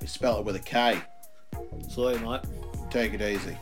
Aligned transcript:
We 0.00 0.06
spell 0.06 0.38
it 0.38 0.44
with 0.44 0.56
a 0.56 0.60
K. 0.60 0.98
So, 1.88 2.16
mate. 2.18 2.40
Take 2.90 3.12
it 3.12 3.20
easy. 3.20 3.56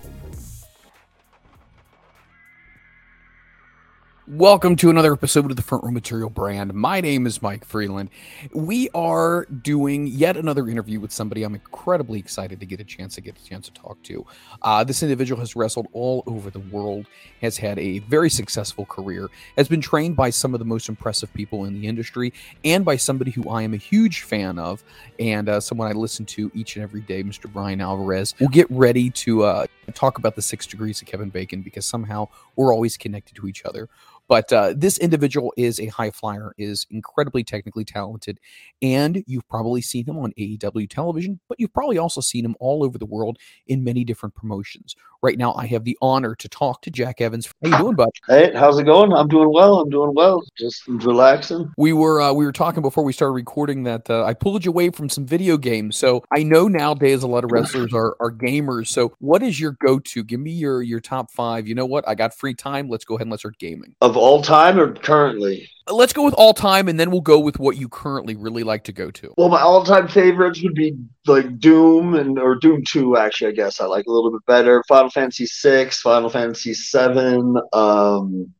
Welcome 4.28 4.74
to 4.76 4.90
another 4.90 5.12
episode 5.12 5.52
of 5.52 5.56
the 5.56 5.62
Front 5.62 5.84
Row 5.84 5.92
Material 5.92 6.28
brand. 6.28 6.74
My 6.74 7.00
name 7.00 7.28
is 7.28 7.40
Mike 7.40 7.64
Freland. 7.64 8.10
We 8.52 8.88
are 8.92 9.44
doing 9.44 10.08
yet 10.08 10.36
another 10.36 10.68
interview 10.68 10.98
with 10.98 11.12
somebody 11.12 11.44
I'm 11.44 11.54
incredibly 11.54 12.18
excited 12.18 12.58
to 12.58 12.66
get 12.66 12.80
a 12.80 12.84
chance 12.84 13.14
to 13.14 13.20
get 13.20 13.38
a 13.38 13.44
chance 13.44 13.68
to 13.68 13.74
talk 13.74 14.02
to. 14.02 14.26
Uh, 14.62 14.82
this 14.82 15.04
individual 15.04 15.38
has 15.38 15.54
wrestled 15.54 15.86
all 15.92 16.24
over 16.26 16.50
the 16.50 16.58
world, 16.58 17.06
has 17.40 17.56
had 17.56 17.78
a 17.78 18.00
very 18.00 18.28
successful 18.28 18.84
career, 18.84 19.30
has 19.56 19.68
been 19.68 19.80
trained 19.80 20.16
by 20.16 20.30
some 20.30 20.54
of 20.54 20.58
the 20.58 20.66
most 20.66 20.88
impressive 20.88 21.32
people 21.32 21.64
in 21.64 21.80
the 21.80 21.86
industry, 21.86 22.32
and 22.64 22.84
by 22.84 22.96
somebody 22.96 23.30
who 23.30 23.48
I 23.48 23.62
am 23.62 23.74
a 23.74 23.78
huge 23.78 24.22
fan 24.22 24.58
of, 24.58 24.82
and 25.20 25.48
uh, 25.48 25.60
someone 25.60 25.86
I 25.86 25.92
listen 25.92 26.26
to 26.26 26.50
each 26.52 26.74
and 26.74 26.82
every 26.82 27.02
day, 27.02 27.22
Mr. 27.22 27.48
Brian 27.48 27.80
Alvarez. 27.80 28.34
We'll 28.40 28.48
get 28.48 28.68
ready 28.72 29.08
to 29.10 29.44
uh, 29.44 29.66
talk 29.94 30.18
about 30.18 30.34
the 30.34 30.42
six 30.42 30.66
degrees 30.66 31.00
of 31.00 31.06
Kevin 31.06 31.30
Bacon 31.30 31.62
because 31.62 31.86
somehow 31.86 32.26
we're 32.56 32.74
always 32.74 32.96
connected 32.96 33.36
to 33.36 33.46
each 33.46 33.64
other. 33.64 33.88
But 34.28 34.52
uh, 34.52 34.74
this 34.76 34.98
individual 34.98 35.52
is 35.56 35.78
a 35.78 35.86
high 35.86 36.10
flyer, 36.10 36.52
is 36.58 36.86
incredibly 36.90 37.44
technically 37.44 37.84
talented, 37.84 38.40
and 38.82 39.22
you've 39.26 39.48
probably 39.48 39.80
seen 39.80 40.06
him 40.06 40.18
on 40.18 40.32
AEW 40.38 40.88
television, 40.90 41.40
but 41.48 41.60
you've 41.60 41.72
probably 41.72 41.98
also 41.98 42.20
seen 42.20 42.44
him 42.44 42.56
all 42.58 42.82
over 42.84 42.98
the 42.98 43.06
world 43.06 43.38
in 43.66 43.84
many 43.84 44.04
different 44.04 44.34
promotions. 44.34 44.96
Right 45.26 45.38
now, 45.38 45.54
I 45.54 45.66
have 45.66 45.82
the 45.82 45.98
honor 46.00 46.36
to 46.36 46.48
talk 46.48 46.82
to 46.82 46.90
Jack 46.92 47.20
Evans. 47.20 47.52
How 47.60 47.68
you 47.68 47.78
doing, 47.78 47.96
bud? 47.96 48.10
Hey, 48.28 48.52
how's 48.54 48.78
it 48.78 48.84
going? 48.84 49.12
I'm 49.12 49.26
doing 49.26 49.52
well. 49.52 49.80
I'm 49.80 49.90
doing 49.90 50.14
well. 50.14 50.40
Just 50.56 50.86
relaxing. 50.86 51.68
We 51.76 51.92
were 51.92 52.20
uh, 52.20 52.32
we 52.32 52.44
were 52.44 52.52
talking 52.52 52.80
before 52.80 53.02
we 53.02 53.12
started 53.12 53.32
recording 53.32 53.82
that 53.82 54.08
uh, 54.08 54.22
I 54.22 54.34
pulled 54.34 54.64
you 54.64 54.70
away 54.70 54.90
from 54.90 55.08
some 55.08 55.26
video 55.26 55.56
games. 55.56 55.96
So 55.96 56.22
I 56.32 56.44
know 56.44 56.68
nowadays 56.68 57.24
a 57.24 57.26
lot 57.26 57.42
of 57.42 57.50
wrestlers 57.50 57.92
are, 57.92 58.16
are 58.20 58.30
gamers. 58.30 58.86
So 58.86 59.14
what 59.18 59.42
is 59.42 59.58
your 59.58 59.72
go 59.72 59.98
to? 59.98 60.22
Give 60.22 60.38
me 60.38 60.52
your 60.52 60.80
your 60.80 61.00
top 61.00 61.32
five. 61.32 61.66
You 61.66 61.74
know 61.74 61.86
what? 61.86 62.06
I 62.06 62.14
got 62.14 62.32
free 62.32 62.54
time. 62.54 62.88
Let's 62.88 63.04
go 63.04 63.16
ahead 63.16 63.22
and 63.22 63.32
let's 63.32 63.42
start 63.42 63.58
gaming. 63.58 63.96
Of 64.02 64.16
all 64.16 64.42
time 64.42 64.78
or 64.78 64.94
currently? 64.94 65.68
Let's 65.88 66.12
go 66.12 66.24
with 66.24 66.34
all 66.34 66.52
time, 66.52 66.88
and 66.88 66.98
then 66.98 67.12
we'll 67.12 67.20
go 67.20 67.38
with 67.38 67.60
what 67.60 67.76
you 67.76 67.88
currently 67.88 68.34
really 68.34 68.64
like 68.64 68.84
to 68.84 68.92
go 68.92 69.10
to. 69.12 69.32
Well, 69.36 69.48
my 69.48 69.60
all-time 69.60 70.08
favorites 70.08 70.60
would 70.62 70.74
be 70.74 70.96
like 71.26 71.60
Doom 71.60 72.14
and 72.14 72.38
or 72.40 72.56
Doom 72.56 72.82
Two. 72.84 73.16
Actually, 73.16 73.52
I 73.52 73.54
guess 73.54 73.80
I 73.80 73.86
like 73.86 74.06
a 74.06 74.10
little 74.10 74.32
bit 74.32 74.44
better. 74.46 74.82
Final 74.88 75.10
Fantasy 75.10 75.46
Six, 75.46 76.00
Final 76.00 76.28
Fantasy 76.28 76.74
Seven. 76.74 77.56
Um, 77.72 78.52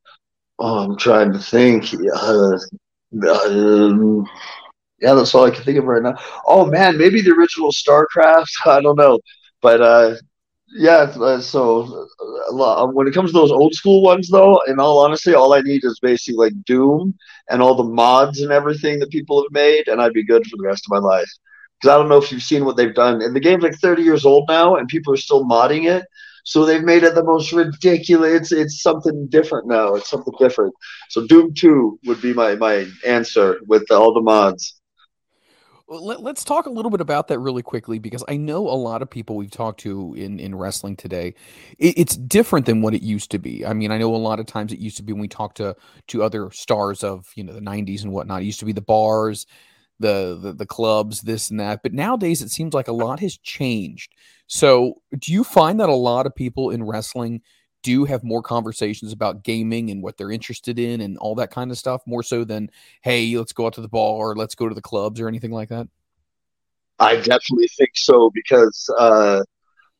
oh, 0.60 0.78
I'm 0.84 0.96
trying 0.96 1.32
to 1.32 1.40
think. 1.40 1.92
Uh, 2.14 2.58
um, 3.28 4.26
yeah, 5.00 5.14
that's 5.14 5.34
all 5.34 5.46
I 5.46 5.50
can 5.50 5.64
think 5.64 5.78
of 5.78 5.84
right 5.84 6.02
now. 6.02 6.14
Oh 6.46 6.66
man, 6.66 6.96
maybe 6.96 7.20
the 7.22 7.32
original 7.32 7.72
StarCraft. 7.72 8.50
I 8.66 8.80
don't 8.80 8.96
know, 8.96 9.18
but 9.60 9.80
uh, 9.80 10.14
yeah. 10.74 11.12
uh, 11.20 11.40
So 11.40 12.06
lot, 12.50 12.94
when 12.94 13.06
it 13.06 13.14
comes 13.14 13.30
to 13.30 13.38
those 13.38 13.50
old 13.52 13.74
school 13.74 14.02
ones, 14.02 14.28
though, 14.28 14.60
in 14.66 14.78
all 14.80 14.98
honesty, 14.98 15.34
all 15.34 15.52
I 15.54 15.60
need 15.60 15.84
is 15.84 15.98
basically 16.00 16.36
like 16.36 16.64
Doom 16.64 17.14
and 17.50 17.62
all 17.62 17.74
the 17.74 17.84
mods 17.84 18.40
and 18.40 18.52
everything 18.52 18.98
that 19.00 19.10
people 19.10 19.42
have 19.42 19.52
made, 19.52 19.88
and 19.88 20.00
I'd 20.00 20.12
be 20.12 20.24
good 20.24 20.46
for 20.46 20.56
the 20.56 20.66
rest 20.66 20.84
of 20.86 20.90
my 21.00 21.06
life. 21.06 21.30
Because 21.80 21.94
I 21.94 21.98
don't 21.98 22.08
know 22.08 22.18
if 22.18 22.32
you've 22.32 22.42
seen 22.42 22.64
what 22.64 22.76
they've 22.76 22.94
done, 22.94 23.22
and 23.22 23.34
the 23.34 23.40
game's 23.40 23.62
like 23.62 23.76
30 23.76 24.02
years 24.02 24.24
old 24.24 24.44
now, 24.48 24.76
and 24.76 24.88
people 24.88 25.12
are 25.12 25.18
still 25.18 25.44
modding 25.44 25.88
it. 25.90 26.04
So 26.44 26.64
they've 26.64 26.82
made 26.82 27.02
it 27.02 27.14
the 27.14 27.24
most 27.24 27.52
ridiculous. 27.52 28.32
It's 28.40 28.52
it's 28.52 28.82
something 28.82 29.26
different 29.30 29.66
now. 29.68 29.94
It's 29.94 30.10
something 30.10 30.34
different. 30.38 30.74
So 31.10 31.26
Doom 31.26 31.52
2 31.54 31.98
would 32.06 32.20
be 32.22 32.32
my 32.32 32.54
my 32.56 32.86
answer 33.06 33.58
with 33.66 33.90
all 33.90 34.14
the 34.14 34.20
mods. 34.22 34.80
Let, 35.88 36.20
let's 36.20 36.42
talk 36.42 36.66
a 36.66 36.70
little 36.70 36.90
bit 36.90 37.00
about 37.00 37.28
that 37.28 37.38
really 37.38 37.62
quickly 37.62 38.00
because 38.00 38.24
I 38.26 38.36
know 38.36 38.68
a 38.68 38.74
lot 38.74 39.02
of 39.02 39.10
people 39.10 39.36
we've 39.36 39.50
talked 39.50 39.78
to 39.80 40.14
in, 40.14 40.40
in 40.40 40.54
wrestling 40.54 40.96
today. 40.96 41.34
It, 41.78 41.96
it's 41.96 42.16
different 42.16 42.66
than 42.66 42.82
what 42.82 42.92
it 42.92 43.02
used 43.02 43.30
to 43.30 43.38
be. 43.38 43.64
I 43.64 43.72
mean, 43.72 43.92
I 43.92 43.98
know 43.98 44.12
a 44.12 44.16
lot 44.16 44.40
of 44.40 44.46
times 44.46 44.72
it 44.72 44.80
used 44.80 44.96
to 44.96 45.04
be 45.04 45.12
when 45.12 45.20
we 45.20 45.28
talked 45.28 45.58
to 45.58 45.76
to 46.08 46.22
other 46.24 46.50
stars 46.50 47.04
of 47.04 47.30
you 47.36 47.44
know 47.44 47.52
the 47.52 47.60
'90s 47.60 48.02
and 48.02 48.12
whatnot. 48.12 48.42
It 48.42 48.46
used 48.46 48.58
to 48.60 48.64
be 48.64 48.72
the 48.72 48.80
bars, 48.80 49.46
the, 50.00 50.36
the 50.40 50.52
the 50.52 50.66
clubs, 50.66 51.20
this 51.20 51.50
and 51.50 51.60
that. 51.60 51.84
But 51.84 51.92
nowadays, 51.92 52.42
it 52.42 52.50
seems 52.50 52.74
like 52.74 52.88
a 52.88 52.92
lot 52.92 53.20
has 53.20 53.38
changed. 53.38 54.12
So, 54.48 55.02
do 55.16 55.32
you 55.32 55.44
find 55.44 55.78
that 55.78 55.88
a 55.88 55.94
lot 55.94 56.26
of 56.26 56.34
people 56.34 56.70
in 56.70 56.82
wrestling 56.82 57.42
do 57.86 58.04
have 58.04 58.24
more 58.24 58.42
conversations 58.42 59.12
about 59.12 59.44
gaming 59.44 59.90
and 59.90 60.02
what 60.02 60.16
they're 60.16 60.32
interested 60.32 60.76
in 60.76 61.00
and 61.02 61.16
all 61.18 61.36
that 61.36 61.52
kind 61.52 61.70
of 61.70 61.78
stuff 61.78 62.02
more 62.04 62.24
so 62.24 62.42
than 62.42 62.68
hey 63.02 63.36
let's 63.36 63.52
go 63.52 63.66
out 63.66 63.74
to 63.74 63.80
the 63.80 63.88
bar 63.88 64.14
or 64.14 64.34
let's 64.34 64.56
go 64.56 64.68
to 64.68 64.74
the 64.74 64.82
clubs 64.82 65.20
or 65.20 65.28
anything 65.28 65.52
like 65.52 65.68
that 65.68 65.86
I 66.98 67.14
definitely 67.16 67.68
think 67.68 67.90
so 67.94 68.30
because 68.34 68.90
uh, 68.98 69.42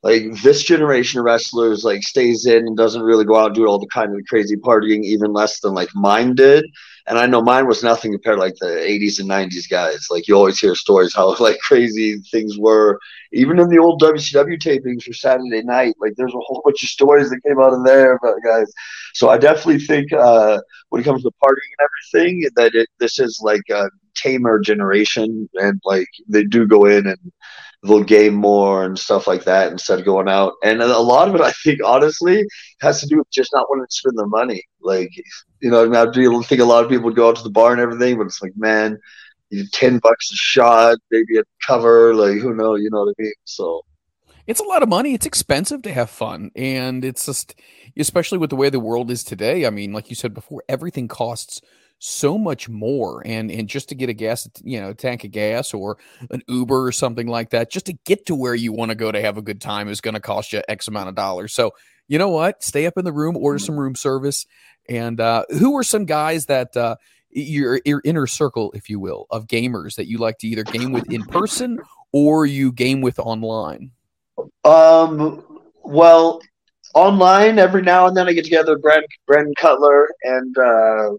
like 0.02 0.32
this 0.42 0.64
generation 0.64 1.20
of 1.20 1.26
wrestlers 1.26 1.84
like 1.84 2.02
stays 2.02 2.46
in 2.46 2.66
and 2.66 2.76
doesn't 2.76 3.02
really 3.02 3.24
go 3.24 3.36
out 3.36 3.46
and 3.46 3.54
do 3.54 3.66
all 3.66 3.78
the 3.78 3.86
kind 3.86 4.12
of 4.12 4.24
crazy 4.28 4.56
partying, 4.56 5.04
even 5.04 5.32
less 5.32 5.60
than 5.60 5.74
like 5.74 5.90
mine 5.94 6.34
did. 6.34 6.64
And 7.08 7.18
I 7.18 7.26
know 7.26 7.42
mine 7.42 7.66
was 7.66 7.82
nothing 7.82 8.12
compared 8.12 8.36
to 8.38 8.42
like 8.42 8.56
the 8.60 8.66
80s 8.66 9.20
and 9.20 9.28
90s 9.28 9.68
guys. 9.68 10.08
Like 10.10 10.26
you 10.26 10.34
always 10.34 10.58
hear 10.58 10.74
stories 10.74 11.14
how 11.14 11.36
like 11.40 11.58
crazy 11.60 12.18
things 12.30 12.58
were. 12.58 12.98
Even 13.32 13.58
in 13.58 13.68
the 13.68 13.78
old 13.78 14.00
WCW 14.00 14.58
tapings 14.58 15.02
for 15.04 15.12
Saturday 15.12 15.62
night, 15.62 15.94
like 16.00 16.12
there's 16.16 16.34
a 16.34 16.38
whole 16.38 16.62
bunch 16.64 16.82
of 16.82 16.88
stories 16.88 17.30
that 17.30 17.40
came 17.46 17.60
out 17.60 17.72
of 17.72 17.84
there 17.84 18.14
about 18.16 18.36
guys. 18.44 18.72
So 19.14 19.28
I 19.28 19.38
definitely 19.38 19.80
think 19.80 20.12
uh, 20.12 20.58
when 20.88 21.00
it 21.00 21.04
comes 21.04 21.22
to 21.22 21.30
partying 21.42 21.72
and 21.78 21.88
everything, 22.14 22.48
that 22.56 22.74
it, 22.74 22.88
this 22.98 23.18
is 23.18 23.40
like 23.42 23.62
a 23.70 23.90
tamer 24.14 24.58
generation, 24.58 25.48
and 25.54 25.80
like 25.84 26.08
they 26.28 26.44
do 26.44 26.66
go 26.66 26.86
in 26.86 27.06
and 27.06 27.32
they'll 27.82 28.02
game 28.02 28.34
more 28.34 28.84
and 28.84 28.98
stuff 28.98 29.26
like 29.26 29.44
that 29.44 29.70
instead 29.72 29.98
of 29.98 30.04
going 30.04 30.28
out. 30.28 30.54
And 30.64 30.82
a 30.82 30.98
lot 30.98 31.28
of 31.28 31.34
it, 31.34 31.40
I 31.40 31.52
think, 31.52 31.80
honestly, 31.84 32.44
has 32.80 33.00
to 33.00 33.06
do 33.06 33.18
with 33.18 33.30
just 33.30 33.50
not 33.54 33.68
wanting 33.68 33.86
to 33.86 33.94
spend 33.94 34.18
their 34.18 34.26
money. 34.26 34.62
Like, 34.86 35.10
you 35.60 35.70
know, 35.70 35.82
I, 35.82 35.84
mean, 35.84 35.96
I 35.96 36.10
do 36.10 36.42
think 36.42 36.60
a 36.60 36.64
lot 36.64 36.84
of 36.84 36.90
people 36.90 37.06
would 37.06 37.16
go 37.16 37.28
out 37.28 37.36
to 37.36 37.42
the 37.42 37.50
bar 37.50 37.72
and 37.72 37.80
everything, 37.80 38.16
but 38.16 38.26
it's 38.26 38.40
like, 38.40 38.56
man, 38.56 38.98
you 39.50 39.66
ten 39.72 39.98
bucks 39.98 40.30
a 40.32 40.36
shot, 40.36 40.98
maybe 41.10 41.38
a 41.38 41.42
cover, 41.66 42.14
like 42.14 42.38
who 42.38 42.54
knows, 42.54 42.80
you 42.80 42.90
know 42.90 43.04
what 43.04 43.14
I 43.18 43.22
mean? 43.22 43.32
So 43.44 43.82
it's 44.46 44.60
a 44.60 44.64
lot 44.64 44.82
of 44.82 44.88
money. 44.88 45.14
It's 45.14 45.26
expensive 45.26 45.82
to 45.82 45.92
have 45.92 46.08
fun, 46.08 46.50
and 46.54 47.04
it's 47.04 47.26
just, 47.26 47.54
especially 47.96 48.38
with 48.38 48.50
the 48.50 48.56
way 48.56 48.70
the 48.70 48.80
world 48.80 49.10
is 49.10 49.24
today. 49.24 49.66
I 49.66 49.70
mean, 49.70 49.92
like 49.92 50.08
you 50.08 50.16
said 50.16 50.34
before, 50.34 50.62
everything 50.68 51.08
costs 51.08 51.60
so 51.98 52.36
much 52.36 52.68
more 52.68 53.22
and 53.26 53.50
and 53.50 53.68
just 53.68 53.88
to 53.88 53.94
get 53.94 54.10
a 54.10 54.12
gas 54.12 54.46
you 54.62 54.78
know 54.78 54.90
a 54.90 54.94
tank 54.94 55.24
of 55.24 55.30
gas 55.30 55.72
or 55.72 55.96
an 56.30 56.42
uber 56.46 56.86
or 56.86 56.92
something 56.92 57.26
like 57.26 57.50
that 57.50 57.70
just 57.70 57.86
to 57.86 57.94
get 58.04 58.26
to 58.26 58.34
where 58.34 58.54
you 58.54 58.70
want 58.70 58.90
to 58.90 58.94
go 58.94 59.10
to 59.10 59.18
have 59.18 59.38
a 59.38 59.42
good 59.42 59.62
time 59.62 59.88
is 59.88 60.02
going 60.02 60.12
to 60.12 60.20
cost 60.20 60.52
you 60.52 60.60
x 60.68 60.88
amount 60.88 61.08
of 61.08 61.14
dollars 61.14 61.54
so 61.54 61.72
you 62.08 62.18
know 62.18 62.28
what 62.28 62.62
stay 62.62 62.86
up 62.86 62.94
in 62.96 63.04
the 63.04 63.12
room 63.12 63.36
order 63.36 63.58
some 63.58 63.78
room 63.78 63.94
service 63.94 64.46
and 64.88 65.20
uh 65.20 65.44
who 65.58 65.76
are 65.76 65.84
some 65.84 66.04
guys 66.04 66.46
that 66.46 66.76
uh 66.76 66.96
your, 67.30 67.80
your 67.84 68.00
inner 68.04 68.26
circle 68.26 68.72
if 68.74 68.88
you 68.88 68.98
will 68.98 69.26
of 69.30 69.46
gamers 69.46 69.96
that 69.96 70.06
you 70.06 70.16
like 70.16 70.38
to 70.38 70.46
either 70.46 70.64
game 70.64 70.92
with 70.92 71.06
in 71.10 71.24
person 71.24 71.78
or 72.12 72.46
you 72.46 72.72
game 72.72 73.02
with 73.02 73.18
online 73.18 73.90
um 74.64 75.44
well 75.82 76.40
online 76.94 77.58
every 77.58 77.82
now 77.82 78.06
and 78.06 78.16
then 78.16 78.26
i 78.26 78.32
get 78.32 78.44
together 78.44 78.74
with 78.74 78.82
brandon, 78.82 79.08
brandon 79.26 79.54
cutler 79.54 80.08
and 80.22 80.56
uh 80.56 81.10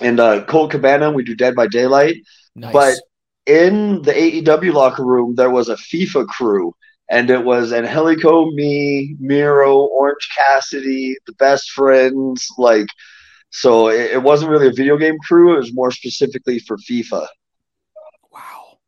and 0.00 0.20
uh, 0.20 0.44
Colt 0.44 0.70
Cabana. 0.70 1.10
We 1.10 1.24
do 1.24 1.34
Dead 1.34 1.54
by 1.54 1.66
Daylight. 1.66 2.16
nice. 2.54 2.72
But 2.72 2.98
in 3.46 4.02
the 4.02 4.12
AEW 4.12 4.72
locker 4.72 5.04
room, 5.04 5.34
there 5.34 5.50
was 5.50 5.68
a 5.68 5.76
FIFA 5.76 6.26
crew, 6.26 6.74
and 7.08 7.30
it 7.30 7.44
was 7.44 7.72
Angelico, 7.72 8.50
me, 8.50 9.14
Miro, 9.20 9.76
Orange 9.76 10.28
Cassidy, 10.36 11.16
the 11.26 11.32
best 11.34 11.70
friends. 11.70 12.48
Like, 12.58 12.86
so 13.50 13.88
it, 13.88 14.12
it 14.12 14.22
wasn't 14.22 14.50
really 14.50 14.68
a 14.68 14.72
video 14.72 14.96
game 14.96 15.16
crew. 15.26 15.54
It 15.54 15.58
was 15.58 15.74
more 15.74 15.90
specifically 15.90 16.58
for 16.58 16.76
FIFA. 16.78 17.26
Wow. 18.32 18.78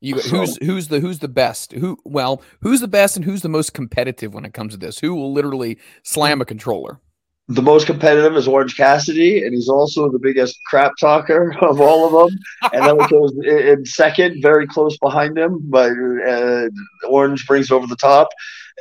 You 0.00 0.18
So- 0.18 0.38
who's 0.38 0.56
who's 0.58 0.88
the 0.88 1.00
who's 1.00 1.20
the 1.20 1.28
best? 1.28 1.72
Who 1.72 1.98
well, 2.04 2.42
who's 2.60 2.80
the 2.80 2.88
best 2.88 3.16
and 3.16 3.24
who's 3.24 3.42
the 3.42 3.48
most 3.48 3.72
competitive 3.72 4.34
when 4.34 4.44
it 4.44 4.52
comes 4.52 4.74
to 4.74 4.78
this? 4.78 4.98
Who 4.98 5.14
will 5.14 5.32
literally 5.32 5.78
slam 6.02 6.38
hmm. 6.38 6.42
a 6.42 6.44
controller? 6.44 7.00
The 7.48 7.60
most 7.62 7.86
competitive 7.86 8.36
is 8.36 8.48
Orange 8.48 8.74
Cassidy, 8.76 9.44
and 9.44 9.54
he's 9.54 9.68
also 9.68 10.10
the 10.10 10.18
biggest 10.18 10.58
crap 10.66 10.92
talker 10.98 11.54
of 11.60 11.78
all 11.80 12.06
of 12.06 12.30
them. 12.30 12.38
And 12.72 12.84
then 12.86 13.00
it 13.00 13.10
goes 13.10 13.32
in 13.32 13.58
in 13.68 13.84
second, 13.84 14.40
very 14.40 14.66
close 14.66 14.96
behind 14.98 15.36
him, 15.36 15.58
but 15.64 15.92
uh, 16.26 16.68
Orange 17.06 17.46
brings 17.46 17.70
over 17.70 17.86
the 17.86 17.96
top. 17.96 18.28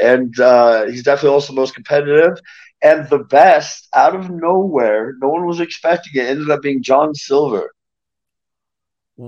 And 0.01 0.37
uh, 0.39 0.85
he's 0.85 1.03
definitely 1.03 1.31
also 1.31 1.53
the 1.53 1.59
most 1.59 1.75
competitive. 1.75 2.39
And 2.81 3.07
the 3.09 3.19
best, 3.19 3.87
out 3.93 4.15
of 4.15 4.29
nowhere, 4.29 5.15
no 5.21 5.29
one 5.29 5.45
was 5.45 5.59
expecting 5.59 6.21
it, 6.21 6.27
ended 6.27 6.49
up 6.49 6.61
being 6.61 6.81
John 6.81 7.13
Silver. 7.15 7.71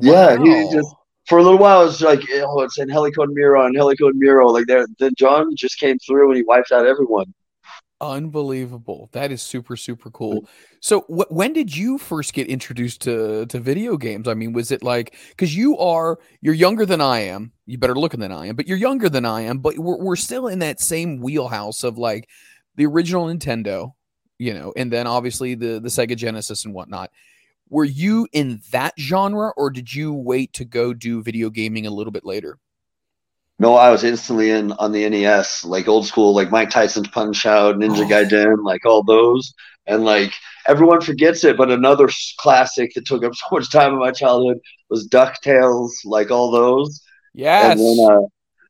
Yeah, 0.02 0.38
he 0.38 0.52
just- 0.74 0.96
For 1.28 1.40
a 1.40 1.44
little 1.44 1.58
while, 1.60 1.82
it 1.82 1.86
was 1.86 2.02
like, 2.02 2.22
oh, 2.34 2.62
it's 2.62 2.80
Angelico 2.80 3.24
and 3.24 3.34
Miro, 3.34 3.66
and 3.66 3.76
Miro. 4.18 4.48
Like, 4.48 4.68
there, 4.68 4.86
then 5.00 5.14
John 5.18 5.56
just 5.56 5.80
came 5.80 5.98
through 6.00 6.30
and 6.30 6.38
he 6.38 6.44
wiped 6.44 6.72
out 6.72 6.86
everyone. 6.86 7.34
Unbelievable. 8.12 9.10
That 9.14 9.32
is 9.32 9.42
super 9.42 9.76
super 9.76 10.10
cool. 10.12 10.48
So 10.82 11.02
wh- 11.02 11.32
when 11.32 11.54
did 11.54 11.76
you 11.76 11.98
first 11.98 12.34
get 12.34 12.48
introduced 12.48 13.02
to 13.02 13.46
to 13.48 13.60
video 13.60 13.98
games? 13.98 14.28
I 14.28 14.34
mean, 14.34 14.54
was 14.54 14.72
it 14.72 14.84
like 14.84 15.16
cuz 15.38 15.56
you 15.56 15.78
are 15.78 16.20
you're 16.42 16.54
younger 16.54 16.86
than 16.86 17.02
I 17.02 17.20
am. 17.22 17.52
You 17.66 17.78
better 17.78 17.96
looking 17.96 18.20
than 18.20 18.32
I 18.32 18.48
am, 18.48 18.56
but 18.56 18.68
you're 18.68 18.78
younger 18.78 19.10
than 19.10 19.26
I 19.26 19.42
am, 19.42 19.60
but 19.60 19.78
we're 19.78 19.98
we're 19.98 20.16
still 20.16 20.48
in 20.48 20.60
that 20.60 20.80
same 20.82 21.20
wheelhouse 21.20 21.84
of 21.84 21.98
like 21.98 22.30
the 22.76 22.86
original 22.86 23.28
Nintendo, 23.28 23.94
you 24.40 24.54
know, 24.54 24.74
and 24.76 24.92
then 24.92 25.08
obviously 25.08 25.56
the 25.56 25.80
the 25.80 25.90
Sega 25.90 26.16
Genesis 26.16 26.66
and 26.66 26.74
whatnot. 26.74 27.12
Were 27.70 27.86
you 27.86 28.28
in 28.34 28.62
that 28.72 28.94
genre 29.00 29.52
or 29.58 29.70
did 29.72 29.94
you 29.94 30.14
wait 30.14 30.54
to 30.54 30.66
go 30.66 30.94
do 30.94 31.24
video 31.24 31.50
gaming 31.50 31.88
a 31.88 31.92
little 31.92 32.12
bit 32.12 32.26
later? 32.26 32.60
No, 33.58 33.76
I 33.76 33.90
was 33.90 34.04
instantly 34.04 34.50
in 34.52 34.74
on 34.74 34.92
the 34.92 35.06
NES, 35.10 35.64
like 35.64 35.88
old 35.88 36.06
school, 36.06 36.34
like 36.36 36.52
Mike 36.52 36.70
Tyson's 36.70 37.08
Punch 37.08 37.46
Out, 37.46 37.76
Ninja 37.78 38.06
Oh. 38.06 38.10
Gaiden, 38.10 38.64
like 38.64 38.86
all 38.86 39.04
those. 39.04 39.54
And 39.88 40.04
like 40.04 40.34
everyone 40.68 41.02
forgets 41.02 41.44
it, 41.44 41.56
but 41.58 41.72
another 41.72 42.10
classic 42.40 42.92
that 42.96 43.06
took 43.06 43.24
up 43.24 43.34
so 43.36 43.46
much 43.52 43.72
time 43.72 43.94
in 43.94 44.00
my 44.00 44.12
childhood 44.12 44.60
was 44.90 45.08
DuckTales, 45.08 45.92
like 46.04 46.32
all 46.32 46.52
those. 46.52 47.02
Yes. 47.34 47.72
And 47.72 47.80
then, 47.80 48.08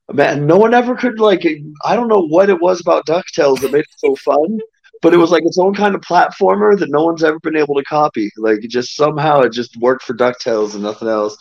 uh, 0.10 0.14
man, 0.14 0.46
no 0.46 0.58
one 0.58 0.74
ever 0.74 0.96
could 0.96 1.20
like. 1.20 1.46
I 1.84 1.96
don't 1.96 2.08
know 2.08 2.26
what 2.28 2.50
it 2.50 2.62
was 2.62 2.80
about 2.82 3.08
Ducktales 3.08 3.62
that 3.62 3.72
made 3.72 3.80
it 3.80 3.86
so 3.98 4.16
fun, 4.18 4.60
but 5.02 5.14
it 5.14 5.18
was 5.18 5.32
like 5.32 5.44
its 5.46 5.58
own 5.58 5.74
kind 5.74 5.96
of 5.96 6.02
platformer 6.02 6.78
that 6.78 6.90
no 6.92 7.06
one's 7.06 7.24
ever 7.24 7.40
been 7.40 7.58
able 7.58 7.76
to 7.76 7.84
copy. 7.84 8.30
Like 8.38 8.64
it 8.64 8.70
just 8.70 8.96
somehow 8.96 9.42
it 9.42 9.52
just 9.52 9.78
worked 9.78 10.04
for 10.04 10.14
Ducktales 10.14 10.74
and 10.74 10.84
nothing 10.84 11.08
else. 11.08 11.36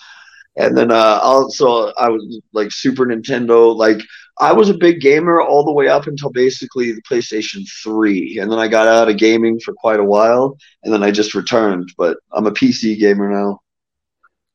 And 0.57 0.77
then 0.77 0.91
uh, 0.91 1.21
also 1.23 1.93
I 1.95 2.09
was 2.09 2.41
like 2.53 2.71
Super 2.71 3.05
Nintendo. 3.07 3.75
Like 3.75 4.01
I 4.41 4.53
was 4.53 4.69
a 4.69 4.75
big 4.75 5.01
gamer 5.01 5.41
all 5.41 5.65
the 5.65 5.73
way 5.73 5.89
up 5.89 6.07
until 6.07 6.31
basically 6.31 6.93
the 6.93 7.03
PlayStation 7.03 7.63
Three, 7.83 8.39
and 8.39 8.51
then 8.51 8.59
I 8.59 8.69
got 8.69 8.87
out 8.87 9.09
of 9.09 9.17
gaming 9.17 9.59
for 9.61 9.75
quite 9.75 10.01
a 10.01 10.05
while, 10.05 10.57
and 10.83 10.93
then 10.93 11.03
I 11.03 11.11
just 11.11 11.35
returned. 11.35 11.93
But 11.97 12.19
I'm 12.33 12.47
a 12.47 12.53
PC 12.53 12.99
gamer 12.99 13.31
now. 13.31 13.61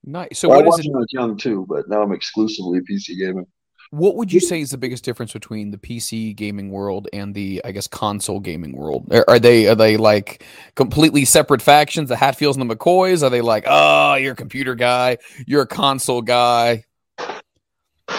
nice. 0.03 0.39
So 0.39 0.49
Well, 0.49 0.59
I 0.59 0.63
what 0.63 0.79
is 0.79 0.85
was 0.85 0.85
it 0.85 0.95
I 0.95 0.99
was 0.99 1.13
young 1.13 1.37
too, 1.37 1.65
but 1.67 1.89
now 1.89 2.01
I'm 2.01 2.13
exclusively 2.13 2.79
a 2.79 2.81
PC 2.81 3.17
gamer. 3.17 3.45
What 3.91 4.15
would 4.17 4.31
you 4.31 4.39
say 4.39 4.61
is 4.61 4.69
the 4.69 4.77
biggest 4.77 5.03
difference 5.03 5.33
between 5.33 5.71
the 5.71 5.77
PC 5.77 6.35
gaming 6.35 6.69
world 6.69 7.07
and 7.11 7.33
the, 7.33 7.59
I 7.65 7.71
guess, 7.71 7.87
console 7.87 8.39
gaming 8.39 8.75
world? 8.75 9.11
Are, 9.11 9.25
are 9.27 9.39
they 9.39 9.67
are 9.67 9.75
they 9.75 9.97
like 9.97 10.43
completely 10.75 11.25
separate 11.25 11.61
factions? 11.61 12.09
The 12.09 12.15
Hatfields 12.15 12.55
and 12.55 12.69
the 12.69 12.75
McCoys? 12.75 13.23
Are 13.23 13.31
they 13.31 13.41
like, 13.41 13.63
oh, 13.67 14.13
you're 14.15 14.33
a 14.33 14.35
computer 14.35 14.75
guy, 14.75 15.17
you're 15.47 15.63
a 15.63 15.67
console 15.67 16.21
guy? 16.21 16.85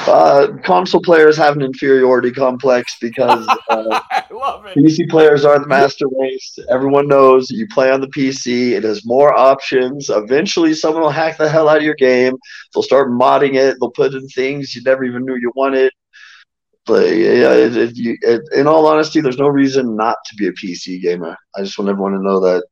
Uh, 0.07 0.49
console 0.65 1.01
players 1.01 1.37
have 1.37 1.57
an 1.57 1.63
inferiority 1.63 2.31
complex 2.31 2.97
because 3.01 3.47
uh, 3.69 4.01
I 4.11 4.25
love 4.31 4.67
it. 4.67 4.77
PC 4.77 5.09
players 5.09 5.45
are 5.45 5.59
the 5.59 5.67
master 5.67 6.07
race. 6.19 6.59
Everyone 6.71 7.07
knows 7.07 7.51
you 7.51 7.67
play 7.69 7.91
on 7.91 8.01
the 8.01 8.09
PC. 8.09 8.73
It 8.73 8.85
has 8.85 9.05
more 9.05 9.37
options. 9.37 10.09
Eventually, 10.09 10.75
someone 10.75 11.03
will 11.03 11.11
hack 11.11 11.37
the 11.37 11.49
hell 11.49 11.69
out 11.69 11.79
of 11.79 11.83
your 11.83 11.95
game. 11.95 12.35
They'll 12.73 12.83
start 12.83 13.11
modding 13.11 13.55
it. 13.55 13.77
They'll 13.81 13.91
put 13.91 14.15
in 14.15 14.27
things 14.29 14.75
you 14.75 14.83
never 14.83 15.05
even 15.05 15.25
knew 15.25 15.37
you 15.37 15.53
wanted. 15.55 15.93
But 16.87 17.09
yeah, 17.09 17.53
it, 17.53 17.77
it, 17.77 17.97
you, 17.97 18.17
it, 18.23 18.43
in 18.53 18.67
all 18.67 18.87
honesty, 18.87 19.21
there's 19.21 19.39
no 19.39 19.49
reason 19.49 19.97
not 19.97 20.17
to 20.27 20.37
be 20.37 20.49
a 20.49 20.53
PC 20.53 21.01
gamer. 21.01 21.37
I 21.57 21.63
just 21.63 21.79
want 21.79 21.91
everyone 21.91 22.13
to 22.13 22.23
know 22.23 22.41
that. 22.41 22.65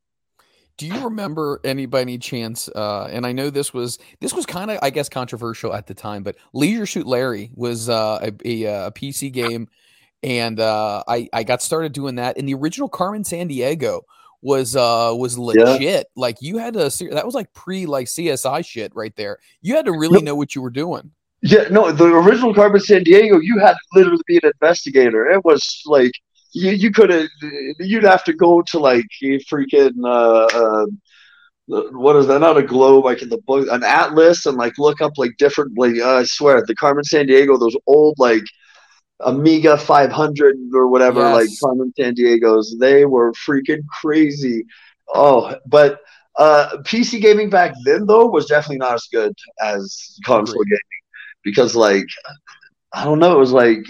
Do 0.78 0.86
you 0.86 1.04
remember 1.04 1.60
any 1.64 1.86
by 1.86 2.00
any 2.02 2.18
chance? 2.18 2.68
Uh, 2.68 3.08
and 3.10 3.26
I 3.26 3.32
know 3.32 3.50
this 3.50 3.74
was 3.74 3.98
this 4.20 4.32
was 4.32 4.46
kind 4.46 4.70
of 4.70 4.78
I 4.80 4.90
guess 4.90 5.08
controversial 5.08 5.74
at 5.74 5.86
the 5.88 5.94
time, 5.94 6.22
but 6.22 6.36
Leisure 6.54 6.86
Suit 6.86 7.06
Larry 7.06 7.50
was 7.54 7.88
uh, 7.88 8.18
a, 8.22 8.48
a, 8.48 8.86
a 8.86 8.90
PC 8.92 9.32
game, 9.32 9.68
and 10.22 10.60
uh, 10.60 11.02
I 11.06 11.28
I 11.32 11.42
got 11.42 11.62
started 11.62 11.92
doing 11.92 12.14
that. 12.14 12.38
And 12.38 12.48
the 12.48 12.54
original 12.54 12.88
Carmen 12.88 13.24
Sandiego 13.24 14.02
was 14.40 14.76
uh 14.76 15.12
was 15.16 15.36
legit. 15.36 16.06
Like 16.14 16.36
you 16.40 16.58
had 16.58 16.74
to 16.74 16.90
that 17.10 17.26
was 17.26 17.34
like 17.34 17.52
pre 17.52 17.86
like 17.86 18.06
CSI 18.06 18.64
shit 18.64 18.92
right 18.94 19.14
there. 19.16 19.38
You 19.60 19.74
had 19.74 19.86
to 19.86 19.92
really 19.92 20.18
Yep. 20.18 20.22
know 20.22 20.36
what 20.36 20.54
you 20.54 20.62
were 20.62 20.70
doing. 20.70 21.10
Yeah, 21.42 21.64
no, 21.70 21.92
the 21.92 22.06
original 22.06 22.52
Carmen 22.54 22.80
Sandiego, 22.80 23.40
you 23.42 23.58
had 23.58 23.72
to 23.72 23.78
literally 23.94 24.22
be 24.26 24.36
an 24.42 24.50
investigator. 24.60 25.26
It 25.28 25.44
was 25.44 25.82
like 25.86 26.12
you 26.52 26.70
you 26.72 26.90
could 26.90 27.10
have 27.10 27.28
you'd 27.78 28.04
have 28.04 28.24
to 28.24 28.32
go 28.32 28.62
to 28.62 28.78
like 28.78 29.06
a 29.22 29.38
freaking 29.40 29.92
uh, 30.04 30.46
uh 30.46 30.86
what 31.68 32.16
is 32.16 32.26
that? 32.28 32.40
Not 32.40 32.56
a 32.56 32.62
globe, 32.62 33.04
like 33.04 33.20
in 33.20 33.28
the 33.28 33.42
book, 33.46 33.68
an 33.70 33.84
atlas, 33.84 34.46
and 34.46 34.56
like 34.56 34.78
look 34.78 35.02
up 35.02 35.12
like 35.18 35.36
different. 35.36 35.76
Like 35.76 35.96
uh, 35.98 36.16
I 36.16 36.24
swear, 36.24 36.62
the 36.66 36.74
Carmen 36.74 37.04
Sandiego, 37.04 37.60
those 37.60 37.76
old 37.86 38.14
like 38.18 38.44
Amiga 39.20 39.76
500 39.76 40.56
or 40.72 40.88
whatever, 40.88 41.20
like 41.30 41.48
Carmen 41.62 41.92
Sandiego's, 41.98 42.76
they 42.78 43.04
were 43.04 43.32
freaking 43.32 43.86
crazy. 44.00 44.64
Oh, 45.14 45.56
but 45.66 46.00
uh, 46.38 46.78
PC 46.84 47.20
gaming 47.20 47.50
back 47.50 47.74
then 47.84 48.06
though 48.06 48.26
was 48.26 48.46
definitely 48.46 48.78
not 48.78 48.94
as 48.94 49.08
good 49.12 49.34
as 49.60 50.16
console 50.24 50.64
gaming 50.64 50.80
because 51.44 51.76
like 51.76 52.06
I 52.92 53.04
don't 53.04 53.18
know, 53.18 53.36
it 53.36 53.38
was 53.38 53.52
like 53.52 53.84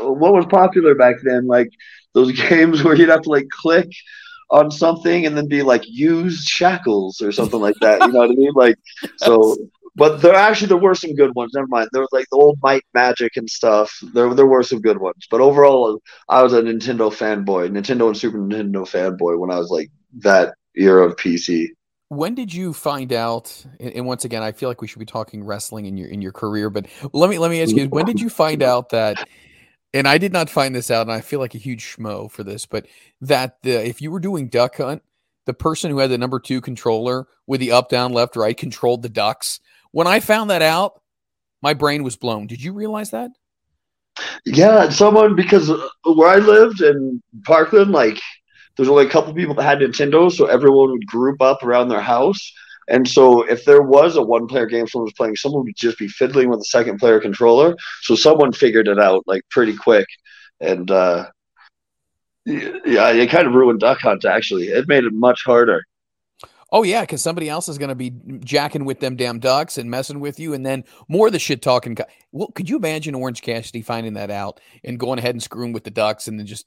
what 0.00 0.32
was 0.32 0.46
popular 0.46 0.94
back 0.94 1.16
then, 1.22 1.46
like 1.46 1.70
those 2.14 2.32
games 2.48 2.82
where 2.82 2.94
you'd 2.94 3.08
have 3.08 3.22
to 3.22 3.30
like 3.30 3.48
click 3.50 3.90
on 4.50 4.70
something 4.70 5.26
and 5.26 5.36
then 5.36 5.48
be 5.48 5.62
like 5.62 5.82
used 5.86 6.48
shackles 6.48 7.20
or 7.20 7.32
something 7.32 7.60
like 7.60 7.74
that. 7.80 8.00
You 8.00 8.12
know 8.12 8.20
what 8.20 8.30
I 8.30 8.34
mean? 8.34 8.52
Like 8.54 8.76
so 9.16 9.56
but 9.96 10.20
there 10.20 10.34
actually 10.34 10.68
there 10.68 10.76
were 10.76 10.94
some 10.94 11.14
good 11.14 11.34
ones. 11.34 11.52
Never 11.54 11.66
mind. 11.68 11.88
There 11.90 12.02
was 12.02 12.12
like 12.12 12.26
the 12.30 12.36
old 12.36 12.58
Might 12.62 12.84
Magic 12.92 13.36
and 13.36 13.48
stuff. 13.48 13.90
There 14.12 14.32
there 14.34 14.46
were 14.46 14.62
some 14.62 14.80
good 14.80 14.98
ones. 14.98 15.26
But 15.30 15.40
overall 15.40 16.00
I 16.28 16.42
was 16.42 16.52
a 16.52 16.60
Nintendo 16.60 17.10
fanboy, 17.10 17.70
Nintendo 17.70 18.06
and 18.06 18.16
Super 18.16 18.38
Nintendo 18.38 18.86
fanboy 18.86 19.38
when 19.38 19.50
I 19.50 19.58
was 19.58 19.70
like 19.70 19.90
that 20.18 20.54
era 20.76 21.06
of 21.06 21.16
PC. 21.16 21.68
When 22.08 22.34
did 22.34 22.54
you 22.54 22.72
find 22.72 23.12
out? 23.12 23.64
And 23.80 24.06
once 24.06 24.24
again, 24.24 24.42
I 24.42 24.52
feel 24.52 24.68
like 24.68 24.80
we 24.80 24.86
should 24.86 25.00
be 25.00 25.06
talking 25.06 25.42
wrestling 25.42 25.86
in 25.86 25.96
your 25.96 26.08
in 26.08 26.22
your 26.22 26.32
career, 26.32 26.70
but 26.70 26.86
let 27.12 27.30
me 27.30 27.38
let 27.38 27.50
me 27.50 27.62
ask 27.62 27.74
you: 27.74 27.88
When 27.88 28.04
did 28.04 28.20
you 28.20 28.28
find 28.28 28.62
out 28.62 28.90
that? 28.90 29.28
And 29.94 30.06
I 30.06 30.18
did 30.18 30.32
not 30.32 30.50
find 30.50 30.74
this 30.74 30.90
out, 30.90 31.02
and 31.02 31.12
I 31.12 31.20
feel 31.20 31.40
like 31.40 31.54
a 31.54 31.58
huge 31.58 31.96
schmo 31.96 32.30
for 32.30 32.44
this, 32.44 32.66
but 32.66 32.86
that 33.22 33.56
the 33.62 33.86
if 33.86 34.02
you 34.02 34.10
were 34.10 34.20
doing 34.20 34.48
duck 34.48 34.76
hunt, 34.76 35.02
the 35.46 35.54
person 35.54 35.90
who 35.90 35.98
had 35.98 36.10
the 36.10 36.18
number 36.18 36.38
two 36.38 36.60
controller 36.60 37.26
with 37.46 37.60
the 37.60 37.72
up, 37.72 37.88
down, 37.88 38.12
left, 38.12 38.36
right 38.36 38.56
controlled 38.56 39.02
the 39.02 39.08
ducks. 39.08 39.60
When 39.92 40.06
I 40.06 40.20
found 40.20 40.50
that 40.50 40.62
out, 40.62 41.00
my 41.62 41.72
brain 41.72 42.02
was 42.04 42.16
blown. 42.16 42.46
Did 42.46 42.62
you 42.62 42.72
realize 42.72 43.10
that? 43.10 43.30
Yeah, 44.44 44.88
someone 44.90 45.34
because 45.34 45.70
uh, 45.70 45.88
where 46.04 46.28
I 46.28 46.36
lived 46.36 46.80
in 46.80 47.22
Parkland, 47.44 47.92
like 47.92 48.20
there's 48.76 48.88
only 48.88 49.06
a 49.06 49.10
couple 49.10 49.32
people 49.34 49.54
that 49.54 49.62
had 49.62 49.78
Nintendo, 49.78 50.30
so 50.30 50.46
everyone 50.46 50.90
would 50.90 51.06
group 51.06 51.40
up 51.40 51.62
around 51.62 51.88
their 51.88 52.00
house. 52.00 52.52
And 52.88 53.06
so 53.08 53.42
if 53.42 53.64
there 53.64 53.82
was 53.82 54.16
a 54.16 54.22
one 54.22 54.46
player 54.46 54.66
game 54.66 54.86
someone 54.86 55.06
was 55.06 55.14
playing, 55.14 55.36
someone 55.36 55.64
would 55.64 55.76
just 55.76 55.98
be 55.98 56.08
fiddling 56.08 56.48
with 56.48 56.60
the 56.60 56.64
second 56.64 56.98
player 56.98 57.20
controller. 57.20 57.74
So 58.02 58.14
someone 58.14 58.52
figured 58.52 58.86
it 58.86 58.98
out 58.98 59.24
like 59.26 59.42
pretty 59.50 59.76
quick. 59.76 60.06
And 60.60 60.90
uh, 60.90 61.26
yeah, 62.44 63.10
it 63.10 63.30
kind 63.30 63.46
of 63.46 63.54
ruined 63.54 63.80
Duck 63.80 63.98
Hunt 64.00 64.24
actually. 64.24 64.68
It 64.68 64.86
made 64.86 65.04
it 65.04 65.12
much 65.12 65.42
harder. 65.44 65.82
Oh 66.72 66.82
yeah, 66.82 67.02
because 67.02 67.22
somebody 67.22 67.48
else 67.48 67.68
is 67.68 67.78
going 67.78 67.90
to 67.90 67.94
be 67.94 68.12
jacking 68.40 68.84
with 68.84 69.00
them 69.00 69.14
damn 69.16 69.38
ducks 69.38 69.78
and 69.78 69.90
messing 69.90 70.18
with 70.18 70.40
you, 70.40 70.52
and 70.52 70.66
then 70.66 70.84
more 71.08 71.28
of 71.28 71.32
the 71.32 71.38
shit 71.38 71.62
talking. 71.62 71.96
Well, 72.32 72.48
could 72.48 72.68
you 72.68 72.76
imagine 72.76 73.14
Orange 73.14 73.40
Cassidy 73.40 73.82
finding 73.82 74.14
that 74.14 74.30
out 74.30 74.60
and 74.82 74.98
going 74.98 75.18
ahead 75.18 75.34
and 75.34 75.42
screwing 75.42 75.72
with 75.72 75.84
the 75.84 75.90
ducks, 75.90 76.26
and 76.26 76.38
then 76.38 76.46
just? 76.46 76.66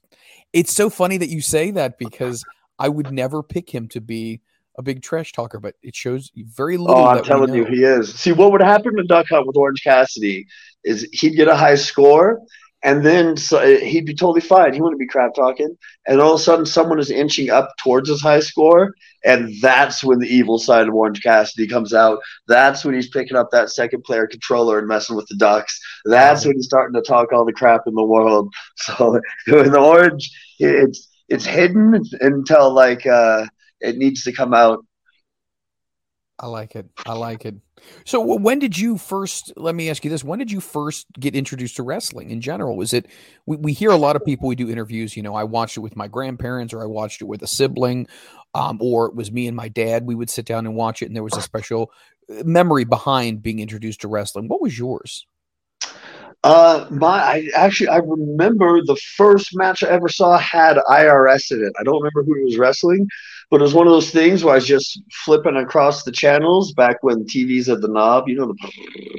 It's 0.52 0.72
so 0.72 0.88
funny 0.90 1.18
that 1.18 1.28
you 1.28 1.40
say 1.40 1.70
that 1.72 1.98
because 1.98 2.44
I 2.78 2.88
would 2.88 3.12
never 3.12 3.42
pick 3.42 3.68
him 3.68 3.88
to 3.88 4.00
be 4.00 4.40
a 4.78 4.82
big 4.82 5.02
trash 5.02 5.32
talker, 5.32 5.60
but 5.60 5.74
it 5.82 5.94
shows 5.94 6.32
very 6.34 6.78
little. 6.78 6.96
Oh, 6.96 7.04
I'm 7.06 7.22
telling 7.22 7.54
you, 7.54 7.66
he 7.66 7.84
is. 7.84 8.14
See, 8.14 8.32
what 8.32 8.52
would 8.52 8.62
happen 8.62 8.96
to 8.96 9.02
Duck 9.02 9.26
Hunt 9.28 9.46
with 9.46 9.56
Orange 9.56 9.82
Cassidy 9.84 10.46
is 10.82 11.06
he'd 11.12 11.36
get 11.36 11.48
a 11.48 11.56
high 11.56 11.74
score, 11.74 12.40
and 12.82 13.04
then 13.04 13.36
so 13.36 13.58
uh, 13.58 13.78
he'd 13.78 14.06
be 14.06 14.14
totally 14.14 14.40
fine. 14.40 14.72
He 14.72 14.80
wouldn't 14.80 15.00
be 15.00 15.06
crap 15.06 15.34
talking. 15.34 15.76
And 16.06 16.20
all 16.20 16.34
of 16.34 16.40
a 16.40 16.42
sudden, 16.42 16.64
someone 16.64 16.98
is 16.98 17.10
inching 17.10 17.50
up 17.50 17.70
towards 17.78 18.08
his 18.08 18.22
high 18.22 18.40
score. 18.40 18.94
And 19.22 19.52
that's 19.60 20.02
when 20.02 20.18
the 20.18 20.34
evil 20.34 20.58
side 20.58 20.88
of 20.88 20.94
Orange 20.94 21.22
Cassidy 21.22 21.66
comes 21.66 21.92
out. 21.92 22.20
That's 22.48 22.84
when 22.84 22.94
he's 22.94 23.10
picking 23.10 23.36
up 23.36 23.50
that 23.50 23.68
second 23.68 24.02
player 24.04 24.26
controller 24.26 24.78
and 24.78 24.88
messing 24.88 25.14
with 25.14 25.26
the 25.26 25.36
Ducks. 25.36 25.78
That's 26.06 26.46
when 26.46 26.56
he's 26.56 26.64
starting 26.64 26.94
to 26.94 27.06
talk 27.06 27.32
all 27.32 27.44
the 27.44 27.52
crap 27.52 27.82
in 27.86 27.94
the 27.94 28.04
world. 28.04 28.52
So 28.76 29.16
in 29.16 29.22
the 29.72 29.78
Orange, 29.78 30.30
it's 30.58 31.08
it's 31.28 31.44
hidden 31.44 32.02
until 32.20 32.72
like 32.72 33.06
uh, 33.06 33.46
it 33.80 33.98
needs 33.98 34.22
to 34.24 34.32
come 34.32 34.54
out. 34.54 34.84
I 36.38 36.46
like 36.46 36.74
it. 36.76 36.86
I 37.04 37.12
like 37.12 37.44
it. 37.44 37.56
So 38.04 38.20
when 38.20 38.58
did 38.58 38.78
you 38.78 38.98
first? 38.98 39.52
Let 39.56 39.74
me 39.74 39.90
ask 39.90 40.04
you 40.04 40.10
this: 40.10 40.24
When 40.24 40.38
did 40.38 40.50
you 40.50 40.60
first 40.60 41.06
get 41.18 41.34
introduced 41.34 41.76
to 41.76 41.82
wrestling 41.82 42.30
in 42.30 42.40
general? 42.40 42.76
Was 42.76 42.92
it? 42.92 43.06
We, 43.46 43.56
we 43.56 43.72
hear 43.72 43.90
a 43.90 43.96
lot 43.96 44.16
of 44.16 44.24
people. 44.24 44.48
We 44.48 44.56
do 44.56 44.68
interviews. 44.68 45.16
You 45.16 45.22
know, 45.22 45.34
I 45.34 45.44
watched 45.44 45.76
it 45.76 45.80
with 45.80 45.96
my 45.96 46.08
grandparents, 46.08 46.72
or 46.72 46.82
I 46.82 46.86
watched 46.86 47.20
it 47.20 47.26
with 47.26 47.42
a 47.42 47.46
sibling, 47.46 48.06
um, 48.54 48.78
or 48.80 49.06
it 49.06 49.14
was 49.14 49.30
me 49.30 49.46
and 49.46 49.56
my 49.56 49.68
dad. 49.68 50.06
We 50.06 50.14
would 50.14 50.30
sit 50.30 50.46
down 50.46 50.66
and 50.66 50.74
watch 50.74 51.02
it, 51.02 51.06
and 51.06 51.16
there 51.16 51.22
was 51.22 51.36
a 51.36 51.42
special 51.42 51.92
uh, 52.30 52.42
memory 52.44 52.84
behind 52.84 53.42
being 53.42 53.60
introduced 53.60 54.00
to 54.02 54.08
wrestling. 54.08 54.48
What 54.48 54.62
was 54.62 54.78
yours? 54.78 55.26
Uh, 56.42 56.86
my 56.90 57.20
I 57.22 57.48
actually 57.54 57.88
I 57.88 57.98
remember 57.98 58.80
the 58.82 58.96
first 59.16 59.54
match 59.54 59.82
I 59.82 59.88
ever 59.88 60.08
saw 60.08 60.38
had 60.38 60.78
IRS 60.88 61.50
in 61.50 61.62
it. 61.62 61.72
I 61.78 61.82
don't 61.82 62.02
remember 62.02 62.22
who 62.22 62.44
was 62.44 62.56
wrestling, 62.56 63.08
but 63.50 63.60
it 63.60 63.62
was 63.62 63.74
one 63.74 63.86
of 63.86 63.92
those 63.92 64.10
things 64.10 64.44
where 64.44 64.52
I 64.52 64.56
was 64.56 64.66
just 64.66 65.02
flipping 65.24 65.56
across 65.56 66.04
the 66.04 66.12
channels 66.12 66.72
back 66.72 67.02
when 67.02 67.24
TVs 67.24 67.66
had 67.66 67.82
the 67.82 67.88
knob. 67.88 68.28
You 68.28 68.36
know 68.36 68.46
the 68.46 68.72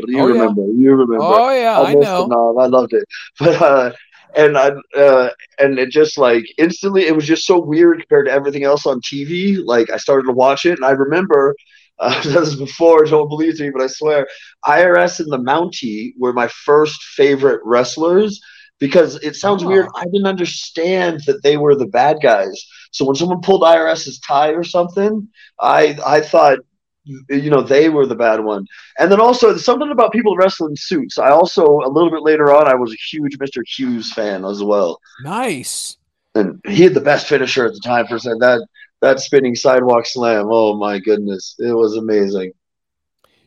you 0.07 0.19
oh, 0.19 0.27
remember 0.27 0.61
yeah. 0.61 0.73
you 0.73 0.91
remember. 0.91 1.17
Oh 1.19 1.53
yeah, 1.53 1.79
I, 1.79 1.91
I 1.91 1.93
know. 1.93 2.21
The 2.23 2.27
knob. 2.27 2.57
I 2.57 2.65
loved 2.67 2.93
it, 2.93 3.05
but 3.39 3.61
uh, 3.61 3.91
and 4.35 4.57
I 4.57 4.71
uh, 4.97 5.29
and 5.59 5.77
it 5.77 5.89
just 5.89 6.17
like 6.17 6.45
instantly 6.57 7.07
it 7.07 7.15
was 7.15 7.27
just 7.27 7.45
so 7.45 7.59
weird 7.59 8.00
compared 8.00 8.27
to 8.27 8.31
everything 8.31 8.63
else 8.63 8.85
on 8.85 9.01
TV. 9.01 9.59
Like 9.63 9.89
I 9.89 9.97
started 9.97 10.27
to 10.27 10.33
watch 10.33 10.65
it, 10.65 10.77
and 10.77 10.85
I 10.85 10.91
remember 10.91 11.55
uh, 12.01 12.19
this 12.23 12.47
is 12.47 12.55
before, 12.55 13.05
don't 13.05 13.29
believe 13.29 13.59
me, 13.59 13.69
but 13.69 13.83
I 13.83 13.88
swear, 13.88 14.27
IRS 14.65 15.19
and 15.19 15.31
the 15.31 15.38
Mountie 15.38 16.13
were 16.17 16.33
my 16.33 16.47
first 16.47 17.03
favorite 17.03 17.61
wrestlers 17.63 18.41
because 18.79 19.17
it 19.17 19.35
sounds 19.35 19.63
oh. 19.63 19.67
weird. 19.67 19.88
I 19.95 20.05
didn't 20.05 20.25
understand 20.25 21.21
that 21.27 21.43
they 21.43 21.57
were 21.57 21.75
the 21.75 21.85
bad 21.85 22.17
guys. 22.21 22.65
So 22.91 23.05
when 23.05 23.15
someone 23.15 23.41
pulled 23.41 23.63
IRS's 23.63 24.19
tie 24.19 24.51
or 24.51 24.63
something, 24.63 25.27
I 25.60 25.98
I 26.05 26.21
thought 26.21 26.60
you 27.03 27.50
know 27.50 27.63
they 27.63 27.89
were 27.89 28.05
the 28.05 28.13
bad 28.13 28.41
one 28.41 28.63
and 29.00 29.12
then 29.12 29.19
also 29.19 29.57
something 29.57 29.89
about 29.89 30.12
people 30.12 30.38
wrestling 30.38 30.75
suits 30.75 31.17
i 31.17 31.31
also 31.31 31.65
a 31.65 31.89
little 31.89 32.12
bit 32.12 32.21
later 32.21 32.53
on 32.53 32.67
i 32.67 32.75
was 32.75 32.93
a 32.93 32.98
huge 33.10 33.39
mr 33.39 33.63
hughes 33.65 34.13
fan 34.13 34.45
as 34.45 34.62
well 34.62 35.01
nice 35.24 35.98
and 36.36 36.62
he 36.67 36.83
had 36.83 36.93
the 36.93 37.01
best 37.01 37.27
finisher 37.27 37.65
at 37.65 37.74
the 37.74 37.79
time 37.83 38.05
for 38.05 38.19
that 38.19 38.65
that 39.01 39.19
spinning 39.19 39.55
sidewalk 39.55 40.05
slam. 40.05 40.48
Oh 40.50 40.77
my 40.77 41.00
goodness, 41.00 41.55
it 41.60 41.74
was 41.74 41.98
amazing. 41.98 42.53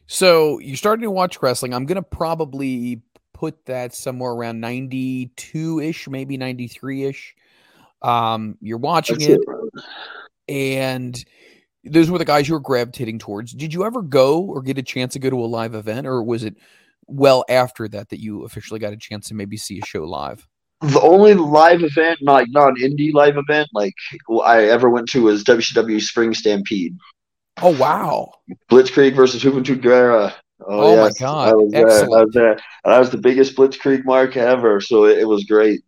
So 0.07 0.59
you're 0.59 0.77
starting 0.77 1.05
to 1.05 1.11
watch 1.11 1.41
wrestling. 1.41 1.73
I'm 1.73 1.87
gonna 1.87 2.03
probably 2.03 3.03
put 3.33 3.65
that 3.67 3.95
somewhere 3.95 4.33
around 4.33 4.61
92 4.61 5.81
ish, 5.81 6.09
maybe 6.09 6.37
93 6.37 7.05
ish. 7.05 7.37
Um, 8.03 8.59
you're 8.61 8.79
watching 8.79 9.21
it, 9.21 9.41
it, 9.41 9.85
and 10.49 11.25
those 11.85 12.11
were 12.11 12.19
the 12.19 12.25
guys 12.25 12.49
you 12.49 12.55
were 12.55 12.61
gravitating 12.61 13.19
towards. 13.19 13.53
Did 13.53 13.73
you 13.73 13.85
ever 13.85 14.03
go 14.03 14.43
or 14.43 14.63
get 14.63 14.79
a 14.79 14.83
chance 14.83 15.15
to 15.15 15.19
go 15.19 15.31
to 15.31 15.41
a 15.41 15.47
live 15.47 15.75
event, 15.75 16.07
or 16.07 16.23
was 16.23 16.45
it 16.45 16.57
well 17.07 17.45
after 17.49 17.89
that 17.89 18.11
that 18.11 18.21
you 18.21 18.45
officially 18.45 18.81
got 18.81 18.93
a 18.93 18.97
chance 18.97 19.29
to 19.29 19.35
maybe 19.35 19.57
see 19.57 19.79
a 19.79 19.87
show 19.87 20.05
live? 20.05 20.47
the 20.93 21.01
only 21.01 21.35
live 21.35 21.83
event, 21.83 22.19
like 22.23 22.49
not 22.51 22.75
non 22.75 22.77
indie 22.77 23.13
live 23.13 23.37
event, 23.37 23.69
like 23.73 23.95
I 24.45 24.65
ever 24.65 24.91
went 24.91 25.09
to 25.11 25.23
was 25.23 25.45
WCW 25.45 26.01
Spring 26.01 26.35
Stampede. 26.35 26.97
Oh 27.63 27.77
wow! 27.77 28.33
Blitzkrieg 28.71 29.15
versus 29.15 29.43
Juventud 29.43 29.81
Guerrera. 29.81 30.33
Oh, 30.67 30.81
oh 30.81 30.95
yes, 30.95 31.21
my 31.21 31.27
god! 31.27 31.49
I 31.49 31.55
was 31.55 31.75
Excellent. 31.75 32.11
there. 32.11 32.19
I 32.19 32.25
was 32.25 32.35
there, 32.35 32.53
and 32.85 32.95
I 32.95 32.99
was 32.99 33.11
the 33.11 33.19
biggest 33.19 33.57
Blitzkrieg 33.57 34.05
mark 34.05 34.37
ever. 34.37 34.81
So 34.81 35.05
it, 35.05 35.19
it 35.19 35.25
was 35.25 35.45
great. 35.45 35.83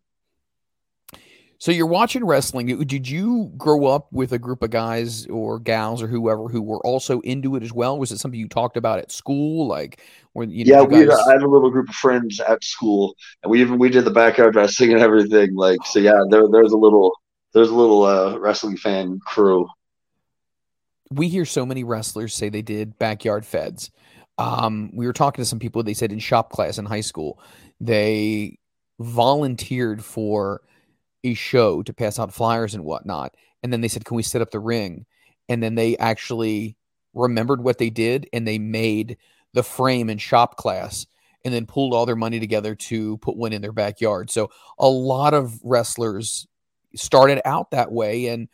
So 1.58 1.72
you're 1.72 1.86
watching 1.86 2.24
wrestling. 2.24 2.66
Did 2.86 3.08
you 3.08 3.50
grow 3.56 3.86
up 3.86 4.12
with 4.12 4.32
a 4.32 4.38
group 4.38 4.62
of 4.62 4.70
guys 4.70 5.26
or 5.26 5.58
gals 5.58 6.02
or 6.02 6.06
whoever 6.06 6.48
who 6.48 6.60
were 6.60 6.80
also 6.80 7.20
into 7.20 7.56
it 7.56 7.62
as 7.62 7.72
well? 7.72 7.98
Was 7.98 8.12
it 8.12 8.18
something 8.18 8.38
you 8.38 8.48
talked 8.48 8.76
about 8.76 8.98
at 8.98 9.10
school? 9.10 9.66
Like, 9.66 10.02
when 10.34 10.50
you 10.50 10.64
yeah, 10.66 10.82
you 10.82 10.88
guys... 10.88 11.08
we 11.08 11.32
had, 11.32 11.42
a 11.42 11.48
little 11.48 11.70
group 11.70 11.88
of 11.88 11.94
friends 11.94 12.40
at 12.40 12.62
school, 12.62 13.14
and 13.42 13.50
we 13.50 13.60
even 13.62 13.78
we 13.78 13.88
did 13.88 14.04
the 14.04 14.10
backyard 14.10 14.54
wrestling 14.54 14.92
and 14.92 15.00
everything. 15.00 15.54
Like, 15.54 15.78
so 15.86 15.98
yeah, 15.98 16.20
there 16.28 16.46
there's 16.50 16.72
a 16.72 16.76
little 16.76 17.12
there's 17.54 17.70
a 17.70 17.74
little 17.74 18.04
uh, 18.04 18.38
wrestling 18.38 18.76
fan 18.76 19.18
crew. 19.24 19.66
We 21.10 21.28
hear 21.28 21.46
so 21.46 21.64
many 21.64 21.84
wrestlers 21.84 22.34
say 22.34 22.50
they 22.50 22.62
did 22.62 22.98
backyard 22.98 23.46
feds. 23.46 23.90
Um, 24.36 24.90
we 24.92 25.06
were 25.06 25.14
talking 25.14 25.42
to 25.42 25.48
some 25.48 25.58
people. 25.58 25.82
They 25.82 25.94
said 25.94 26.12
in 26.12 26.18
shop 26.18 26.50
class 26.50 26.76
in 26.76 26.84
high 26.84 27.00
school, 27.00 27.40
they 27.80 28.58
volunteered 28.98 30.04
for 30.04 30.60
a 31.26 31.34
show 31.34 31.82
to 31.82 31.92
pass 31.92 32.18
out 32.18 32.32
flyers 32.32 32.74
and 32.74 32.84
whatnot. 32.84 33.34
And 33.62 33.72
then 33.72 33.80
they 33.80 33.88
said, 33.88 34.04
Can 34.04 34.16
we 34.16 34.22
set 34.22 34.42
up 34.42 34.50
the 34.50 34.60
ring? 34.60 35.06
And 35.48 35.62
then 35.62 35.74
they 35.74 35.96
actually 35.98 36.76
remembered 37.14 37.62
what 37.62 37.78
they 37.78 37.90
did 37.90 38.28
and 38.32 38.46
they 38.46 38.58
made 38.58 39.16
the 39.52 39.62
frame 39.62 40.10
in 40.10 40.18
shop 40.18 40.56
class 40.56 41.06
and 41.44 41.54
then 41.54 41.66
pulled 41.66 41.94
all 41.94 42.06
their 42.06 42.16
money 42.16 42.40
together 42.40 42.74
to 42.74 43.16
put 43.18 43.36
one 43.36 43.52
in 43.52 43.62
their 43.62 43.72
backyard. 43.72 44.30
So 44.30 44.50
a 44.78 44.88
lot 44.88 45.32
of 45.32 45.58
wrestlers 45.62 46.46
started 46.94 47.40
out 47.44 47.70
that 47.70 47.92
way. 47.92 48.26
And, 48.26 48.48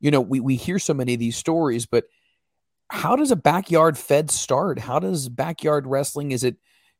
you 0.00 0.10
know, 0.10 0.20
we, 0.20 0.40
we 0.40 0.56
hear 0.56 0.78
so 0.78 0.94
many 0.94 1.14
of 1.14 1.20
these 1.20 1.36
stories, 1.36 1.86
but 1.86 2.04
how 2.88 3.16
does 3.16 3.32
a 3.32 3.36
backyard 3.36 3.98
fed 3.98 4.30
start? 4.30 4.78
How 4.78 4.98
does 4.98 5.28
backyard 5.28 5.86
wrestling? 5.86 6.30
Is 6.30 6.44
it 6.44 6.56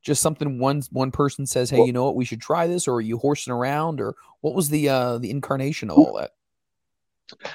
just 0.07 0.23
something 0.23 0.59
one 0.61 0.83
one 0.93 1.11
person 1.11 1.47
says, 1.47 1.69
"Hey, 1.69 1.85
you 1.85 1.93
know 1.93 2.05
what? 2.05 2.15
We 2.15 2.25
should 2.25 2.41
try 2.41 2.69
this," 2.69 2.87
or 2.87 2.95
are 2.95 3.01
you 3.01 3.19
horsing 3.19 3.53
around, 3.53 4.01
or 4.01 4.15
what 4.41 4.55
was 4.55 4.69
the 4.69 4.89
uh, 4.89 5.19
the 5.19 5.31
incarnation 5.31 5.91
of 5.91 5.99
all 5.99 6.17
that? 6.17 6.31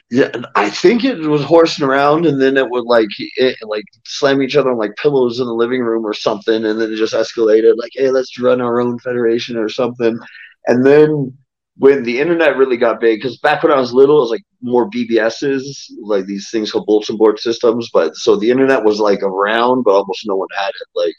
Yeah, 0.10 0.32
I 0.56 0.70
think 0.70 1.06
it 1.06 1.18
was 1.22 1.44
horsing 1.44 1.86
around, 1.86 2.26
and 2.26 2.42
then 2.42 2.58
it 2.58 2.70
would 2.70 2.84
like 2.84 3.08
it, 3.18 3.56
like 3.64 3.86
slam 4.06 4.42
each 4.42 4.58
other 4.58 4.72
on 4.72 4.78
like 4.78 4.98
pillows 4.98 5.40
in 5.40 5.46
the 5.46 5.54
living 5.54 5.82
room 5.82 6.06
or 6.06 6.14
something, 6.14 6.66
and 6.66 6.80
then 6.80 6.92
it 6.92 6.98
just 6.98 7.14
escalated. 7.14 7.78
Like, 7.78 7.92
hey, 7.94 8.12
let's 8.12 8.38
run 8.38 8.60
our 8.60 8.82
own 8.82 9.00
federation 9.00 9.56
or 9.56 9.70
something, 9.70 10.20
and 10.68 10.86
then 10.86 11.38
when 11.78 12.04
the 12.04 12.20
internet 12.20 12.58
really 12.58 12.78
got 12.78 13.00
big, 13.00 13.20
because 13.20 13.38
back 13.38 13.64
when 13.64 13.72
I 13.72 13.80
was 13.80 13.94
little, 13.94 14.18
it 14.18 14.22
was 14.22 14.30
like 14.30 14.44
more 14.62 14.90
BBSs, 14.90 15.92
like 16.04 16.26
these 16.26 16.50
things 16.52 16.72
called 16.72 16.86
bulletin 16.86 17.18
board 17.18 17.40
systems. 17.40 17.90
But 17.94 18.16
so 18.16 18.36
the 18.36 18.52
internet 18.52 18.84
was 18.84 19.00
like 19.00 19.24
around, 19.24 19.84
but 19.84 19.96
almost 19.96 20.28
no 20.28 20.36
one 20.36 20.50
had 20.56 20.70
it. 20.70 20.88
Like 20.94 21.16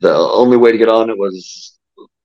the 0.00 0.14
only 0.14 0.56
way 0.56 0.72
to 0.72 0.78
get 0.78 0.88
on 0.88 1.10
it 1.10 1.18
was 1.18 1.76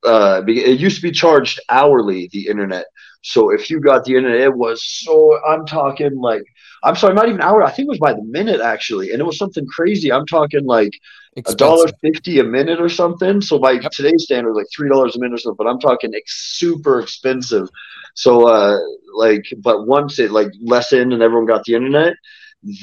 uh, 0.05 0.41
it 0.48 0.79
used 0.79 0.98
to 0.98 1.01
be 1.01 1.12
charged 1.12 1.60
hourly, 1.70 2.29
the 2.32 2.48
internet. 2.48 2.86
So 3.22 3.51
if 3.51 3.70
you 3.70 3.79
got 3.79 4.05
the 4.05 4.15
internet, 4.15 4.41
it 4.41 4.55
was 4.55 4.84
so 4.84 5.39
I'm 5.46 5.65
talking 5.65 6.15
like 6.20 6.44
I'm 6.84 6.96
sorry, 6.96 7.15
not 7.15 7.27
even 7.27 7.41
hour. 7.41 7.63
I 7.63 7.72
think 7.72 7.88
it 7.88 7.89
was 7.89 8.00
by 8.00 8.13
the 8.13 8.22
minute 8.24 8.62
actually, 8.62 9.12
and 9.12 9.20
it 9.20 9.25
was 9.25 9.38
something 9.38 9.65
crazy. 9.65 10.12
I'm 10.12 10.27
talking 10.27 10.65
like 10.65 10.91
a 11.36 11.55
dollar 11.55 11.88
fifty 12.01 12.39
a 12.39 12.44
minute 12.44 12.79
or 12.79 12.89
something. 12.89 13.41
So 13.41 13.58
by 13.58 13.72
yep. 13.74 13.91
today's 13.91 14.24
standard, 14.24 14.53
like 14.53 14.67
three 14.75 14.89
dollars 14.89 15.15
a 15.15 15.20
minute 15.20 15.36
or 15.36 15.38
something. 15.39 15.58
But 15.58 15.67
I'm 15.67 15.79
talking 15.79 16.13
ex- 16.13 16.55
super 16.58 17.00
expensive. 17.01 17.67
So 18.13 18.48
uh, 18.48 18.77
like, 19.15 19.46
but 19.58 19.88
once 19.88 20.20
it 20.20 20.32
like 20.32 20.51
lessened 20.62 21.12
and 21.12 21.24
everyone 21.24 21.48
got 21.48 21.63
the 21.63 21.74
internet, 21.74 22.13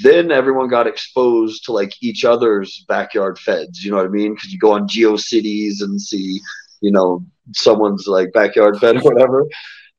then 0.02 0.30
everyone 0.30 0.68
got 0.68 0.86
exposed 0.86 1.64
to 1.64 1.72
like 1.72 1.92
each 2.00 2.24
other's 2.24 2.84
backyard 2.88 3.38
feds. 3.38 3.84
You 3.84 3.90
know 3.90 3.96
what 3.96 4.06
I 4.06 4.10
mean? 4.10 4.34
Because 4.34 4.52
you 4.52 4.58
go 4.58 4.72
on 4.72 4.86
GeoCities 4.86 5.82
and 5.82 6.00
see, 6.00 6.40
you 6.80 6.92
know, 6.92 7.24
someone's 7.52 8.06
like 8.06 8.32
backyard 8.32 8.78
fed 8.78 8.96
or 8.96 9.02
whatever. 9.02 9.46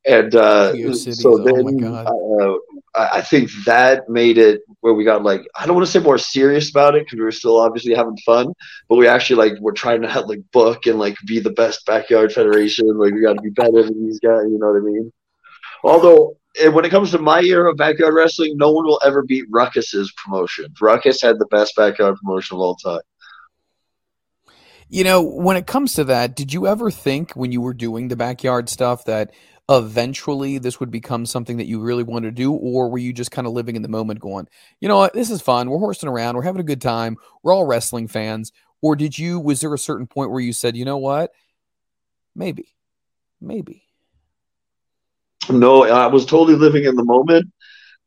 And 0.05 0.35
uh, 0.35 0.73
so 0.93 1.39
oh 1.39 1.43
then 1.43 1.83
uh, 1.85 2.55
I 2.93 3.21
think 3.21 3.49
that 3.65 4.09
made 4.09 4.37
it 4.37 4.61
where 4.81 4.93
we 4.93 5.05
got 5.05 5.23
like 5.23 5.41
I 5.55 5.65
don't 5.65 5.75
want 5.75 5.85
to 5.85 5.91
say 5.91 5.99
more 5.99 6.17
serious 6.17 6.69
about 6.69 6.95
it 6.95 7.05
because 7.05 7.17
we 7.17 7.23
were 7.23 7.31
still 7.31 7.57
obviously 7.57 7.93
having 7.93 8.17
fun, 8.25 8.53
but 8.89 8.97
we 8.97 9.07
actually 9.07 9.37
like 9.37 9.59
we're 9.61 9.71
trying 9.71 10.01
to 10.01 10.09
have, 10.09 10.25
like 10.25 10.41
book 10.51 10.87
and 10.87 10.99
like 10.99 11.15
be 11.25 11.39
the 11.39 11.51
best 11.51 11.85
backyard 11.85 12.33
federation. 12.33 12.85
Like 12.97 13.13
we 13.13 13.21
got 13.21 13.35
to 13.35 13.41
be 13.41 13.49
better 13.49 13.81
than 13.81 14.05
these 14.05 14.19
guys. 14.19 14.43
You 14.43 14.59
know 14.59 14.71
what 14.71 14.77
I 14.77 14.83
mean? 14.83 15.13
Although 15.85 16.37
eh, 16.59 16.67
when 16.67 16.85
it 16.85 16.89
comes 16.89 17.11
to 17.11 17.19
my 17.19 17.41
era 17.41 17.71
of 17.71 17.77
backyard 17.77 18.13
wrestling, 18.13 18.57
no 18.57 18.71
one 18.71 18.85
will 18.85 19.01
ever 19.05 19.23
beat 19.23 19.45
Ruckus's 19.49 20.11
promotion. 20.23 20.73
Ruckus 20.81 21.21
had 21.21 21.39
the 21.39 21.47
best 21.47 21.75
backyard 21.75 22.15
promotion 22.21 22.55
of 22.55 22.61
all 22.61 22.75
time. 22.75 23.01
You 24.89 25.03
know, 25.03 25.21
when 25.21 25.57
it 25.57 25.65
comes 25.65 25.93
to 25.93 26.03
that, 26.05 26.35
did 26.35 26.53
you 26.53 26.67
ever 26.67 26.91
think 26.91 27.31
when 27.31 27.51
you 27.51 27.61
were 27.61 27.73
doing 27.73 28.07
the 28.09 28.15
backyard 28.15 28.69
stuff 28.69 29.05
that 29.05 29.31
eventually 29.69 30.57
this 30.57 30.79
would 30.79 30.91
become 30.91 31.25
something 31.25 31.57
that 31.57 31.65
you 31.65 31.79
really 31.79 32.03
want 32.03 32.25
to 32.25 32.31
do? 32.31 32.53
Or 32.53 32.89
were 32.89 32.99
you 32.99 33.13
just 33.13 33.31
kind 33.31 33.47
of 33.47 33.53
living 33.53 33.75
in 33.75 33.81
the 33.81 33.87
moment 33.87 34.19
going 34.19 34.47
you 34.81 34.87
know 34.87 34.97
what? 34.97 35.13
This 35.13 35.31
is 35.31 35.41
fun. 35.41 35.69
We're 35.69 35.79
horsing 35.79 36.09
around. 36.09 36.35
We're 36.35 36.43
having 36.43 36.61
a 36.61 36.65
good 36.65 36.81
time. 36.81 37.17
We're 37.41 37.53
all 37.53 37.65
wrestling 37.65 38.07
fans. 38.07 38.51
Or 38.81 38.95
did 38.95 39.17
you 39.17 39.39
was 39.39 39.61
there 39.61 39.73
a 39.73 39.79
certain 39.79 40.05
point 40.05 40.31
where 40.31 40.41
you 40.41 40.53
said 40.53 40.77
you 40.77 40.85
know 40.85 40.97
what? 40.97 41.31
Maybe. 42.35 42.75
Maybe 43.41 43.82
no 45.49 45.83
i 45.83 46.07
was 46.07 46.25
totally 46.25 46.55
living 46.55 46.85
in 46.85 46.95
the 46.95 47.05
moment 47.05 47.49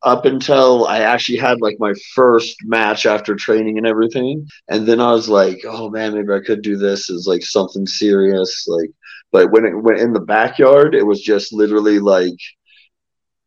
up 0.02 0.24
until 0.24 0.86
I 0.86 1.00
actually 1.00 1.38
had 1.38 1.60
like 1.60 1.76
my 1.80 1.92
first 2.14 2.56
match 2.64 3.06
after 3.06 3.34
training 3.34 3.78
and 3.78 3.86
everything. 3.86 4.46
And 4.68 4.86
then 4.86 5.00
I 5.00 5.10
was 5.10 5.28
like, 5.28 5.58
oh 5.66 5.90
man, 5.90 6.14
maybe 6.14 6.32
I 6.32 6.44
could 6.46 6.62
do 6.62 6.76
this 6.76 7.10
as 7.10 7.26
like 7.26 7.42
something 7.42 7.86
serious. 7.86 8.66
Like 8.68 8.90
but 9.32 9.50
when 9.50 9.64
it 9.64 9.74
went 9.74 10.00
in 10.00 10.12
the 10.12 10.20
backyard, 10.20 10.94
it 10.94 11.04
was 11.04 11.20
just 11.20 11.52
literally 11.52 11.98
like 11.98 12.38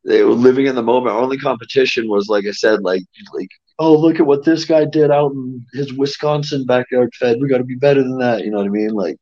they 0.06 0.24
were 0.24 0.32
living 0.32 0.68
in 0.68 0.76
the 0.76 0.84
moment. 0.84 1.16
Our 1.16 1.22
only 1.22 1.38
competition 1.38 2.10
was 2.10 2.28
like 2.28 2.46
I 2.46 2.52
said, 2.52 2.82
like 2.82 3.04
like 3.34 3.50
oh 3.80 3.96
look 3.98 4.20
at 4.20 4.26
what 4.26 4.44
this 4.44 4.66
guy 4.66 4.86
did 4.86 5.12
out 5.12 5.32
in 5.32 5.66
his 5.74 5.94
Wisconsin 5.94 6.66
backyard 6.66 7.14
fed. 7.16 7.38
We 7.40 7.48
got 7.50 7.60
to 7.60 7.64
be 7.64 7.76
better 7.76 8.04
than 8.04 8.18
that. 8.20 8.44
You 8.44 8.52
know 8.52 8.58
what 8.58 8.68
I 8.68 8.70
mean? 8.70 8.92
Like, 8.92 9.18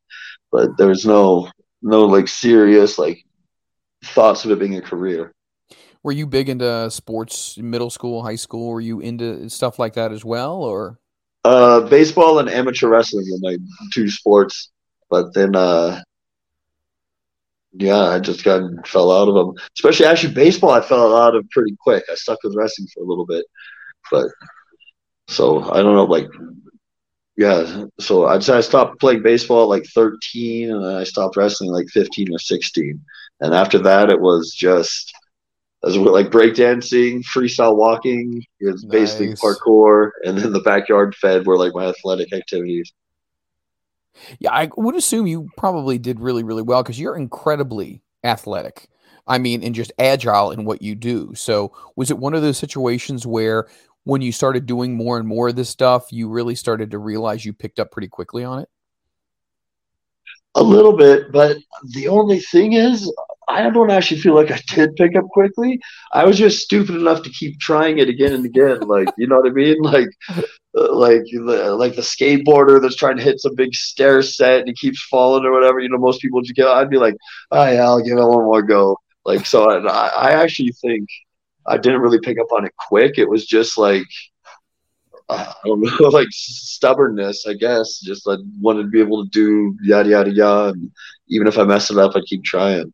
but 0.50 0.76
there's 0.76 1.06
no 1.06 1.48
no 1.82 2.06
like 2.06 2.26
serious 2.26 2.98
like 2.98 3.24
thoughts 4.04 4.44
of 4.44 4.50
it 4.50 4.58
being 4.58 4.76
a 4.76 4.82
career. 4.82 5.32
Were 6.02 6.12
you 6.12 6.26
big 6.26 6.48
into 6.48 6.90
sports, 6.90 7.58
middle 7.58 7.90
school, 7.90 8.22
high 8.22 8.36
school? 8.36 8.70
Were 8.70 8.80
you 8.80 9.00
into 9.00 9.48
stuff 9.50 9.78
like 9.78 9.94
that 9.94 10.12
as 10.12 10.24
well, 10.24 10.62
or? 10.62 10.98
Uh, 11.44 11.80
baseball 11.80 12.38
and 12.38 12.48
amateur 12.48 12.88
wrestling 12.88 13.26
were 13.30 13.50
my 13.50 13.58
two 13.92 14.08
sports, 14.10 14.70
but 15.10 15.34
then 15.34 15.56
uh, 15.56 16.02
yeah, 17.72 18.02
I 18.02 18.18
just 18.18 18.44
got 18.44 18.86
fell 18.86 19.12
out 19.12 19.28
of 19.28 19.34
them. 19.34 19.54
Especially 19.76 20.06
actually 20.06 20.34
baseball, 20.34 20.70
I 20.70 20.80
fell 20.80 21.16
out 21.16 21.34
of 21.34 21.48
pretty 21.50 21.76
quick. 21.80 22.04
I 22.10 22.14
stuck 22.14 22.38
with 22.42 22.56
wrestling 22.56 22.88
for 22.92 23.02
a 23.02 23.06
little 23.06 23.26
bit, 23.26 23.44
but 24.10 24.28
so 25.28 25.62
I 25.70 25.82
don't 25.82 25.94
know, 25.94 26.04
like 26.04 26.26
yeah. 27.36 27.84
So 28.00 28.26
I'd 28.26 28.42
say 28.42 28.56
I 28.56 28.60
stopped 28.60 29.00
playing 29.00 29.22
baseball 29.22 29.62
at 29.62 29.78
like 29.78 29.86
13, 29.94 30.70
and 30.70 30.84
then 30.84 30.94
I 30.96 31.04
stopped 31.04 31.36
wrestling 31.36 31.70
like 31.70 31.88
15 31.88 32.34
or 32.34 32.38
16. 32.38 33.00
And 33.40 33.54
after 33.54 33.78
that, 33.78 34.10
it 34.10 34.20
was 34.20 34.52
just 34.52 35.14
as 35.84 35.96
well, 35.98 36.12
like 36.12 36.30
breakdancing, 36.30 37.24
freestyle 37.24 37.76
walking. 37.76 38.44
It 38.60 38.72
was 38.72 38.84
nice. 38.84 39.14
basically 39.14 39.34
parkour, 39.34 40.10
and 40.24 40.36
then 40.36 40.52
the 40.52 40.60
backyard 40.60 41.14
fed 41.14 41.46
were 41.46 41.56
like 41.56 41.74
my 41.74 41.86
athletic 41.86 42.32
activities. 42.32 42.92
Yeah, 44.40 44.52
I 44.52 44.68
would 44.76 44.96
assume 44.96 45.26
you 45.26 45.48
probably 45.56 45.98
did 45.98 46.18
really, 46.18 46.42
really 46.42 46.62
well 46.62 46.82
because 46.82 46.98
you're 46.98 47.16
incredibly 47.16 48.02
athletic. 48.24 48.88
I 49.28 49.38
mean, 49.38 49.62
and 49.62 49.74
just 49.74 49.92
agile 49.98 50.50
in 50.50 50.64
what 50.64 50.82
you 50.82 50.94
do. 50.94 51.32
So, 51.36 51.72
was 51.96 52.10
it 52.10 52.18
one 52.18 52.34
of 52.34 52.42
those 52.42 52.58
situations 52.58 53.26
where 53.26 53.68
when 54.04 54.22
you 54.22 54.32
started 54.32 54.66
doing 54.66 54.96
more 54.96 55.18
and 55.18 55.28
more 55.28 55.48
of 55.48 55.56
this 55.56 55.68
stuff, 55.68 56.10
you 56.10 56.28
really 56.28 56.54
started 56.54 56.90
to 56.90 56.98
realize 56.98 57.44
you 57.44 57.52
picked 57.52 57.78
up 57.78 57.90
pretty 57.90 58.08
quickly 58.08 58.42
on 58.42 58.60
it? 58.60 58.68
A 60.54 60.62
little 60.62 60.96
bit, 60.96 61.30
but 61.30 61.58
the 61.92 62.08
only 62.08 62.40
thing 62.40 62.72
is, 62.72 63.12
I 63.48 63.70
don't 63.70 63.90
actually 63.90 64.20
feel 64.20 64.34
like 64.34 64.50
I 64.50 64.60
did 64.74 64.94
pick 64.96 65.16
up 65.16 65.24
quickly. 65.30 65.80
I 66.12 66.24
was 66.24 66.36
just 66.36 66.60
stupid 66.60 66.96
enough 66.96 67.22
to 67.22 67.30
keep 67.30 67.58
trying 67.58 67.98
it 67.98 68.08
again 68.08 68.34
and 68.34 68.44
again. 68.44 68.80
Like, 68.80 69.08
you 69.16 69.26
know 69.26 69.36
what 69.36 69.50
I 69.50 69.54
mean? 69.54 69.80
Like, 69.80 70.08
uh, 70.76 70.94
like 70.94 71.22
like 71.32 71.94
the 71.96 72.02
skateboarder 72.02 72.80
that's 72.80 72.96
trying 72.96 73.16
to 73.16 73.22
hit 73.22 73.40
some 73.40 73.54
big 73.54 73.74
stair 73.74 74.20
set 74.22 74.60
and 74.60 74.68
he 74.68 74.74
keeps 74.74 75.02
falling 75.04 75.44
or 75.44 75.52
whatever. 75.52 75.80
You 75.80 75.88
know, 75.88 75.98
most 75.98 76.20
people 76.20 76.42
just 76.42 76.54
get. 76.54 76.68
I'd 76.68 76.90
be 76.90 76.98
like, 76.98 77.14
oh 77.50 77.70
yeah, 77.70 77.84
I'll 77.84 78.02
give 78.02 78.18
it 78.18 78.22
one 78.22 78.44
more 78.44 78.62
go. 78.62 78.96
Like, 79.24 79.46
so 79.46 79.70
I, 79.70 80.08
I 80.08 80.30
actually 80.32 80.72
think 80.72 81.08
I 81.66 81.78
didn't 81.78 82.00
really 82.00 82.20
pick 82.20 82.38
up 82.38 82.52
on 82.52 82.66
it 82.66 82.72
quick. 82.88 83.18
It 83.18 83.28
was 83.28 83.46
just 83.46 83.78
like 83.78 84.04
I 85.30 85.52
don't 85.64 85.80
know, 85.80 86.08
like 86.10 86.28
stubbornness, 86.30 87.46
I 87.46 87.54
guess. 87.54 88.00
Just 88.00 88.28
I 88.28 88.36
wanted 88.60 88.84
to 88.84 88.88
be 88.88 89.00
able 89.00 89.24
to 89.24 89.30
do 89.30 89.76
yada 89.82 90.10
yada 90.10 90.30
yada, 90.30 90.70
and 90.70 90.90
even 91.28 91.46
if 91.46 91.58
I 91.58 91.64
mess 91.64 91.90
it 91.90 91.98
up, 91.98 92.12
I 92.14 92.20
keep 92.26 92.44
trying 92.44 92.92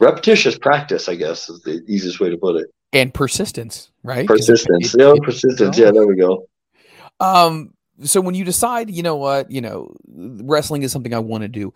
repetitious 0.00 0.58
practice, 0.58 1.08
I 1.08 1.14
guess, 1.14 1.48
is 1.48 1.60
the 1.62 1.82
easiest 1.86 2.20
way 2.20 2.30
to 2.30 2.36
put 2.36 2.56
it. 2.56 2.68
And 2.92 3.12
persistence, 3.12 3.90
right? 4.02 4.26
Persistence. 4.26 4.94
It, 4.94 5.00
it, 5.00 5.04
yeah, 5.04 5.12
it, 5.14 5.22
persistence. 5.22 5.78
Yeah, 5.78 5.90
there 5.90 6.06
we 6.06 6.16
go. 6.16 6.48
Um, 7.20 7.74
so 8.02 8.20
when 8.20 8.34
you 8.34 8.44
decide, 8.44 8.90
you 8.90 9.02
know 9.02 9.16
what, 9.16 9.50
you 9.50 9.60
know, 9.60 9.94
wrestling 10.06 10.82
is 10.82 10.92
something 10.92 11.12
I 11.12 11.18
want 11.18 11.42
to 11.42 11.48
do. 11.48 11.74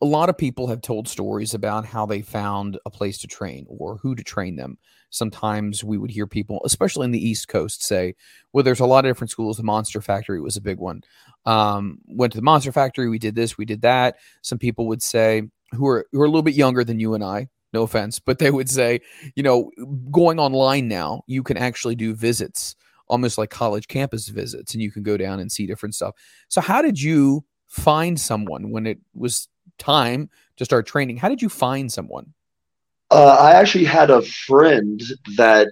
A 0.00 0.06
lot 0.06 0.28
of 0.28 0.38
people 0.38 0.68
have 0.68 0.80
told 0.80 1.08
stories 1.08 1.54
about 1.54 1.84
how 1.84 2.06
they 2.06 2.22
found 2.22 2.78
a 2.86 2.90
place 2.90 3.18
to 3.18 3.26
train 3.26 3.66
or 3.68 3.96
who 3.96 4.14
to 4.14 4.22
train 4.22 4.56
them. 4.56 4.78
Sometimes 5.10 5.82
we 5.82 5.98
would 5.98 6.10
hear 6.10 6.26
people, 6.26 6.60
especially 6.64 7.04
in 7.04 7.10
the 7.10 7.26
East 7.26 7.48
Coast, 7.48 7.82
say, 7.82 8.14
"Well, 8.52 8.62
there's 8.62 8.78
a 8.78 8.86
lot 8.86 9.04
of 9.04 9.10
different 9.10 9.30
schools. 9.30 9.56
The 9.56 9.64
Monster 9.64 10.00
Factory 10.00 10.40
was 10.40 10.56
a 10.56 10.60
big 10.60 10.78
one. 10.78 11.02
Um, 11.46 11.98
went 12.06 12.32
to 12.32 12.38
the 12.38 12.42
Monster 12.44 12.70
Factory. 12.70 13.08
We 13.08 13.18
did 13.18 13.34
this. 13.34 13.58
We 13.58 13.64
did 13.64 13.82
that." 13.82 14.16
Some 14.42 14.58
people 14.58 14.86
would 14.86 15.02
say, 15.02 15.48
who 15.72 15.86
are 15.86 16.06
who 16.12 16.20
are 16.20 16.26
a 16.26 16.28
little 16.28 16.42
bit 16.42 16.54
younger 16.54 16.84
than 16.84 17.00
you 17.00 17.14
and 17.14 17.24
I, 17.24 17.48
no 17.72 17.82
offense, 17.82 18.18
but 18.18 18.38
they 18.38 18.50
would 18.50 18.68
say, 18.68 19.00
you 19.34 19.42
know, 19.42 19.70
going 20.10 20.38
online 20.38 20.88
now, 20.88 21.22
you 21.26 21.42
can 21.42 21.56
actually 21.56 21.94
do 21.94 22.14
visits, 22.14 22.76
almost 23.08 23.38
like 23.38 23.50
college 23.50 23.88
campus 23.88 24.28
visits, 24.28 24.72
and 24.72 24.82
you 24.82 24.90
can 24.90 25.02
go 25.02 25.16
down 25.16 25.40
and 25.40 25.50
see 25.50 25.66
different 25.66 25.94
stuff. 25.94 26.14
So, 26.48 26.60
how 26.60 26.82
did 26.82 27.00
you 27.00 27.44
find 27.66 28.18
someone 28.18 28.70
when 28.70 28.86
it 28.86 28.98
was 29.14 29.48
time 29.78 30.30
to 30.56 30.64
start 30.64 30.86
training? 30.86 31.18
How 31.18 31.28
did 31.28 31.42
you 31.42 31.48
find 31.48 31.92
someone? 31.92 32.34
Uh, 33.10 33.36
I 33.40 33.52
actually 33.52 33.84
had 33.84 34.10
a 34.10 34.22
friend 34.22 35.00
that 35.36 35.68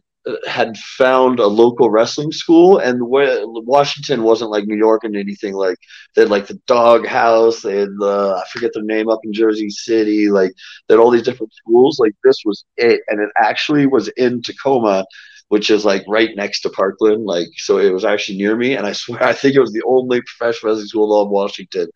had 0.48 0.76
found 0.76 1.38
a 1.38 1.46
local 1.46 1.90
wrestling 1.90 2.32
school, 2.32 2.78
and 2.78 3.08
where 3.08 3.40
Washington 3.46 4.22
wasn't 4.24 4.50
like 4.50 4.64
New 4.66 4.76
York 4.76 5.04
and 5.04 5.16
anything. 5.16 5.54
Like 5.54 5.78
they 6.14 6.22
had 6.22 6.30
like 6.30 6.46
the 6.48 6.60
Dog 6.66 7.06
House, 7.06 7.62
they 7.62 7.78
had 7.78 7.90
the 7.98 8.42
I 8.44 8.48
forget 8.50 8.72
their 8.74 8.82
name 8.82 9.08
up 9.08 9.20
in 9.24 9.32
Jersey 9.32 9.70
City. 9.70 10.28
Like 10.28 10.52
they 10.88 10.94
had 10.94 11.00
all 11.00 11.10
these 11.10 11.22
different 11.22 11.52
schools. 11.54 11.98
Like 12.00 12.14
this 12.24 12.38
was 12.44 12.64
it, 12.76 13.00
and 13.08 13.20
it 13.20 13.30
actually 13.38 13.86
was 13.86 14.08
in 14.16 14.42
Tacoma, 14.42 15.04
which 15.48 15.70
is 15.70 15.84
like 15.84 16.04
right 16.08 16.30
next 16.36 16.60
to 16.62 16.70
Parkland. 16.70 17.24
Like 17.24 17.48
so, 17.56 17.78
it 17.78 17.92
was 17.92 18.04
actually 18.04 18.38
near 18.38 18.56
me, 18.56 18.74
and 18.76 18.86
I 18.86 18.92
swear 18.94 19.22
I 19.22 19.32
think 19.32 19.54
it 19.54 19.60
was 19.60 19.72
the 19.72 19.84
only 19.86 20.20
professional 20.22 20.72
wrestling 20.72 20.88
school 20.88 21.04
in 21.06 21.10
all 21.16 21.24
of 21.24 21.30
Washington. 21.30 21.88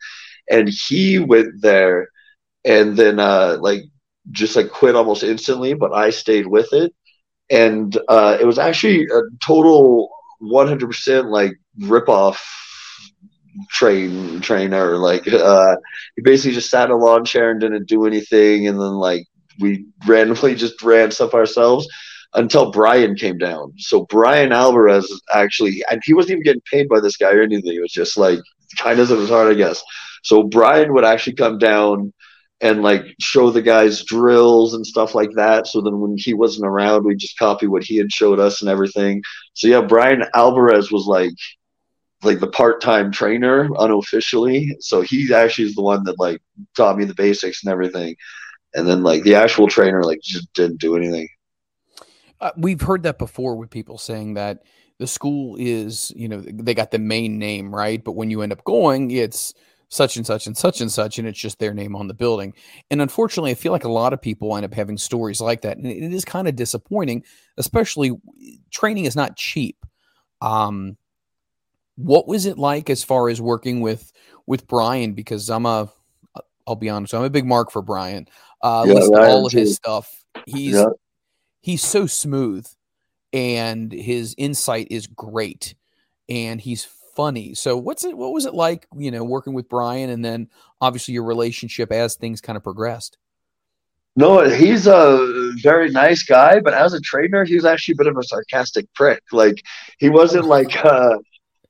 And 0.51 0.69
he 0.69 1.19
went 1.19 1.61
there, 1.63 2.09
and 2.65 2.97
then 2.97 3.19
uh 3.21 3.59
like 3.61 3.83
just 4.31 4.57
like 4.57 4.71
quit 4.71 4.97
almost 4.97 5.23
instantly, 5.25 5.75
but 5.75 5.93
I 5.93 6.11
stayed 6.11 6.47
with 6.47 6.73
it 6.73 6.93
and 7.51 7.99
uh, 8.09 8.37
it 8.41 8.45
was 8.45 8.59
actually 8.59 9.05
a 9.07 9.21
total 9.45 10.11
100% 10.43 11.31
like 11.31 11.53
ripoff 11.81 12.39
train 13.69 14.41
trainer 14.41 14.97
like 14.97 15.27
uh 15.27 15.75
he 16.15 16.23
basically 16.23 16.53
just 16.53 16.71
sat 16.71 16.85
in 16.85 16.93
a 16.93 16.97
lawn 16.97 17.25
chair 17.25 17.51
and 17.51 17.61
didn't 17.61 17.87
do 17.89 18.07
anything 18.07 18.69
and 18.69 18.79
then 18.81 18.93
like 18.93 19.27
we 19.59 19.85
randomly 20.07 20.55
just 20.55 20.81
ran 20.83 21.11
stuff 21.11 21.35
ourselves 21.35 21.87
until 22.35 22.71
Brian 22.71 23.15
came 23.15 23.39
down. 23.39 23.73
So 23.79 24.07
Brian 24.07 24.53
Alvarez 24.53 25.11
actually, 25.33 25.83
and 25.91 26.01
he 26.05 26.15
wasn't 26.15 26.33
even 26.33 26.45
getting 26.45 26.63
paid 26.71 26.89
by 26.89 27.01
this 27.01 27.17
guy 27.17 27.33
or 27.33 27.43
anything. 27.43 27.75
It 27.75 27.81
was 27.81 27.93
just 27.93 28.17
like 28.17 28.39
kindness 28.79 29.11
of 29.11 29.19
his 29.19 29.29
heart, 29.31 29.51
I 29.51 29.55
guess. 29.55 29.83
So 30.23 30.45
Brian 30.45 30.93
would 30.95 31.05
actually 31.05 31.35
come 31.35 31.59
down 31.59 32.13
and 32.61 32.83
like 32.83 33.05
show 33.21 33.51
the 33.51 33.63
guys 33.63 34.05
drills 34.05 34.75
and 34.75 34.87
stuff 34.87 35.15
like 35.15 35.33
that. 35.33 35.67
So 35.67 35.81
then 35.81 36.01
when 36.01 36.17
he 36.17 36.35
wasn't 36.35 36.67
around, 36.67 37.05
we 37.05 37.17
just 37.17 37.39
copy 37.39 37.67
what 37.67 37.85
he 37.85 37.97
had 37.97 38.13
showed 38.13 38.39
us 38.39 38.61
and 38.61 38.71
everything. 38.71 39.23
So 39.55 39.67
yeah, 39.67 39.81
Brian 39.81 40.25
Alvarez 40.35 40.93
was 40.93 41.07
like 41.07 41.33
like 42.23 42.39
the 42.39 42.51
part-time 42.51 43.11
trainer 43.11 43.71
unofficially. 43.79 44.77
So 44.81 45.01
he 45.01 45.33
actually 45.33 45.69
is 45.69 45.75
the 45.75 45.83
one 45.83 46.05
that 46.05 46.19
like 46.19 46.43
taught 46.77 46.99
me 46.99 47.07
the 47.07 47.15
basics 47.15 47.65
and 47.65 47.73
everything. 47.73 48.15
And 48.75 48.87
then 48.87 49.03
like 49.03 49.23
the 49.23 49.35
actual 49.35 49.69
trainer 49.69 50.05
like 50.05 50.21
just 50.23 50.53
didn't 50.53 50.81
do 50.81 50.97
anything. 50.97 51.29
Uh, 52.41 52.51
we've 52.57 52.81
heard 52.83 53.03
that 53.05 53.19
before 53.19 53.57
with 53.57 53.71
people 53.71 53.97
saying 53.97 54.35
that 54.35 54.63
the 54.99 55.07
school 55.07 55.57
is, 55.59 56.13
you 56.15 56.29
know, 56.29 56.41
they 56.41 56.75
got 56.75 56.91
the 56.91 56.99
main 56.99 57.39
name, 57.39 57.75
right? 57.75 58.05
But 58.05 58.13
when 58.13 58.31
you 58.31 58.43
end 58.43 58.53
up 58.53 58.65
going, 58.65 59.11
it's 59.11 59.55
such 59.91 60.17
and 60.17 60.25
such 60.25 60.47
and 60.47 60.57
such 60.57 60.81
and 60.81 60.91
such, 60.91 61.19
and 61.19 61.27
it's 61.27 61.39
just 61.39 61.59
their 61.59 61.75
name 61.75 61.97
on 61.97 62.07
the 62.07 62.15
building. 62.15 62.55
And 62.91 63.03
unfortunately, 63.03 63.51
I 63.51 63.55
feel 63.55 63.73
like 63.73 63.85
a 63.85 63.91
lot 63.91 64.13
of 64.13 64.23
people 64.23 64.57
end 64.57 64.65
up 64.65 64.73
having 64.73 64.97
stories 64.97 65.41
like 65.41 65.63
that, 65.63 65.77
and 65.77 65.87
it 65.87 66.15
is 66.15 66.25
kind 66.25 66.49
of 66.49 66.57
disappointing. 66.57 67.25
Especially, 67.59 68.13
training 68.71 69.05
is 69.05 69.17
not 69.17 69.37
cheap. 69.37 69.85
Um, 70.41 70.97
what 71.97 72.29
was 72.29 72.47
it 72.47 72.57
like 72.57 72.89
as 72.89 73.03
far 73.03 73.29
as 73.29 73.41
working 73.41 73.81
with 73.81 74.13
with 74.47 74.69
Brian? 74.69 75.13
Because 75.13 75.51
I'm 75.51 75.67
a, 75.67 75.91
I'll 76.67 76.77
be 76.77 76.89
honest, 76.89 77.13
I'm 77.13 77.25
a 77.25 77.31
big 77.31 77.45
mark 77.45 77.73
for 77.73 77.83
Brian. 77.83 78.29
Uh, 78.63 78.85
yeah, 78.87 78.95
listen 78.95 79.13
to 79.13 79.21
all 79.21 79.47
of 79.47 79.53
his 79.53 79.75
stuff. 79.75 80.25
He's 80.47 80.75
yeah. 80.75 80.87
he's 81.63 81.83
so 81.83 82.07
smooth, 82.07 82.65
and 83.33 83.91
his 83.91 84.37
insight 84.39 84.87
is 84.89 85.09
great, 85.09 85.75
and 86.29 86.61
he's 86.61 86.87
funny. 87.21 87.55
So 87.55 87.77
what's 87.77 88.05
it? 88.05 88.17
What 88.17 88.33
was 88.33 88.47
it 88.47 88.55
like? 88.55 88.87
You 88.97 89.11
know, 89.11 89.23
working 89.23 89.53
with 89.53 89.69
Brian, 89.69 90.09
and 90.09 90.25
then 90.25 90.49
obviously 90.81 91.13
your 91.13 91.25
relationship 91.25 91.93
as 91.93 92.17
things 92.17 92.41
kind 92.41 92.57
of 92.57 92.63
progressed. 92.63 93.19
No, 94.17 94.49
he's 94.49 94.87
a 94.87 95.53
very 95.63 95.91
nice 95.91 96.23
guy, 96.23 96.61
but 96.61 96.73
as 96.73 96.95
a 96.95 97.01
trainer, 97.01 97.45
he 97.45 97.55
was 97.57 97.67
actually 97.67 97.93
a 97.93 97.97
bit 97.99 98.07
of 98.07 98.17
a 98.17 98.23
sarcastic 98.23 98.87
prick. 98.95 99.23
Like 99.33 99.63
he 99.99 100.09
wasn't 100.09 100.47
like 100.47 100.83
uh 100.83 101.19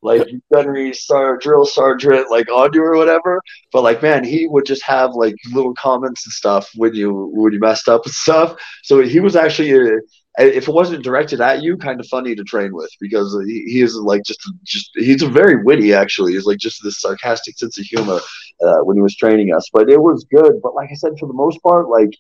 like 0.03 0.27
gunnery 0.53 0.95
star 0.95 1.37
drill 1.37 1.67
sergeant 1.67 2.31
like 2.31 2.49
on 2.49 2.71
you 2.73 2.85
or 2.85 2.97
whatever. 2.97 3.43
But 3.73 3.83
like 3.83 4.03
man, 4.03 4.23
he 4.23 4.47
would 4.47 4.67
just 4.67 4.85
have 4.85 5.15
like 5.15 5.35
little 5.53 5.75
comments 5.75 6.25
and 6.27 6.33
stuff 6.33 6.71
when 6.77 6.95
you 6.95 7.31
when 7.35 7.53
you 7.53 7.59
messed 7.59 7.89
up 7.89 8.05
and 8.05 8.15
stuff. 8.15 8.57
So 8.85 9.03
he 9.03 9.19
was 9.19 9.35
actually 9.35 9.73
a, 9.73 9.99
if 10.43 10.69
it 10.69 10.73
wasn't 10.75 11.05
directed 11.05 11.41
at 11.41 11.63
you, 11.63 11.77
kind 11.77 12.01
of 12.01 12.07
funny 12.07 12.35
to 12.35 12.45
train 12.45 12.75
with 12.75 12.91
because 13.01 13.37
he, 13.47 13.65
he 13.67 13.83
is 13.83 13.95
like 13.97 14.23
just 14.25 14.41
just 14.65 14.91
he's 14.95 15.23
a 15.23 15.29
very 15.29 15.63
witty 15.63 15.95
actually. 15.95 16.33
He's 16.33 16.47
like 16.47 16.59
just 16.59 16.83
this 16.83 17.01
sarcastic 17.01 17.59
sense 17.59 17.79
of 17.79 17.85
humor 17.85 18.21
uh, 18.63 18.79
when 18.85 18.97
he 18.97 19.03
was 19.03 19.17
training 19.17 19.53
us. 19.55 19.69
But 19.73 19.91
it 19.91 20.01
was 20.01 20.27
good. 20.33 20.61
But 20.63 20.75
like 20.75 20.89
I 20.91 20.95
said, 20.95 21.13
for 21.19 21.27
the 21.27 21.35
most 21.35 21.63
part, 21.63 21.89
like 21.89 22.11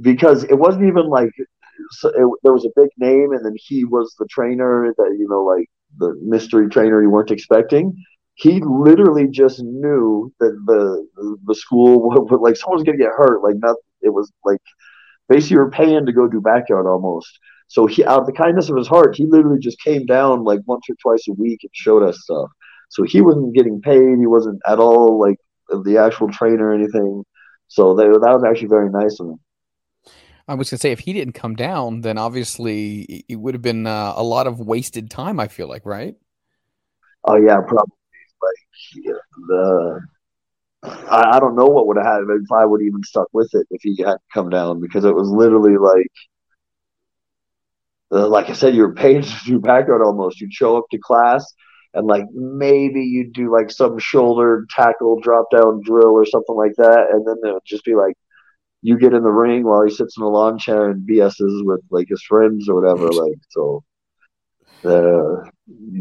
because 0.00 0.44
it 0.44 0.54
wasn't 0.58 0.86
even 0.86 1.08
like 1.08 1.30
so 1.92 2.08
it, 2.08 2.38
there 2.42 2.52
was 2.52 2.64
a 2.64 2.80
big 2.80 2.90
name 2.98 3.32
and 3.32 3.44
then 3.44 3.54
he 3.56 3.84
was 3.84 4.14
the 4.18 4.26
trainer 4.26 4.92
that 4.96 5.16
you 5.18 5.26
know 5.28 5.42
like 5.42 5.66
the 5.98 6.14
mystery 6.22 6.68
trainer 6.68 7.02
you 7.02 7.10
weren't 7.10 7.30
expecting 7.30 7.92
he 8.34 8.60
literally 8.60 9.26
just 9.28 9.60
knew 9.62 10.32
that 10.40 10.52
the 10.66 11.38
the 11.46 11.54
school 11.54 12.26
like 12.40 12.56
someone's 12.56 12.84
gonna 12.84 12.98
get 12.98 13.10
hurt 13.16 13.42
like 13.42 13.56
not 13.58 13.76
it 14.02 14.10
was 14.10 14.30
like 14.44 14.60
basically 15.30 15.56
were 15.56 15.70
paying 15.70 16.04
to 16.04 16.12
go 16.12 16.28
do 16.28 16.40
backyard 16.40 16.86
almost 16.86 17.38
so 17.68 17.86
he 17.86 18.04
out 18.04 18.20
of 18.20 18.26
the 18.26 18.32
kindness 18.32 18.68
of 18.68 18.76
his 18.76 18.88
heart 18.88 19.16
he 19.16 19.24
literally 19.24 19.60
just 19.60 19.80
came 19.80 20.04
down 20.04 20.44
like 20.44 20.60
once 20.66 20.84
or 20.90 20.96
twice 21.00 21.26
a 21.28 21.32
week 21.32 21.60
and 21.62 21.70
showed 21.72 22.02
us 22.02 22.20
stuff 22.22 22.50
so 22.90 23.04
he 23.04 23.22
wasn't 23.22 23.54
getting 23.54 23.80
paid 23.80 24.18
he 24.18 24.26
wasn't 24.26 24.60
at 24.66 24.78
all 24.78 25.18
like 25.18 25.36
the 25.84 25.96
actual 25.96 26.28
trainer 26.30 26.68
or 26.68 26.74
anything 26.74 27.24
so 27.68 27.94
they, 27.94 28.04
that 28.04 28.18
was 28.18 28.44
actually 28.44 28.68
very 28.68 28.90
nice 28.90 29.18
of 29.20 29.28
him 29.28 29.40
I 30.48 30.54
was 30.54 30.68
gonna 30.68 30.78
say 30.78 30.90
if 30.90 30.98
he 30.98 31.12
didn't 31.12 31.34
come 31.34 31.54
down, 31.54 32.00
then 32.00 32.18
obviously 32.18 33.24
it 33.28 33.36
would 33.36 33.54
have 33.54 33.62
been 33.62 33.86
uh, 33.86 34.14
a 34.16 34.24
lot 34.24 34.48
of 34.48 34.58
wasted 34.58 35.08
time. 35.08 35.38
I 35.38 35.46
feel 35.46 35.68
like, 35.68 35.86
right? 35.86 36.16
Oh 37.22 37.36
yeah, 37.36 37.60
probably. 37.60 37.94
Like 38.42 39.04
yeah, 39.04 39.12
the 39.46 40.00
I, 40.82 41.32
I, 41.36 41.40
don't 41.40 41.56
know 41.56 41.66
what 41.66 41.86
would 41.86 41.98
have 41.98 42.06
happened 42.06 42.44
if 42.44 42.52
I 42.52 42.64
would 42.64 42.80
have 42.80 42.86
even 42.86 43.02
stuck 43.02 43.28
with 43.32 43.50
it 43.54 43.66
if 43.70 43.82
he 43.82 43.96
hadn't 43.98 44.22
come 44.32 44.48
down 44.48 44.80
because 44.80 45.04
it 45.04 45.14
was 45.14 45.28
literally 45.28 45.76
like, 45.76 46.10
uh, 48.12 48.26
like 48.26 48.48
I 48.48 48.54
said, 48.54 48.74
you 48.74 48.82
were 48.82 48.94
paid 48.94 49.24
to 49.24 49.36
do 49.44 49.60
backyard 49.60 50.02
almost. 50.02 50.40
You'd 50.40 50.54
show 50.54 50.78
up 50.78 50.84
to 50.90 50.98
class 50.98 51.44
and 51.94 52.06
like 52.06 52.24
maybe 52.32 53.02
you'd 53.02 53.32
do 53.32 53.52
like 53.52 53.70
some 53.70 53.98
shoulder 53.98 54.66
tackle 54.70 55.20
drop 55.20 55.46
down 55.50 55.80
drill 55.84 56.12
or 56.12 56.24
something 56.24 56.54
like 56.54 56.74
that, 56.76 57.08
and 57.10 57.26
then 57.26 57.36
it 57.42 57.52
would 57.52 57.62
just 57.66 57.84
be 57.84 57.94
like 57.94 58.14
you 58.82 58.98
get 58.98 59.12
in 59.12 59.22
the 59.22 59.30
ring 59.30 59.64
while 59.64 59.84
he 59.84 59.90
sits 59.90 60.16
in 60.16 60.22
a 60.22 60.28
lawn 60.28 60.58
chair 60.58 60.90
and 60.90 61.06
BSs 61.08 61.64
with 61.64 61.80
like 61.90 62.08
his 62.08 62.22
friends 62.22 62.68
or 62.68 62.80
whatever. 62.80 63.10
Like 63.10 63.38
so, 63.50 63.82
uh, 64.84 65.48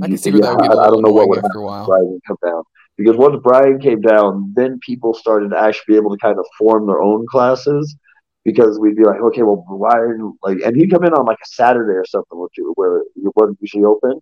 I 0.03 0.07
can 0.07 0.17
see 0.17 0.31
yeah, 0.31 0.51
I, 0.51 0.65
I, 0.65 0.87
don't 0.87 1.01
know 1.01 1.11
what 1.11 1.27
would 1.29 1.43
after 1.43 1.59
a 1.59 1.65
while. 1.65 1.87
Brian 1.87 2.19
come 2.25 2.37
down 2.45 2.63
because 2.99 3.15
once 3.15 3.39
Brian 3.41 3.79
came 3.79 4.01
down, 4.01 4.51
then 4.57 4.77
people 4.85 5.13
started 5.13 5.51
to 5.51 5.57
actually 5.57 5.93
be 5.93 5.95
able 5.95 6.11
to 6.11 6.17
kind 6.17 6.37
of 6.37 6.45
form 6.57 6.85
their 6.85 7.01
own 7.01 7.25
classes 7.31 7.95
because 8.43 8.77
we'd 8.77 8.97
be 8.97 9.05
like, 9.05 9.21
okay, 9.21 9.41
well, 9.41 9.65
Brian, 9.79 10.37
like, 10.43 10.57
and 10.65 10.75
he'd 10.75 10.91
come 10.91 11.05
in 11.05 11.13
on 11.13 11.25
like 11.25 11.37
a 11.41 11.47
Saturday 11.47 11.93
or 11.93 12.03
something, 12.05 12.37
where 12.75 12.97
it 12.99 13.31
wasn't 13.37 13.57
usually 13.61 13.85
open. 13.85 14.19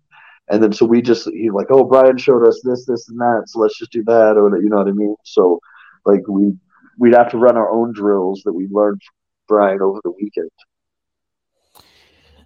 And 0.48 0.62
then 0.62 0.72
so 0.72 0.86
we 0.86 1.02
just 1.02 1.28
he's 1.28 1.50
like, 1.50 1.66
oh, 1.70 1.82
Brian 1.82 2.18
showed 2.18 2.46
us 2.46 2.60
this, 2.62 2.86
this, 2.86 3.08
and 3.08 3.18
that, 3.18 3.44
so 3.48 3.58
let's 3.58 3.76
just 3.76 3.90
do 3.90 4.04
that, 4.04 4.36
or 4.36 4.56
you 4.62 4.68
know 4.68 4.76
what 4.76 4.86
I 4.86 4.92
mean. 4.92 5.16
So 5.24 5.58
like 6.06 6.22
we 6.28 6.54
we'd 6.98 7.14
have 7.14 7.32
to 7.32 7.38
run 7.38 7.56
our 7.56 7.70
own 7.72 7.92
drills 7.92 8.42
that 8.44 8.52
we 8.52 8.68
learned 8.70 9.02
from 9.02 9.56
Brian 9.56 9.82
over 9.82 9.98
the 10.04 10.12
weekend. 10.12 10.50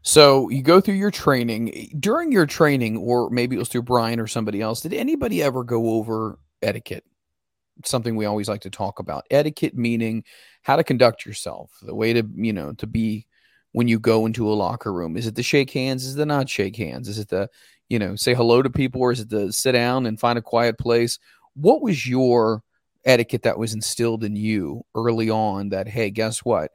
So 0.02 0.48
you 0.48 0.62
go 0.62 0.80
through 0.80 0.96
your 0.96 1.10
training. 1.10 1.92
During 1.98 2.32
your 2.32 2.46
training, 2.46 2.96
or 2.96 3.30
maybe 3.30 3.56
it 3.56 3.58
was 3.58 3.68
through 3.68 3.82
Brian 3.82 4.20
or 4.20 4.26
somebody 4.26 4.60
else, 4.60 4.80
did 4.80 4.92
anybody 4.92 5.42
ever 5.42 5.64
go 5.64 5.90
over 5.90 6.38
etiquette? 6.60 7.04
Something 7.84 8.16
we 8.16 8.26
always 8.26 8.48
like 8.48 8.62
to 8.62 8.70
talk 8.70 8.98
about. 8.98 9.24
Etiquette 9.30 9.76
meaning 9.76 10.24
how 10.62 10.76
to 10.76 10.84
conduct 10.84 11.24
yourself, 11.24 11.70
the 11.82 11.94
way 11.94 12.12
to, 12.12 12.26
you 12.34 12.52
know, 12.52 12.72
to 12.74 12.86
be 12.86 13.26
when 13.72 13.88
you 13.88 13.98
go 13.98 14.26
into 14.26 14.50
a 14.50 14.54
locker 14.54 14.92
room. 14.92 15.16
Is 15.16 15.26
it 15.26 15.34
the 15.34 15.42
shake 15.42 15.70
hands? 15.70 16.04
Is 16.04 16.14
it 16.14 16.18
the 16.18 16.26
not 16.26 16.48
shake 16.48 16.76
hands? 16.76 17.08
Is 17.08 17.18
it 17.18 17.28
the, 17.28 17.48
you 17.88 17.98
know, 17.98 18.16
say 18.16 18.34
hello 18.34 18.60
to 18.60 18.70
people, 18.70 19.00
or 19.00 19.12
is 19.12 19.20
it 19.20 19.30
the 19.30 19.52
sit 19.52 19.72
down 19.72 20.06
and 20.06 20.20
find 20.20 20.38
a 20.38 20.42
quiet 20.42 20.78
place? 20.78 21.18
What 21.54 21.80
was 21.80 22.06
your 22.06 22.62
etiquette 23.04 23.42
that 23.42 23.58
was 23.58 23.74
instilled 23.74 24.24
in 24.24 24.36
you 24.36 24.84
early 24.94 25.28
on 25.28 25.70
that 25.70 25.88
hey 25.88 26.10
guess 26.10 26.44
what 26.44 26.70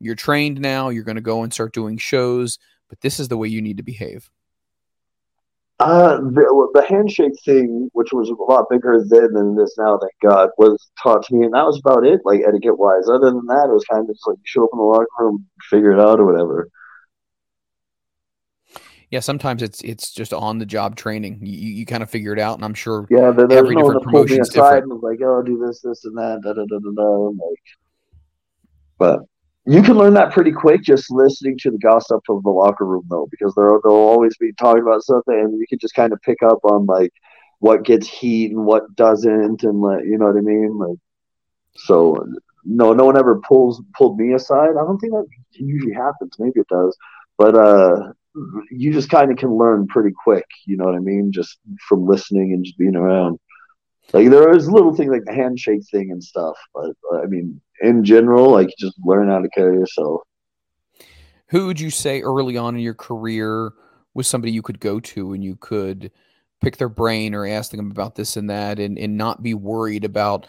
you're 0.00 0.14
trained 0.14 0.60
now 0.60 0.88
you're 0.88 1.04
going 1.04 1.16
to 1.16 1.22
go 1.22 1.42
and 1.42 1.52
start 1.52 1.72
doing 1.72 1.98
shows 1.98 2.58
but 2.88 3.00
this 3.00 3.18
is 3.18 3.28
the 3.28 3.36
way 3.36 3.48
you 3.48 3.62
need 3.62 3.76
to 3.76 3.82
behave 3.82 4.30
uh, 5.78 6.16
the, 6.16 6.70
the 6.72 6.86
handshake 6.88 7.34
thing, 7.44 7.90
which 7.92 8.10
was 8.10 8.30
a 8.30 8.50
lot 8.50 8.64
bigger 8.70 9.04
then 9.10 9.34
than 9.34 9.58
it 9.58 9.62
is 9.62 9.74
now, 9.76 9.98
thank 9.98 10.14
God, 10.22 10.48
was 10.56 10.88
taught 11.02 11.22
to 11.26 11.34
me, 11.34 11.44
and 11.44 11.52
that 11.52 11.66
was 11.66 11.78
about 11.84 12.06
it, 12.06 12.22
like 12.24 12.40
etiquette 12.48 12.78
wise. 12.78 13.10
Other 13.10 13.26
than 13.26 13.44
that, 13.44 13.66
it 13.68 13.74
was 13.74 13.84
kind 13.84 14.00
of 14.00 14.08
just 14.08 14.26
like 14.26 14.38
show 14.44 14.64
up 14.64 14.70
in 14.72 14.78
the 14.78 14.84
locker 14.86 15.06
room, 15.18 15.44
figure 15.68 15.92
it 15.92 16.00
out, 16.00 16.18
or 16.18 16.24
whatever 16.24 16.70
yeah, 19.10 19.20
sometimes 19.20 19.62
it's 19.62 19.80
it's 19.82 20.12
just 20.12 20.32
on 20.32 20.58
the 20.58 20.66
job 20.66 20.96
training. 20.96 21.38
You, 21.42 21.72
you 21.74 21.86
kind 21.86 22.02
of 22.02 22.10
figure 22.10 22.32
it 22.32 22.40
out, 22.40 22.56
and 22.56 22.64
I'm 22.64 22.74
sure. 22.74 23.06
Yeah, 23.08 23.30
but 23.30 23.48
there's 23.48 23.60
every 23.60 23.76
no 23.76 23.84
one 23.84 23.94
to 23.94 24.00
pull 24.00 24.24
me 24.24 24.38
aside 24.38 24.82
and 24.82 25.00
like, 25.00 25.20
oh, 25.22 25.42
do 25.42 25.64
this, 25.64 25.80
this, 25.80 26.04
and 26.04 26.16
that, 26.18 26.40
da 26.42 26.52
da 26.52 26.64
da 26.64 26.78
da 26.78 26.90
da. 26.90 27.28
Like, 27.28 27.62
but 28.98 29.20
you 29.66 29.82
can 29.82 29.96
learn 29.96 30.14
that 30.14 30.32
pretty 30.32 30.52
quick 30.52 30.82
just 30.82 31.10
listening 31.10 31.58
to 31.58 31.70
the 31.70 31.78
gossip 31.78 32.22
of 32.28 32.42
the 32.42 32.50
locker 32.50 32.86
room, 32.86 33.04
though, 33.08 33.26
because 33.30 33.54
they'll 33.54 33.80
they'll 33.82 33.92
always 33.92 34.36
be 34.38 34.52
talking 34.52 34.82
about 34.82 35.02
something, 35.02 35.34
and 35.34 35.58
you 35.58 35.66
can 35.68 35.78
just 35.78 35.94
kind 35.94 36.12
of 36.12 36.22
pick 36.22 36.42
up 36.42 36.58
on 36.64 36.86
like 36.86 37.12
what 37.58 37.84
gets 37.84 38.06
heat 38.08 38.52
and 38.52 38.64
what 38.64 38.94
doesn't, 38.94 39.62
and 39.64 39.80
like 39.80 40.04
you 40.04 40.18
know 40.18 40.26
what 40.26 40.36
I 40.36 40.40
mean. 40.40 40.78
Like, 40.78 40.98
so 41.76 42.26
no, 42.64 42.92
no 42.92 43.04
one 43.04 43.18
ever 43.18 43.40
pulls 43.40 43.82
pulled 43.96 44.18
me 44.18 44.34
aside. 44.34 44.70
I 44.70 44.84
don't 44.84 44.98
think 44.98 45.12
that 45.12 45.26
usually 45.52 45.94
happens. 45.94 46.36
Maybe 46.38 46.60
it 46.60 46.68
does, 46.68 46.96
but 47.38 47.54
uh 47.56 48.12
you 48.70 48.92
just 48.92 49.08
kind 49.10 49.30
of 49.30 49.38
can 49.38 49.56
learn 49.56 49.86
pretty 49.86 50.14
quick. 50.24 50.44
You 50.66 50.76
know 50.76 50.84
what 50.84 50.94
I 50.94 50.98
mean? 50.98 51.32
Just 51.32 51.58
from 51.88 52.06
listening 52.06 52.52
and 52.52 52.64
just 52.64 52.78
being 52.78 52.96
around. 52.96 53.38
Like 54.12 54.30
there 54.30 54.54
is 54.54 54.70
little 54.70 54.94
things 54.94 55.10
like 55.10 55.24
the 55.24 55.34
handshake 55.34 55.82
thing 55.90 56.10
and 56.10 56.22
stuff, 56.22 56.56
but 56.74 56.92
I 57.22 57.26
mean, 57.26 57.60
in 57.80 58.04
general, 58.04 58.50
like 58.50 58.68
just 58.78 58.94
learn 59.04 59.28
how 59.28 59.40
to 59.40 59.48
carry 59.48 59.76
yourself. 59.76 60.22
Who 61.48 61.66
would 61.66 61.80
you 61.80 61.90
say 61.90 62.22
early 62.22 62.56
on 62.56 62.74
in 62.74 62.80
your 62.80 62.94
career 62.94 63.72
was 64.14 64.26
somebody 64.26 64.52
you 64.52 64.62
could 64.62 64.80
go 64.80 64.98
to 64.98 65.32
and 65.32 65.44
you 65.44 65.56
could 65.56 66.10
pick 66.60 66.78
their 66.78 66.88
brain 66.88 67.34
or 67.34 67.46
ask 67.46 67.70
them 67.70 67.90
about 67.90 68.14
this 68.14 68.36
and 68.36 68.48
that 68.50 68.78
and, 68.78 68.98
and 68.98 69.16
not 69.16 69.42
be 69.42 69.54
worried 69.54 70.04
about 70.04 70.46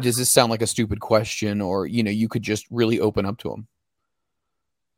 does 0.00 0.16
this 0.16 0.30
sound 0.30 0.50
like 0.50 0.62
a 0.62 0.66
stupid 0.66 1.00
question 1.00 1.60
or 1.60 1.86
you 1.86 2.02
know 2.02 2.10
you 2.10 2.28
could 2.28 2.42
just 2.42 2.66
really 2.70 2.98
open 2.98 3.24
up 3.24 3.38
to 3.38 3.48
them 3.50 3.66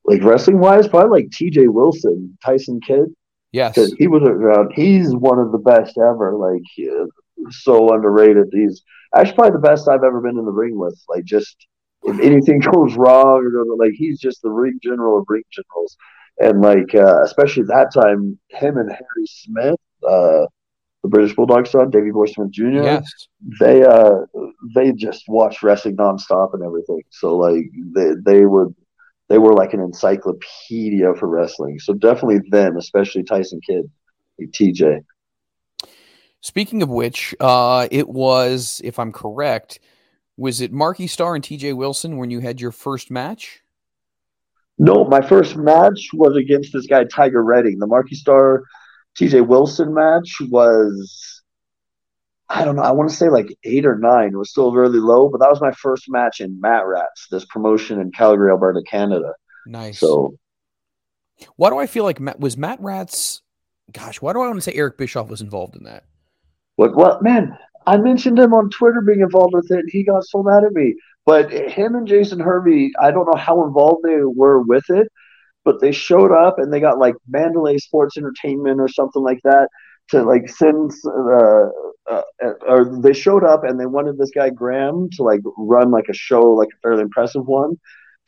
Like 0.05 0.23
wrestling 0.23 0.59
wise, 0.59 0.89
probably 0.89 1.23
like 1.23 1.31
T.J. 1.31 1.69
Wilson, 1.69 2.37
Tyson 2.45 2.81
Kidd, 2.81 3.15
yes 3.53 3.75
because 3.75 3.93
he 3.99 4.07
was 4.07 4.23
around. 4.23 4.73
He's 4.75 5.15
one 5.15 5.39
of 5.39 5.53
the 5.53 5.59
best 5.59 5.99
ever. 5.99 6.35
Like 6.37 6.63
uh, 6.91 7.07
so 7.51 7.95
underrated. 7.95 8.49
He's 8.53 8.83
actually 9.15 9.35
probably 9.35 9.53
the 9.53 9.69
best 9.69 9.89
I've 9.89 10.05
ever 10.05 10.21
been 10.21 10.39
in 10.39 10.45
the 10.45 10.53
ring 10.53 10.79
with. 10.79 11.01
Like 11.09 11.25
just 11.25 11.67
if 12.03 12.19
anything 12.21 12.61
goes 12.73 12.97
wrong, 12.97 13.45
or 13.45 13.77
like 13.77 13.95
he's 13.95 14.21
just 14.21 14.43
the 14.43 14.51
ring 14.51 14.79
general 14.83 15.19
of 15.19 15.27
ring 15.29 15.45
generals. 15.51 15.97
And 16.39 16.61
like 16.61 16.95
uh, 16.95 17.23
especially 17.23 17.65
that 17.65 17.93
time, 17.95 18.39
him 18.49 18.77
and 18.77 18.91
Harry 18.91 19.27
Smith, 19.27 19.81
uh, 20.03 20.47
the 21.03 21.09
British 21.09 21.35
Bulldog 21.35 21.67
son, 21.67 21.91
Davey 21.91 22.11
Boy 22.11 22.27
Smith 22.27 22.51
Jr. 22.51 22.83
yes 22.83 23.29
they 23.61 23.83
uh 23.85 24.23
they 24.75 24.93
just 24.93 25.25
watched 25.29 25.63
wrestling 25.63 25.97
nonstop 25.97 26.55
and 26.55 26.63
everything. 26.65 27.03
So 27.11 27.37
like 27.37 27.65
they 27.95 28.13
they 28.25 28.45
would 28.47 28.75
they 29.29 29.39
were 29.39 29.55
like 29.55 29.73
an 29.75 29.81
encyclopedia 29.81 31.15
for 31.15 31.29
wrestling. 31.29 31.79
So 31.79 31.95
definitely 31.95 32.41
them, 32.51 32.77
especially 32.77 33.25
Tyson 33.25 33.61
Kidd, 33.67 33.91
like 34.39 34.51
TJ. 34.51 35.05
Speaking 36.47 36.81
of 36.81 36.89
which 36.89 37.35
uh 37.41 37.89
it 37.91 38.09
was 38.09 38.81
if 38.85 39.01
i'm 39.01 39.11
correct 39.11 39.81
was 40.37 40.61
it 40.61 40.73
marky 40.73 41.09
star 41.09 41.35
and 41.35 41.43
tj 41.43 41.75
wilson 41.75 42.19
when 42.19 42.31
you 42.31 42.39
had 42.39 42.61
your 42.61 42.71
first 42.71 43.11
match 43.11 43.63
No, 44.79 45.05
my 45.07 45.23
first 45.23 45.57
match 45.57 46.11
was 46.13 46.37
against 46.37 46.73
this 46.73 46.87
guy 46.87 47.03
Tiger 47.05 47.43
Redding. 47.43 47.79
The 47.81 47.87
Marky 47.87 48.15
Star 48.15 48.63
TJ 49.19 49.47
Wilson 49.47 49.93
match 49.93 50.31
was 50.51 51.43
I 52.49 52.65
don't 52.65 52.77
know, 52.77 52.83
I 52.83 52.93
want 52.93 53.11
to 53.11 53.17
say 53.17 53.29
like 53.29 53.49
eight 53.65 53.85
or 53.87 53.99
nine. 53.99 54.29
It 54.35 54.37
was 54.37 54.51
still 54.51 54.71
really 54.73 55.01
low, 55.01 55.29
but 55.29 55.41
that 55.41 55.51
was 55.51 55.61
my 55.61 55.73
first 55.73 56.05
match 56.09 56.41
in 56.41 56.61
Mat 56.61 56.87
Rats, 56.87 57.27
this 57.29 57.45
promotion 57.47 57.99
in 57.99 58.13
Calgary, 58.13 58.51
Alberta, 58.51 58.83
Canada. 58.89 59.33
nice 59.67 59.99
So 59.99 60.39
why 61.57 61.71
do 61.71 61.79
i 61.79 61.87
feel 61.87 62.05
like 62.05 62.21
matt 62.21 62.41
was 62.41 62.57
mat 62.57 62.79
rats 62.81 63.43
gosh 63.93 64.23
why 64.23 64.33
do 64.33 64.41
i 64.41 64.47
want 64.47 64.57
to 64.57 64.63
say 64.63 64.73
eric 64.73 64.97
bischoff 64.97 65.29
was 65.29 65.43
involved 65.43 65.77
in 65.77 65.85
that 65.85 66.05
What? 66.77 66.95
What? 66.95 67.23
Man, 67.23 67.57
I 67.87 67.97
mentioned 67.97 68.39
him 68.39 68.53
on 68.55 68.71
Twitter 68.71 69.01
being 69.01 69.21
involved 69.21 69.55
with 69.55 69.71
it. 69.71 69.81
And 69.81 69.91
he 69.91 70.05
got 70.05 70.25
so 70.25 70.43
mad 70.43 70.65
at 70.65 70.73
me. 70.73 70.95
But 71.25 71.51
him 71.51 71.95
and 71.95 72.07
Jason 72.07 72.39
Hervey, 72.39 72.93
I 73.01 73.11
don't 73.11 73.27
know 73.27 73.39
how 73.39 73.65
involved 73.65 74.05
they 74.05 74.19
were 74.23 74.63
with 74.63 74.89
it, 74.91 75.09
but 75.65 75.81
they 75.81 75.91
showed 75.91 76.33
up 76.33 76.59
and 76.59 76.73
they 76.73 76.81
got 76.81 76.99
like 76.99 77.17
Mandalay 77.29 77.79
Sports 77.79 78.17
Entertainment 78.17 78.81
or 78.81 78.89
something 78.89 79.23
like 79.23 79.41
that 79.43 79.69
to 80.11 80.23
like 80.23 80.49
send. 80.49 80.93
Uh, 81.05 81.67
uh, 82.09 82.23
or 82.69 83.01
they 83.01 83.13
showed 83.13 83.43
up 83.43 83.65
and 83.65 83.81
they 83.81 83.87
wanted 83.87 84.17
this 84.17 84.31
guy 84.31 84.49
Graham 84.49 85.09
to 85.11 85.25
like 85.25 85.41
run 85.59 85.91
like 85.91 86.07
a 86.09 86.15
show, 86.15 86.43
like 86.43 86.69
a 86.69 86.81
fairly 86.83 87.03
impressive 87.03 87.47
one. 87.47 87.79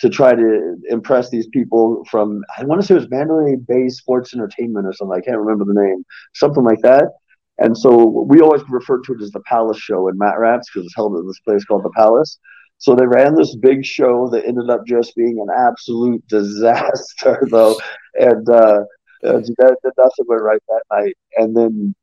To 0.01 0.09
try 0.09 0.33
to 0.33 0.77
impress 0.91 1.29
these 1.29 1.49
people 1.49 2.05
from, 2.09 2.45
I 2.57 2.63
want 2.63 2.81
to 2.81 2.87
say 2.87 2.95
it 2.95 2.99
was 2.99 3.11
Mandalay 3.11 3.57
Bay 3.57 3.89
Sports 3.89 4.33
Entertainment 4.33 4.87
or 4.87 4.93
something. 4.93 5.19
I 5.19 5.25
can't 5.25 5.41
remember 5.41 5.65
the 5.65 5.75
name, 5.75 6.05
something 6.35 6.63
like 6.63 6.81
that. 6.83 7.11
And 7.59 7.77
so 7.77 8.25
we 8.29 8.41
always 8.41 8.63
referred 8.69 9.05
to 9.05 9.15
it 9.15 9.23
as 9.23 9.31
the 9.33 9.41
Palace 9.41 9.79
Show 9.79 10.09
in 10.09 10.19
Mat 10.19 10.39
Rats 10.39 10.69
because 10.71 10.87
it's 10.87 10.95
held 10.95 11.17
at 11.17 11.27
this 11.27 11.41
place 11.41 11.65
called 11.65 11.85
the 11.85 11.91
Palace. 11.91 12.39
So 12.79 12.95
they 12.95 13.07
ran 13.07 13.35
this 13.35 13.57
big 13.57 13.85
show 13.85 14.29
that 14.31 14.47
ended 14.47 14.71
up 14.71 14.87
just 14.87 15.17
being 15.17 15.41
an 15.41 15.49
absolute 15.55 16.27
disaster, 16.29 17.47
though, 17.51 17.77
and 18.15 18.49
uh, 18.49 18.85
uh, 19.25 19.41
that 19.59 19.77
nothing 19.99 20.25
went 20.27 20.43
right 20.43 20.63
that 20.69 20.83
night. 20.93 21.17
And 21.37 21.57
then 21.57 21.95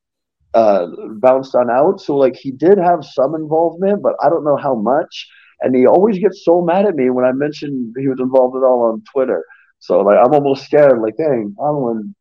uh, 0.56 0.88
bounced 1.20 1.54
on 1.54 1.70
out. 1.70 2.00
So 2.02 2.16
like 2.16 2.36
he 2.36 2.52
did 2.52 2.78
have 2.78 3.04
some 3.04 3.36
involvement, 3.36 4.02
but 4.02 4.14
I 4.24 4.30
don't 4.30 4.46
know 4.46 4.58
how 4.58 4.76
much. 4.76 5.28
And 5.62 5.76
he 5.76 5.86
always 5.86 6.18
gets 6.20 6.44
so 6.44 6.62
mad 6.62 6.86
at 6.86 6.96
me 6.96 7.10
when 7.10 7.26
I 7.26 7.32
mention 7.32 7.94
he 7.98 8.08
was 8.08 8.20
involved 8.20 8.56
at 8.56 8.64
all 8.64 8.92
on 8.92 9.04
Twitter. 9.12 9.44
So 9.80 10.00
like 10.00 10.18
I'm 10.18 10.34
almost 10.34 10.66
scared. 10.66 11.02
Like 11.02 11.18
dang, 11.18 11.56
I'm 11.60 12.16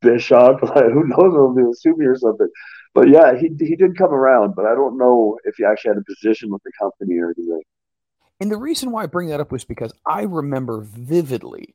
Bischoff. 0.00 0.60
Who 0.74 1.06
knows? 1.06 1.34
It'll 1.34 1.54
be 1.54 1.62
a 1.62 1.96
me 1.96 2.06
or 2.06 2.16
something. 2.16 2.48
But 2.94 3.08
yeah, 3.08 3.34
he 3.38 3.50
he 3.58 3.76
did 3.76 3.96
come 3.96 4.12
around, 4.12 4.54
but 4.56 4.66
I 4.66 4.74
don't 4.74 4.98
know 4.98 5.38
if 5.44 5.56
he 5.56 5.64
actually 5.64 5.90
had 5.90 5.98
a 5.98 6.04
position 6.04 6.50
with 6.50 6.62
the 6.64 6.72
company 6.80 7.18
or 7.18 7.26
anything. 7.36 7.62
And 8.40 8.50
the 8.50 8.56
reason 8.56 8.90
why 8.90 9.04
I 9.04 9.06
bring 9.06 9.28
that 9.28 9.40
up 9.40 9.52
was 9.52 9.64
because 9.64 9.92
I 10.06 10.22
remember 10.22 10.80
vividly 10.80 11.74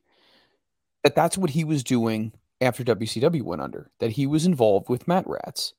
that 1.04 1.14
that's 1.14 1.38
what 1.38 1.50
he 1.50 1.64
was 1.64 1.84
doing 1.84 2.32
after 2.60 2.82
WCW 2.82 3.42
went 3.42 3.62
under, 3.62 3.90
that 4.00 4.12
he 4.12 4.26
was 4.26 4.44
involved 4.44 4.88
with 4.88 5.06
Mat 5.06 5.24
Rats. 5.26 5.74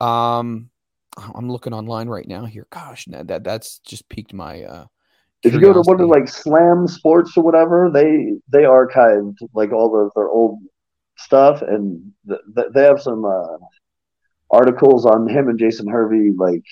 Um, 0.00 0.70
I'm 1.34 1.50
looking 1.50 1.72
online 1.72 2.08
right 2.08 2.28
now 2.28 2.44
here. 2.44 2.66
Gosh, 2.70 3.06
that, 3.06 3.28
that 3.28 3.44
that's 3.44 3.78
just 3.80 4.08
piqued 4.08 4.34
my. 4.34 4.62
Uh, 4.62 4.86
If 5.42 5.54
you 5.54 5.60
go 5.60 5.72
to 5.72 5.80
one 5.80 6.00
of 6.00 6.08
like 6.08 6.28
Slam 6.28 6.86
Sports 6.86 7.36
or 7.36 7.42
whatever, 7.42 7.90
they 7.92 8.34
they 8.48 8.62
archived 8.62 9.38
like 9.54 9.72
all 9.72 10.06
of 10.06 10.12
their 10.14 10.28
old 10.28 10.58
stuff, 11.18 11.62
and 11.62 12.12
th- 12.28 12.40
th- 12.56 12.68
they 12.74 12.82
have 12.84 13.00
some 13.02 13.24
uh, 13.24 13.58
articles 14.50 15.06
on 15.06 15.28
him 15.28 15.48
and 15.48 15.58
Jason 15.58 15.88
Hervey, 15.88 16.32
like 16.36 16.64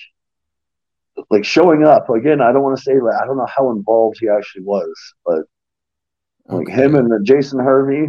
like 1.29 1.45
showing 1.45 1.83
up. 1.83 2.09
Again, 2.09 2.41
I 2.41 2.51
don't 2.51 2.63
want 2.63 2.77
to 2.77 2.83
say 2.83 2.99
like 2.99 3.15
I 3.21 3.25
don't 3.25 3.37
know 3.37 3.47
how 3.55 3.71
involved 3.71 4.17
he 4.19 4.29
actually 4.29 4.63
was, 4.63 4.93
but 5.25 5.43
like 6.51 6.67
Okay. 6.67 6.73
him 6.73 6.95
and 6.95 7.11
uh, 7.11 7.17
Jason 7.23 7.59
Hervey 7.59 8.07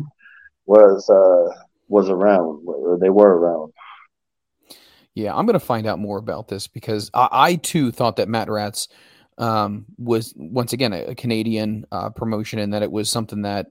was 0.66 1.08
uh 1.10 1.54
was 1.88 2.08
around, 2.10 2.64
or 2.66 2.98
they 3.00 3.10
were 3.10 3.38
around. 3.38 3.72
Yeah, 5.14 5.34
I'm 5.34 5.46
going 5.46 5.54
to 5.54 5.60
find 5.60 5.86
out 5.86 5.98
more 5.98 6.18
about 6.18 6.48
this 6.48 6.68
because 6.68 7.10
I, 7.12 7.28
I 7.32 7.54
too 7.56 7.90
thought 7.90 8.16
that 8.16 8.28
Mat 8.28 8.48
Rats 8.48 8.88
um, 9.36 9.86
was 9.96 10.32
once 10.36 10.72
again 10.72 10.92
a, 10.92 11.06
a 11.06 11.14
Canadian 11.14 11.86
uh, 11.90 12.10
promotion 12.10 12.58
and 12.58 12.72
that 12.72 12.82
it 12.82 12.92
was 12.92 13.10
something 13.10 13.42
that 13.42 13.66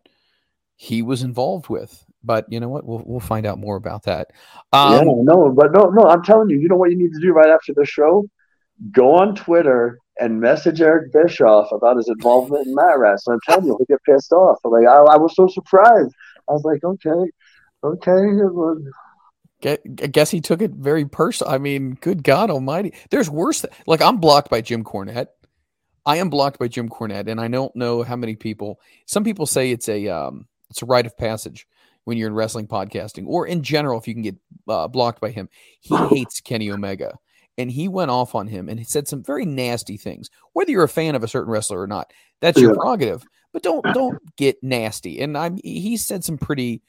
he 0.75 1.01
was 1.01 1.23
involved 1.23 1.69
with. 1.69 2.03
But 2.23 2.45
you 2.49 2.59
know 2.59 2.69
what? 2.69 2.85
We'll 2.85 3.03
we'll 3.05 3.19
find 3.19 3.45
out 3.45 3.59
more 3.59 3.75
about 3.75 4.03
that. 4.03 4.31
Um, 4.73 4.93
yeah, 4.93 5.13
no, 5.23 5.51
but 5.51 5.71
no, 5.71 5.89
no. 5.89 6.03
I'm 6.03 6.23
telling 6.23 6.49
you, 6.49 6.59
you 6.59 6.67
know 6.67 6.75
what 6.75 6.91
you 6.91 6.97
need 6.97 7.13
to 7.13 7.21
do 7.21 7.31
right 7.31 7.49
after 7.49 7.73
the 7.73 7.85
show? 7.85 8.27
Go 8.91 9.15
on 9.15 9.35
Twitter 9.35 9.99
and 10.19 10.39
message 10.39 10.81
Eric 10.81 11.13
Bischoff 11.13 11.71
about 11.71 11.97
his 11.97 12.09
involvement 12.09 12.67
in 12.67 12.75
Mat 12.75 12.97
Rats. 12.97 13.27
And 13.27 13.35
I'm 13.35 13.39
telling 13.45 13.67
you, 13.67 13.77
he'll 13.77 13.97
get 13.97 14.03
pissed 14.03 14.31
off. 14.31 14.57
Like 14.63 14.87
I, 14.87 14.97
I 14.97 15.17
was 15.17 15.35
so 15.35 15.47
surprised. 15.47 16.13
I 16.49 16.53
was 16.53 16.63
like, 16.63 16.83
okay, 16.83 17.31
okay. 17.83 18.83
I 19.65 20.07
guess 20.07 20.29
he 20.29 20.39
took 20.41 20.61
it 20.61 20.71
very 20.71 21.05
personal. 21.05 21.53
I 21.53 21.57
mean, 21.57 21.97
good 22.01 22.23
God 22.23 22.51
Almighty, 22.51 22.93
there's 23.09 23.29
worse. 23.29 23.61
Th- 23.61 23.73
like 23.87 24.01
I'm 24.01 24.17
blocked 24.17 24.49
by 24.49 24.61
Jim 24.61 24.83
Cornette. 24.83 25.27
I 26.05 26.17
am 26.17 26.29
blocked 26.29 26.59
by 26.59 26.67
Jim 26.67 26.89
Cornette, 26.89 27.27
and 27.27 27.41
I 27.41 27.47
don't 27.47 27.75
know 27.75 28.03
how 28.03 28.15
many 28.15 28.35
people. 28.35 28.79
Some 29.07 29.23
people 29.23 29.45
say 29.45 29.71
it's 29.71 29.89
a 29.89 30.07
um, 30.07 30.47
it's 30.69 30.81
a 30.81 30.85
rite 30.85 31.05
of 31.05 31.17
passage 31.17 31.67
when 32.07 32.17
you're 32.17 32.29
in 32.29 32.33
wrestling 32.33 32.67
podcasting, 32.67 33.25
or 33.27 33.45
in 33.45 33.61
general, 33.61 33.99
if 33.99 34.07
you 34.07 34.13
can 34.13 34.23
get 34.23 34.37
uh, 34.69 34.87
blocked 34.87 35.19
by 35.19 35.29
him. 35.29 35.49
He 35.81 35.93
hates 36.09 36.39
Kenny 36.39 36.71
Omega, 36.71 37.17
and 37.57 37.69
he 37.69 37.89
went 37.89 38.11
off 38.11 38.33
on 38.33 38.47
him 38.47 38.69
and 38.69 38.79
he 38.79 38.85
said 38.85 39.09
some 39.09 39.21
very 39.21 39.45
nasty 39.45 39.97
things. 39.97 40.29
Whether 40.53 40.71
you're 40.71 40.85
a 40.85 40.89
fan 40.89 41.15
of 41.15 41.23
a 41.23 41.27
certain 41.27 41.51
wrestler 41.51 41.81
or 41.81 41.87
not, 41.87 42.13
that's 42.39 42.61
your 42.61 42.75
prerogative. 42.75 43.25
But 43.51 43.63
don't 43.63 43.83
don't 43.93 44.19
get 44.37 44.63
nasty. 44.63 45.19
And 45.19 45.37
I'm 45.37 45.57
he 45.61 45.97
said 45.97 46.23
some 46.23 46.37
pretty 46.37 46.81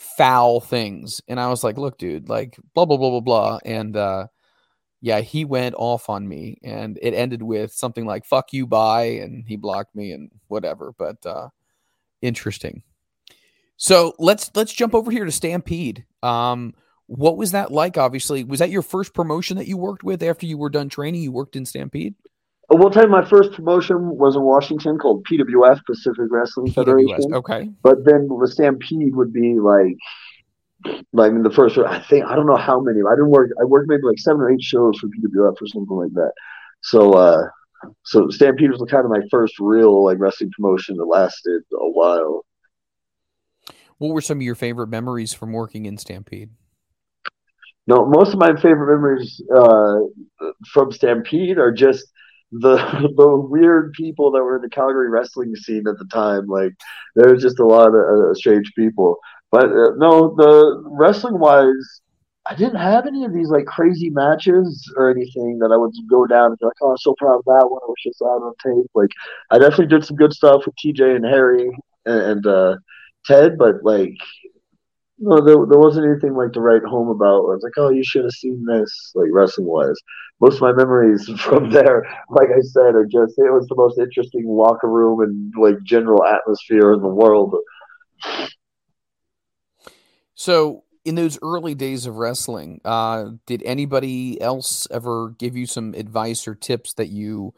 foul 0.00 0.60
things 0.60 1.20
and 1.28 1.38
i 1.38 1.46
was 1.48 1.62
like 1.62 1.76
look 1.76 1.98
dude 1.98 2.26
like 2.26 2.56
blah 2.72 2.86
blah 2.86 2.96
blah 2.96 3.10
blah 3.10 3.20
blah 3.20 3.58
and 3.66 3.98
uh 3.98 4.26
yeah 5.02 5.20
he 5.20 5.44
went 5.44 5.74
off 5.76 6.08
on 6.08 6.26
me 6.26 6.58
and 6.64 6.98
it 7.02 7.12
ended 7.12 7.42
with 7.42 7.70
something 7.70 8.06
like 8.06 8.24
fuck 8.24 8.50
you 8.54 8.66
bye 8.66 9.02
and 9.02 9.44
he 9.46 9.56
blocked 9.56 9.94
me 9.94 10.12
and 10.12 10.30
whatever 10.48 10.94
but 10.96 11.18
uh 11.26 11.50
interesting 12.22 12.82
so 13.80 14.14
let's 14.18 14.50
let's 14.54 14.72
jump 14.72 14.94
over 14.94 15.10
here 15.10 15.24
to 15.24 15.32
stampede 15.32 16.04
um 16.22 16.74
what 17.06 17.36
was 17.36 17.52
that 17.52 17.72
like 17.72 17.96
obviously 17.98 18.44
was 18.44 18.60
that 18.60 18.70
your 18.70 18.82
first 18.82 19.14
promotion 19.14 19.56
that 19.56 19.66
you 19.66 19.76
worked 19.76 20.04
with 20.04 20.22
after 20.22 20.46
you 20.46 20.56
were 20.56 20.70
done 20.70 20.88
training 20.88 21.22
you 21.22 21.32
worked 21.32 21.56
in 21.56 21.64
stampede 21.66 22.14
I 22.72 22.76
will 22.76 22.90
tell 22.90 23.02
you, 23.02 23.08
my 23.08 23.24
first 23.24 23.52
promotion 23.52 24.16
was 24.16 24.36
in 24.36 24.42
Washington 24.42 24.96
called 24.96 25.24
PWF, 25.24 25.84
Pacific 25.84 26.26
Wrestling 26.30 26.70
Federation. 26.70 27.34
Okay 27.34 27.68
But 27.82 28.04
then 28.04 28.28
the 28.28 28.46
Stampede 28.46 29.14
would 29.16 29.32
be 29.32 29.58
like, 29.58 29.96
like 31.12 31.32
in 31.32 31.42
the 31.42 31.50
first, 31.50 31.76
I 31.78 32.00
think 32.00 32.26
I 32.26 32.36
don't 32.36 32.46
know 32.46 32.56
how 32.56 32.80
many. 32.80 33.00
I 33.00 33.14
didn't 33.14 33.30
work. 33.30 33.50
I 33.60 33.64
worked 33.64 33.88
maybe 33.88 34.02
like 34.04 34.18
seven 34.18 34.40
or 34.40 34.50
eight 34.50 34.62
shows 34.62 34.98
for 34.98 35.08
PWF 35.08 35.60
or 35.60 35.66
something 35.66 35.96
like 35.96 36.12
that. 36.12 36.32
So, 36.82 37.12
uh, 37.14 37.42
so 38.04 38.28
Stampede 38.28 38.70
was 38.70 38.82
kind 38.88 39.04
of 39.04 39.10
my 39.10 39.26
first 39.30 39.54
real 39.58 40.04
like 40.04 40.18
wrestling 40.20 40.52
promotion 40.56 40.96
that 40.96 41.04
lasted 41.06 41.62
a 41.72 41.90
while. 41.90 42.44
What 44.00 44.14
were 44.14 44.20
some 44.20 44.38
of 44.38 44.42
your 44.42 44.54
favorite 44.54 44.88
memories 44.88 45.32
from 45.32 45.52
working 45.52 45.86
in 45.86 45.96
stampede 45.96 46.50
No, 47.86 48.06
most 48.06 48.32
of 48.32 48.38
my 48.38 48.54
favorite 48.60 48.94
memories 48.94 49.40
uh, 49.54 49.98
from 50.72 50.92
Stampede 50.92 51.58
are 51.58 51.72
just 51.72 52.06
the 52.52 52.76
the 53.16 53.36
weird 53.36 53.92
people 53.92 54.30
that 54.32 54.42
were 54.42 54.56
in 54.56 54.62
the 54.62 54.68
Calgary 54.68 55.08
wrestling 55.08 55.54
scene 55.56 55.86
at 55.88 55.98
the 55.98 56.06
time. 56.12 56.46
Like 56.46 56.72
there 57.16 57.32
was 57.32 57.42
just 57.42 57.60
a 57.60 57.66
lot 57.66 57.88
of 57.88 57.94
uh, 57.94 58.34
strange 58.34 58.72
people. 58.76 59.18
But 59.50 59.66
uh, 59.66 59.94
no, 59.96 60.34
the 60.36 60.82
wrestling 60.86 61.38
wise, 61.38 62.00
I 62.46 62.54
didn't 62.54 62.80
have 62.80 63.06
any 63.06 63.24
of 63.24 63.34
these 63.34 63.50
like 63.50 63.66
crazy 63.66 64.10
matches 64.10 64.92
or 64.96 65.10
anything 65.10 65.58
that 65.58 65.72
I 65.72 65.76
would 65.76 65.92
go 66.08 66.26
down 66.26 66.46
and 66.46 66.58
be 66.58 66.66
like, 66.66 66.76
oh, 66.82 66.90
I'm 66.90 66.98
so 66.98 67.14
proud 67.18 67.38
of 67.38 67.44
that 67.46 67.66
one. 67.68 67.80
I 67.82 67.86
was 67.86 67.96
just 68.04 68.22
out 68.22 68.42
on 68.42 68.54
tape. 68.64 68.90
Like, 68.94 69.10
I 69.50 69.58
definitely 69.58 69.88
did 69.88 70.04
some 70.04 70.16
good 70.16 70.32
stuff 70.32 70.62
with 70.66 70.76
TJ 70.76 71.16
and 71.16 71.24
Harry 71.24 71.68
and, 72.06 72.22
and 72.22 72.46
uh, 72.46 72.76
Ted, 73.26 73.58
but 73.58 73.76
like, 73.82 74.14
no, 75.18 75.36
there, 75.44 75.56
there 75.66 75.78
wasn't 75.78 76.06
anything 76.06 76.34
like 76.34 76.52
to 76.52 76.60
write 76.60 76.82
home 76.82 77.08
about. 77.08 77.40
I 77.40 77.54
was 77.54 77.62
like, 77.62 77.74
oh, 77.76 77.90
you 77.90 78.02
should 78.02 78.24
have 78.24 78.32
seen 78.32 78.64
this, 78.64 79.12
like 79.14 79.28
wrestling 79.30 79.66
wise. 79.66 79.96
Most 80.40 80.56
of 80.56 80.62
my 80.62 80.72
memories 80.72 81.28
from 81.40 81.70
there, 81.70 82.04
like 82.30 82.48
I 82.48 82.60
said, 82.62 82.94
are 82.94 83.04
just 83.04 83.34
it 83.38 83.52
was 83.52 83.66
the 83.68 83.76
most 83.76 83.98
interesting 83.98 84.46
locker 84.46 84.88
room 84.88 85.20
and 85.20 85.52
like 85.60 85.82
general 85.84 86.24
atmosphere 86.24 86.94
in 86.94 87.02
the 87.02 87.08
world. 87.08 87.54
So, 90.34 90.84
in 91.04 91.14
those 91.16 91.38
early 91.42 91.74
days 91.74 92.06
of 92.06 92.16
wrestling, 92.16 92.80
uh, 92.84 93.30
did 93.46 93.62
anybody 93.64 94.40
else 94.40 94.86
ever 94.90 95.34
give 95.38 95.56
you 95.56 95.66
some 95.66 95.94
advice 95.94 96.48
or 96.48 96.54
tips 96.54 96.94
that 96.94 97.08
you 97.08 97.54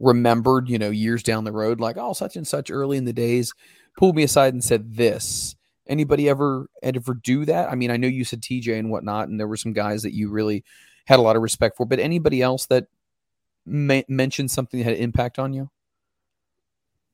remembered, 0.00 0.68
you 0.68 0.78
know, 0.78 0.90
years 0.90 1.22
down 1.22 1.44
the 1.44 1.52
road, 1.52 1.80
like, 1.80 1.96
oh, 1.96 2.12
such 2.12 2.36
and 2.36 2.46
such 2.46 2.70
early 2.70 2.96
in 2.96 3.04
the 3.04 3.12
days, 3.12 3.52
pulled 3.96 4.16
me 4.16 4.22
aside 4.22 4.52
and 4.52 4.62
said 4.62 4.96
this? 4.96 5.56
Anybody 5.86 6.28
ever 6.28 6.68
ever 6.82 7.14
do 7.14 7.44
that? 7.44 7.70
I 7.70 7.74
mean, 7.74 7.90
I 7.90 7.96
know 7.96 8.08
you 8.08 8.24
said 8.24 8.40
TJ 8.40 8.78
and 8.78 8.90
whatnot, 8.90 9.28
and 9.28 9.38
there 9.38 9.48
were 9.48 9.56
some 9.56 9.72
guys 9.72 10.02
that 10.02 10.14
you 10.14 10.30
really 10.30 10.64
had 11.06 11.18
a 11.18 11.22
lot 11.22 11.36
of 11.36 11.42
respect 11.42 11.76
for, 11.76 11.84
but 11.84 11.98
anybody 11.98 12.40
else 12.40 12.66
that 12.66 12.86
ma- 13.66 14.02
mentioned 14.08 14.50
something 14.50 14.80
that 14.80 14.84
had 14.84 14.96
impact 14.96 15.38
on 15.38 15.52
you? 15.52 15.70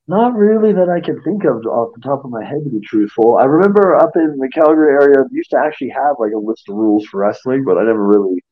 Not 0.06 0.34
really 0.34 0.72
that 0.72 0.88
I 0.88 1.00
can 1.00 1.22
think 1.22 1.44
of 1.44 1.64
off 1.66 1.94
the 1.94 2.00
top 2.00 2.24
of 2.24 2.30
my 2.30 2.44
head, 2.44 2.64
to 2.64 2.70
be 2.70 2.80
truthful. 2.80 3.36
I 3.36 3.44
remember 3.44 3.96
up 3.96 4.16
in 4.16 4.38
the 4.38 4.48
Calgary 4.48 4.92
area, 4.92 5.24
used 5.30 5.50
to 5.50 5.58
actually 5.58 5.90
have 5.90 6.16
like 6.18 6.32
a 6.32 6.38
list 6.38 6.68
of 6.68 6.76
rules 6.76 7.06
for 7.06 7.20
wrestling, 7.20 7.64
but 7.64 7.78
I 7.78 7.84
never 7.84 8.04
really 8.04 8.42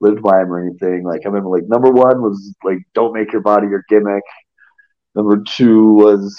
lived 0.00 0.22
by 0.22 0.38
them 0.38 0.52
or 0.52 0.66
anything. 0.66 1.04
Like 1.04 1.22
I 1.24 1.28
remember, 1.28 1.48
like 1.48 1.68
number 1.68 1.90
one 1.90 2.20
was 2.20 2.54
like 2.64 2.78
don't 2.94 3.14
make 3.14 3.32
your 3.32 3.40
body 3.40 3.66
your 3.68 3.84
gimmick. 3.88 4.24
Number 5.14 5.42
two 5.42 5.94
was 5.94 6.38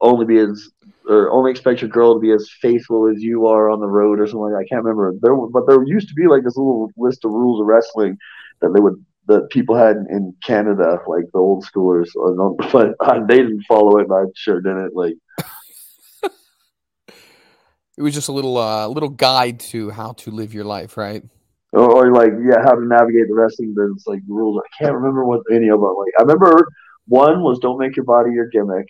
only 0.00 0.26
be 0.26 0.38
as 0.38 0.70
or 1.08 1.30
only 1.30 1.50
expect 1.50 1.82
your 1.82 1.90
girl 1.90 2.14
to 2.14 2.20
be 2.20 2.32
as 2.32 2.48
faithful 2.60 3.08
as 3.08 3.22
you 3.22 3.46
are 3.46 3.68
on 3.68 3.80
the 3.80 3.86
road 3.86 4.20
or 4.20 4.26
something 4.26 4.40
like 4.40 4.52
that. 4.52 4.64
I 4.64 4.68
can't 4.68 4.84
remember. 4.84 5.14
There, 5.20 5.34
but 5.36 5.66
there 5.66 5.84
used 5.86 6.08
to 6.08 6.14
be 6.14 6.26
like 6.26 6.44
this 6.44 6.56
little 6.56 6.90
list 6.96 7.24
of 7.24 7.32
rules 7.32 7.60
of 7.60 7.66
wrestling 7.66 8.16
that 8.60 8.72
they 8.74 8.80
would 8.80 9.04
that 9.26 9.48
people 9.50 9.74
had 9.74 9.96
in 10.10 10.34
Canada, 10.44 11.00
like 11.06 11.24
the 11.32 11.38
old 11.38 11.64
schoolers. 11.64 12.08
But 12.72 12.94
they 13.28 13.36
didn't 13.38 13.64
follow 13.68 13.98
it, 13.98 14.08
and 14.08 14.12
I 14.12 14.24
sure 14.34 14.60
didn't. 14.60 14.94
Like 14.94 15.14
it 17.96 18.02
was 18.02 18.14
just 18.14 18.28
a 18.28 18.32
little 18.32 18.56
uh, 18.56 18.88
little 18.88 19.08
guide 19.10 19.60
to 19.60 19.90
how 19.90 20.12
to 20.12 20.30
live 20.30 20.54
your 20.54 20.64
life, 20.64 20.96
right? 20.96 21.22
Or, 21.72 21.90
or 21.90 22.12
like 22.12 22.32
yeah, 22.46 22.62
how 22.62 22.74
to 22.74 22.86
navigate 22.86 23.28
the 23.28 23.34
wrestling 23.34 23.74
business, 23.74 24.06
like 24.06 24.20
rules. 24.26 24.62
I 24.64 24.84
can't 24.84 24.94
remember 24.94 25.24
what 25.24 25.40
any 25.50 25.68
of 25.68 25.80
them. 25.80 25.94
Like 25.98 26.12
I 26.18 26.22
remember 26.22 26.68
one 27.06 27.42
was 27.42 27.58
don't 27.58 27.78
make 27.78 27.96
your 27.96 28.04
body 28.04 28.30
your 28.32 28.48
gimmick. 28.48 28.86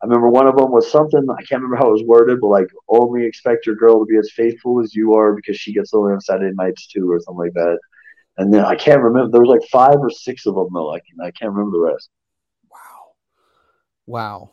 I 0.00 0.06
remember 0.06 0.28
one 0.28 0.46
of 0.46 0.56
them 0.56 0.70
was 0.70 0.90
something 0.90 1.26
I 1.28 1.42
can't 1.42 1.60
remember 1.60 1.76
how 1.76 1.88
it 1.88 1.92
was 1.92 2.04
worded, 2.04 2.40
but 2.40 2.48
like 2.48 2.68
oh, 2.88 3.06
only 3.06 3.24
expect 3.26 3.66
your 3.66 3.74
girl 3.74 3.98
to 3.98 4.06
be 4.06 4.16
as 4.16 4.30
faithful 4.32 4.80
as 4.80 4.94
you 4.94 5.14
are 5.14 5.34
because 5.34 5.56
she 5.56 5.72
gets 5.72 5.92
only 5.92 6.12
on 6.12 6.20
Saturday 6.20 6.54
nights 6.54 6.86
too, 6.86 7.10
or 7.10 7.18
something 7.20 7.46
like 7.46 7.54
that. 7.54 7.78
And 8.36 8.54
then 8.54 8.64
I 8.64 8.76
can't 8.76 9.02
remember. 9.02 9.30
There 9.32 9.40
was 9.40 9.50
like 9.50 9.68
five 9.70 9.96
or 9.98 10.10
six 10.10 10.46
of 10.46 10.54
them 10.54 10.68
though. 10.72 10.86
Like 10.86 11.02
I 11.20 11.32
can't 11.32 11.52
remember 11.52 11.76
the 11.76 11.92
rest. 11.92 12.10
Wow, 12.70 13.12
wow. 14.06 14.50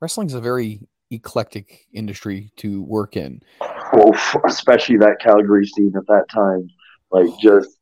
Wrestling 0.00 0.28
is 0.28 0.34
a 0.34 0.40
very 0.40 0.80
eclectic 1.10 1.86
industry 1.92 2.52
to 2.56 2.82
work 2.82 3.16
in. 3.16 3.42
Oh, 3.60 4.12
well, 4.12 4.42
especially 4.46 4.98
that 4.98 5.18
Calgary 5.20 5.66
scene 5.66 5.92
at 5.96 6.06
that 6.06 6.26
time, 6.32 6.68
like 7.10 7.26
just 7.40 7.77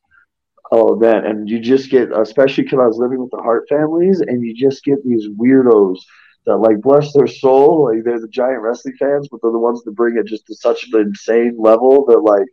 Oh 0.73 0.97
man, 0.97 1.25
and 1.25 1.49
you 1.49 1.61
just 1.61 1.91
get, 1.91 2.11
especially 2.13 2.65
because 2.65 2.81
I 2.81 2.87
was 2.87 2.99
living 2.99 3.21
with 3.21 3.31
the 3.31 3.43
Hart 3.43 3.67
families, 3.69 4.21
and 4.21 4.43
you 4.45 4.55
just 4.55 4.85
get 4.85 5.05
these 5.05 5.29
weirdos 5.29 5.99
that, 6.47 6.57
like, 6.57 6.81
bless 6.81 7.13
their 7.13 7.27
soul, 7.27 7.93
like 7.93 8.05
they're 8.05 8.21
the 8.21 8.29
giant 8.29 8.63
wrestling 8.63 8.95
fans, 8.99 9.29
but 9.31 9.41
they're 9.43 9.53
the 9.53 9.59
ones 9.59 9.83
that 9.85 9.93
bring 9.93 10.17
it 10.17 10.27
just 10.27 10.47
to 10.47 10.55
such 10.55 10.89
an 10.93 11.01
insane 11.01 11.57
level 11.59 12.05
that, 12.07 12.21
like, 12.21 12.49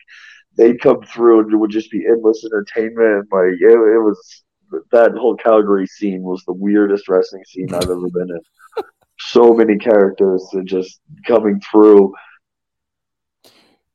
they 0.57 0.75
come 0.75 1.01
through 1.01 1.41
and 1.41 1.53
it 1.53 1.57
would 1.57 1.71
just 1.71 1.91
be 1.91 2.05
endless 2.05 2.43
entertainment. 2.45 3.27
Like, 3.31 3.53
it, 3.59 3.71
it 3.71 3.99
was 3.99 4.43
that 4.91 5.11
whole 5.13 5.35
Calgary 5.35 5.87
scene 5.87 6.23
was 6.23 6.43
the 6.45 6.53
weirdest 6.53 7.07
wrestling 7.07 7.43
scene 7.45 7.73
I've 7.73 7.83
ever 7.83 8.09
been 8.09 8.29
in. 8.29 8.39
So 9.19 9.53
many 9.53 9.77
characters 9.77 10.43
and 10.53 10.67
just 10.67 10.99
coming 11.25 11.61
through. 11.71 12.13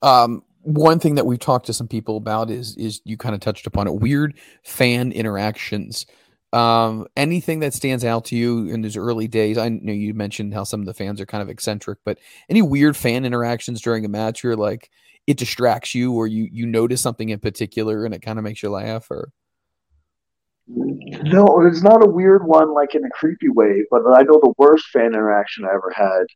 Um, 0.01 0.45
one 0.63 0.99
thing 0.99 1.15
that 1.15 1.27
we've 1.27 1.39
talked 1.39 1.67
to 1.67 1.73
some 1.73 1.89
people 1.89 2.17
about 2.17 2.51
is 2.51 2.77
is 2.77 3.01
you 3.05 3.17
kind 3.17 3.35
of 3.35 3.41
touched 3.41 3.67
upon 3.67 3.87
it 3.87 3.95
weird 3.95 4.35
fan 4.63 5.13
interactions. 5.13 6.07
Um 6.53 7.07
anything 7.17 7.61
that 7.61 7.75
stands 7.75 8.05
out 8.05 8.25
to 8.27 8.37
you 8.37 8.69
in 8.69 8.81
those 8.83 8.97
early 8.97 9.29
days? 9.29 9.59
I 9.59 9.69
know 9.69 9.93
you 9.93 10.15
mentioned 10.15 10.55
how 10.55 10.65
some 10.65 10.81
of 10.81 10.87
the 10.87 10.95
fans 10.95 11.21
are 11.21 11.27
kind 11.27 11.43
of 11.43 11.49
eccentric 11.49 11.99
but 12.05 12.19
any 12.49 12.63
weird 12.63 12.97
fan 12.97 13.25
interactions 13.25 13.81
during 13.81 14.05
a 14.05 14.09
match 14.09 14.43
you're 14.43 14.57
like 14.57 14.91
it 15.27 15.37
distracts 15.37 15.95
you 15.95 16.13
or 16.13 16.27
you 16.27 16.49
you 16.51 16.67
notice 16.67 17.03
something 17.03 17.29
in 17.29 17.39
particular 17.39 18.05
and 18.05 18.15
it 18.15 18.23
kind 18.23 18.39
of 18.39 18.45
makes 18.45 18.63
you 18.63 18.71
laugh 18.71 19.11
or? 19.11 19.31
No 20.67 21.67
it's 21.67 21.83
not 21.83 22.05
a 22.05 22.11
weird 22.11 22.47
one 22.47 22.75
like 22.75 22.95
in 22.95 23.05
a 23.05 23.11
creepy 23.11 23.49
way 23.49 23.85
but 23.91 24.03
i 24.15 24.23
know 24.23 24.39
the 24.43 24.53
worst 24.59 24.87
fan 24.89 25.07
interaction 25.07 25.65
i 25.65 25.69
ever 25.69 25.93
had 25.95 26.27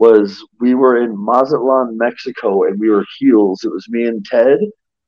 was 0.00 0.44
we 0.60 0.74
were 0.74 1.02
in 1.02 1.12
Mazatlan, 1.16 1.98
Mexico, 1.98 2.64
and 2.64 2.80
we 2.80 2.90
were 2.90 3.06
heels. 3.18 3.64
It 3.64 3.72
was 3.72 3.86
me 3.90 4.06
and 4.06 4.24
Ted, 4.26 4.58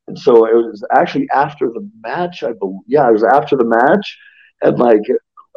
and 0.07 0.19
so 0.19 0.47
it 0.47 0.55
was 0.55 0.85
actually 0.95 1.27
after 1.33 1.67
the 1.69 1.89
match. 2.03 2.43
I 2.43 2.53
believe, 2.53 2.81
yeah, 2.87 3.09
it 3.09 3.13
was 3.13 3.25
after 3.25 3.57
the 3.57 3.65
match, 3.65 4.17
and 4.63 4.79
like 4.79 5.01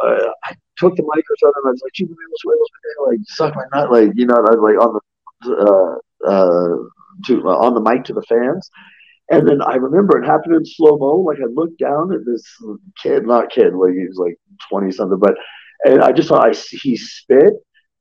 uh, 0.05 0.31
I 0.44 0.55
took 0.79 0.96
the 0.96 1.05
mic 1.14 1.25
or 1.31 1.37
something. 1.40 1.62
I 1.66 1.70
was 1.70 1.83
like, 1.85 1.99
"You 2.01 2.16
like 3.09 3.18
suck 3.27 3.55
my 3.57 3.64
nut," 3.75 3.92
like 3.92 4.12
you 4.16 4.27
know, 4.27 4.37
I 4.37 4.40
was 4.57 4.61
like 4.62 4.87
on 4.87 5.01
the 5.44 5.53
uh, 5.53 6.31
uh, 6.31 6.77
to 7.27 7.49
uh, 7.49 7.59
on 7.59 7.75
the 7.75 7.81
mic 7.81 8.05
to 8.07 8.14
the 8.14 8.22
fans. 8.29 8.70
And 9.31 9.49
then 9.49 9.62
I 9.62 9.77
remember 9.77 10.18
it 10.22 10.27
happened 10.27 10.57
in 10.57 10.64
slow 10.66 10.99
mo. 10.99 11.16
Like 11.18 11.38
I 11.40 11.46
looked 11.53 11.79
down 11.81 12.12
at 12.12 12.25
this 12.27 12.44
kid, 13.03 13.27
not 13.27 13.51
kid, 13.51 13.75
like 13.75 13.92
he 13.94 14.07
was 14.07 14.18
like 14.18 14.37
twenty 14.70 14.92
something, 14.92 15.18
but 15.20 15.35
and 15.85 16.03
I 16.03 16.12
just 16.12 16.29
saw 16.29 16.42
I 16.42 16.53
he 16.53 16.96
spit 16.96 17.55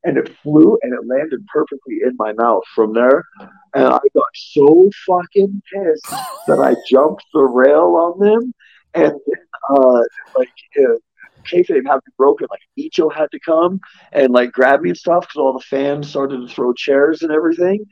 and 0.05 0.17
it 0.17 0.29
flew 0.37 0.77
and 0.81 0.93
it 0.93 1.07
landed 1.07 1.45
perfectly 1.47 1.99
in 2.05 2.15
my 2.17 2.31
mouth 2.33 2.63
from 2.73 2.93
there. 2.93 3.23
And 3.73 3.87
I 3.87 3.99
got 4.13 4.29
so 4.33 4.89
fucking 5.07 5.61
pissed 5.73 6.09
that 6.47 6.59
I 6.59 6.75
jumped 6.89 7.25
the 7.33 7.43
rail 7.43 7.95
on 7.95 8.19
them. 8.19 8.53
And 8.93 9.19
uh, 9.75 10.01
like, 10.37 10.49
uh, 10.79 10.95
kayfabe 11.45 11.85
had 11.85 11.99
been 12.03 12.13
broken. 12.17 12.47
Like 12.49 12.61
Nicho 12.77 13.13
had 13.13 13.29
to 13.31 13.39
come 13.39 13.79
and 14.11 14.31
like 14.31 14.51
grab 14.51 14.81
me 14.81 14.89
and 14.89 14.97
stuff 14.97 15.21
because 15.21 15.39
all 15.39 15.53
the 15.53 15.59
fans 15.59 16.09
started 16.09 16.37
to 16.37 16.53
throw 16.53 16.73
chairs 16.73 17.21
and 17.21 17.31
everything. 17.31 17.85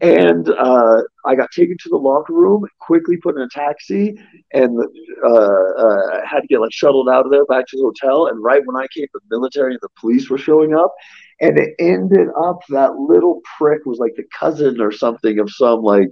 And 0.00 0.48
uh, 0.48 1.02
I 1.24 1.34
got 1.34 1.50
taken 1.50 1.76
to 1.82 1.88
the 1.88 1.96
locker 1.96 2.32
room, 2.32 2.66
quickly 2.80 3.16
put 3.16 3.36
in 3.36 3.42
a 3.42 3.48
taxi, 3.48 4.14
and 4.52 4.78
uh, 5.24 5.28
uh, 5.28 6.26
had 6.26 6.40
to 6.40 6.46
get 6.48 6.60
like 6.60 6.72
shuttled 6.72 7.08
out 7.08 7.24
of 7.24 7.30
there 7.30 7.44
back 7.46 7.66
to 7.68 7.76
the 7.76 7.82
hotel. 7.82 8.26
And 8.26 8.42
right 8.42 8.62
when 8.64 8.76
I 8.76 8.86
came, 8.94 9.06
the 9.12 9.20
military 9.30 9.72
and 9.72 9.80
the 9.82 9.88
police 10.00 10.30
were 10.30 10.38
showing 10.38 10.74
up, 10.74 10.92
and 11.40 11.58
it 11.58 11.74
ended 11.78 12.28
up 12.38 12.60
that 12.68 12.96
little 12.96 13.40
prick 13.58 13.84
was 13.86 13.98
like 13.98 14.14
the 14.16 14.24
cousin 14.38 14.80
or 14.80 14.92
something 14.92 15.38
of 15.38 15.50
some 15.50 15.82
like 15.82 16.10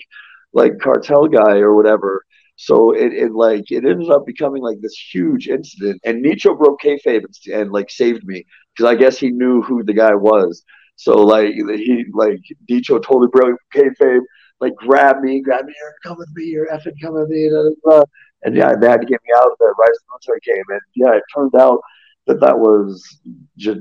like 0.53 0.79
cartel 0.81 1.27
guy 1.27 1.59
or 1.59 1.75
whatever. 1.75 2.25
So 2.57 2.93
it, 2.93 3.13
it 3.13 3.33
like 3.33 3.71
it 3.71 3.85
ended 3.85 4.11
up 4.11 4.27
becoming 4.27 4.63
like 4.63 4.81
this 4.81 4.97
huge 5.13 5.49
incident, 5.49 6.01
and 6.05 6.25
Nicho 6.25 6.59
broke 6.59 6.81
kayfabe 6.81 7.25
and, 7.25 7.55
and 7.55 7.73
like 7.73 7.91
saved 7.91 8.25
me 8.25 8.45
because 8.75 8.91
I 8.91 8.97
guess 8.97 9.19
he 9.19 9.31
knew 9.31 9.63
who 9.63 9.85
the 9.85 9.93
guy 9.93 10.15
was. 10.15 10.65
So 10.97 11.19
like 11.19 11.55
he 11.55 12.05
like 12.13 12.41
Nicho 12.69 13.01
totally 13.01 13.29
broke 13.29 13.61
kayfabe, 13.75 14.23
like 14.61 14.75
grabbed 14.75 15.23
me, 15.23 15.41
grabbed 15.41 15.67
me, 15.67 15.75
here, 15.79 15.95
come 16.03 16.19
with 16.19 16.31
me, 16.35 16.47
you're 16.47 16.67
effing 16.67 17.01
come 17.01 17.15
with 17.15 17.29
me, 17.29 17.49
blah, 17.49 17.63
blah, 17.63 17.71
blah. 17.85 18.05
and 18.43 18.57
yeah, 18.57 18.75
they 18.75 18.89
had 18.89 19.03
to 19.03 19.07
get 19.07 19.21
me 19.25 19.33
out 19.37 19.53
of 19.53 19.59
there 19.61 19.75
right 19.79 19.91
as 19.91 19.99
the 19.99 20.07
military 20.11 20.41
came, 20.41 20.65
and 20.71 20.81
yeah, 20.97 21.17
it 21.17 21.23
turned 21.33 21.55
out 21.55 21.81
that 22.29 22.41
that 22.41 22.59
was 22.59 23.21
just 23.57 23.81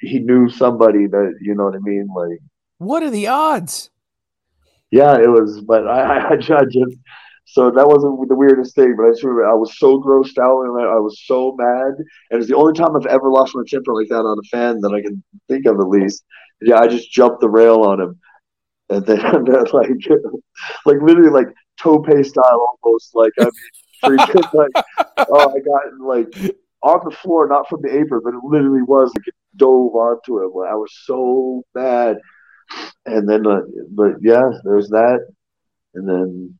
he 0.00 0.18
knew 0.18 0.48
somebody 0.50 1.06
that 1.06 1.34
you 1.40 1.54
know 1.54 1.64
what 1.64 1.74
I 1.74 1.78
mean. 1.80 2.08
Like, 2.14 2.38
what 2.78 3.02
are 3.02 3.10
the 3.10 3.28
odds? 3.28 3.90
Yeah, 4.90 5.16
it 5.16 5.28
was, 5.28 5.60
but 5.62 5.88
I, 5.88 6.34
I, 6.34 6.36
just 6.36 6.96
so 7.46 7.70
that 7.70 7.86
wasn't 7.86 8.28
the 8.28 8.34
weirdest 8.34 8.74
thing. 8.74 8.94
But 8.96 9.06
I 9.06 9.10
just 9.10 9.24
remember 9.24 9.48
I 9.48 9.54
was 9.54 9.78
so 9.78 10.00
grossed 10.00 10.38
out 10.38 10.62
and 10.62 10.80
I, 10.80 10.96
I 10.96 10.98
was 10.98 11.22
so 11.24 11.54
mad, 11.58 11.94
and 12.30 12.40
it's 12.40 12.48
the 12.48 12.56
only 12.56 12.74
time 12.74 12.94
I've 12.96 13.06
ever 13.06 13.30
lost 13.30 13.54
my 13.54 13.62
temper 13.66 13.94
like 13.94 14.08
that 14.08 14.16
on 14.16 14.38
a 14.38 14.48
fan 14.48 14.80
that 14.80 14.92
I 14.92 15.00
can 15.00 15.22
think 15.48 15.66
of 15.66 15.80
at 15.80 15.88
least. 15.88 16.24
Yeah, 16.60 16.78
I 16.78 16.86
just 16.86 17.10
jumped 17.10 17.40
the 17.40 17.48
rail 17.48 17.82
on 17.82 18.00
him, 18.00 18.20
and 18.90 19.06
then 19.06 19.44
like 19.72 19.90
like 20.86 20.98
literally 21.00 21.30
like 21.30 21.48
tope 21.80 22.06
style 22.24 22.78
almost 22.82 23.14
like 23.14 23.32
I 23.40 23.44
mean 23.44 23.52
freaking 24.04 24.52
like 24.54 24.84
oh 25.30 25.54
I 25.54 25.58
got 25.60 26.00
like 26.00 26.56
on 26.84 27.00
the 27.02 27.16
floor, 27.16 27.48
not 27.48 27.68
from 27.68 27.80
the 27.82 27.88
apron, 27.88 28.20
but 28.22 28.34
it 28.34 28.44
literally 28.44 28.82
was 28.82 29.10
like 29.16 29.26
it 29.26 29.34
dove 29.56 29.94
onto 29.94 30.38
him. 30.38 30.50
I 30.68 30.74
was 30.74 30.92
so 31.04 31.64
mad. 31.74 32.18
And 33.06 33.28
then, 33.28 33.46
uh, 33.46 33.60
but 33.90 34.16
yeah, 34.20 34.50
there's 34.64 34.88
that. 34.90 35.26
and 35.94 36.08
then 36.08 36.58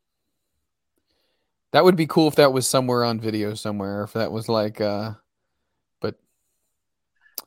That 1.73 1.85
would 1.85 1.97
be 1.97 2.07
cool 2.07 2.29
if 2.29 2.37
that 2.37 2.53
was 2.53 2.67
somewhere 2.67 3.05
on 3.05 3.21
video 3.21 3.55
somewhere. 3.55 4.03
If 4.03 4.15
that 4.15 4.33
was 4.33 4.49
like, 4.49 4.81
uh, 4.81 5.13
but 6.01 6.15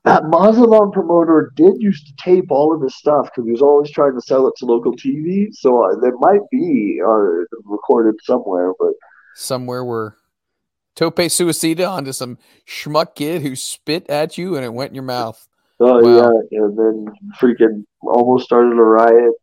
that 0.04 0.24
Mazatlan 0.26 0.92
promoter 0.92 1.52
did 1.56 1.82
used 1.82 2.08
to 2.08 2.14
tape 2.24 2.52
all 2.52 2.76
of 2.76 2.82
his 2.82 2.96
stuff 2.96 3.26
because 3.26 3.46
he 3.46 3.52
was 3.52 3.62
always 3.62 3.90
trying 3.90 4.14
to 4.14 4.22
sell 4.22 4.48
it 4.48 4.54
to 4.58 4.66
local 4.66 4.96
TV. 4.96 5.48
So 5.52 5.84
uh, 5.84 6.00
there 6.00 6.18
might 6.20 6.48
be 6.52 7.00
uh, 7.04 7.46
recorded 7.64 8.16
somewhere, 8.24 8.74
but 8.80 8.94
somewhere 9.34 9.84
where 9.84 10.16
tope 10.98 11.16
suicida 11.30 11.90
onto 11.90 12.12
some 12.12 12.38
schmuck 12.68 13.16
kid 13.16 13.42
who 13.44 13.56
spit 13.56 14.10
at 14.10 14.38
you 14.38 14.56
and 14.58 14.66
it 14.66 14.74
went 14.74 14.90
in 14.90 14.96
your 14.96 15.04
mouth. 15.06 15.48
oh 15.80 16.02
Wow. 16.02 16.32
yeah, 16.52 16.60
and 16.64 16.78
then 16.78 17.06
freaking 17.40 17.86
almost 18.02 18.46
started 18.46 18.74
a 18.74 18.84
riot. 18.84 19.34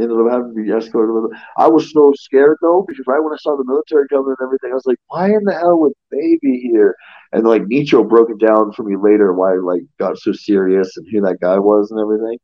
Ended 0.00 0.18
up 0.18 0.32
having 0.32 0.54
to 0.54 0.62
be 0.62 0.70
escorted. 0.72 1.38
I 1.58 1.68
was 1.68 1.92
so 1.92 2.12
scared 2.16 2.56
though 2.62 2.82
because 2.88 3.06
right 3.06 3.22
when 3.22 3.34
I 3.34 3.36
saw 3.36 3.56
the 3.56 3.64
military 3.64 4.08
coming 4.08 4.34
and 4.38 4.44
everything, 4.46 4.70
I 4.72 4.74
was 4.74 4.86
like, 4.86 4.98
"Why 5.08 5.26
in 5.26 5.44
the 5.44 5.52
hell 5.52 5.78
would 5.80 5.92
they 6.10 6.38
be 6.40 6.60
here?" 6.60 6.96
And 7.32 7.44
like 7.44 7.62
Nicho 7.64 8.08
broke 8.08 8.30
it 8.30 8.38
down 8.40 8.72
for 8.72 8.84
me 8.84 8.96
later 8.96 9.34
why 9.34 9.52
it, 9.54 9.62
like 9.62 9.82
got 9.98 10.16
so 10.18 10.32
serious 10.32 10.96
and 10.96 11.06
who 11.12 11.20
that 11.20 11.40
guy 11.40 11.58
was 11.58 11.90
and 11.90 12.00
everything. 12.00 12.38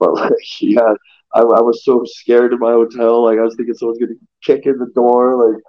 But 0.00 0.14
like, 0.14 0.32
yeah, 0.60 0.94
I, 1.34 1.40
I 1.40 1.60
was 1.62 1.84
so 1.84 2.02
scared 2.04 2.52
in 2.52 2.58
my 2.58 2.72
hotel. 2.72 3.24
Like 3.24 3.38
I 3.38 3.42
was 3.42 3.54
thinking 3.56 3.74
someone's 3.74 3.98
gonna 4.00 4.14
kick 4.42 4.66
in 4.66 4.76
the 4.78 4.90
door. 4.92 5.52
Like 5.52 5.62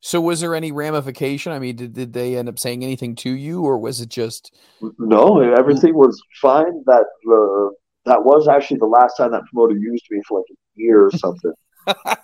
So 0.00 0.20
was 0.20 0.40
there 0.40 0.54
any 0.54 0.72
ramification? 0.72 1.52
I 1.52 1.58
mean, 1.58 1.76
did, 1.76 1.92
did 1.94 2.12
they 2.12 2.36
end 2.36 2.48
up 2.48 2.58
saying 2.58 2.84
anything 2.84 3.16
to 3.16 3.30
you 3.30 3.62
or 3.62 3.78
was 3.78 4.00
it 4.00 4.08
just 4.08 4.54
no, 4.98 5.40
everything 5.40 5.94
was 5.94 6.20
fine. 6.40 6.82
That 6.86 7.06
uh, 7.26 7.74
that 8.04 8.24
was 8.24 8.46
actually 8.46 8.78
the 8.78 8.86
last 8.86 9.16
time 9.16 9.32
that 9.32 9.42
promoter 9.52 9.76
used 9.76 10.04
me 10.10 10.20
for 10.28 10.40
like 10.40 10.46
a 10.50 10.56
year 10.80 11.04
or 11.06 11.10
something. 11.10 11.52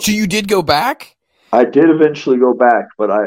So 0.00 0.10
you 0.10 0.26
did 0.26 0.48
go 0.48 0.62
back? 0.62 1.16
I 1.52 1.64
did 1.64 1.90
eventually 1.90 2.38
go 2.38 2.54
back, 2.54 2.86
but 2.96 3.10
I 3.10 3.26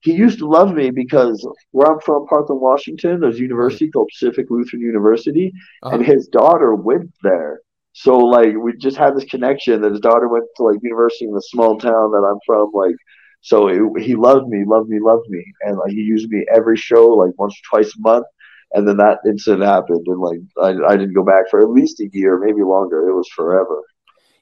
he 0.00 0.12
used 0.12 0.38
to 0.38 0.46
love 0.48 0.72
me 0.74 0.90
because 0.90 1.46
where 1.70 1.90
I'm 1.90 2.00
from, 2.00 2.26
Parkland, 2.26 2.60
Washington, 2.60 3.20
there's 3.20 3.36
a 3.36 3.40
university 3.40 3.90
called 3.90 4.10
Pacific 4.12 4.46
Lutheran 4.50 4.82
University, 4.82 5.52
Uh-huh. 5.82 5.96
and 5.96 6.06
his 6.06 6.28
daughter 6.28 6.74
went 6.74 7.12
there. 7.22 7.60
So 7.92 8.18
like 8.18 8.54
we 8.56 8.76
just 8.76 8.96
had 8.96 9.16
this 9.16 9.24
connection 9.24 9.82
that 9.82 9.92
his 9.92 10.00
daughter 10.00 10.28
went 10.28 10.44
to 10.56 10.62
like 10.64 10.78
university 10.82 11.26
in 11.26 11.34
the 11.34 11.42
small 11.42 11.78
town 11.78 12.10
that 12.12 12.26
I'm 12.26 12.38
from. 12.46 12.70
Like 12.72 12.96
so 13.42 13.68
it, 13.68 14.02
he 14.02 14.14
loved 14.14 14.48
me, 14.48 14.64
loved 14.66 14.88
me, 14.88 14.98
loved 15.00 15.28
me, 15.28 15.44
and 15.62 15.76
like 15.76 15.90
he 15.90 16.00
used 16.00 16.30
me 16.30 16.46
every 16.52 16.76
show 16.76 17.08
like 17.08 17.32
once 17.38 17.54
or 17.54 17.76
twice 17.76 17.94
a 17.96 18.00
month. 18.00 18.26
And 18.74 18.88
then 18.88 18.96
that 18.96 19.18
incident 19.26 19.64
happened, 19.64 20.06
and 20.06 20.18
like 20.18 20.38
I, 20.62 20.92
I 20.92 20.96
didn't 20.96 21.12
go 21.12 21.24
back 21.24 21.50
for 21.50 21.60
at 21.60 21.68
least 21.68 22.00
a 22.00 22.08
year, 22.10 22.38
maybe 22.38 22.62
longer. 22.62 23.06
It 23.06 23.14
was 23.14 23.28
forever. 23.28 23.82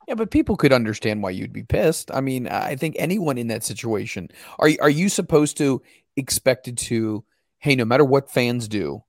Yeah, 0.06 0.14
but 0.14 0.30
people 0.30 0.56
could 0.56 0.72
understand 0.72 1.22
why 1.22 1.30
you'd 1.30 1.52
be 1.52 1.64
pissed. 1.64 2.12
I 2.12 2.20
mean, 2.20 2.46
I 2.46 2.76
think 2.76 2.94
anyone 2.98 3.38
in 3.38 3.48
that 3.48 3.64
situation 3.64 4.28
are 4.60 4.70
are 4.80 4.90
you 4.90 5.08
supposed 5.08 5.56
to 5.56 5.82
expected 6.16 6.78
to, 6.78 7.24
hey, 7.58 7.74
no 7.74 7.84
matter 7.84 8.04
what 8.04 8.30
fans 8.30 8.68
do, 8.68 9.02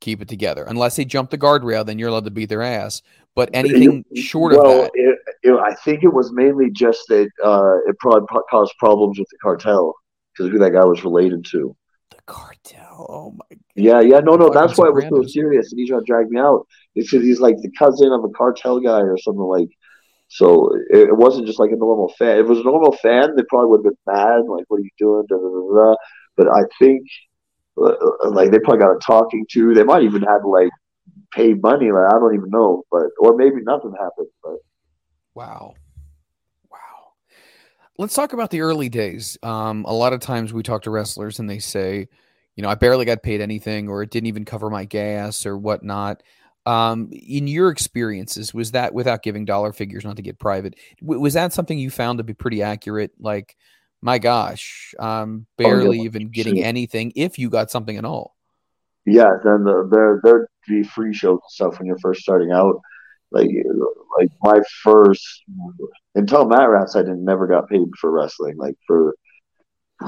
keep 0.00 0.22
it 0.22 0.28
together. 0.28 0.64
Unless 0.64 0.96
they 0.96 1.04
jump 1.04 1.30
the 1.30 1.38
guardrail, 1.38 1.84
then 1.84 1.98
you're 1.98 2.08
allowed 2.08 2.24
to 2.24 2.30
beat 2.30 2.48
their 2.48 2.62
ass. 2.62 3.02
But 3.34 3.50
anything 3.52 4.04
short 4.14 4.54
of 4.54 4.60
well, 4.60 4.82
that, 4.82 4.90
It, 4.94 5.18
it, 5.42 5.52
I 5.52 5.74
think 5.74 6.04
it 6.04 6.12
was 6.12 6.32
mainly 6.32 6.70
just 6.70 7.00
that 7.08 7.28
uh, 7.44 7.76
it 7.86 7.98
probably 7.98 8.26
pro- 8.28 8.42
caused 8.50 8.74
problems 8.78 9.18
with 9.18 9.28
the 9.30 9.38
cartel 9.42 9.94
because 10.32 10.50
who 10.50 10.58
that 10.58 10.70
guy 10.70 10.84
was 10.84 11.04
related 11.04 11.44
to. 11.52 11.76
the 12.10 12.16
cartel. 12.26 13.06
Oh 13.08 13.30
my 13.32 13.44
God. 13.50 13.58
Yeah, 13.74 14.00
yeah, 14.00 14.20
no, 14.20 14.36
no, 14.36 14.48
that's 14.50 14.78
why 14.78 14.88
it 14.88 14.94
was 14.94 15.04
so 15.04 15.22
serious, 15.22 15.70
and 15.70 15.78
he's 15.78 15.90
trying 15.90 16.00
to 16.00 16.06
drag 16.06 16.30
me 16.30 16.40
out. 16.40 16.66
It's 16.94 17.10
because 17.10 17.26
he's 17.26 17.40
like 17.40 17.56
the 17.58 17.70
cousin 17.78 18.10
of 18.10 18.24
a 18.24 18.30
cartel 18.30 18.80
guy 18.80 19.00
or 19.00 19.18
something 19.18 19.42
like. 19.42 19.68
So 20.28 20.74
it, 20.90 21.08
it 21.10 21.16
wasn't 21.16 21.46
just 21.46 21.60
like 21.60 21.70
a 21.70 21.76
normal 21.76 22.12
fan. 22.18 22.38
If 22.38 22.46
it 22.46 22.48
was 22.48 22.60
a 22.60 22.64
normal 22.64 22.92
fan, 23.02 23.36
they 23.36 23.44
probably 23.48 23.68
would 23.68 23.84
have 23.84 23.92
been 23.92 24.14
mad, 24.14 24.40
like, 24.48 24.64
"What 24.68 24.78
are 24.78 24.82
you 24.82 24.90
doing?" 24.98 25.24
Da, 25.28 25.36
da, 25.36 25.42
da, 25.42 25.90
da. 25.90 25.96
But 26.36 26.48
I 26.48 26.62
think, 26.80 27.02
like, 27.76 28.50
they 28.50 28.58
probably 28.58 28.78
got 28.78 28.96
a 28.96 28.98
talking 28.98 29.46
to. 29.50 29.74
They 29.74 29.84
might 29.84 30.02
even 30.02 30.22
have 30.22 30.44
like 30.44 30.70
pay 31.32 31.54
money. 31.54 31.92
Like, 31.92 32.06
I 32.08 32.18
don't 32.18 32.34
even 32.34 32.50
know, 32.50 32.84
but 32.90 33.06
or 33.18 33.36
maybe 33.36 33.56
nothing 33.62 33.92
happened. 33.92 34.28
But 34.42 34.56
Wow. 35.36 35.74
Wow. 36.70 36.78
Let's 37.98 38.14
talk 38.14 38.32
about 38.32 38.50
the 38.50 38.62
early 38.62 38.88
days. 38.88 39.36
Um, 39.42 39.84
a 39.84 39.92
lot 39.92 40.14
of 40.14 40.20
times 40.20 40.52
we 40.52 40.62
talk 40.62 40.82
to 40.82 40.90
wrestlers 40.90 41.38
and 41.38 41.48
they 41.48 41.58
say, 41.58 42.08
you 42.56 42.62
know, 42.62 42.70
I 42.70 42.74
barely 42.74 43.04
got 43.04 43.22
paid 43.22 43.42
anything 43.42 43.88
or 43.88 44.02
it 44.02 44.10
didn't 44.10 44.28
even 44.28 44.46
cover 44.46 44.70
my 44.70 44.86
gas 44.86 45.44
or 45.44 45.58
whatnot. 45.58 46.22
Um, 46.64 47.10
in 47.12 47.46
your 47.46 47.68
experiences, 47.68 48.54
was 48.54 48.72
that 48.72 48.94
without 48.94 49.22
giving 49.22 49.44
dollar 49.44 49.74
figures, 49.74 50.04
not 50.04 50.16
to 50.16 50.22
get 50.22 50.38
private, 50.38 50.74
was 51.02 51.34
that 51.34 51.52
something 51.52 51.78
you 51.78 51.90
found 51.90 52.18
to 52.18 52.24
be 52.24 52.34
pretty 52.34 52.62
accurate? 52.62 53.12
Like, 53.20 53.56
my 54.06 54.18
gosh, 54.18 54.94
um, 55.00 55.46
Oh, 55.62 55.72
yeah, 55.74 55.84
barely 55.84 56.00
even 56.00 56.30
getting 56.30 56.62
anything 56.62 57.12
if 57.16 57.38
you 57.38 57.50
got 57.50 57.70
something 57.70 57.96
at 57.98 58.04
all. 58.06 58.36
yeah, 59.04 59.36
then 59.44 59.64
the, 59.64 59.88
there 59.90 60.20
there'd 60.24 60.48
be 60.68 60.82
free 60.84 61.14
shows 61.14 61.40
and 61.42 61.50
stuff 61.50 61.78
when 61.78 61.86
you're 61.86 61.98
first 61.98 62.22
starting 62.22 62.52
out. 62.52 62.80
Like 63.32 63.50
like 64.18 64.30
my 64.42 64.60
first 64.82 65.24
until 66.14 66.46
Mat 66.48 66.68
Rats, 66.70 66.96
I 66.96 67.02
didn't 67.02 67.24
never 67.24 67.46
got 67.46 67.68
paid 67.68 67.88
for 68.00 68.10
wrestling. 68.10 68.56
Like 68.56 68.76
for 68.86 69.14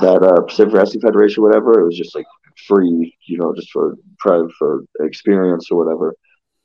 that 0.00 0.22
uh, 0.22 0.42
Pacific 0.42 0.74
Wrestling 0.74 1.02
Federation, 1.02 1.42
whatever, 1.42 1.80
it 1.80 1.86
was 1.86 1.96
just 1.98 2.14
like 2.14 2.26
free, 2.66 3.16
you 3.26 3.38
know, 3.38 3.54
just 3.54 3.70
for 3.72 3.96
for 4.22 4.48
for 4.58 4.84
experience 5.00 5.68
or 5.70 5.84
whatever. 5.84 6.14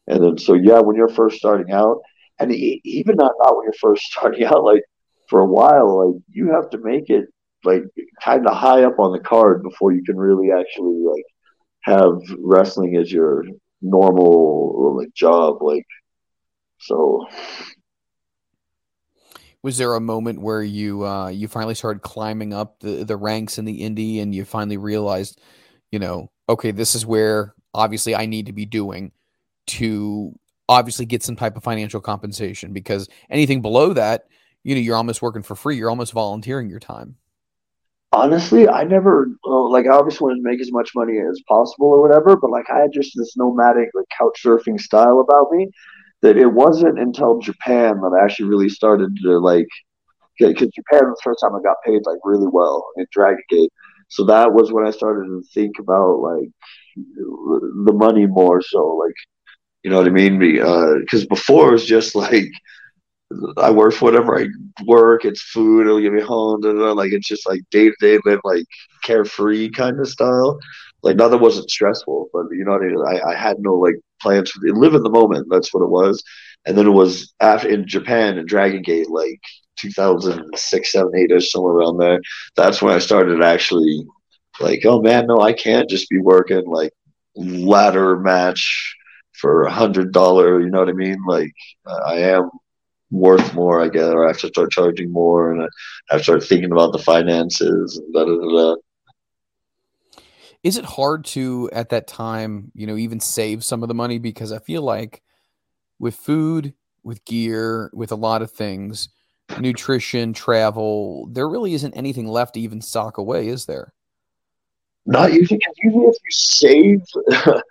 And 0.07 0.23
then 0.23 0.37
so 0.37 0.55
yeah, 0.55 0.79
when 0.81 0.95
you're 0.97 1.09
first 1.09 1.37
starting 1.37 1.73
out, 1.73 1.99
and 2.39 2.53
even 2.53 3.17
not 3.17 3.33
not 3.39 3.55
when 3.57 3.65
you're 3.65 3.73
first 3.81 4.03
starting 4.11 4.45
out, 4.45 4.63
like 4.63 4.83
for 5.33 5.39
a 5.39 5.47
while, 5.47 6.11
like 6.11 6.21
you 6.29 6.51
have 6.51 6.69
to 6.69 6.77
make 6.77 7.09
it 7.09 7.25
like 7.63 7.81
kind 8.21 8.45
of 8.45 8.55
high 8.55 8.83
up 8.83 8.99
on 8.99 9.11
the 9.11 9.19
card 9.19 9.63
before 9.63 9.91
you 9.91 10.03
can 10.03 10.15
really 10.15 10.51
actually 10.51 11.03
like 11.03 11.25
have 11.81 12.21
wrestling 12.37 12.97
as 12.97 13.11
your 13.11 13.43
normal 13.81 14.95
like 14.95 15.11
job 15.15 15.63
like 15.63 15.87
so. 16.79 17.25
Was 19.63 19.79
there 19.79 19.95
a 19.95 19.99
moment 19.99 20.39
where 20.39 20.61
you 20.61 21.03
uh, 21.03 21.29
you 21.29 21.47
finally 21.47 21.73
started 21.73 22.03
climbing 22.03 22.53
up 22.53 22.79
the, 22.81 23.03
the 23.03 23.17
ranks 23.17 23.57
in 23.57 23.65
the 23.65 23.81
indie 23.81 24.21
and 24.21 24.35
you 24.35 24.45
finally 24.45 24.77
realized, 24.77 25.41
you 25.91 25.97
know, 25.97 26.29
okay, 26.47 26.69
this 26.69 26.93
is 26.93 27.07
where 27.07 27.55
obviously 27.73 28.13
I 28.13 28.27
need 28.27 28.45
to 28.45 28.53
be 28.53 28.67
doing 28.67 29.13
to 29.65 30.37
obviously 30.69 31.07
get 31.07 31.23
some 31.23 31.35
type 31.35 31.57
of 31.57 31.63
financial 31.63 32.01
compensation? 32.01 32.71
Because 32.71 33.09
anything 33.31 33.63
below 33.63 33.93
that, 33.93 34.27
you 34.63 34.75
know, 34.75 34.81
you're 34.81 34.95
almost 34.95 35.21
working 35.21 35.43
for 35.43 35.55
free. 35.55 35.77
You're 35.77 35.89
almost 35.89 36.13
volunteering 36.13 36.69
your 36.69 36.79
time. 36.79 37.17
honestly 38.13 38.69
i 38.69 38.83
never 38.83 39.27
uh, 39.45 39.67
like 39.69 39.87
i 39.87 39.89
obviously 39.89 40.23
wanted 40.25 40.37
to 40.37 40.49
make 40.49 40.61
as 40.61 40.71
much 40.71 40.91
money 40.95 41.17
as 41.17 41.41
possible 41.47 41.87
or 41.87 42.01
whatever 42.01 42.37
but 42.37 42.51
like 42.51 42.69
i 42.69 42.79
had 42.79 42.93
just 42.93 43.11
this 43.15 43.35
nomadic 43.35 43.89
like 43.95 44.05
couch 44.17 44.39
surfing 44.45 44.79
style 44.79 45.19
about 45.19 45.51
me 45.51 45.67
that 46.21 46.37
it 46.37 46.45
wasn't 46.45 46.99
until 46.99 47.39
japan 47.39 47.99
that 48.01 48.15
i 48.17 48.23
actually 48.23 48.47
really 48.47 48.69
started 48.69 49.09
to 49.21 49.39
like 49.39 49.67
because 50.37 50.69
japan 50.75 51.09
was 51.09 51.17
the 51.17 51.23
first 51.23 51.39
time 51.41 51.55
i 51.55 51.61
got 51.63 51.77
paid 51.83 52.01
like 52.05 52.19
really 52.23 52.47
well 52.47 52.85
in 52.97 53.05
dragon 53.11 53.41
gate 53.49 53.71
so 54.09 54.23
that 54.23 54.53
was 54.53 54.71
when 54.71 54.85
i 54.85 54.91
started 54.91 55.25
to 55.25 55.41
think 55.51 55.79
about 55.79 56.19
like 56.19 56.49
the 57.85 57.93
money 57.93 58.27
more 58.27 58.61
so 58.61 58.95
like 58.95 59.15
you 59.81 59.89
know 59.89 59.97
what 59.97 60.07
i 60.07 60.11
mean 60.11 60.37
because 60.37 61.25
before 61.25 61.69
it 61.69 61.71
was 61.71 61.85
just 61.85 62.13
like 62.13 62.51
I 63.57 63.71
work 63.71 63.93
for 63.93 64.05
whatever 64.05 64.39
I 64.39 64.47
work. 64.85 65.25
It's 65.25 65.41
food. 65.41 65.87
It'll 65.87 66.01
get 66.01 66.13
me 66.13 66.21
home. 66.21 66.61
Da, 66.61 66.73
da. 66.73 66.91
Like 66.93 67.11
it's 67.11 67.27
just 67.27 67.47
like 67.47 67.61
day 67.71 67.89
to 67.89 67.95
day, 67.99 68.19
live 68.25 68.39
like 68.43 68.65
carefree 69.03 69.69
kind 69.71 69.99
of 69.99 70.07
style. 70.07 70.59
Like 71.01 71.17
nothing 71.17 71.39
wasn't 71.41 71.69
stressful, 71.69 72.29
but 72.33 72.45
you 72.51 72.63
know 72.65 72.71
what 72.71 72.81
I 72.81 72.85
mean. 72.85 73.21
I, 73.25 73.31
I 73.31 73.35
had 73.35 73.57
no 73.59 73.75
like 73.75 73.95
plans 74.21 74.51
for 74.51 74.61
live 74.67 74.93
in 74.93 75.03
the 75.03 75.09
moment. 75.09 75.47
That's 75.49 75.73
what 75.73 75.83
it 75.83 75.89
was. 75.89 76.23
And 76.65 76.77
then 76.77 76.87
it 76.87 76.91
was 76.91 77.33
after 77.41 77.67
in 77.69 77.87
Japan 77.87 78.37
and 78.37 78.47
Dragon 78.47 78.81
Gate, 78.81 79.09
like 79.09 79.39
2006, 79.79 80.91
7, 80.91 81.11
8 81.15 81.31
ish, 81.31 81.51
somewhere 81.51 81.73
around 81.73 81.97
there. 81.97 82.19
That's 82.55 82.81
when 82.81 82.95
I 82.95 82.99
started 82.99 83.41
actually 83.43 84.05
like, 84.59 84.83
oh 84.85 85.01
man, 85.01 85.27
no, 85.27 85.39
I 85.41 85.53
can't 85.53 85.89
just 85.89 86.09
be 86.09 86.19
working 86.19 86.63
like 86.65 86.93
ladder 87.35 88.17
match 88.17 88.95
for 89.33 89.63
a 89.63 89.71
hundred 89.71 90.13
dollar. 90.13 90.61
You 90.61 90.69
know 90.69 90.79
what 90.79 90.89
I 90.89 90.93
mean? 90.93 91.17
Like 91.27 91.51
I 91.85 92.15
am 92.19 92.49
worth 93.13 93.53
more, 93.53 93.81
I 93.81 93.89
guess, 93.89 94.05
or 94.05 94.25
I 94.25 94.29
have 94.29 94.39
to 94.39 94.47
start 94.47 94.71
charging 94.71 95.11
more, 95.11 95.51
and 95.51 95.63
I 95.63 95.67
have 96.09 96.21
to 96.21 96.23
start 96.23 96.43
thinking 96.43 96.71
about 96.71 96.91
the 96.91 96.99
finances 96.99 98.01
da 98.13 98.25
da 98.25 98.35
da. 98.35 98.49
da. 98.49 98.75
Is 100.63 100.77
it 100.77 100.85
hard 100.85 101.25
to 101.25 101.69
at 101.73 101.89
that 101.89 102.07
time, 102.07 102.71
you 102.73 102.87
know, 102.87 102.95
even 102.95 103.19
save 103.19 103.63
some 103.63 103.83
of 103.83 103.89
the 103.89 103.93
money? 103.93 104.17
Because 104.17 104.51
I 104.51 104.59
feel 104.59 104.81
like 104.81 105.21
with 105.99 106.15
food, 106.15 106.73
with 107.03 107.23
gear, 107.25 107.91
with 107.93 108.11
a 108.11 108.15
lot 108.15 108.41
of 108.41 108.51
things, 108.51 109.09
nutrition, 109.59 110.33
travel, 110.33 111.27
there 111.31 111.49
really 111.49 111.73
isn't 111.73 111.93
anything 111.93 112.27
left 112.27 112.53
to 112.53 112.61
even 112.61 112.81
sock 112.81 113.17
away, 113.17 113.49
is 113.49 113.65
there? 113.65 113.93
Not 115.05 115.33
usually, 115.33 115.57
because 115.57 115.75
usually 115.83 116.05
if 116.05 116.15
you 116.23 116.31
save, 116.31 117.01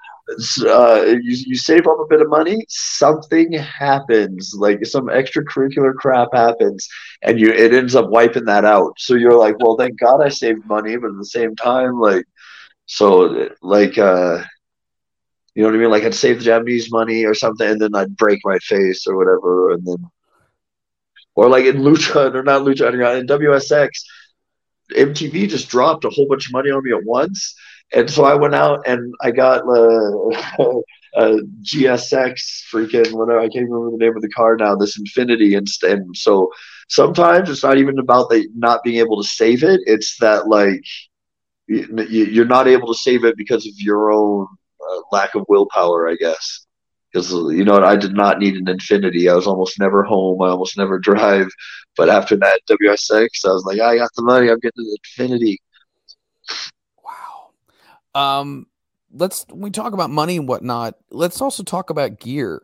uh, 0.66 1.04
you, 1.04 1.36
you 1.46 1.56
save 1.56 1.86
up 1.86 1.98
a 1.98 2.06
bit 2.08 2.20
of 2.20 2.28
money, 2.28 2.64
something 2.68 3.52
happens, 3.52 4.54
like 4.56 4.84
some 4.86 5.06
extracurricular 5.06 5.94
crap 5.94 6.28
happens, 6.32 6.88
and 7.22 7.40
you 7.40 7.50
it 7.50 7.74
ends 7.74 7.94
up 7.94 8.08
wiping 8.08 8.44
that 8.44 8.64
out. 8.64 8.94
So 8.98 9.14
you're 9.14 9.36
like, 9.36 9.58
well, 9.58 9.76
thank 9.76 9.98
God 9.98 10.22
I 10.22 10.28
saved 10.28 10.64
money, 10.66 10.96
but 10.96 11.10
at 11.10 11.18
the 11.18 11.26
same 11.26 11.56
time, 11.56 11.98
like, 12.00 12.24
so 12.86 13.48
like, 13.62 13.98
uh, 13.98 14.42
you 15.54 15.62
know 15.62 15.68
what 15.68 15.76
I 15.76 15.78
mean? 15.78 15.90
Like 15.90 16.04
I'd 16.04 16.14
save 16.14 16.38
the 16.38 16.44
Japanese 16.44 16.90
money 16.92 17.24
or 17.24 17.34
something, 17.34 17.68
and 17.68 17.80
then 17.80 17.94
I'd 17.94 18.16
break 18.16 18.40
my 18.44 18.58
face 18.58 19.06
or 19.06 19.16
whatever, 19.16 19.72
and 19.72 19.84
then, 19.84 20.06
or 21.34 21.48
like 21.48 21.64
in 21.64 21.78
Lucha 21.78 22.32
or 22.34 22.42
not 22.44 22.62
Lucha 22.62 22.92
in 23.18 23.26
WSX, 23.26 23.90
MTV 24.94 25.48
just 25.48 25.68
dropped 25.68 26.04
a 26.04 26.10
whole 26.10 26.28
bunch 26.28 26.46
of 26.46 26.52
money 26.52 26.70
on 26.70 26.84
me 26.84 26.92
at 26.92 27.04
once 27.04 27.54
and 27.94 28.10
so 28.10 28.24
I 28.24 28.34
went 28.34 28.54
out 28.54 28.86
and 28.86 29.14
I 29.20 29.30
got 29.30 29.62
uh, 29.62 30.80
a 31.14 31.38
GSX 31.62 32.64
freaking 32.72 33.12
whatever 33.12 33.40
I 33.40 33.48
can't 33.48 33.68
remember 33.68 33.90
the 33.90 34.04
name 34.04 34.16
of 34.16 34.22
the 34.22 34.30
car 34.30 34.56
now. 34.56 34.74
This 34.74 34.98
Infiniti 34.98 35.56
and, 35.56 35.68
and 35.82 36.16
so 36.16 36.50
sometimes 36.88 37.50
it's 37.50 37.62
not 37.62 37.78
even 37.78 37.98
about 37.98 38.30
the 38.30 38.48
not 38.54 38.82
being 38.82 38.98
able 38.98 39.22
to 39.22 39.28
save 39.28 39.62
it. 39.62 39.80
It's 39.86 40.16
that 40.18 40.48
like 40.48 40.82
you, 41.66 42.42
are 42.42 42.46
not 42.46 42.68
able 42.68 42.88
to 42.92 42.98
save 42.98 43.24
it 43.24 43.36
because 43.36 43.66
of 43.66 43.72
your 43.76 44.12
own 44.12 44.46
uh, 44.80 45.00
lack 45.10 45.34
of 45.34 45.44
willpower, 45.48 46.08
I 46.08 46.16
guess. 46.16 46.66
Because 47.12 47.30
you 47.30 47.64
know 47.64 47.76
I 47.84 47.96
did 47.96 48.14
not 48.14 48.38
need 48.38 48.56
an 48.56 48.64
Infiniti. 48.66 49.30
I 49.30 49.34
was 49.34 49.46
almost 49.46 49.78
never 49.78 50.02
home. 50.02 50.40
I 50.40 50.48
almost 50.48 50.78
never 50.78 50.98
drive. 51.10 51.48
But 51.96 52.08
after 52.08 52.36
that 52.36 52.60
WSX, 52.70 53.26
I 53.44 53.48
was 53.48 53.64
like, 53.66 53.80
I 53.80 53.96
got 53.96 54.10
the 54.16 54.22
money. 54.22 54.48
I'm 54.48 54.60
getting 54.60 54.86
an 54.86 54.96
Infiniti. 55.28 55.56
Um, 58.14 58.66
let's 59.12 59.46
we 59.52 59.70
talk 59.70 59.92
about 59.92 60.10
money 60.10 60.36
and 60.36 60.48
whatnot. 60.48 60.94
Let's 61.10 61.40
also 61.40 61.62
talk 61.62 61.90
about 61.90 62.20
gear. 62.20 62.62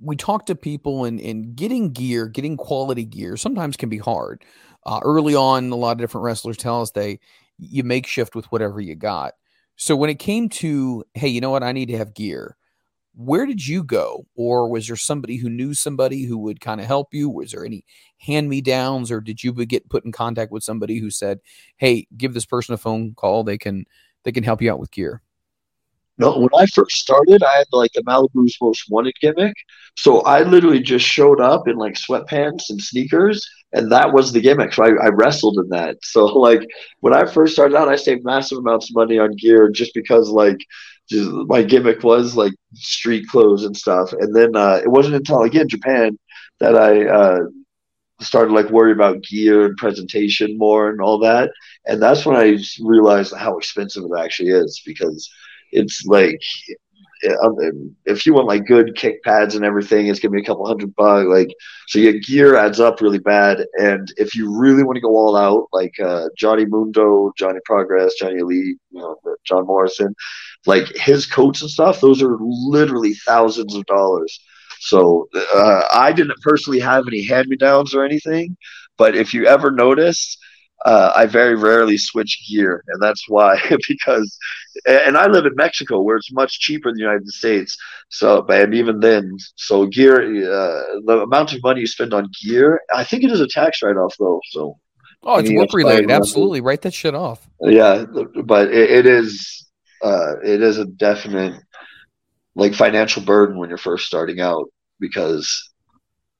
We 0.00 0.16
talk 0.16 0.46
to 0.46 0.54
people 0.54 1.04
and 1.04 1.20
and 1.20 1.56
getting 1.56 1.92
gear, 1.92 2.28
getting 2.28 2.56
quality 2.56 3.04
gear, 3.04 3.36
sometimes 3.36 3.76
can 3.76 3.88
be 3.88 3.98
hard. 3.98 4.44
Uh, 4.86 5.00
early 5.04 5.34
on, 5.34 5.70
a 5.70 5.76
lot 5.76 5.92
of 5.92 5.98
different 5.98 6.24
wrestlers 6.24 6.56
tell 6.56 6.82
us 6.82 6.90
they 6.92 7.20
you 7.58 7.82
make 7.84 8.06
shift 8.06 8.34
with 8.36 8.46
whatever 8.52 8.80
you 8.80 8.94
got. 8.94 9.34
So 9.76 9.96
when 9.96 10.10
it 10.10 10.18
came 10.18 10.48
to, 10.50 11.04
hey, 11.14 11.28
you 11.28 11.40
know 11.40 11.50
what, 11.50 11.62
I 11.62 11.72
need 11.72 11.88
to 11.88 11.98
have 11.98 12.14
gear. 12.14 12.56
Where 13.16 13.46
did 13.46 13.66
you 13.66 13.82
go, 13.82 14.26
or 14.36 14.68
was 14.70 14.86
there 14.86 14.96
somebody 14.96 15.38
who 15.38 15.50
knew 15.50 15.74
somebody 15.74 16.24
who 16.24 16.38
would 16.38 16.60
kind 16.60 16.80
of 16.80 16.86
help 16.86 17.12
you? 17.12 17.28
Was 17.28 17.50
there 17.52 17.64
any 17.64 17.84
hand 18.18 18.48
me 18.48 18.60
downs, 18.60 19.10
or 19.10 19.20
did 19.20 19.42
you 19.42 19.52
get 19.66 19.88
put 19.90 20.04
in 20.04 20.12
contact 20.12 20.52
with 20.52 20.62
somebody 20.62 20.98
who 21.00 21.10
said, 21.10 21.40
"Hey, 21.78 22.06
give 22.16 22.32
this 22.34 22.46
person 22.46 22.74
a 22.74 22.78
phone 22.78 23.14
call. 23.14 23.42
They 23.44 23.58
can 23.58 23.86
that 24.24 24.32
can 24.32 24.44
help 24.44 24.62
you 24.62 24.70
out 24.70 24.78
with 24.78 24.90
gear? 24.90 25.22
No, 26.18 26.36
when 26.36 26.50
I 26.58 26.66
first 26.66 26.96
started, 26.96 27.42
I 27.44 27.58
had 27.58 27.66
like 27.72 27.92
the 27.92 28.02
Malibu's 28.02 28.56
most 28.60 28.90
wanted 28.90 29.14
gimmick. 29.20 29.54
So 29.96 30.20
I 30.22 30.42
literally 30.42 30.80
just 30.80 31.06
showed 31.06 31.40
up 31.40 31.68
in 31.68 31.76
like 31.76 31.94
sweatpants 31.94 32.70
and 32.70 32.82
sneakers, 32.82 33.48
and 33.72 33.90
that 33.92 34.12
was 34.12 34.32
the 34.32 34.40
gimmick. 34.40 34.72
So 34.72 34.84
I, 34.84 35.06
I 35.06 35.08
wrestled 35.10 35.58
in 35.58 35.68
that. 35.70 35.96
So 36.04 36.26
like 36.26 36.66
when 37.00 37.14
I 37.14 37.24
first 37.24 37.52
started 37.52 37.76
out, 37.76 37.88
I 37.88 37.96
saved 37.96 38.24
massive 38.24 38.58
amounts 38.58 38.90
of 38.90 38.96
money 38.96 39.18
on 39.18 39.36
gear 39.36 39.68
just 39.68 39.94
because 39.94 40.28
like 40.28 40.58
just, 41.08 41.30
my 41.30 41.62
gimmick 41.62 42.02
was 42.02 42.36
like 42.36 42.52
street 42.74 43.28
clothes 43.28 43.64
and 43.64 43.76
stuff. 43.76 44.12
And 44.12 44.34
then 44.34 44.56
uh, 44.56 44.80
it 44.82 44.90
wasn't 44.90 45.14
until 45.14 45.42
again 45.42 45.68
Japan 45.68 46.18
that 46.58 46.74
I 46.74 47.06
uh, 47.06 47.38
started 48.20 48.52
like 48.52 48.70
worry 48.70 48.92
about 48.92 49.22
gear 49.22 49.66
and 49.66 49.76
presentation 49.76 50.58
more 50.58 50.90
and 50.90 51.00
all 51.00 51.18
that 51.20 51.50
and 51.88 52.02
that's 52.02 52.26
when 52.26 52.36
i 52.36 52.58
realized 52.82 53.34
how 53.36 53.58
expensive 53.58 54.04
it 54.04 54.20
actually 54.20 54.50
is 54.50 54.82
because 54.86 55.30
it's 55.72 56.04
like 56.06 56.40
um, 57.42 57.96
if 58.06 58.26
you 58.26 58.34
want 58.34 58.46
like 58.46 58.66
good 58.66 58.94
kick 58.96 59.22
pads 59.24 59.56
and 59.56 59.64
everything 59.64 60.06
it's 60.06 60.20
gonna 60.20 60.32
be 60.32 60.40
a 60.40 60.44
couple 60.44 60.66
hundred 60.66 60.94
bucks 60.96 61.26
like 61.28 61.48
so 61.88 61.98
your 61.98 62.14
gear 62.14 62.56
adds 62.56 62.80
up 62.80 63.00
really 63.00 63.18
bad. 63.18 63.58
And 63.78 64.12
if 64.18 64.34
you 64.34 64.56
really 64.56 64.84
want 64.84 64.96
to 64.96 65.00
go 65.00 65.16
all 65.16 65.36
out 65.36 65.68
like 65.72 65.94
uh, 66.00 66.26
johnny 66.36 66.66
mundo 66.66 67.32
johnny 67.38 67.60
progress 67.64 68.14
johnny 68.18 68.42
Lee, 68.42 68.76
you 68.90 69.00
know 69.00 69.16
john 69.44 69.66
morrison 69.66 70.14
like 70.66 70.86
his 70.96 71.26
coats 71.26 71.62
and 71.62 71.70
stuff 71.70 72.00
those 72.00 72.22
are 72.22 72.36
literally 72.40 73.14
thousands 73.14 73.74
of 73.74 73.84
dollars. 73.86 74.40
So 74.80 75.28
uh, 75.54 75.82
I 75.92 76.12
didn't 76.12 76.40
personally 76.42 76.80
have 76.80 77.04
any 77.08 77.22
hand 77.24 77.48
me 77.48 77.56
downs 77.56 77.94
or 77.94 78.04
anything, 78.04 78.56
but 78.96 79.16
if 79.16 79.34
you 79.34 79.46
ever 79.46 79.70
notice, 79.70 80.38
uh, 80.84 81.12
I 81.14 81.26
very 81.26 81.56
rarely 81.56 81.98
switch 81.98 82.46
gear, 82.48 82.84
and 82.88 83.02
that's 83.02 83.28
why 83.28 83.60
because, 83.88 84.38
and 84.86 85.16
I 85.16 85.26
live 85.26 85.46
in 85.46 85.54
Mexico 85.56 86.00
where 86.00 86.16
it's 86.16 86.32
much 86.32 86.60
cheaper 86.60 86.90
than 86.90 86.96
the 86.96 87.02
United 87.02 87.28
States. 87.28 87.76
So, 88.10 88.44
and 88.46 88.74
even 88.74 89.00
then, 89.00 89.36
so 89.56 89.86
gear, 89.86 90.20
uh, 90.20 91.00
the 91.04 91.22
amount 91.22 91.52
of 91.52 91.62
money 91.62 91.80
you 91.80 91.86
spend 91.86 92.14
on 92.14 92.30
gear, 92.42 92.80
I 92.94 93.04
think 93.04 93.24
it 93.24 93.30
is 93.30 93.40
a 93.40 93.48
tax 93.48 93.82
write 93.82 93.96
off 93.96 94.14
though. 94.18 94.40
So, 94.50 94.78
oh, 95.24 95.38
it's 95.38 95.50
work 95.50 95.72
related. 95.72 96.10
Absolutely, 96.10 96.60
write 96.60 96.82
that 96.82 96.94
shit 96.94 97.14
off. 97.14 97.48
Yeah, 97.60 98.04
but 98.44 98.68
it, 98.68 98.90
it 98.90 99.06
is, 99.06 99.66
uh, 100.02 100.38
it 100.44 100.62
is 100.62 100.78
a 100.78 100.84
definite 100.84 101.60
like 102.54 102.74
financial 102.74 103.22
burden 103.22 103.58
when 103.58 103.68
you're 103.68 103.78
first 103.78 104.06
starting 104.06 104.40
out 104.40 104.68
because 105.00 105.67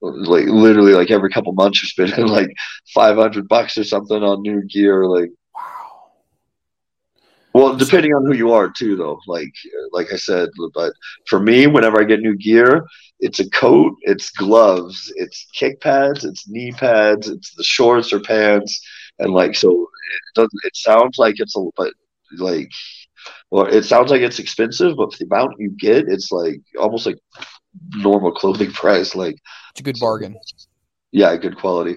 like 0.00 0.46
literally 0.46 0.94
like 0.94 1.10
every 1.10 1.30
couple 1.30 1.52
months 1.52 1.82
you're 1.82 2.06
spending 2.06 2.26
like 2.32 2.50
500 2.94 3.48
bucks 3.48 3.76
or 3.76 3.84
something 3.84 4.22
on 4.22 4.42
new 4.42 4.62
gear 4.64 5.06
like 5.06 5.30
wow. 5.54 5.62
Well 7.54 7.76
depending 7.76 8.12
on 8.14 8.24
who 8.26 8.34
you 8.34 8.52
are 8.52 8.70
too 8.70 8.96
though. 8.96 9.18
Like 9.26 9.52
like 9.92 10.12
i 10.12 10.16
said 10.16 10.48
but 10.74 10.92
for 11.26 11.40
me 11.40 11.66
whenever 11.66 12.00
i 12.00 12.04
get 12.04 12.20
new 12.20 12.36
gear 12.36 12.84
it's 13.20 13.40
a 13.40 13.50
coat 13.50 13.94
it's 14.02 14.30
gloves 14.30 15.12
it's 15.16 15.46
kick 15.54 15.80
pads 15.80 16.24
it's 16.24 16.48
knee 16.48 16.70
pads 16.72 17.28
it's 17.28 17.52
the 17.56 17.64
shorts 17.64 18.12
or 18.12 18.20
pants 18.20 18.80
and 19.18 19.32
like 19.32 19.56
so 19.56 19.70
it 19.72 20.34
doesn't 20.36 20.60
it 20.64 20.76
sounds 20.76 21.18
like 21.18 21.34
it's 21.38 21.56
a 21.56 21.60
but 21.76 21.92
like 22.38 22.70
well, 23.50 23.66
it 23.66 23.84
sounds 23.84 24.10
like 24.10 24.22
it's 24.22 24.38
expensive, 24.38 24.96
but 24.96 25.12
for 25.12 25.18
the 25.18 25.26
amount 25.26 25.54
you 25.58 25.70
get, 25.78 26.08
it's 26.08 26.30
like 26.30 26.60
almost 26.78 27.06
like 27.06 27.18
normal 27.94 28.32
clothing 28.32 28.72
price. 28.72 29.14
Like 29.14 29.36
it's 29.70 29.80
a 29.80 29.84
good 29.84 29.98
bargain. 29.98 30.36
Yeah, 31.12 31.36
good 31.36 31.56
quality. 31.56 31.96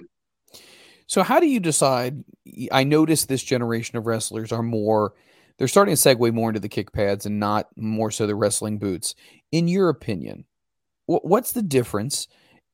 So, 1.06 1.22
how 1.22 1.40
do 1.40 1.46
you 1.46 1.60
decide? 1.60 2.24
I 2.70 2.84
notice 2.84 3.26
this 3.26 3.42
generation 3.42 3.98
of 3.98 4.06
wrestlers 4.06 4.52
are 4.52 4.62
more. 4.62 5.12
They're 5.58 5.68
starting 5.68 5.94
to 5.94 6.00
segue 6.00 6.32
more 6.32 6.48
into 6.48 6.60
the 6.60 6.68
kick 6.68 6.92
pads 6.92 7.26
and 7.26 7.38
not 7.38 7.68
more 7.76 8.10
so 8.10 8.26
the 8.26 8.34
wrestling 8.34 8.78
boots. 8.78 9.14
In 9.52 9.68
your 9.68 9.90
opinion, 9.90 10.46
what's 11.06 11.52
the 11.52 11.62
difference? 11.62 12.28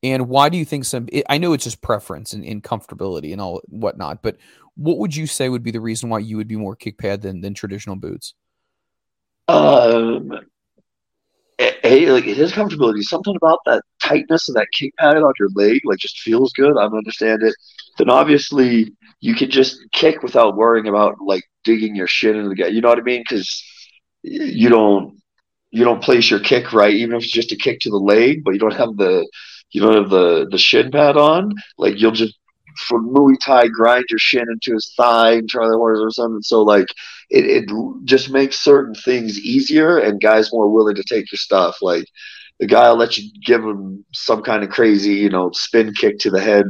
And 0.05 0.29
why 0.29 0.49
do 0.49 0.57
you 0.57 0.65
think 0.65 0.85
some? 0.85 1.09
I 1.29 1.39
know 1.39 1.53
it's 1.53 1.65
just 1.65 1.83
preference 1.83 2.33
and, 2.33 2.45
and 2.45 2.63
comfortability 2.63 3.33
and 3.33 3.41
all 3.41 3.61
whatnot, 3.67 4.23
but 4.23 4.37
what 4.77 4.99
would 4.99 5.17
you 5.17 5.27
say 5.27 5.49
would 5.49 5.65
be 5.65 5.73
the 5.73 5.81
reason 5.81 6.09
why 6.09 6.21
you 6.21 6.37
would 6.37 6.47
be 6.47 6.55
more 6.55 6.77
kick 6.77 6.99
pad 6.99 7.23
than 7.23 7.41
than 7.41 7.55
traditional 7.55 7.97
boots? 7.97 8.35
Um, 9.49 10.31
Eh, 11.59 11.73
hey, 11.83 12.11
like 12.13 12.27
it 12.27 12.39
is 12.39 12.53
comfortability. 12.53 13.03
Something 13.03 13.35
about 13.37 13.59
that 13.67 13.83
tightness 14.03 14.49
of 14.49 14.55
that 14.55 14.69
kick 14.73 14.93
pad 14.99 15.17
on 15.17 15.33
your 15.41 15.49
leg, 15.57 15.81
like 15.85 15.99
just 15.99 16.19
feels 16.21 16.53
good. 16.53 16.77
I 16.79 16.83
don't 16.83 16.99
understand 16.99 17.43
it. 17.43 17.55
Then 17.99 18.11
obviously 18.11 18.93
you 19.21 19.35
can 19.35 19.51
just 19.51 19.81
kick 19.93 20.23
without 20.23 20.57
worrying 20.57 20.87
about 20.87 21.17
like 21.21 21.43
digging 21.65 21.97
your 21.97 22.07
shin 22.07 22.37
into 22.37 22.51
the 22.51 22.55
guy. 22.55 22.69
You 22.69 22.81
know 22.81 22.89
what 22.91 22.99
I 22.99 23.03
mean? 23.03 23.23
Because 23.29 23.63
you 24.23 24.69
don't 24.69 25.19
you 25.71 25.85
don't 25.85 26.03
place 26.03 26.31
your 26.31 26.41
kick 26.41 26.73
right, 26.73 26.95
even 26.95 27.17
if 27.17 27.25
it's 27.25 27.33
just 27.33 27.53
a 27.53 27.57
kick 27.57 27.81
to 27.81 27.91
the 27.91 27.97
leg, 27.97 28.45
but 28.45 28.53
you 28.53 28.61
don't 28.61 28.75
have 28.75 28.97
the 28.97 29.29
you 29.73 29.81
don't 29.81 29.95
have 29.95 30.11
the 30.11 30.47
the 30.51 30.59
shin 30.59 30.91
pad 30.93 31.17
on. 31.17 31.53
Like 31.77 32.01
you'll 32.01 32.13
just 32.13 32.39
from 32.87 33.09
Muay 33.13 33.35
Thai 33.45 33.69
grind 33.69 34.05
your 34.11 34.19
shin 34.19 34.47
into 34.49 34.75
his 34.75 34.93
thigh 34.97 35.33
and 35.33 35.49
try 35.49 35.67
the 35.67 35.77
horse 35.77 35.99
or 36.01 36.11
something. 36.11 36.43
So 36.43 36.63
like 36.63 36.87
it, 37.31 37.45
it 37.45 37.71
just 38.05 38.31
makes 38.31 38.59
certain 38.59 38.95
things 38.95 39.39
easier 39.39 39.99
and 39.99 40.21
guys 40.21 40.53
more 40.53 40.69
willing 40.69 40.97
to 40.97 41.05
take 41.05 41.31
your 41.31 41.39
stuff. 41.39 41.79
Like 41.83 42.07
the 42.59 42.67
guy 42.67 42.89
will 42.89 42.97
let 42.97 43.19
you 43.19 43.31
give 43.45 43.63
him 43.63 44.05
some 44.13 44.43
kind 44.43 44.63
of 44.63 44.71
crazy, 44.71 45.15
you 45.15 45.31
know, 45.31 45.51
spin 45.53 45.93
kick 45.95 46.19
to 46.21 46.31
the 46.31 46.41
head 46.41 46.67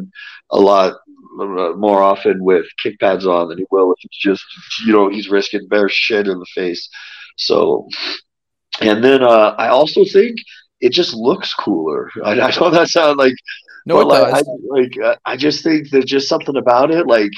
a 0.50 0.58
lot 0.58 0.94
uh, 1.40 1.72
more 1.76 2.02
often 2.02 2.42
with 2.42 2.66
kick 2.82 2.98
pads 2.98 3.26
on 3.26 3.48
than 3.48 3.58
he 3.58 3.66
will 3.70 3.92
if 3.92 4.04
it's 4.04 4.18
just, 4.18 4.44
you 4.84 4.92
know, 4.92 5.08
he's 5.08 5.30
risking 5.30 5.66
bare 5.68 5.88
shit 5.88 6.26
in 6.26 6.38
the 6.38 6.46
face. 6.54 6.88
So, 7.36 7.88
and 8.80 9.02
then 9.02 9.22
uh, 9.22 9.54
I 9.58 9.68
also 9.68 10.04
think 10.04 10.38
it 10.80 10.92
just 10.92 11.14
looks 11.14 11.54
cooler. 11.54 12.10
I, 12.24 12.40
I 12.40 12.50
know 12.56 12.70
that 12.70 12.88
sounds 12.88 13.16
like 13.16 13.34
no, 13.86 14.00
it 14.00 14.04
like, 14.04 14.34
does. 14.34 14.48
I, 14.48 14.52
like 14.68 14.98
uh, 15.02 15.16
I 15.24 15.36
just 15.36 15.62
think 15.62 15.88
there's 15.88 16.04
just 16.04 16.28
something 16.28 16.56
about 16.56 16.90
it. 16.90 17.06
Like 17.06 17.30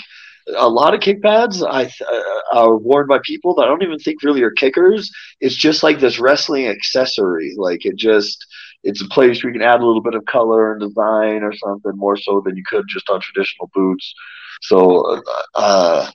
a 0.56 0.68
lot 0.68 0.94
of 0.94 1.00
kick 1.00 1.22
pads 1.22 1.62
I 1.62 1.84
uh, 1.84 2.22
are 2.52 2.76
worn 2.76 3.06
by 3.06 3.18
people 3.24 3.54
that 3.54 3.62
I 3.62 3.66
don't 3.66 3.82
even 3.82 3.98
think 3.98 4.22
really 4.22 4.42
are 4.42 4.50
kickers. 4.50 5.10
It's 5.40 5.54
just 5.54 5.82
like 5.82 6.00
this 6.00 6.18
wrestling 6.18 6.66
accessory. 6.66 7.54
Like 7.56 7.84
it 7.84 7.96
just 7.96 8.44
it's 8.82 9.02
a 9.02 9.08
place 9.08 9.42
where 9.42 9.52
you 9.52 9.58
can 9.58 9.68
add 9.68 9.80
a 9.80 9.86
little 9.86 10.02
bit 10.02 10.14
of 10.14 10.24
color 10.24 10.72
and 10.72 10.80
design 10.80 11.42
or 11.42 11.54
something 11.54 11.96
more 11.96 12.16
so 12.16 12.42
than 12.44 12.56
you 12.56 12.64
could 12.66 12.86
just 12.88 13.10
on 13.10 13.20
traditional 13.20 13.70
boots. 13.74 14.14
So 14.62 15.22
uh, 15.54 16.10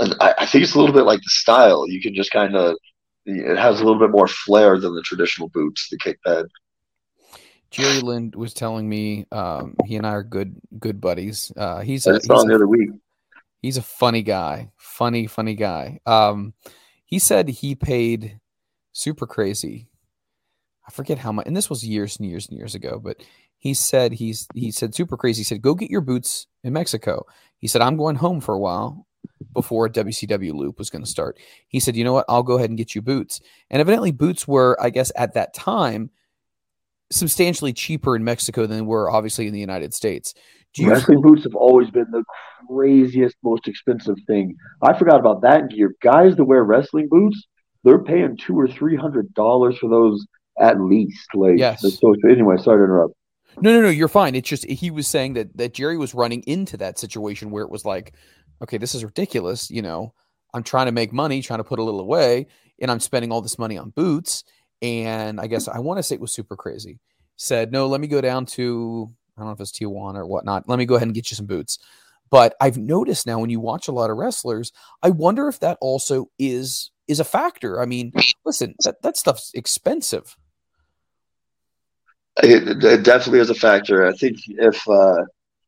I, 0.00 0.34
I 0.38 0.46
think 0.46 0.64
it's 0.64 0.74
a 0.74 0.78
little 0.78 0.94
bit 0.94 1.04
like 1.04 1.20
the 1.20 1.30
style. 1.30 1.88
You 1.88 2.00
can 2.00 2.14
just 2.14 2.30
kind 2.30 2.56
of 2.56 2.76
it 3.26 3.58
has 3.58 3.80
a 3.80 3.84
little 3.84 4.00
bit 4.00 4.10
more 4.10 4.26
flair 4.26 4.78
than 4.78 4.94
the 4.94 5.02
traditional 5.02 5.48
boots, 5.48 5.88
the 5.90 5.98
kick 5.98 6.18
pad. 6.24 6.46
Jerry 7.70 8.00
Lynn 8.00 8.32
was 8.34 8.52
telling 8.52 8.88
me 8.88 9.26
um, 9.30 9.76
he 9.86 9.96
and 9.96 10.06
I 10.06 10.10
are 10.10 10.24
good 10.24 10.56
good 10.78 11.00
buddies. 11.00 11.52
Uh, 11.56 11.80
he's 11.80 12.06
I 12.06 12.16
a, 12.16 12.20
saw 12.20 12.34
he's 12.34 12.42
him 12.42 12.48
the 12.48 12.54
other 12.56 12.66
week. 12.66 12.90
He's 13.60 13.76
a 13.76 13.82
funny 13.82 14.22
guy, 14.22 14.70
funny 14.76 15.26
funny 15.26 15.54
guy. 15.54 16.00
Um, 16.06 16.54
he 17.04 17.18
said 17.18 17.48
he 17.48 17.74
paid 17.74 18.40
Super 18.92 19.26
Crazy. 19.26 19.88
I 20.86 20.92
forget 20.92 21.18
how 21.18 21.32
much, 21.32 21.46
and 21.46 21.56
this 21.56 21.68
was 21.68 21.86
years 21.86 22.16
and 22.16 22.28
years 22.28 22.48
and 22.48 22.56
years 22.56 22.74
ago. 22.74 22.98
But 23.02 23.22
he 23.58 23.74
said 23.74 24.12
he's 24.12 24.48
he 24.54 24.70
said 24.70 24.94
Super 24.94 25.16
Crazy. 25.16 25.40
He 25.40 25.44
said 25.44 25.62
go 25.62 25.74
get 25.74 25.90
your 25.90 26.00
boots 26.00 26.46
in 26.64 26.72
Mexico. 26.72 27.26
He 27.58 27.68
said 27.68 27.82
I'm 27.82 27.96
going 27.96 28.16
home 28.16 28.40
for 28.40 28.54
a 28.54 28.58
while 28.58 29.06
before 29.52 29.88
WCW 29.88 30.54
loop 30.54 30.78
was 30.78 30.88
going 30.88 31.04
to 31.04 31.10
start. 31.10 31.38
He 31.68 31.80
said 31.80 31.96
you 31.96 32.04
know 32.04 32.14
what 32.14 32.24
I'll 32.28 32.42
go 32.42 32.56
ahead 32.56 32.70
and 32.70 32.78
get 32.78 32.94
you 32.94 33.02
boots. 33.02 33.40
And 33.70 33.80
evidently 33.80 34.10
boots 34.10 34.48
were 34.48 34.78
I 34.80 34.88
guess 34.88 35.12
at 35.16 35.34
that 35.34 35.52
time 35.52 36.10
substantially 37.12 37.72
cheaper 37.72 38.16
in 38.16 38.24
Mexico 38.24 38.66
than 38.66 38.86
were 38.86 39.10
obviously 39.10 39.46
in 39.46 39.52
the 39.52 39.60
United 39.60 39.92
States. 39.92 40.32
Wrestling 40.80 41.20
boots 41.20 41.44
have 41.44 41.54
always 41.54 41.90
been 41.90 42.06
the 42.10 42.22
craziest, 42.68 43.36
most 43.42 43.66
expensive 43.66 44.16
thing. 44.26 44.54
I 44.82 44.96
forgot 44.96 45.18
about 45.18 45.42
that 45.42 45.70
gear. 45.70 45.94
Guys 46.02 46.36
that 46.36 46.44
wear 46.44 46.62
wrestling 46.62 47.08
boots, 47.10 47.46
they're 47.82 48.02
paying 48.02 48.36
two 48.36 48.58
or 48.58 48.68
three 48.68 48.96
hundred 48.96 49.32
dollars 49.34 49.78
for 49.78 49.88
those 49.90 50.24
at 50.60 50.80
least. 50.80 51.26
Like, 51.34 51.58
Yes. 51.58 51.80
so 51.98 52.14
anyway, 52.28 52.56
sorry 52.58 52.78
to 52.78 52.84
interrupt. 52.84 53.14
No, 53.60 53.72
no, 53.72 53.82
no, 53.82 53.88
you're 53.88 54.08
fine. 54.08 54.34
It's 54.34 54.48
just 54.48 54.64
he 54.64 54.90
was 54.90 55.08
saying 55.08 55.34
that 55.34 55.56
that 55.56 55.74
Jerry 55.74 55.96
was 55.96 56.14
running 56.14 56.42
into 56.46 56.76
that 56.76 56.98
situation 56.98 57.50
where 57.50 57.64
it 57.64 57.70
was 57.70 57.84
like, 57.84 58.14
okay, 58.62 58.78
this 58.78 58.94
is 58.94 59.04
ridiculous. 59.04 59.70
You 59.70 59.82
know, 59.82 60.14
I'm 60.54 60.62
trying 60.62 60.86
to 60.86 60.92
make 60.92 61.12
money, 61.12 61.42
trying 61.42 61.58
to 61.58 61.64
put 61.64 61.78
a 61.80 61.82
little 61.82 62.00
away, 62.00 62.46
and 62.80 62.90
I'm 62.90 63.00
spending 63.00 63.32
all 63.32 63.40
this 63.42 63.58
money 63.58 63.76
on 63.76 63.90
boots. 63.90 64.44
And 64.82 65.40
I 65.40 65.46
guess 65.46 65.66
I 65.68 65.80
want 65.80 65.98
to 65.98 66.02
say 66.02 66.14
it 66.14 66.20
was 66.20 66.32
Super 66.32 66.56
Crazy. 66.56 67.00
Said, 67.36 67.72
no, 67.72 67.86
let 67.86 68.00
me 68.00 68.06
go 68.06 68.20
down 68.20 68.46
to 68.46 69.10
I 69.40 69.44
don't 69.44 69.48
know 69.48 69.54
if 69.54 69.60
it's 69.60 69.72
Tijuana 69.72 70.16
or 70.16 70.26
whatnot. 70.26 70.68
Let 70.68 70.78
me 70.78 70.84
go 70.84 70.96
ahead 70.96 71.08
and 71.08 71.14
get 71.14 71.30
you 71.30 71.34
some 71.34 71.46
boots. 71.46 71.78
But 72.30 72.54
I've 72.60 72.76
noticed 72.76 73.26
now 73.26 73.40
when 73.40 73.50
you 73.50 73.58
watch 73.58 73.88
a 73.88 73.92
lot 73.92 74.10
of 74.10 74.16
wrestlers, 74.16 74.70
I 75.02 75.10
wonder 75.10 75.48
if 75.48 75.60
that 75.60 75.78
also 75.80 76.30
is 76.38 76.90
is 77.08 77.18
a 77.18 77.24
factor. 77.24 77.80
I 77.80 77.86
mean, 77.86 78.12
listen, 78.44 78.74
that, 78.84 79.02
that 79.02 79.16
stuff's 79.16 79.50
expensive. 79.54 80.36
It, 82.42 82.84
it 82.84 83.02
definitely 83.02 83.40
is 83.40 83.50
a 83.50 83.54
factor. 83.54 84.06
I 84.06 84.12
think 84.12 84.36
if 84.46 84.88
uh, 84.88 85.24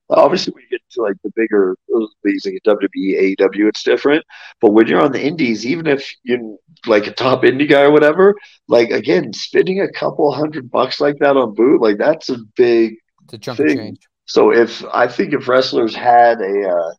obviously 0.08 0.52
when 0.52 0.62
you 0.62 0.78
get 0.78 0.88
to 0.92 1.02
like 1.02 1.16
the 1.24 1.32
bigger 1.34 1.76
leagues 2.24 2.46
like 2.46 2.60
WWE, 2.64 3.36
AEW, 3.36 3.68
it's 3.68 3.82
different. 3.82 4.24
But 4.60 4.72
when 4.72 4.86
you're 4.86 5.02
on 5.02 5.12
the 5.12 5.22
indies, 5.22 5.66
even 5.66 5.86
if 5.86 6.14
you're 6.22 6.56
like 6.86 7.06
a 7.06 7.12
top 7.12 7.42
indie 7.42 7.68
guy 7.68 7.82
or 7.82 7.90
whatever, 7.90 8.36
like 8.68 8.90
again, 8.90 9.32
spending 9.32 9.80
a 9.80 9.90
couple 9.90 10.30
hundred 10.32 10.70
bucks 10.70 11.00
like 11.00 11.18
that 11.18 11.36
on 11.36 11.54
boot, 11.54 11.80
like 11.80 11.98
that's 11.98 12.28
a 12.28 12.38
big 12.56 12.96
A 13.32 13.38
chunk 13.38 13.58
of 13.58 13.66
Thing. 13.66 13.78
change. 13.78 14.08
So 14.26 14.52
if 14.52 14.84
I 14.92 15.08
think 15.08 15.32
if 15.32 15.48
wrestlers 15.48 15.94
had 15.94 16.40
a 16.40 16.68
uh, 16.68 16.92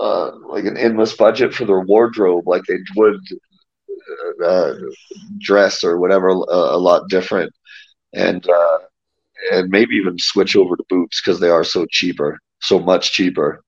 uh, 0.00 0.30
like 0.48 0.64
an 0.64 0.76
endless 0.76 1.16
budget 1.16 1.54
for 1.54 1.64
their 1.64 1.80
wardrobe, 1.80 2.46
like 2.46 2.62
they 2.64 2.78
would 2.96 3.20
uh, 4.44 4.74
dress 5.38 5.82
or 5.84 5.98
whatever 5.98 6.30
uh, 6.30 6.76
a 6.76 6.78
lot 6.78 7.08
different, 7.08 7.52
and 8.14 8.48
uh, 8.48 8.78
and 9.52 9.70
maybe 9.70 9.96
even 9.96 10.18
switch 10.18 10.56
over 10.56 10.76
to 10.76 10.84
boots 10.88 11.20
because 11.20 11.40
they 11.40 11.48
are 11.48 11.64
so 11.64 11.86
cheaper, 11.90 12.38
so 12.60 12.78
much 12.78 13.12
cheaper. 13.12 13.62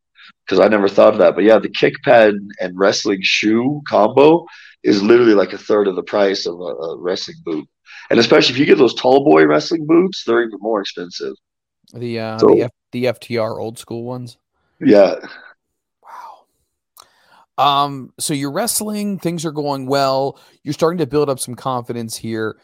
Because 0.44 0.60
I 0.60 0.68
never 0.68 0.88
thought 0.88 1.12
of 1.12 1.18
that, 1.18 1.34
but 1.34 1.44
yeah, 1.44 1.58
the 1.58 1.68
kick 1.68 1.94
pad 2.04 2.34
and 2.60 2.78
wrestling 2.78 3.20
shoe 3.22 3.82
combo 3.86 4.46
is 4.82 5.02
literally 5.02 5.34
like 5.34 5.52
a 5.52 5.58
third 5.58 5.88
of 5.88 5.96
the 5.96 6.02
price 6.02 6.46
of 6.46 6.54
a, 6.58 6.62
a 6.62 6.98
wrestling 6.98 7.36
boot, 7.44 7.68
and 8.10 8.18
especially 8.18 8.54
if 8.54 8.58
you 8.58 8.66
get 8.66 8.78
those 8.78 8.94
tall 8.94 9.24
boy 9.24 9.46
wrestling 9.46 9.86
boots, 9.86 10.24
they're 10.24 10.42
even 10.42 10.58
more 10.60 10.80
expensive. 10.80 11.34
The 11.94 12.20
uh, 12.20 12.38
So- 12.38 12.46
the 12.48 12.62
F- 12.62 12.70
the 12.92 13.04
FTR 13.04 13.58
old 13.60 13.78
school 13.78 14.04
ones. 14.04 14.38
Yeah, 14.80 15.16
Wow. 16.02 16.44
Um, 17.84 18.12
so 18.18 18.32
you're 18.34 18.52
wrestling, 18.52 19.18
things 19.18 19.44
are 19.44 19.50
going 19.52 19.86
well. 19.86 20.38
You're 20.62 20.72
starting 20.74 20.98
to 20.98 21.06
build 21.06 21.28
up 21.28 21.40
some 21.40 21.54
confidence 21.56 22.16
here. 22.16 22.58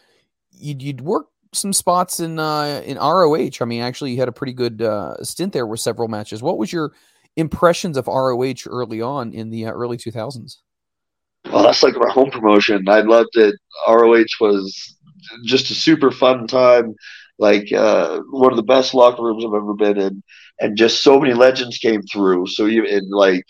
You'd, 0.53 0.81
you'd 0.83 1.01
work 1.01 1.27
some 1.53 1.73
spots 1.73 2.21
in 2.21 2.39
uh 2.39 2.83
in 2.85 2.97
ROH. 2.99 3.51
I 3.61 3.65
mean, 3.65 3.83
actually, 3.83 4.13
you 4.13 4.19
had 4.19 4.29
a 4.29 4.33
pretty 4.33 4.53
good 4.53 4.83
uh, 4.83 5.23
stint 5.23 5.53
there 5.53 5.67
with 5.67 5.81
several 5.81 6.09
matches. 6.09 6.43
What 6.43 6.59
was 6.59 6.73
your 6.73 6.93
impressions 7.37 7.97
of 7.97 8.07
ROH 8.07 8.67
early 8.67 9.01
on 9.03 9.33
in 9.33 9.51
the 9.51 9.67
uh, 9.67 9.73
early 9.73 9.97
2000s? 9.97 10.59
Well, 11.53 11.63
that's 11.65 11.83
like 11.83 11.97
our 11.97 12.09
home 12.09 12.31
promotion. 12.31 12.89
I 12.89 13.01
loved 13.01 13.37
it. 13.37 13.55
ROH 13.89 14.25
was 14.41 14.97
just 15.45 15.71
a 15.71 15.75
super 15.75 16.11
fun 16.11 16.47
time. 16.47 16.95
Like 17.39 17.73
uh, 17.73 18.21
one 18.31 18.53
of 18.53 18.57
the 18.57 18.63
best 18.63 18.95
locker 18.95 19.23
rooms 19.23 19.45
I've 19.45 19.55
ever 19.55 19.75
been 19.75 19.99
in, 19.99 20.23
and 20.61 20.77
just 20.77 21.03
so 21.03 21.19
many 21.21 21.35
legends 21.35 21.79
came 21.79 22.03
through. 22.03 22.47
So 22.47 22.67
you 22.67 22.87
and 22.87 23.11
like 23.11 23.47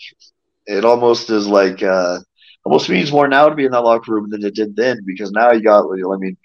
it 0.65 0.85
almost 0.85 1.29
is 1.29 1.47
like 1.47 1.83
uh, 1.83 2.19
almost 2.65 2.89
means 2.89 3.11
more 3.11 3.27
now 3.27 3.49
to 3.49 3.55
be 3.55 3.65
in 3.65 3.71
that 3.71 3.81
locker 3.81 4.13
room 4.13 4.29
than 4.29 4.43
it 4.45 4.55
did 4.55 4.75
then 4.75 4.99
because 5.05 5.31
now 5.31 5.51
you 5.51 5.61
got. 5.61 5.83
I 5.85 6.17
mean, 6.17 6.37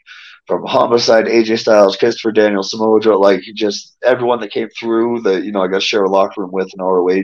from 0.46 0.64
Homicide, 0.66 1.26
AJ 1.26 1.58
Styles, 1.58 1.96
Christopher 1.96 2.32
Daniels, 2.32 2.70
Samoa 2.70 3.00
Joe, 3.00 3.18
like 3.18 3.40
just 3.54 3.96
everyone 4.04 4.40
that 4.40 4.52
came 4.52 4.68
through 4.78 5.22
that 5.22 5.44
you 5.44 5.52
know 5.52 5.62
I 5.62 5.68
got 5.68 5.80
to 5.80 5.86
share 5.86 6.04
a 6.04 6.10
locker 6.10 6.42
room 6.42 6.50
with 6.52 6.68
in 6.74 6.82
ROH 6.82 7.22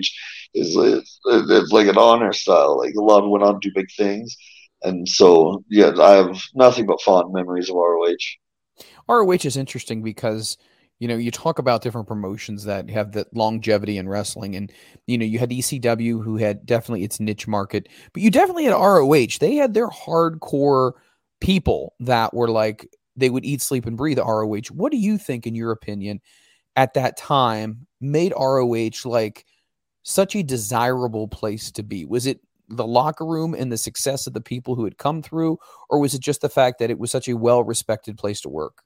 is 0.55 0.77
it's, 0.77 1.21
it's 1.27 1.73
like 1.73 1.89
an 1.89 1.99
honor 1.99 2.33
style. 2.33 2.79
Like 2.79 2.95
a 2.97 3.03
lot 3.03 3.29
went 3.29 3.45
on 3.45 3.61
to 3.61 3.69
do 3.69 3.75
big 3.75 3.89
things, 3.97 4.37
and 4.83 5.09
so 5.09 5.64
yeah, 5.71 5.93
I 6.01 6.12
have 6.12 6.41
nothing 6.55 6.87
but 6.87 7.03
fond 7.03 7.33
memories 7.33 7.69
of 7.69 7.77
ROH. 7.77 8.17
ROH 9.09 9.44
is 9.44 9.57
interesting 9.57 10.02
because 10.02 10.57
you 10.98 11.09
know 11.09 11.16
you 11.16 11.30
talk 11.30 11.59
about 11.59 11.82
different 11.82 12.09
promotions 12.09 12.64
that 12.64 12.88
have 12.90 13.12
that 13.12 13.34
longevity 13.34 13.98
in 13.98 14.09
wrestling, 14.09 14.57
and 14.57 14.72
you 15.07 15.18
know 15.18 15.24
you 15.24 15.38
had 15.38 15.50
ECW 15.50 16.22
who 16.22 16.36
had 16.36 16.64
definitely 16.66 17.04
its 17.04 17.20
niche 17.20 17.46
market, 17.48 17.88
but 18.12 18.22
you 18.22 18.30
definitely 18.30 18.64
had 18.64 18.72
ROH. 18.72 19.38
They 19.40 19.57
had 19.57 19.74
their 19.74 19.88
hardcore 19.88 20.92
people 21.40 21.94
that 22.00 22.32
were 22.34 22.48
like 22.48 22.88
they 23.16 23.30
would 23.30 23.44
eat, 23.44 23.62
sleep, 23.62 23.86
and 23.86 23.96
breathe 23.96 24.18
ROH. 24.18 24.68
What 24.72 24.92
do 24.92 24.98
you 24.98 25.18
think, 25.18 25.46
in 25.46 25.54
your 25.54 25.72
opinion, 25.72 26.20
at 26.76 26.94
that 26.94 27.16
time 27.16 27.86
made 28.00 28.32
ROH 28.38 28.90
like 29.04 29.46
such 30.02 30.36
a 30.36 30.42
desirable 30.42 31.28
place 31.28 31.70
to 31.72 31.82
be? 31.82 32.04
Was 32.04 32.26
it 32.26 32.40
the 32.68 32.86
locker 32.86 33.26
room 33.26 33.54
and 33.54 33.70
the 33.72 33.78
success 33.78 34.26
of 34.26 34.32
the 34.34 34.40
people 34.40 34.74
who 34.74 34.84
had 34.84 34.98
come 34.98 35.22
through, 35.22 35.59
or 35.90 36.00
was 36.00 36.14
it 36.14 36.20
just 36.22 36.40
the 36.42 36.48
fact 36.48 36.78
that 36.80 36.90
it 36.90 36.98
was 36.98 37.11
such 37.11 37.28
a 37.28 37.36
well 37.36 37.64
respected 37.64 38.18
place 38.18 38.40
to 38.42 38.48
work? 38.48 38.82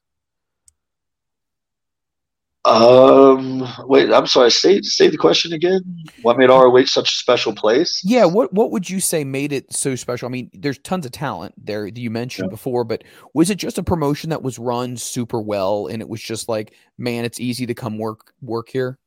Um, 2.71 3.67
wait, 3.85 4.13
I'm 4.13 4.25
sorry. 4.25 4.49
Say 4.49 4.81
say 4.81 5.09
the 5.09 5.17
question 5.17 5.51
again. 5.51 5.81
What 6.21 6.37
made 6.37 6.49
ROH 6.49 6.85
such 6.85 7.09
a 7.09 7.15
special 7.15 7.53
place? 7.53 8.01
Yeah, 8.05 8.23
what 8.25 8.53
what 8.53 8.71
would 8.71 8.89
you 8.89 9.01
say 9.01 9.25
made 9.25 9.51
it 9.51 9.73
so 9.73 9.95
special? 9.95 10.27
I 10.27 10.31
mean, 10.31 10.49
there's 10.53 10.77
tons 10.79 11.05
of 11.05 11.11
talent 11.11 11.53
there 11.57 11.85
that 11.85 11.97
you 11.97 12.09
mentioned 12.09 12.49
before, 12.49 12.85
but 12.85 13.03
was 13.33 13.49
it 13.49 13.55
just 13.55 13.77
a 13.77 13.83
promotion 13.83 14.29
that 14.29 14.41
was 14.41 14.57
run 14.57 14.95
super 14.95 15.41
well 15.41 15.87
and 15.87 16.01
it 16.01 16.07
was 16.07 16.21
just 16.21 16.47
like, 16.47 16.73
man, 16.97 17.25
it's 17.25 17.41
easy 17.41 17.65
to 17.65 17.73
come 17.73 17.97
work 17.97 18.33
work 18.41 18.69
here? 18.69 18.97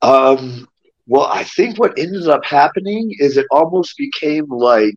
Um, 0.00 0.66
well, 1.06 1.26
I 1.26 1.44
think 1.44 1.78
what 1.78 1.98
ended 1.98 2.28
up 2.28 2.46
happening 2.46 3.14
is 3.18 3.36
it 3.36 3.46
almost 3.50 3.98
became 3.98 4.46
like, 4.48 4.94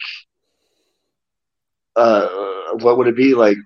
uh, 1.98 2.30
what 2.80 2.98
would 2.98 3.08
it 3.08 3.18
be 3.18 3.36
like, 3.36 3.58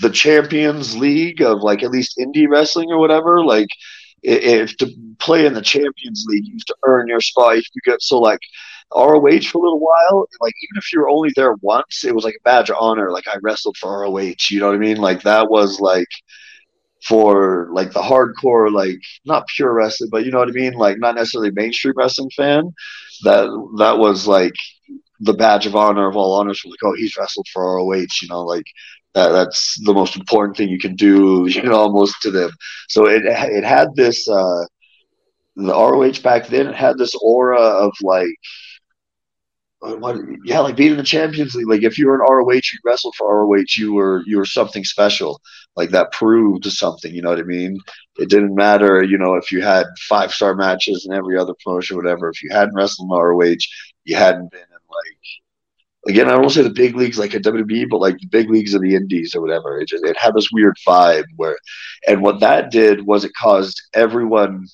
the 0.00 0.10
Champions 0.10 0.96
League 0.96 1.40
of 1.42 1.60
like 1.62 1.82
at 1.82 1.90
least 1.90 2.18
indie 2.18 2.48
wrestling 2.48 2.90
or 2.90 2.98
whatever. 2.98 3.44
Like, 3.44 3.68
if 4.22 4.76
to 4.78 4.88
play 5.18 5.46
in 5.46 5.54
the 5.54 5.62
Champions 5.62 6.24
League, 6.28 6.44
you 6.46 6.54
have 6.54 6.64
to 6.66 6.76
earn 6.86 7.08
your 7.08 7.20
spot. 7.20 7.56
You 7.56 7.62
get 7.84 8.02
so 8.02 8.18
like 8.18 8.40
ROH 8.90 9.46
for 9.46 9.58
a 9.58 9.62
little 9.62 9.80
while. 9.80 10.26
Like 10.40 10.54
even 10.62 10.78
if 10.78 10.92
you 10.92 11.00
were 11.00 11.08
only 11.08 11.30
there 11.36 11.54
once, 11.62 12.04
it 12.04 12.14
was 12.14 12.24
like 12.24 12.34
a 12.40 12.44
badge 12.44 12.70
of 12.70 12.76
honor. 12.80 13.12
Like 13.12 13.28
I 13.28 13.36
wrestled 13.42 13.76
for 13.76 14.00
ROH. 14.02 14.50
You 14.50 14.60
know 14.60 14.66
what 14.68 14.74
I 14.76 14.78
mean? 14.78 14.96
Like 14.98 15.22
that 15.22 15.50
was 15.50 15.80
like 15.80 16.08
for 17.04 17.68
like 17.72 17.92
the 17.92 18.00
hardcore, 18.02 18.72
like 18.72 18.98
not 19.24 19.46
pure 19.54 19.72
wrestling, 19.72 20.10
but 20.10 20.24
you 20.24 20.32
know 20.32 20.38
what 20.38 20.48
I 20.48 20.52
mean? 20.52 20.74
Like 20.74 20.98
not 20.98 21.14
necessarily 21.14 21.50
mainstream 21.52 21.94
wrestling 21.96 22.30
fan. 22.36 22.72
That 23.24 23.48
that 23.78 23.98
was 23.98 24.26
like 24.26 24.54
the 25.20 25.34
badge 25.34 25.66
of 25.66 25.76
honor 25.76 26.08
of 26.08 26.16
all 26.16 26.34
honors. 26.34 26.62
Like, 26.64 26.78
oh, 26.84 26.94
he's 26.94 27.16
wrestled 27.16 27.46
for 27.52 27.76
ROH. 27.76 28.06
You 28.22 28.28
know, 28.28 28.42
like 28.42 28.66
that. 29.18 29.30
That's 29.32 29.78
the 29.84 29.94
most 29.94 30.16
important 30.16 30.56
thing 30.56 30.68
you 30.68 30.78
can 30.78 30.96
do. 30.96 31.46
You 31.54 31.62
know, 31.64 31.74
almost 31.76 32.22
to 32.22 32.30
them. 32.30 32.50
So 32.88 33.08
it 33.08 33.22
it 33.26 33.64
had 33.64 33.88
this. 33.96 34.28
uh 34.28 34.64
the 35.56 35.72
ROH 35.74 36.22
back 36.22 36.46
then 36.48 36.68
it 36.68 36.74
had 36.76 36.98
this 36.98 37.14
aura 37.20 37.60
of 37.60 37.92
like 38.02 38.30
uh, 39.82 39.94
what, 39.96 40.16
yeah, 40.44 40.60
like 40.60 40.76
being 40.76 40.92
in 40.92 40.96
the 40.96 41.04
Champions 41.04 41.54
League. 41.54 41.68
Like 41.68 41.82
if 41.84 41.98
you 41.98 42.08
were 42.08 42.16
an 42.16 42.20
ROH, 42.28 42.54
you 42.72 42.78
wrestled 42.84 43.14
for 43.16 43.46
ROH, 43.46 43.64
you 43.76 43.94
were 43.94 44.22
you 44.26 44.38
were 44.38 44.44
something 44.44 44.84
special. 44.84 45.40
Like 45.76 45.90
that 45.90 46.12
proved 46.12 46.64
something. 46.66 47.14
You 47.14 47.22
know 47.22 47.30
what 47.30 47.38
I 47.38 47.44
mean? 47.44 47.78
It 48.16 48.28
didn't 48.28 48.54
matter, 48.56 49.04
you 49.04 49.18
know, 49.18 49.34
if 49.36 49.52
you 49.52 49.62
had 49.62 49.86
five 50.08 50.32
star 50.32 50.54
matches 50.56 51.06
in 51.08 51.14
every 51.14 51.38
other 51.38 51.54
promotion, 51.64 51.96
whatever. 51.96 52.28
If 52.28 52.42
you 52.42 52.50
hadn't 52.52 52.74
wrestled 52.74 53.10
in 53.10 53.16
ROH, 53.16 53.56
you 54.04 54.16
hadn't 54.16 54.50
been 54.50 54.60
in 54.60 54.66
like 54.90 55.18
again, 56.06 56.28
I 56.28 56.32
don't 56.32 56.50
say 56.50 56.62
the 56.62 56.70
big 56.70 56.96
leagues 56.96 57.18
like 57.18 57.34
a 57.34 57.40
WWE, 57.40 57.84
but 57.86 58.00
like 58.00 58.18
the 58.18 58.26
big 58.26 58.50
leagues 58.50 58.74
of 58.74 58.82
the 58.82 58.94
Indies 58.94 59.34
or 59.34 59.40
whatever. 59.40 59.80
It 59.80 59.88
just 59.88 60.04
it 60.04 60.16
had 60.16 60.34
this 60.34 60.50
weird 60.52 60.76
vibe 60.86 61.24
where, 61.36 61.56
and 62.06 62.22
what 62.22 62.40
that 62.40 62.70
did 62.70 63.06
was 63.06 63.24
it 63.24 63.32
caused 63.38 63.80
everyone, 63.94 64.66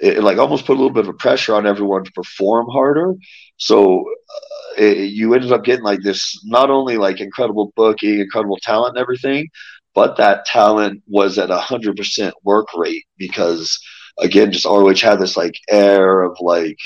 it, 0.00 0.22
like 0.22 0.38
almost 0.38 0.66
put 0.66 0.74
a 0.74 0.80
little 0.80 0.92
bit 0.92 1.04
of 1.04 1.08
a 1.10 1.14
pressure 1.18 1.54
on 1.54 1.66
everyone 1.66 2.04
to 2.04 2.12
perform 2.12 2.66
harder. 2.68 3.14
So 3.56 4.00
uh, 4.00 4.82
it, 4.82 5.12
you 5.12 5.34
ended 5.34 5.52
up 5.52 5.64
getting 5.64 5.84
like 5.84 6.00
this 6.02 6.40
not 6.44 6.70
only 6.70 6.96
like 6.96 7.20
incredible 7.20 7.72
booking, 7.76 8.20
incredible 8.20 8.58
talent, 8.62 8.96
and 8.96 9.02
everything, 9.02 9.48
but 9.94 10.16
that 10.16 10.44
talent 10.46 11.02
was 11.06 11.38
at 11.38 11.50
a 11.50 11.58
hundred 11.58 11.96
percent 11.96 12.34
work 12.44 12.68
rate 12.76 13.04
because 13.18 13.78
again, 14.18 14.52
just 14.52 14.66
ROH 14.66 14.94
had 14.96 15.20
this 15.20 15.36
like 15.36 15.54
air 15.70 16.22
of 16.22 16.36
like 16.40 16.76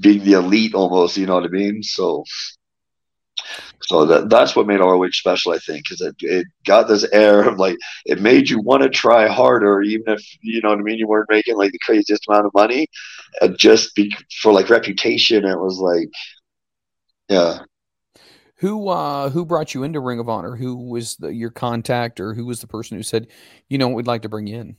being 0.00 0.24
the 0.24 0.34
elite 0.34 0.74
almost. 0.74 1.16
You 1.16 1.26
know 1.26 1.34
what 1.34 1.44
I 1.44 1.48
mean? 1.48 1.82
So, 1.82 2.24
so 3.82 4.04
that 4.06 4.28
that's 4.28 4.54
what 4.54 4.66
made 4.66 4.80
ROH 4.80 5.10
special, 5.12 5.52
I 5.52 5.58
think, 5.58 5.84
because 5.84 6.00
it 6.00 6.14
it 6.20 6.46
got 6.66 6.88
this 6.88 7.04
air 7.12 7.42
of 7.42 7.58
like 7.58 7.76
it 8.04 8.20
made 8.20 8.50
you 8.50 8.60
want 8.60 8.82
to 8.82 8.88
try 8.88 9.28
harder, 9.28 9.82
even 9.82 10.12
if 10.14 10.24
you 10.42 10.60
know 10.60 10.70
what 10.70 10.78
I 10.78 10.82
mean. 10.82 10.98
You 10.98 11.08
weren't 11.08 11.30
making 11.30 11.56
like 11.56 11.72
the 11.72 11.78
craziest 11.78 12.26
amount 12.28 12.46
of 12.46 12.54
money, 12.54 12.88
and 13.40 13.56
just 13.58 13.94
be 13.94 14.14
for 14.40 14.52
like 14.52 14.70
reputation. 14.70 15.44
It 15.44 15.58
was 15.58 15.78
like, 15.78 16.08
yeah. 17.28 17.60
Who 18.56 18.88
uh 18.88 19.30
who 19.30 19.46
brought 19.46 19.74
you 19.74 19.84
into 19.84 20.00
Ring 20.00 20.20
of 20.20 20.28
Honor? 20.28 20.54
Who 20.54 20.76
was 20.76 21.16
the, 21.16 21.32
your 21.32 21.50
contact, 21.50 22.20
or 22.20 22.34
who 22.34 22.44
was 22.44 22.60
the 22.60 22.66
person 22.66 22.96
who 22.98 23.02
said, 23.02 23.28
you 23.68 23.78
know, 23.78 23.88
we'd 23.88 24.06
like 24.06 24.22
to 24.22 24.28
bring 24.28 24.46
you 24.46 24.58
in? 24.58 24.76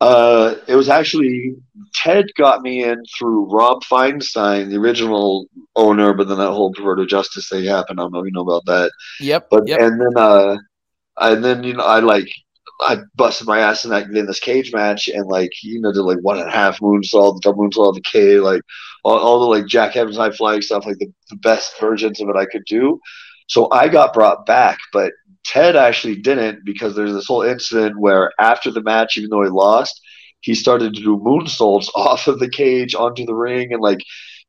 Uh, 0.00 0.56
it 0.66 0.76
was 0.76 0.90
actually 0.90 1.56
Ted 1.94 2.26
got 2.36 2.60
me 2.60 2.84
in 2.84 3.02
through 3.18 3.50
Rob 3.50 3.82
Feinstein, 3.82 4.68
the 4.68 4.76
original 4.76 5.46
owner, 5.74 6.12
but 6.12 6.28
then 6.28 6.38
that 6.38 6.52
whole 6.52 6.72
perverted 6.72 7.08
justice 7.08 7.48
thing 7.48 7.64
happened. 7.64 7.98
I 7.98 8.02
don't 8.02 8.12
know 8.12 8.20
if 8.20 8.26
you 8.26 8.32
know 8.32 8.42
about 8.42 8.66
that. 8.66 8.92
Yep. 9.20 9.48
But 9.50 9.66
yep. 9.66 9.80
and 9.80 10.00
then 10.00 10.12
uh, 10.16 10.56
and 11.18 11.42
then 11.42 11.64
you 11.64 11.72
know 11.72 11.84
I 11.84 12.00
like 12.00 12.28
I 12.80 12.98
busted 13.14 13.46
my 13.46 13.60
ass 13.60 13.84
in 13.84 13.90
that 13.90 14.04
in 14.10 14.26
this 14.26 14.40
cage 14.40 14.72
match 14.72 15.08
and 15.08 15.26
like 15.28 15.52
you 15.62 15.80
know 15.80 15.92
did 15.92 16.02
like 16.02 16.18
one 16.18 16.38
and 16.38 16.48
a 16.48 16.52
half 16.52 16.80
moonsault, 16.80 17.36
the 17.36 17.40
double 17.42 17.68
moonsault, 17.68 17.94
the 17.94 18.02
K, 18.02 18.38
like 18.38 18.60
all, 19.02 19.18
all 19.18 19.40
the 19.40 19.46
like 19.46 19.66
Jack 19.66 19.96
Evans 19.96 20.18
high 20.18 20.30
flying 20.30 20.60
stuff, 20.60 20.84
like 20.84 20.98
the, 20.98 21.10
the 21.30 21.36
best 21.36 21.80
versions 21.80 22.20
of 22.20 22.28
it 22.28 22.36
I 22.36 22.44
could 22.44 22.64
do. 22.66 23.00
So 23.48 23.70
I 23.70 23.88
got 23.88 24.12
brought 24.12 24.44
back, 24.44 24.78
but 24.92 25.12
Ted 25.46 25.76
actually 25.76 26.16
didn't 26.16 26.64
because 26.64 26.96
there's 26.96 27.12
this 27.12 27.26
whole 27.26 27.42
incident 27.42 27.98
where 27.98 28.32
after 28.40 28.70
the 28.70 28.82
match, 28.82 29.16
even 29.16 29.30
though 29.30 29.44
he 29.44 29.48
lost, 29.48 30.00
he 30.40 30.54
started 30.54 30.94
to 30.94 31.02
do 31.02 31.16
moonsaults 31.18 31.88
off 31.94 32.26
of 32.26 32.40
the 32.40 32.50
cage 32.50 32.94
onto 32.94 33.24
the 33.24 33.34
ring 33.34 33.72
and 33.72 33.80
like 33.80 34.00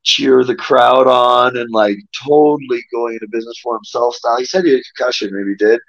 cheer 0.04 0.44
the 0.44 0.56
crowd 0.56 1.08
on 1.08 1.58
and 1.58 1.70
like 1.72 1.98
totally 2.26 2.82
going 2.92 3.14
into 3.14 3.28
business 3.30 3.60
for 3.62 3.76
himself 3.76 4.16
style. 4.16 4.38
He 4.38 4.46
said 4.46 4.66
he 4.66 4.72
had 4.72 4.80
a 4.80 4.84
concussion, 4.96 5.30
maybe 5.32 5.52
he 5.52 5.56
did. 5.56 5.80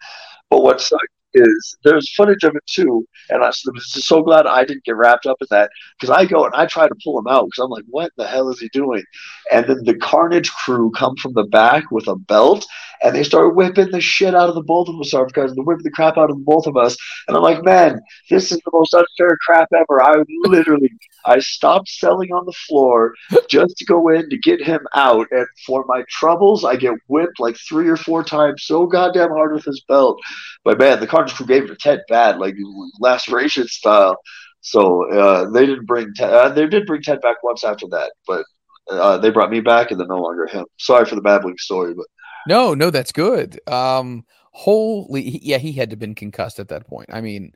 But 0.50 0.62
what 0.62 0.80
sucked 0.80 1.04
is 1.34 1.76
there's 1.84 2.14
footage 2.14 2.44
of 2.44 2.56
it 2.56 2.66
too, 2.66 3.06
and 3.30 3.42
I'm 3.42 3.52
so 3.80 4.22
glad 4.22 4.46
I 4.46 4.64
didn't 4.64 4.84
get 4.84 4.96
wrapped 4.96 5.26
up 5.26 5.36
in 5.40 5.46
that 5.50 5.70
because 5.98 6.14
I 6.14 6.24
go 6.24 6.44
and 6.44 6.54
I 6.54 6.66
try 6.66 6.88
to 6.88 6.94
pull 7.04 7.18
him 7.18 7.26
out 7.26 7.46
because 7.46 7.64
I'm 7.64 7.70
like, 7.70 7.84
what 7.88 8.12
the 8.16 8.26
hell 8.26 8.48
is 8.48 8.60
he 8.60 8.68
doing? 8.70 9.04
And 9.52 9.66
then 9.66 9.84
the 9.84 9.96
Carnage 9.96 10.50
crew 10.50 10.90
come 10.90 11.16
from 11.16 11.34
the 11.34 11.44
back 11.44 11.90
with 11.90 12.08
a 12.08 12.16
belt 12.16 12.66
and 13.02 13.14
they 13.14 13.22
start 13.22 13.54
whipping 13.54 13.90
the 13.90 14.00
shit 14.00 14.34
out 14.34 14.48
of 14.48 14.54
the 14.54 14.62
both 14.62 14.88
of 14.88 15.00
us, 15.00 15.14
our 15.14 15.26
guys, 15.26 15.52
and 15.52 15.66
whipping 15.66 15.84
the 15.84 15.90
crap 15.90 16.16
out 16.16 16.30
of 16.30 16.36
the 16.36 16.44
both 16.44 16.66
of 16.66 16.76
us. 16.76 16.96
And 17.26 17.36
I'm 17.36 17.42
like, 17.42 17.62
man, 17.64 18.00
this 18.30 18.50
is 18.50 18.58
the 18.64 18.70
most 18.72 18.94
unfair 18.94 19.36
crap 19.46 19.68
ever. 19.72 20.02
I 20.02 20.16
literally, 20.44 20.90
I 21.24 21.38
stopped 21.38 21.88
selling 21.88 22.32
on 22.32 22.46
the 22.46 22.52
floor 22.52 23.14
just 23.48 23.76
to 23.76 23.84
go 23.84 24.08
in 24.08 24.28
to 24.30 24.38
get 24.38 24.60
him 24.60 24.80
out, 24.94 25.26
and 25.30 25.46
for 25.66 25.84
my 25.86 26.04
troubles, 26.08 26.64
I 26.64 26.76
get 26.76 26.94
whipped 27.06 27.38
like 27.38 27.56
three 27.56 27.88
or 27.88 27.96
four 27.96 28.24
times 28.24 28.64
so 28.64 28.86
goddamn 28.86 29.30
hard 29.30 29.52
with 29.52 29.64
his 29.64 29.82
belt. 29.88 30.20
But 30.64 30.78
man, 30.78 31.00
the 31.00 31.06
Gave 31.46 31.64
it 31.64 31.68
to 31.68 31.76
Ted 31.76 32.02
bad, 32.08 32.38
like 32.38 32.54
laceration 33.00 33.66
style. 33.68 34.16
So 34.60 35.10
uh, 35.12 35.50
they 35.50 35.66
didn't 35.66 35.86
bring 35.86 36.12
Ted. 36.14 36.32
Uh, 36.32 36.48
they 36.48 36.66
did 36.66 36.86
bring 36.86 37.02
Ted 37.02 37.20
back 37.20 37.42
once 37.42 37.64
after 37.64 37.86
that, 37.88 38.12
but 38.26 38.44
uh, 38.90 39.18
they 39.18 39.30
brought 39.30 39.50
me 39.50 39.60
back, 39.60 39.90
and 39.90 40.00
then 40.00 40.08
no 40.08 40.18
longer 40.18 40.46
him. 40.46 40.64
Sorry 40.78 41.04
for 41.04 41.14
the 41.14 41.20
babbling 41.20 41.58
story, 41.58 41.94
but 41.94 42.06
no, 42.46 42.74
no, 42.74 42.90
that's 42.90 43.12
good. 43.12 43.60
Um, 43.68 44.24
holy, 44.52 45.40
yeah, 45.42 45.58
he 45.58 45.72
had 45.72 45.90
to 45.90 45.94
have 45.94 46.00
been 46.00 46.14
concussed 46.14 46.58
at 46.58 46.68
that 46.68 46.86
point. 46.86 47.10
I 47.12 47.20
mean, 47.20 47.52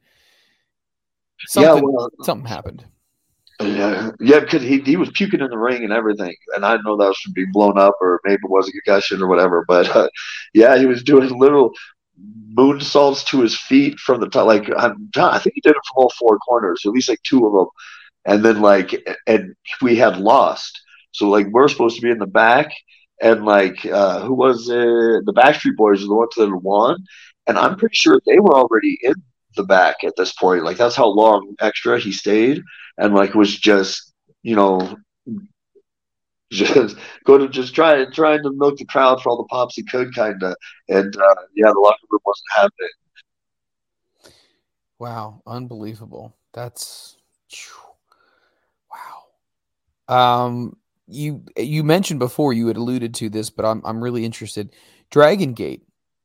something, 1.46 1.82
yeah, 1.82 1.90
well, 1.90 2.10
something 2.22 2.46
happened. 2.46 2.84
Yeah, 3.60 4.10
yeah, 4.20 4.40
because 4.40 4.62
he, 4.62 4.80
he 4.80 4.96
was 4.96 5.10
puking 5.10 5.40
in 5.40 5.48
the 5.48 5.58
ring 5.58 5.84
and 5.84 5.92
everything, 5.92 6.34
and 6.54 6.64
I 6.64 6.76
know 6.76 6.96
that 6.96 7.08
was 7.08 7.18
from 7.18 7.32
being 7.32 7.52
blown 7.52 7.78
up, 7.78 7.94
or 8.00 8.20
maybe 8.24 8.40
it 8.42 8.50
was 8.50 8.68
a 8.68 8.72
concussion 8.72 9.22
or 9.22 9.28
whatever. 9.28 9.64
But 9.66 9.94
uh, 9.94 10.08
yeah, 10.52 10.76
he 10.78 10.86
was 10.86 11.02
doing 11.02 11.28
little 11.38 11.72
moonsaults 12.54 13.26
to 13.26 13.40
his 13.40 13.56
feet 13.56 13.98
from 13.98 14.20
the 14.20 14.28
top. 14.28 14.46
Like 14.46 14.68
I'm, 14.76 15.10
I 15.16 15.38
think 15.38 15.54
he 15.54 15.60
did 15.62 15.70
it 15.70 15.82
from 15.92 16.04
all 16.04 16.12
four 16.18 16.38
corners, 16.38 16.82
at 16.84 16.92
least 16.92 17.08
like 17.08 17.22
two 17.22 17.46
of 17.46 17.52
them. 17.52 17.66
And 18.24 18.44
then 18.44 18.60
like, 18.60 18.94
and 19.26 19.54
we 19.80 19.96
had 19.96 20.18
lost, 20.18 20.80
so 21.12 21.28
like 21.28 21.48
we're 21.48 21.68
supposed 21.68 21.96
to 21.96 22.02
be 22.02 22.10
in 22.10 22.18
the 22.18 22.26
back, 22.26 22.70
and 23.20 23.44
like 23.44 23.84
uh, 23.86 24.20
who 24.20 24.34
was 24.34 24.68
it? 24.68 25.26
The 25.26 25.32
Backseat 25.34 25.76
Boyz 25.78 26.02
are 26.02 26.06
the 26.06 26.14
ones 26.14 26.34
that 26.36 26.56
won, 26.62 27.04
and 27.46 27.58
I'm 27.58 27.76
pretty 27.76 27.96
sure 27.96 28.20
they 28.26 28.38
were 28.38 28.54
already 28.56 28.98
in 29.02 29.14
the 29.56 29.64
back 29.64 29.96
at 30.04 30.14
this 30.16 30.32
point. 30.32 30.64
Like 30.64 30.76
that's 30.76 30.96
how 30.96 31.08
long 31.08 31.54
extra 31.60 31.98
he 31.98 32.12
stayed, 32.12 32.62
and 32.98 33.14
like 33.14 33.34
was 33.34 33.56
just 33.56 34.12
you 34.42 34.56
know 34.56 34.96
just 36.53 36.96
going 37.24 37.40
to 37.40 37.48
just 37.48 37.74
try 37.74 38.05
trying 38.07 38.42
to 38.42 38.53
milk 38.53 38.76
the 38.76 38.84
crowd 38.84 39.22
for 39.22 39.30
all 39.30 39.36
the 39.36 39.44
pops 39.44 39.74
he 39.74 39.82
could, 39.82 40.14
kind 40.14 40.42
of. 40.42 40.55
And 40.88 41.16
uh, 41.16 41.34
yeah, 41.55 41.70
the 41.72 41.80
locker 41.80 41.98
room 42.11 42.20
wasn't 42.24 42.46
happening. 42.55 44.34
Wow, 44.98 45.42
unbelievable! 45.46 46.36
That's 46.53 47.16
wow. 50.09 50.44
Um, 50.44 50.76
you 51.09 51.44
you 51.57 51.82
mentioned 51.82 52.20
before 52.20 52.53
you 52.53 52.68
had 52.68 52.76
alluded 52.76 53.14
to 53.14 53.28
this, 53.28 53.50
but 53.50 53.64
I'm 53.64 53.82
I'm 53.84 54.03
really 54.03 54.24
interested. 54.24 54.74
Dragon 55.11 55.55
Gate, 55.55 55.82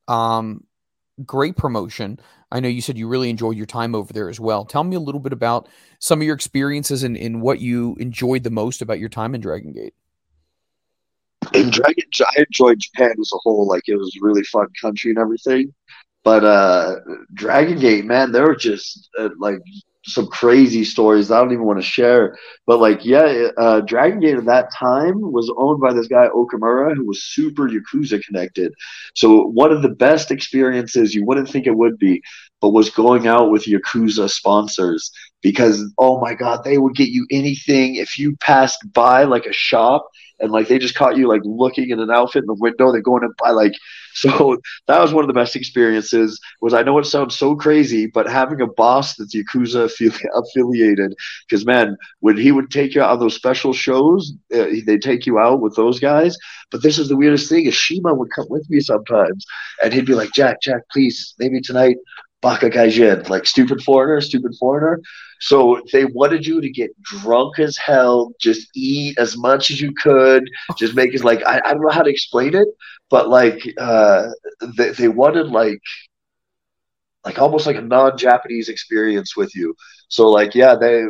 um, 0.07 0.63
great 1.25 1.55
promotion. 1.55 2.19
I 2.51 2.59
know 2.61 2.69
you 2.69 2.82
said 2.82 2.97
you 2.97 3.07
really 3.07 3.30
enjoyed 3.30 3.57
your 3.57 3.65
time 3.65 3.93
over 3.93 4.13
there 4.13 4.30
as 4.30 4.39
well. 4.39 4.63
Tell 4.63 4.84
me 4.84 4.95
a 4.95 5.01
little 5.01 5.19
bit 5.19 5.34
about 5.34 5.67
some 5.99 6.21
of 6.21 6.25
your 6.25 6.36
experiences 6.36 7.03
and, 7.03 7.17
and 7.17 7.41
what 7.41 7.59
you 7.59 7.97
enjoyed 7.99 8.43
the 8.43 8.49
most 8.49 8.82
about 8.82 8.99
your 8.99 9.09
time 9.09 9.36
in 9.36 9.41
Dragon 9.41 9.73
Gate. 9.73 9.93
In 11.53 11.69
Dragon, 11.69 12.03
I 12.21 12.41
enjoyed 12.43 12.79
Japan 12.79 13.11
as 13.19 13.31
a 13.33 13.37
whole. 13.43 13.67
Like 13.67 13.83
it 13.87 13.95
was 13.95 14.15
a 14.15 14.25
really 14.25 14.43
fun 14.43 14.67
country 14.81 15.11
and 15.11 15.19
everything. 15.19 15.73
But 16.23 16.43
uh 16.43 16.95
Dragon 17.33 17.79
Gate, 17.79 18.05
man, 18.05 18.31
there 18.31 18.43
were 18.45 18.55
just 18.55 19.09
uh, 19.19 19.29
like 19.39 19.59
some 20.05 20.27
crazy 20.27 20.83
stories 20.83 21.31
I 21.31 21.39
don't 21.39 21.51
even 21.51 21.65
want 21.65 21.79
to 21.79 21.85
share. 21.85 22.37
But 22.65 22.79
like, 22.79 23.05
yeah, 23.05 23.47
uh, 23.57 23.81
Dragon 23.81 24.19
Gate 24.19 24.37
at 24.37 24.45
that 24.45 24.71
time 24.73 25.15
was 25.19 25.51
owned 25.57 25.79
by 25.81 25.93
this 25.93 26.07
guy 26.07 26.27
Okamura, 26.33 26.95
who 26.95 27.05
was 27.05 27.23
super 27.23 27.69
Yakuza 27.69 28.21
connected. 28.23 28.73
So 29.15 29.43
one 29.43 29.71
of 29.71 29.81
the 29.81 29.89
best 29.89 30.31
experiences 30.31 31.13
you 31.13 31.25
wouldn't 31.25 31.49
think 31.49 31.67
it 31.67 31.75
would 31.75 31.97
be, 31.97 32.21
but 32.62 32.70
was 32.70 32.89
going 32.89 33.28
out 33.28 33.51
with 33.51 33.66
Yakuza 33.66 34.30
sponsors 34.30 35.12
because 35.41 35.84
oh 35.97 36.20
my 36.20 36.34
god, 36.34 36.64
they 36.64 36.78
would 36.78 36.95
get 36.95 37.10
you 37.10 37.26
anything 37.32 37.95
if 37.95 38.18
you 38.18 38.36
passed 38.38 38.80
by 38.93 39.24
like 39.24 39.45
a 39.45 39.53
shop 39.53 40.08
and 40.39 40.51
like 40.51 40.68
they 40.68 40.78
just 40.78 40.95
caught 40.95 41.18
you 41.18 41.28
like 41.28 41.41
looking 41.43 41.91
at 41.91 41.99
an 41.99 42.12
outfit 42.12 42.43
in 42.43 42.47
the 42.47 42.55
window. 42.60 42.91
they're 42.91 43.01
going 43.01 43.22
to 43.22 43.30
buy 43.39 43.51
like 43.51 43.74
so 44.14 44.58
that 44.88 44.99
was 44.99 45.14
one 45.14 45.24
of 45.24 45.28
the 45.28 45.34
best 45.34 45.55
experiences. 45.55 46.39
Was 46.60 46.74
I 46.74 46.82
know 46.82 46.97
it 46.97 47.05
sounds 47.05 47.36
so 47.36 47.55
crazy, 47.55 48.08
but 48.08 48.28
having 48.28 48.62
a 48.62 48.68
boss 48.68 49.16
that's 49.16 49.36
Yakuza 49.36 49.86
affiliated, 50.34 51.14
because 51.47 51.66
man, 51.68 51.95
when 52.22 52.36
he 52.36 52.51
would 52.51 52.72
take 52.72 52.95
you 52.95 53.01
out 53.03 53.12
on 53.12 53.20
those 53.20 53.36
special 53.36 53.74
shows, 53.74 54.34
uh, 54.53 54.66
they 54.88 54.97
take 54.97 55.28
you 55.28 55.38
out 55.38 55.62
with 55.62 55.76
those 55.76 55.99
guys. 55.99 56.36
But 56.72 56.82
this 56.82 56.97
is 56.97 57.10
the 57.10 57.16
weirdest 57.16 57.47
thing: 57.47 57.68
is 57.68 57.76
Shima 57.76 58.14
would 58.14 58.30
come 58.36 58.47
with 58.49 58.68
me 58.72 58.80
sometimes, 58.80 59.45
and 59.84 59.93
he'd 59.93 60.08
be 60.08 60.16
like, 60.16 60.34
"Jack, 60.34 60.62
Jack, 60.64 60.82
please, 60.91 61.36
maybe 61.38 61.62
tonight." 61.62 61.97
Baka 62.47 62.69
Gaijin, 62.69 63.27
like 63.29 63.45
stupid 63.45 63.81
foreigner, 63.83 64.21
stupid 64.21 64.53
foreigner. 64.57 65.01
So 65.41 65.81
they 65.91 66.05
wanted 66.05 66.45
you 66.47 66.61
to 66.61 66.69
get 66.69 66.91
drunk 67.03 67.59
as 67.59 67.75
hell, 67.77 68.31
just 68.39 68.69
eat 68.73 69.17
as 69.19 69.37
much 69.37 69.69
as 69.69 69.81
you 69.81 69.91
could, 70.01 70.43
just 70.77 70.95
make 70.95 71.13
it 71.13 71.25
like 71.25 71.41
I, 71.45 71.61
I 71.65 71.73
don't 71.73 71.81
know 71.81 71.97
how 71.99 72.03
to 72.03 72.09
explain 72.09 72.55
it, 72.55 72.69
but 73.09 73.27
like 73.27 73.59
uh, 73.77 74.29
they, 74.77 74.91
they 74.91 75.09
wanted 75.09 75.47
like 75.47 75.81
like 77.25 77.37
almost 77.39 77.67
like 77.67 77.75
a 77.75 77.81
non-Japanese 77.81 78.69
experience 78.69 79.35
with 79.35 79.53
you. 79.53 79.75
So 80.07 80.29
like 80.29 80.55
yeah, 80.55 80.75
they 80.75 81.03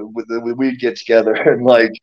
we'd 0.55 0.79
get 0.79 0.95
together 0.95 1.33
and 1.49 1.63
like 1.63 1.93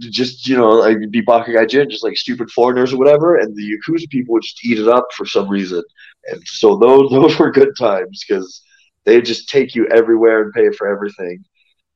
just 0.00 0.46
you 0.46 0.56
know 0.56 0.72
like 0.72 0.98
be 1.10 1.22
Baka 1.22 1.50
Gaijin, 1.50 1.90
just 1.90 2.04
like 2.04 2.18
stupid 2.18 2.50
foreigners 2.50 2.92
or 2.92 2.98
whatever, 2.98 3.36
and 3.38 3.56
the 3.56 3.72
Yakuza 3.72 4.08
people 4.10 4.34
would 4.34 4.42
just 4.42 4.64
eat 4.66 4.78
it 4.78 4.88
up 4.88 5.06
for 5.16 5.24
some 5.24 5.48
reason. 5.48 5.82
And 6.30 6.42
so 6.46 6.76
those 6.76 7.10
those 7.16 7.38
were 7.38 7.50
good 7.50 7.74
times 7.78 8.22
because 8.28 8.62
they 9.06 9.22
just 9.22 9.48
take 9.48 9.74
you 9.74 9.88
everywhere 9.88 10.42
and 10.42 10.52
pay 10.52 10.70
for 10.70 10.88
everything. 10.88 11.44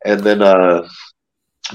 And 0.05 0.21
then 0.23 0.43
uh 0.43 0.89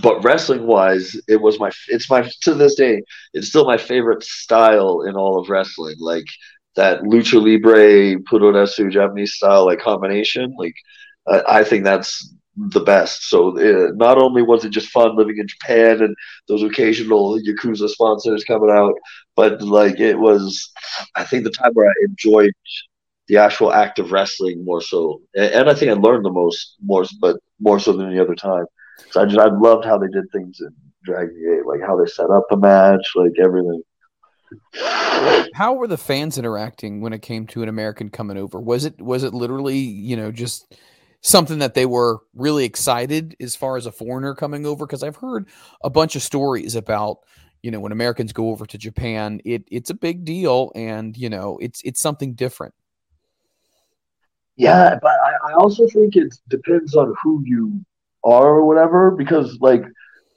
but 0.01 0.23
wrestling 0.23 0.67
wise, 0.67 1.15
it 1.27 1.41
was 1.41 1.59
my 1.59 1.71
it's 1.89 2.09
my 2.09 2.29
to 2.41 2.53
this 2.53 2.75
day 2.75 3.01
it's 3.33 3.47
still 3.49 3.65
my 3.65 3.77
favorite 3.77 4.23
style 4.23 5.03
in 5.03 5.15
all 5.15 5.39
of 5.39 5.49
wrestling. 5.49 5.95
Like 5.99 6.25
that 6.75 7.01
lucha 7.03 7.41
libre 7.41 8.17
puroresu 8.29 8.91
Japanese 8.91 9.33
style 9.36 9.65
like 9.65 9.79
combination. 9.79 10.55
Like 10.57 10.75
I, 11.27 11.63
think 11.63 11.83
that's 11.83 12.33
the 12.55 12.81
best. 12.81 13.29
So 13.29 13.57
uh, 13.57 13.91
not 13.95 14.17
only 14.17 14.41
was 14.43 14.63
it 14.65 14.69
just 14.71 14.89
fun 14.89 15.15
living 15.17 15.38
in 15.39 15.47
Japan 15.47 16.01
and 16.01 16.15
those 16.47 16.63
occasional 16.63 17.39
Yakuza 17.39 17.89
sponsors 17.89 18.43
coming 18.43 18.69
out, 18.69 18.93
but 19.36 19.61
like 19.61 19.99
it 19.99 20.19
was, 20.19 20.71
I 21.15 21.23
think 21.23 21.43
the 21.43 21.51
time 21.51 21.71
where 21.73 21.89
I 21.89 21.93
enjoyed 22.07 22.53
the 23.28 23.38
actual 23.38 23.73
act 23.73 23.99
of 23.99 24.11
wrestling 24.11 24.63
more 24.63 24.82
so, 24.82 25.21
and, 25.36 25.51
and 25.51 25.69
I 25.69 25.73
think 25.73 25.91
I 25.91 25.95
learned 25.95 26.26
the 26.26 26.32
most 26.32 26.76
more, 26.84 27.05
but 27.19 27.38
more 27.59 27.80
so 27.80 27.93
than 27.93 28.07
any 28.07 28.19
other 28.19 28.36
time. 28.36 28.65
So 29.11 29.21
I 29.21 29.26
just 29.26 29.39
I 29.39 29.47
loved 29.47 29.86
how 29.86 29.97
they 29.97 30.07
did 30.07 30.26
things 30.32 30.59
in 30.61 30.69
Dragon 31.03 31.36
Gate, 31.36 31.65
like 31.65 31.82
how 31.82 31.97
they 31.97 32.09
set 32.09 32.30
up 32.30 32.45
a 32.51 32.57
match, 32.57 33.11
like 33.15 33.34
everything. 33.41 33.82
How 35.53 35.73
were 35.73 35.88
the 35.88 35.97
fans 35.97 36.38
interacting 36.38 37.01
when 37.01 37.13
it 37.13 37.21
came 37.21 37.47
to 37.47 37.63
an 37.63 37.69
American 37.69 38.09
coming 38.09 38.38
over? 38.38 38.59
Was 38.59 38.86
it 38.86 39.01
was 39.01 39.23
it 39.23 39.34
literally 39.34 39.78
you 39.78 40.15
know 40.15 40.32
just 40.32 40.76
something 41.21 41.59
that 41.59 41.73
they 41.73 41.86
were 41.86 42.19
really 42.36 42.65
excited 42.65 43.36
as 43.39 43.55
far 43.55 43.78
as 43.78 43.86
a 43.86 43.91
foreigner 43.91 44.36
coming 44.36 44.65
over? 44.65 44.86
Because 44.86 45.03
I've 45.03 45.15
heard 45.15 45.47
a 45.84 45.89
bunch 45.89 46.15
of 46.15 46.21
stories 46.21 46.76
about 46.76 47.19
you 47.63 47.71
know 47.71 47.80
when 47.80 47.91
Americans 47.91 48.34
go 48.34 48.49
over 48.49 48.65
to 48.65 48.78
Japan, 48.78 49.41
it 49.45 49.63
it's 49.71 49.89
a 49.89 49.95
big 49.95 50.26
deal, 50.26 50.71
and 50.76 51.17
you 51.17 51.30
know 51.30 51.57
it's 51.61 51.82
it's 51.84 52.01
something 52.01 52.34
different. 52.34 52.73
Yeah, 54.57 54.77
uh, 54.77 54.99
but 55.01 55.11
I, 55.11 55.51
I 55.51 55.53
also 55.55 55.87
think 55.87 56.15
it 56.15 56.33
depends 56.49 56.95
on 56.95 57.13
who 57.21 57.43
you 57.45 57.85
are 58.23 58.47
or 58.47 58.65
whatever, 58.65 59.11
because 59.11 59.57
like 59.59 59.83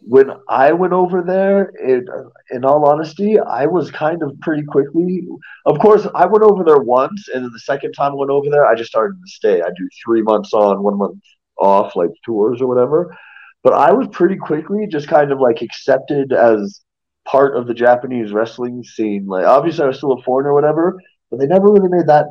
when 0.00 0.30
I 0.48 0.72
went 0.72 0.92
over 0.92 1.22
there, 1.22 1.70
it, 1.80 2.04
in 2.50 2.64
all 2.64 2.88
honesty, 2.88 3.38
I 3.38 3.66
was 3.66 3.90
kind 3.90 4.22
of 4.22 4.38
pretty 4.40 4.64
quickly. 4.64 5.26
Of 5.66 5.78
course, 5.78 6.06
I 6.14 6.26
went 6.26 6.44
over 6.44 6.64
there 6.64 6.78
once, 6.78 7.28
and 7.32 7.44
then 7.44 7.52
the 7.52 7.60
second 7.60 7.92
time 7.92 8.12
I 8.12 8.16
went 8.16 8.30
over 8.30 8.48
there, 8.50 8.66
I 8.66 8.74
just 8.74 8.90
started 8.90 9.14
to 9.24 9.30
stay. 9.30 9.60
I 9.62 9.68
do 9.68 9.88
three 10.04 10.22
months 10.22 10.52
on, 10.52 10.82
one 10.82 10.98
month 10.98 11.20
off, 11.58 11.94
like 11.96 12.10
tours 12.24 12.60
or 12.60 12.66
whatever. 12.68 13.16
But 13.62 13.74
I 13.74 13.92
was 13.92 14.08
pretty 14.08 14.36
quickly 14.36 14.86
just 14.86 15.08
kind 15.08 15.32
of 15.32 15.40
like 15.40 15.62
accepted 15.62 16.32
as 16.32 16.80
part 17.26 17.56
of 17.56 17.66
the 17.66 17.74
Japanese 17.74 18.32
wrestling 18.32 18.82
scene. 18.84 19.26
Like, 19.26 19.46
obviously, 19.46 19.84
I 19.84 19.88
was 19.88 19.98
still 19.98 20.12
a 20.12 20.22
foreigner 20.22 20.50
or 20.50 20.54
whatever, 20.54 20.96
but 21.30 21.38
they 21.38 21.46
never 21.46 21.66
really 21.70 21.88
made 21.90 22.06
that 22.06 22.26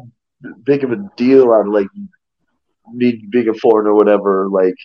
big 0.63 0.83
of 0.83 0.91
a 0.91 1.09
deal 1.15 1.53
of 1.53 1.67
like 1.67 1.87
me 2.93 3.25
being 3.29 3.49
a 3.49 3.53
foreigner 3.53 3.91
or 3.91 3.95
whatever. 3.95 4.47
Like, 4.49 4.75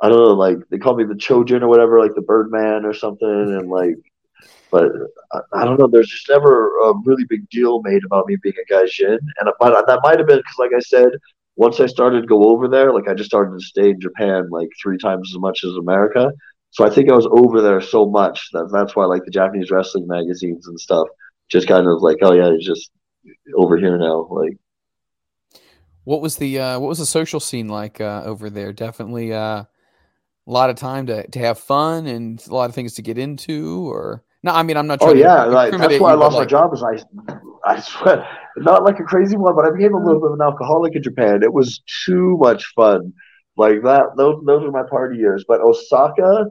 I 0.00 0.08
don't 0.08 0.18
know, 0.18 0.34
like 0.34 0.58
they 0.70 0.78
call 0.78 0.96
me 0.96 1.04
the 1.04 1.14
Chojin 1.14 1.62
or 1.62 1.68
whatever, 1.68 2.00
like 2.00 2.14
the 2.14 2.22
Birdman 2.22 2.84
or 2.84 2.92
something, 2.92 3.28
and 3.28 3.68
like, 3.68 3.96
but 4.70 4.90
I, 5.32 5.40
I 5.60 5.64
don't 5.64 5.78
know. 5.78 5.88
There's 5.90 6.08
just 6.08 6.28
never 6.28 6.78
a 6.80 6.94
really 7.04 7.24
big 7.24 7.48
deal 7.48 7.80
made 7.82 8.04
about 8.04 8.26
me 8.26 8.36
being 8.42 8.54
a 8.60 8.72
gaijin, 8.72 9.18
and 9.40 9.50
might, 9.60 9.86
that 9.86 10.00
might 10.02 10.18
have 10.18 10.28
been 10.28 10.38
because, 10.38 10.58
like 10.58 10.72
I 10.76 10.80
said, 10.80 11.08
once 11.56 11.80
I 11.80 11.86
started 11.86 12.20
to 12.22 12.26
go 12.26 12.44
over 12.50 12.68
there, 12.68 12.92
like 12.92 13.08
I 13.08 13.14
just 13.14 13.30
started 13.30 13.58
to 13.58 13.64
stay 13.64 13.90
in 13.90 14.00
Japan 14.00 14.48
like 14.50 14.68
three 14.82 14.98
times 14.98 15.32
as 15.34 15.40
much 15.40 15.64
as 15.64 15.74
America. 15.76 16.30
So 16.70 16.84
I 16.84 16.90
think 16.90 17.10
I 17.10 17.14
was 17.14 17.28
over 17.30 17.62
there 17.62 17.80
so 17.80 18.06
much 18.06 18.50
that 18.52 18.68
that's 18.70 18.94
why 18.94 19.06
like 19.06 19.24
the 19.24 19.30
Japanese 19.30 19.70
wrestling 19.70 20.06
magazines 20.06 20.68
and 20.68 20.78
stuff 20.78 21.08
just 21.48 21.68
kind 21.68 21.86
of 21.86 22.02
like, 22.02 22.18
oh 22.22 22.34
yeah, 22.34 22.50
just 22.60 22.90
over 23.54 23.76
here 23.76 23.98
now. 23.98 24.28
Like, 24.30 24.58
what 26.04 26.20
was 26.20 26.36
the 26.36 26.58
uh, 26.58 26.78
what 26.78 26.88
was 26.88 26.98
the 26.98 27.06
social 27.06 27.40
scene 27.40 27.68
like 27.68 28.00
uh, 28.00 28.22
over 28.24 28.50
there? 28.50 28.72
Definitely 28.72 29.32
uh, 29.32 29.64
a 30.46 30.50
lot 30.50 30.70
of 30.70 30.76
time 30.76 31.06
to, 31.06 31.26
to 31.28 31.38
have 31.38 31.58
fun 31.58 32.06
and 32.06 32.44
a 32.48 32.54
lot 32.54 32.68
of 32.68 32.74
things 32.74 32.94
to 32.94 33.02
get 33.02 33.18
into 33.18 33.90
or 33.90 34.22
no 34.42 34.52
i 34.52 34.62
mean 34.62 34.76
i'm 34.76 34.86
not 34.86 34.98
oh 35.02 35.14
yeah 35.14 35.44
like, 35.44 35.76
that's 35.76 35.98
why 35.98 36.12
i 36.12 36.14
lost 36.14 36.36
like, 36.36 36.46
my 36.46 36.50
job 36.50 36.72
is 36.72 36.82
i 36.82 36.96
i 37.64 37.80
swear 37.80 38.26
not 38.56 38.84
like 38.84 38.98
a 39.00 39.04
crazy 39.04 39.36
one 39.36 39.54
but 39.54 39.64
i 39.64 39.70
became 39.70 39.94
a 39.94 39.98
little 40.02 40.20
bit 40.20 40.28
of 40.28 40.34
an 40.34 40.42
alcoholic 40.42 40.94
in 40.94 41.02
japan 41.02 41.42
it 41.42 41.52
was 41.52 41.82
too 42.04 42.36
much 42.40 42.64
fun 42.74 43.12
like 43.56 43.82
that 43.82 44.04
those 44.16 44.42
those 44.46 44.62
were 44.62 44.70
my 44.70 44.84
party 44.88 45.18
years 45.18 45.44
but 45.48 45.60
osaka 45.60 46.46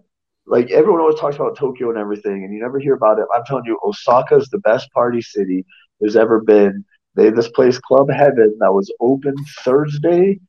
like 0.47 0.69
everyone 0.71 0.99
always 0.99 1.19
talks 1.19 1.35
about 1.35 1.57
tokyo 1.57 1.89
and 1.89 1.97
everything 1.97 2.43
and 2.43 2.53
you 2.53 2.61
never 2.61 2.79
hear 2.79 2.93
about 2.93 3.17
it 3.17 3.25
i'm 3.33 3.43
telling 3.45 3.65
you 3.65 3.79
osaka 3.83 4.35
is 4.35 4.49
the 4.49 4.59
best 4.59 4.91
party 4.91 5.21
city 5.21 5.65
there's 5.99 6.15
ever 6.15 6.41
been 6.41 6.83
they 7.15 7.29
this 7.29 7.49
place 7.49 7.79
club 7.79 8.09
heaven 8.09 8.55
that 8.59 8.73
was 8.73 8.93
open 8.99 9.35
thursday 9.63 10.39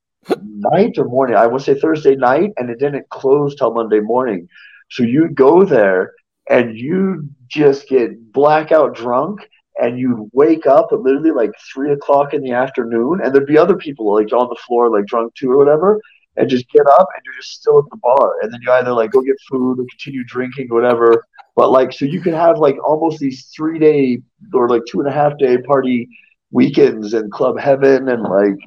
night 0.41 0.99
or 0.99 1.05
morning. 1.05 1.37
I 1.37 1.47
would 1.47 1.63
say 1.63 1.79
Thursday 1.79 2.17
night, 2.17 2.53
and 2.57 2.71
it 2.71 2.79
didn't 2.79 3.09
close 3.11 3.55
till 3.55 3.75
Monday 3.75 4.01
morning. 4.01 4.49
So 4.91 5.03
you'd 5.03 5.35
go 5.35 5.65
there 5.65 6.13
and 6.49 6.77
you 6.77 7.29
just 7.49 7.89
get 7.89 8.33
blackout 8.33 8.95
drunk 8.95 9.41
and 9.79 9.99
you'd 9.99 10.31
wake 10.33 10.67
up 10.67 10.89
at 10.93 11.01
literally 11.01 11.33
like 11.33 11.51
three 11.73 11.93
o'clock 11.93 12.35
in 12.35 12.43
the 12.43 12.53
afternoon 12.53 13.21
and 13.23 13.35
there'd 13.35 13.47
be 13.47 13.59
other 13.59 13.77
people 13.77 14.15
like 14.15 14.33
on 14.33 14.49
the 14.49 14.57
floor 14.67 14.91
like 14.91 15.07
drunk 15.07 15.35
too 15.35 15.51
or 15.51 15.59
whatever 15.59 16.01
and 16.37 16.49
just 16.49 16.71
get 16.71 16.87
up 16.87 17.09
and 17.15 17.23
you're 17.25 17.35
just 17.35 17.53
still 17.53 17.79
at 17.79 17.85
the 17.91 17.97
bar 17.97 18.35
and 18.43 18.53
then 18.53 18.61
you 18.63 18.71
either 18.73 18.93
like 18.93 19.11
go 19.11 19.21
get 19.21 19.37
food 19.51 19.79
or 19.81 19.85
continue 19.91 20.25
drinking 20.25 20.69
or 20.71 20.81
whatever 20.81 21.27
but 21.57 21.71
like 21.71 21.93
so 21.93 22.05
you 22.05 22.21
can 22.21 22.35
have 22.35 22.59
like 22.59 22.77
almost 22.87 23.19
these 23.19 23.47
three 23.57 23.79
day 23.79 24.19
or 24.55 24.69
like 24.69 24.83
two 24.89 25.01
and 25.01 25.09
a 25.09 25.13
half 25.13 25.37
day 25.39 25.59
party 25.59 26.09
weekends 26.53 27.15
in 27.15 27.31
club 27.31 27.59
heaven 27.59 28.09
and 28.09 28.23
like 28.23 28.59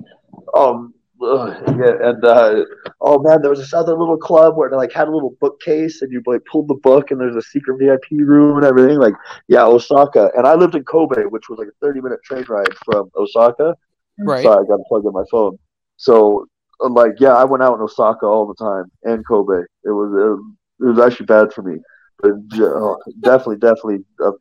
um 0.55 0.93
yeah, 1.21 1.95
and 2.01 2.23
uh, 2.23 2.63
oh 3.01 3.19
man, 3.19 3.41
there 3.41 3.49
was 3.49 3.59
this 3.59 3.73
other 3.73 3.97
little 3.97 4.17
club 4.17 4.55
where 4.55 4.69
they 4.69 4.75
like 4.77 4.93
had 4.93 5.07
a 5.07 5.11
little 5.11 5.35
bookcase, 5.41 6.01
and 6.01 6.11
you 6.11 6.21
like 6.25 6.45
pulled 6.45 6.67
the 6.67 6.75
book, 6.75 7.11
and 7.11 7.19
there's 7.19 7.35
a 7.35 7.41
secret 7.41 7.77
VIP 7.77 8.25
room 8.25 8.57
and 8.57 8.65
everything. 8.65 8.99
Like, 8.99 9.15
yeah, 9.47 9.65
Osaka, 9.65 10.31
and 10.37 10.47
I 10.47 10.55
lived 10.55 10.75
in 10.75 10.83
Kobe, 10.83 11.25
which 11.25 11.49
was 11.49 11.59
like 11.59 11.67
a 11.67 11.85
30 11.85 12.01
minute 12.01 12.19
train 12.23 12.45
ride 12.47 12.73
from 12.85 13.11
Osaka. 13.17 13.75
Right. 14.17 14.43
So 14.43 14.51
I 14.51 14.65
got 14.65 14.79
plugged 14.87 15.05
in 15.05 15.13
my 15.13 15.23
phone. 15.29 15.57
So, 15.97 16.45
like, 16.79 17.13
yeah, 17.19 17.33
I 17.33 17.43
went 17.43 17.63
out 17.63 17.75
in 17.75 17.81
Osaka 17.81 18.25
all 18.25 18.47
the 18.47 18.55
time 18.55 18.85
and 19.03 19.25
Kobe. 19.27 19.63
It 19.83 19.91
was 19.91 20.39
it 20.79 20.85
was 20.85 20.99
actually 20.99 21.25
bad 21.25 21.51
for 21.51 21.63
me, 21.63 21.79
uh, 22.23 22.95
definitely, 23.21 23.57
definitely 23.57 24.05
a 24.19 24.31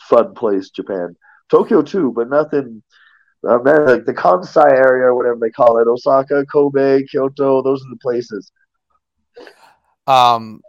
fun 0.00 0.34
place, 0.34 0.70
Japan. 0.70 1.16
Tokyo 1.50 1.82
too, 1.82 2.12
but 2.14 2.28
nothing 2.28 2.82
uh, 3.46 3.58
man, 3.58 3.86
like 3.86 4.04
the 4.04 4.14
Kansai 4.14 4.70
area 4.70 5.06
or 5.06 5.14
whatever 5.14 5.38
they 5.40 5.50
call 5.50 5.78
it, 5.78 5.86
Osaka, 5.86 6.44
Kobe, 6.46 7.04
Kyoto, 7.04 7.62
those 7.62 7.80
are 7.82 7.90
the 7.90 7.98
places. 8.02 8.50
Um, 10.06 10.60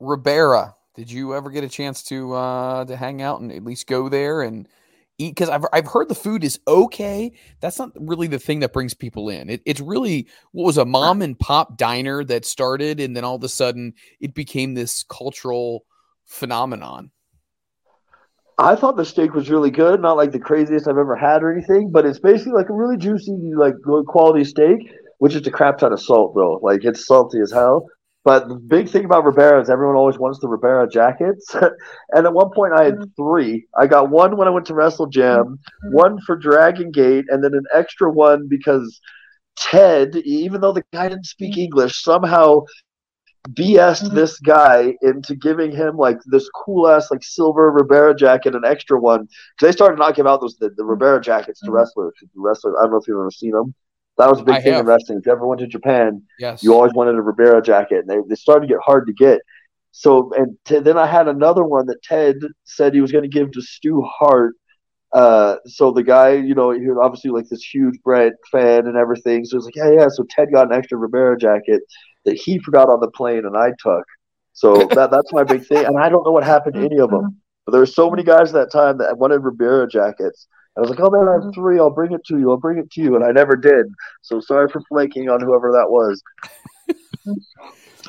Ribera, 0.00 0.74
did 0.94 1.10
you 1.10 1.34
ever 1.34 1.50
get 1.50 1.64
a 1.64 1.68
chance 1.68 2.02
to 2.04 2.32
uh 2.34 2.84
to 2.84 2.96
hang 2.96 3.22
out 3.22 3.40
and 3.40 3.52
at 3.52 3.64
least 3.64 3.86
go 3.86 4.08
there 4.08 4.42
and 4.42 4.68
eat? 5.18 5.34
Because 5.34 5.48
I've 5.48 5.64
I've 5.72 5.86
heard 5.86 6.08
the 6.08 6.14
food 6.14 6.44
is 6.44 6.60
okay. 6.66 7.32
That's 7.60 7.78
not 7.78 7.92
really 7.96 8.26
the 8.26 8.38
thing 8.38 8.60
that 8.60 8.72
brings 8.72 8.94
people 8.94 9.28
in. 9.28 9.50
It, 9.50 9.62
it's 9.66 9.80
really 9.80 10.28
what 10.52 10.64
was 10.64 10.78
a 10.78 10.84
mom 10.84 11.22
and 11.22 11.38
pop 11.38 11.76
diner 11.76 12.24
that 12.24 12.44
started, 12.44 13.00
and 13.00 13.16
then 13.16 13.24
all 13.24 13.36
of 13.36 13.44
a 13.44 13.48
sudden 13.48 13.94
it 14.20 14.34
became 14.34 14.74
this 14.74 15.04
cultural 15.04 15.84
phenomenon. 16.24 17.10
I 18.58 18.76
thought 18.76 18.96
the 18.96 19.04
steak 19.04 19.34
was 19.34 19.50
really 19.50 19.70
good, 19.70 20.00
not 20.00 20.16
like 20.16 20.30
the 20.30 20.38
craziest 20.38 20.86
I've 20.86 20.98
ever 20.98 21.16
had 21.16 21.42
or 21.42 21.52
anything, 21.52 21.90
but 21.90 22.04
it's 22.04 22.18
basically 22.18 22.52
like 22.52 22.68
a 22.68 22.74
really 22.74 22.96
juicy, 22.96 23.32
like 23.56 23.74
good 23.82 24.06
quality 24.06 24.44
steak, 24.44 24.78
which 25.18 25.34
is 25.34 25.46
a 25.46 25.50
crap 25.50 25.78
ton 25.78 25.92
of 25.92 26.00
salt 26.00 26.34
though. 26.34 26.60
Like 26.62 26.84
it's 26.84 27.06
salty 27.06 27.40
as 27.40 27.50
hell. 27.50 27.86
But 28.24 28.48
the 28.48 28.54
big 28.54 28.88
thing 28.88 29.04
about 29.04 29.24
Ribera 29.24 29.60
is 29.60 29.68
everyone 29.68 29.96
always 29.96 30.18
wants 30.18 30.38
the 30.38 30.48
Ribera 30.48 30.88
jackets. 30.88 31.54
and 32.10 32.26
at 32.26 32.32
one 32.32 32.50
point 32.50 32.72
I 32.72 32.84
had 32.84 32.94
mm-hmm. 32.94 33.10
three. 33.16 33.66
I 33.76 33.86
got 33.86 34.10
one 34.10 34.36
when 34.36 34.46
I 34.46 34.52
went 34.52 34.66
to 34.66 34.74
Wrestle 34.74 35.08
Jam, 35.08 35.58
mm-hmm. 35.84 35.94
one 35.94 36.20
for 36.20 36.36
Dragon 36.36 36.92
Gate, 36.92 37.24
and 37.28 37.42
then 37.42 37.54
an 37.54 37.64
extra 37.74 38.10
one 38.10 38.46
because 38.48 39.00
Ted, 39.56 40.14
even 40.16 40.60
though 40.60 40.72
the 40.72 40.84
guy 40.92 41.08
didn't 41.08 41.26
speak 41.26 41.52
mm-hmm. 41.52 41.62
English, 41.62 42.02
somehow 42.02 42.62
BS'd 43.50 44.14
this 44.14 44.38
guy 44.38 44.94
into 45.02 45.34
giving 45.34 45.72
him 45.72 45.96
like 45.96 46.18
this 46.26 46.48
cool 46.50 46.88
ass 46.88 47.10
like 47.10 47.24
silver 47.24 47.72
Ribera 47.72 48.14
jacket, 48.14 48.54
an 48.54 48.64
extra 48.64 49.00
one. 49.00 49.22
Because 49.22 49.72
they 49.72 49.72
started 49.72 49.98
knocking 49.98 50.28
out 50.28 50.40
those 50.40 50.56
the, 50.58 50.70
the 50.76 50.84
Ribera 50.84 51.20
jackets 51.20 51.60
to 51.62 51.72
wrestlers. 51.72 52.14
Wrestlers, 52.36 52.76
I 52.78 52.84
don't 52.84 52.92
know 52.92 52.98
if 52.98 53.08
you've 53.08 53.18
ever 53.18 53.32
seen 53.32 53.50
them. 53.50 53.74
That 54.18 54.28
was 54.30 54.40
a 54.40 54.44
big 54.44 54.56
I 54.56 54.60
thing 54.60 54.72
have. 54.72 54.80
in 54.82 54.86
wrestling. 54.86 55.18
If 55.18 55.26
you 55.26 55.32
ever 55.32 55.46
went 55.46 55.60
to 55.60 55.66
Japan, 55.66 56.22
yes. 56.38 56.62
you 56.62 56.74
always 56.74 56.92
wanted 56.92 57.14
a 57.14 57.22
Ribera 57.22 57.62
jacket, 57.62 58.00
and 58.00 58.08
they, 58.08 58.16
they 58.28 58.34
started 58.34 58.66
to 58.66 58.74
get 58.74 58.82
hard 58.84 59.06
to 59.06 59.12
get. 59.12 59.40
So, 59.92 60.32
and 60.36 60.56
t- 60.64 60.80
then 60.80 60.98
I 60.98 61.06
had 61.06 61.28
another 61.28 61.64
one 61.64 61.86
that 61.86 62.02
Ted 62.02 62.36
said 62.64 62.94
he 62.94 63.00
was 63.00 63.12
going 63.12 63.22
to 63.22 63.28
give 63.28 63.52
to 63.52 63.62
Stu 63.62 64.02
Hart. 64.02 64.54
Uh, 65.12 65.56
so 65.66 65.92
the 65.92 66.02
guy, 66.02 66.32
you 66.32 66.54
know, 66.54 66.70
he 66.70 66.88
was 66.88 66.98
obviously 67.00 67.30
like 67.30 67.48
this 67.48 67.62
huge 67.62 67.98
Bret 68.02 68.32
fan 68.50 68.86
and 68.86 68.96
everything. 68.96 69.44
So 69.44 69.58
he's 69.58 69.66
like, 69.66 69.76
yeah, 69.76 69.92
yeah. 69.92 70.08
So 70.08 70.24
Ted 70.30 70.48
got 70.52 70.72
an 70.72 70.78
extra 70.78 70.96
Ribera 70.96 71.36
jacket 71.38 71.82
that 72.24 72.36
he 72.36 72.58
forgot 72.58 72.88
on 72.88 73.00
the 73.00 73.10
plane 73.10 73.44
and 73.44 73.56
I 73.56 73.72
took. 73.78 74.04
So 74.54 74.74
that 74.94 75.10
that's 75.10 75.32
my 75.32 75.44
big 75.44 75.66
thing. 75.66 75.84
And 75.84 75.98
I 75.98 76.08
don't 76.08 76.24
know 76.24 76.32
what 76.32 76.44
happened 76.44 76.74
to 76.76 76.80
any 76.80 76.98
of 76.98 77.10
them. 77.10 77.42
But 77.66 77.72
there 77.72 77.80
were 77.80 77.86
so 77.86 78.10
many 78.10 78.24
guys 78.24 78.48
at 78.48 78.54
that 78.54 78.72
time 78.72 78.98
that 78.98 79.18
wanted 79.18 79.40
Ribera 79.40 79.88
jackets. 79.88 80.48
I 80.76 80.80
was 80.80 80.88
like, 80.88 81.00
oh 81.00 81.10
man, 81.10 81.28
I 81.28 81.32
have 81.32 81.42
mm-hmm. 81.42 81.50
three. 81.50 81.78
I'll 81.78 81.90
bring 81.90 82.12
it 82.12 82.24
to 82.26 82.38
you. 82.38 82.50
I'll 82.50 82.56
bring 82.56 82.78
it 82.78 82.90
to 82.92 83.02
you. 83.02 83.14
And 83.14 83.24
I 83.24 83.30
never 83.30 83.56
did. 83.56 83.86
So 84.22 84.40
sorry 84.40 84.68
for 84.70 84.80
flaking 84.88 85.28
on 85.28 85.40
whoever 85.40 85.70
that 85.72 85.90
was. 85.90 86.22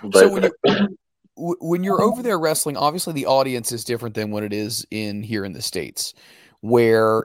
But 0.02 0.20
so 0.20 0.30
when 0.30 0.44
you're, 0.44 1.58
when 1.60 1.84
you're 1.84 2.02
over 2.02 2.24
there 2.24 2.40
wrestling, 2.40 2.78
obviously 2.78 3.14
the 3.14 3.26
audience 3.26 3.72
is 3.72 3.84
different 3.84 4.16
than 4.16 4.32
what 4.32 4.44
it 4.44 4.54
is 4.54 4.86
in 4.92 5.24
here 5.24 5.44
in 5.44 5.52
the 5.52 5.62
states, 5.62 6.14
where 6.62 7.24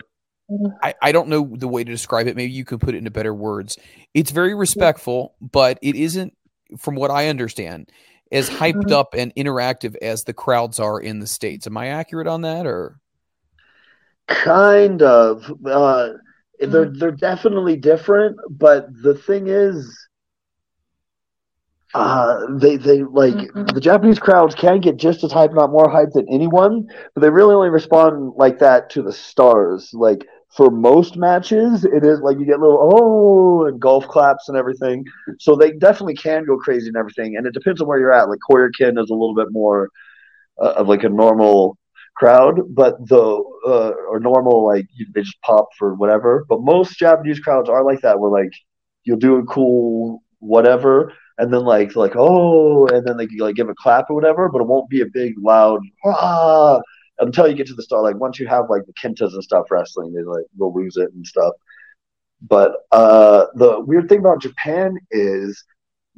mm-hmm. 0.50 0.66
I, 0.82 0.94
I 1.00 1.12
don't 1.12 1.28
know 1.28 1.54
the 1.56 1.68
way 1.68 1.84
to 1.84 1.90
describe 1.90 2.26
it. 2.26 2.36
Maybe 2.36 2.52
you 2.52 2.64
can 2.64 2.78
put 2.78 2.94
it 2.94 2.98
into 2.98 3.10
better 3.10 3.34
words. 3.34 3.78
It's 4.14 4.32
very 4.32 4.54
respectful, 4.54 5.34
but 5.40 5.78
it 5.82 5.94
isn't, 5.94 6.36
from 6.78 6.96
what 6.96 7.10
I 7.10 7.28
understand, 7.28 7.90
as 8.32 8.50
hyped 8.50 8.74
mm-hmm. 8.74 8.92
up 8.92 9.14
and 9.14 9.32
interactive 9.36 9.96
as 10.02 10.24
the 10.24 10.34
crowds 10.34 10.80
are 10.80 11.00
in 11.00 11.20
the 11.20 11.26
states. 11.26 11.66
Am 11.66 11.76
I 11.76 11.86
accurate 11.86 12.26
on 12.26 12.42
that, 12.42 12.66
or? 12.66 12.98
Kind 14.28 15.02
of 15.02 15.52
uh 15.66 16.10
they're 16.60 16.90
they're 16.98 17.10
definitely 17.12 17.76
different 17.76 18.36
but 18.50 18.86
the 19.02 19.14
thing 19.14 19.48
is 19.48 20.08
uh 21.94 22.38
they 22.60 22.76
they 22.76 23.02
like 23.02 23.36
the 23.72 23.80
japanese 23.80 24.18
crowds 24.18 24.54
can 24.54 24.80
get 24.80 24.96
just 24.96 25.24
as 25.24 25.32
hyped 25.32 25.54
not 25.54 25.70
more 25.70 25.86
hyped 25.86 26.12
than 26.12 26.26
anyone 26.30 26.86
but 27.14 27.22
they 27.22 27.30
really 27.30 27.54
only 27.54 27.70
respond 27.70 28.32
like 28.36 28.58
that 28.58 28.90
to 28.90 29.02
the 29.02 29.12
stars. 29.12 29.90
Like 29.94 30.26
for 30.56 30.70
most 30.70 31.16
matches 31.16 31.84
it 31.84 32.04
is 32.04 32.20
like 32.20 32.38
you 32.38 32.46
get 32.46 32.60
little 32.60 32.90
oh 32.94 33.66
and 33.66 33.80
golf 33.80 34.06
claps 34.08 34.48
and 34.48 34.56
everything. 34.56 35.04
So 35.38 35.56
they 35.56 35.72
definitely 35.72 36.14
can 36.16 36.44
go 36.44 36.56
crazy 36.58 36.88
and 36.88 36.96
everything 36.96 37.36
and 37.36 37.46
it 37.46 37.54
depends 37.54 37.80
on 37.80 37.88
where 37.88 37.98
you're 37.98 38.12
at. 38.12 38.28
Like 38.28 38.40
Korakuen 38.48 38.98
is 39.02 39.10
a 39.10 39.14
little 39.14 39.34
bit 39.34 39.48
more 39.50 39.88
uh, 40.62 40.74
of 40.76 40.88
like 40.88 41.04
a 41.04 41.08
normal 41.08 41.78
crowd, 42.18 42.60
but 42.74 42.94
the 43.08 43.22
uh, 43.66 43.92
or 44.10 44.20
normal 44.20 44.66
like 44.66 44.86
they 45.14 45.22
just 45.22 45.40
pop 45.42 45.68
for 45.78 45.94
whatever. 45.94 46.44
But 46.48 46.62
most 46.62 46.98
Japanese 46.98 47.40
crowds 47.40 47.68
are 47.68 47.84
like 47.84 48.00
that, 48.02 48.18
where 48.18 48.30
like 48.30 48.52
you'll 49.04 49.18
do 49.18 49.36
a 49.36 49.44
cool 49.44 50.22
whatever, 50.40 51.12
and 51.38 51.52
then 51.52 51.64
like 51.64 51.96
like 51.96 52.12
oh, 52.16 52.86
and 52.88 53.06
then 53.06 53.16
they 53.16 53.28
like 53.38 53.56
give 53.56 53.68
a 53.68 53.74
clap 53.74 54.10
or 54.10 54.14
whatever, 54.14 54.48
but 54.48 54.60
it 54.60 54.66
won't 54.66 54.90
be 54.90 55.02
a 55.02 55.06
big 55.06 55.34
loud 55.38 55.80
ah 56.04 56.80
until 57.20 57.48
you 57.48 57.54
get 57.54 57.66
to 57.68 57.74
the 57.74 57.82
start. 57.82 58.02
Like 58.02 58.16
once 58.16 58.38
you 58.38 58.46
have 58.48 58.70
like 58.70 58.82
the 58.86 58.92
kentas 58.94 59.34
and 59.34 59.42
stuff 59.42 59.70
wrestling, 59.70 60.12
they 60.12 60.22
like 60.22 60.46
will 60.56 60.74
lose 60.74 60.96
it 60.96 61.12
and 61.12 61.26
stuff. 61.26 61.54
But 62.42 62.72
uh, 62.92 63.46
the 63.54 63.80
weird 63.80 64.08
thing 64.08 64.20
about 64.20 64.40
Japan 64.40 64.96
is 65.10 65.64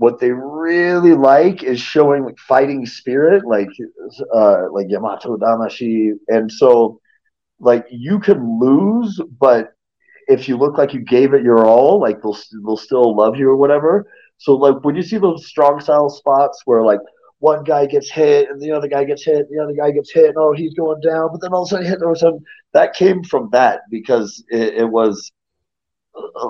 what 0.01 0.19
they 0.19 0.31
really 0.31 1.13
like 1.13 1.63
is 1.63 1.79
showing 1.79 2.25
like 2.25 2.39
fighting 2.39 2.87
spirit, 2.87 3.45
like 3.45 3.69
uh, 4.35 4.63
like 4.73 4.87
Yamato 4.89 5.37
Damashii, 5.37 6.13
and 6.29 6.51
so 6.51 6.99
like 7.59 7.85
you 7.91 8.19
can 8.19 8.59
lose, 8.59 9.21
but 9.39 9.75
if 10.27 10.49
you 10.49 10.57
look 10.57 10.79
like 10.79 10.95
you 10.95 11.01
gave 11.01 11.35
it 11.35 11.43
your 11.43 11.67
all, 11.67 12.01
like 12.01 12.23
they'll 12.23 12.39
they'll 12.65 12.79
still 12.79 13.15
love 13.15 13.37
you 13.37 13.51
or 13.51 13.57
whatever. 13.57 14.11
So 14.39 14.55
like 14.55 14.83
when 14.83 14.97
you 14.97 15.03
see 15.03 15.19
those 15.19 15.47
strong 15.47 15.81
style 15.81 16.09
spots 16.09 16.63
where 16.65 16.83
like 16.83 17.01
one 17.41 17.63
guy 17.63 17.85
gets 17.85 18.11
hit 18.11 18.49
and 18.49 18.59
the 18.59 18.73
other 18.73 18.89
guy 18.89 19.05
gets 19.05 19.23
hit, 19.23 19.37
and 19.37 19.49
the 19.51 19.63
other 19.63 19.75
guy 19.75 19.91
gets 19.91 20.11
hit, 20.15 20.29
and 20.29 20.39
oh 20.39 20.55
he's 20.55 20.73
going 20.73 21.03
down, 21.03 21.29
but 21.31 21.43
then 21.43 21.53
all 21.53 21.65
of 21.65 21.67
a 21.67 21.71
sudden 21.73 21.85
hit 21.85 21.99
or 22.03 22.17
something. 22.17 22.43
That 22.73 22.95
came 22.95 23.23
from 23.23 23.51
that 23.53 23.81
because 23.91 24.43
it, 24.49 24.77
it 24.77 24.89
was 24.89 25.31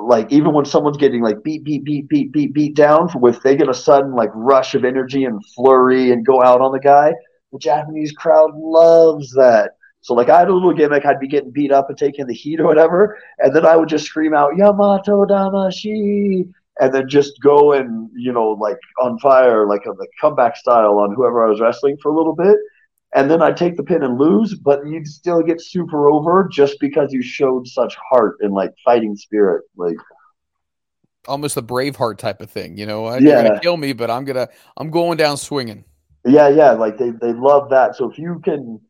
like 0.02 0.30
even 0.32 0.52
when 0.52 0.64
someone's 0.64 0.96
getting 0.96 1.22
like 1.22 1.42
beat, 1.42 1.64
beat, 1.64 1.84
beat, 1.84 2.08
beat, 2.08 2.32
beat, 2.32 2.52
beat 2.54 2.74
down, 2.74 3.08
with 3.16 3.42
they 3.42 3.56
get 3.56 3.68
a 3.68 3.74
sudden 3.74 4.14
like 4.14 4.30
rush 4.34 4.74
of 4.74 4.84
energy 4.84 5.24
and 5.24 5.44
flurry 5.54 6.12
and 6.12 6.26
go 6.26 6.42
out 6.42 6.60
on 6.60 6.72
the 6.72 6.80
guy, 6.80 7.12
the 7.52 7.58
Japanese 7.58 8.12
crowd 8.12 8.50
loves 8.54 9.32
that. 9.32 9.72
So 10.02 10.14
like 10.14 10.28
I 10.28 10.38
had 10.38 10.48
a 10.48 10.54
little 10.54 10.72
gimmick, 10.72 11.04
I'd 11.04 11.20
be 11.20 11.28
getting 11.28 11.50
beat 11.50 11.72
up 11.72 11.90
and 11.90 11.98
taking 11.98 12.26
the 12.26 12.34
heat 12.34 12.60
or 12.60 12.64
whatever, 12.64 13.18
and 13.38 13.54
then 13.54 13.66
I 13.66 13.76
would 13.76 13.88
just 13.88 14.06
scream 14.06 14.34
out 14.34 14.56
Yamato 14.56 15.26
Damashii, 15.26 16.50
and 16.80 16.94
then 16.94 17.08
just 17.08 17.34
go 17.42 17.74
and 17.74 18.08
you 18.16 18.32
know 18.32 18.50
like 18.52 18.78
on 19.00 19.18
fire 19.18 19.66
like 19.66 19.84
a, 19.86 19.92
comeback 20.20 20.56
style 20.56 20.98
on 20.98 21.14
whoever 21.14 21.44
I 21.44 21.50
was 21.50 21.60
wrestling 21.60 21.98
for 22.02 22.10
a 22.10 22.16
little 22.16 22.34
bit, 22.34 22.56
and 23.14 23.30
then 23.30 23.42
I'd 23.42 23.56
take 23.56 23.76
the 23.76 23.82
pin 23.82 24.02
and 24.02 24.18
lose, 24.18 24.54
but 24.54 24.86
you'd 24.86 25.06
still 25.06 25.42
get 25.42 25.60
super 25.60 26.10
over 26.10 26.48
just 26.50 26.78
because 26.80 27.12
you 27.12 27.22
showed 27.22 27.66
such 27.66 27.96
heart 27.96 28.36
and 28.40 28.52
like 28.52 28.72
fighting 28.84 29.16
spirit, 29.16 29.64
like 29.76 29.96
almost 31.26 31.56
a 31.56 31.62
Braveheart 31.62 32.18
type 32.18 32.40
of 32.40 32.50
thing, 32.50 32.76
you 32.76 32.86
know. 32.86 33.12
Yeah. 33.14 33.18
You're 33.18 33.42
gonna 33.42 33.60
kill 33.60 33.76
me, 33.76 33.92
but 33.92 34.10
I'm 34.10 34.24
gonna 34.24 34.48
I'm 34.76 34.90
going 34.90 35.16
down 35.16 35.36
swinging. 35.36 35.84
yeah, 36.24 36.48
yeah, 36.48 36.72
like 36.72 36.98
they 36.98 37.10
they 37.10 37.32
love 37.32 37.70
that. 37.70 37.96
So 37.96 38.10
if 38.10 38.18
you 38.18 38.40
can 38.44 38.80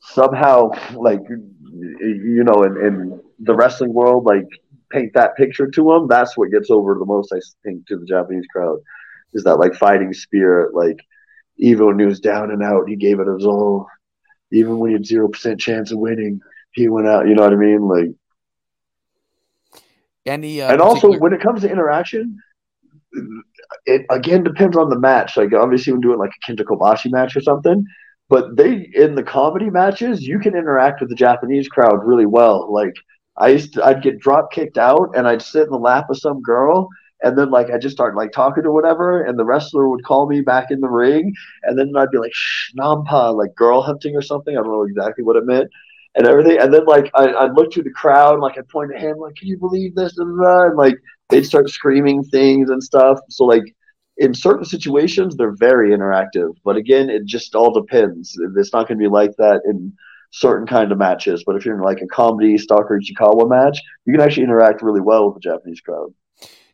somehow 0.00 0.70
like 0.94 1.20
you 1.28 2.44
know 2.44 2.64
in, 2.64 2.76
in 2.76 3.20
the 3.38 3.54
wrestling 3.54 3.94
world 3.94 4.24
like 4.24 4.48
paint 4.90 5.14
that 5.14 5.36
picture 5.36 5.70
to 5.70 5.84
them, 5.84 6.08
that's 6.08 6.36
what 6.36 6.50
gets 6.50 6.70
over 6.70 6.94
the 6.98 7.06
most. 7.06 7.32
I 7.32 7.40
think 7.64 7.86
to 7.86 7.96
the 7.96 8.04
Japanese 8.04 8.46
crowd 8.52 8.78
is 9.32 9.44
that 9.44 9.56
like 9.56 9.74
fighting 9.74 10.12
spirit, 10.12 10.74
like 10.74 10.98
even 11.62 11.86
when 11.86 11.98
he 11.98 12.04
was 12.04 12.20
down 12.20 12.50
and 12.50 12.62
out, 12.62 12.88
he 12.88 12.96
gave 12.96 13.20
it 13.20 13.28
his 13.28 13.46
all. 13.46 13.86
Even 14.50 14.78
when 14.78 14.90
he 14.90 14.94
had 14.94 15.06
zero 15.06 15.28
percent 15.28 15.60
chance 15.60 15.92
of 15.92 15.98
winning, 15.98 16.40
he 16.72 16.88
went 16.88 17.06
out. 17.06 17.26
You 17.28 17.34
know 17.34 17.42
what 17.44 17.52
I 17.52 17.56
mean? 17.56 17.82
Like, 17.88 18.10
Any 20.26 20.60
uh, 20.60 20.72
and 20.72 20.80
also 20.80 21.08
particular- 21.08 21.18
when 21.20 21.32
it 21.32 21.40
comes 21.40 21.62
to 21.62 21.70
interaction, 21.70 22.38
it 23.86 24.04
again 24.10 24.42
depends 24.42 24.76
on 24.76 24.90
the 24.90 24.98
match. 24.98 25.36
Like 25.36 25.52
obviously, 25.54 25.92
when 25.92 26.02
doing 26.02 26.18
like 26.18 26.32
a 26.36 26.52
Kenta 26.52 26.64
Kobashi 26.64 27.10
match 27.10 27.36
or 27.36 27.40
something, 27.40 27.84
but 28.28 28.56
they 28.56 28.90
in 28.94 29.14
the 29.14 29.22
comedy 29.22 29.70
matches, 29.70 30.22
you 30.22 30.38
can 30.38 30.56
interact 30.56 31.00
with 31.00 31.10
the 31.10 31.16
Japanese 31.16 31.68
crowd 31.68 32.04
really 32.04 32.26
well. 32.26 32.72
Like 32.72 32.94
I 33.36 33.48
used 33.48 33.74
to, 33.74 33.84
I'd 33.84 34.02
get 34.02 34.18
drop 34.18 34.52
kicked 34.52 34.78
out, 34.78 35.16
and 35.16 35.26
I'd 35.28 35.42
sit 35.42 35.64
in 35.64 35.70
the 35.70 35.78
lap 35.78 36.10
of 36.10 36.18
some 36.18 36.42
girl. 36.42 36.88
And 37.22 37.38
then, 37.38 37.50
like, 37.50 37.70
I 37.70 37.78
just 37.78 37.94
start 37.94 38.16
like 38.16 38.32
talking 38.32 38.64
or 38.64 38.72
whatever, 38.72 39.22
and 39.22 39.38
the 39.38 39.44
wrestler 39.44 39.88
would 39.88 40.04
call 40.04 40.28
me 40.28 40.40
back 40.40 40.70
in 40.70 40.80
the 40.80 40.88
ring, 40.88 41.32
and 41.62 41.78
then 41.78 41.92
I'd 41.96 42.10
be 42.10 42.18
like, 42.18 42.34
"Shh, 42.34 42.72
nampa," 42.76 43.34
like 43.34 43.54
girl 43.54 43.80
hunting 43.82 44.16
or 44.16 44.22
something. 44.22 44.56
I 44.56 44.60
don't 44.60 44.72
know 44.72 44.82
exactly 44.82 45.24
what 45.24 45.36
it 45.36 45.46
meant, 45.46 45.70
and 46.16 46.26
everything. 46.26 46.58
And 46.58 46.74
then, 46.74 46.84
like, 46.84 47.10
I, 47.14 47.32
I'd 47.32 47.54
look 47.54 47.70
to 47.72 47.82
the 47.82 47.90
crowd, 47.90 48.40
like, 48.40 48.58
I'd 48.58 48.68
point 48.68 48.92
at 48.94 49.00
him, 49.00 49.18
like, 49.18 49.36
"Can 49.36 49.48
you 49.48 49.58
believe 49.58 49.94
this?" 49.94 50.18
And, 50.18 50.40
uh, 50.44 50.66
and 50.66 50.76
like, 50.76 50.96
they'd 51.28 51.46
start 51.46 51.70
screaming 51.70 52.24
things 52.24 52.70
and 52.70 52.82
stuff. 52.82 53.20
So, 53.30 53.44
like, 53.44 53.64
in 54.18 54.34
certain 54.34 54.64
situations, 54.64 55.36
they're 55.36 55.56
very 55.56 55.90
interactive. 55.90 56.54
But 56.64 56.76
again, 56.76 57.08
it 57.10 57.24
just 57.24 57.54
all 57.54 57.72
depends. 57.72 58.36
It's 58.56 58.72
not 58.72 58.88
going 58.88 58.98
to 58.98 59.02
be 59.02 59.08
like 59.08 59.34
that 59.38 59.62
in 59.64 59.92
certain 60.32 60.66
kind 60.66 60.92
of 60.92 60.98
matches. 60.98 61.44
But 61.46 61.56
if 61.56 61.64
you're 61.64 61.76
in 61.76 61.82
like 61.82 62.00
a 62.02 62.06
comedy 62.06 62.58
Stalker 62.58 63.00
Ichikawa 63.00 63.48
match, 63.48 63.80
you 64.04 64.12
can 64.12 64.22
actually 64.22 64.44
interact 64.44 64.82
really 64.82 65.00
well 65.00 65.26
with 65.26 65.34
the 65.34 65.48
Japanese 65.48 65.80
crowd. 65.80 66.12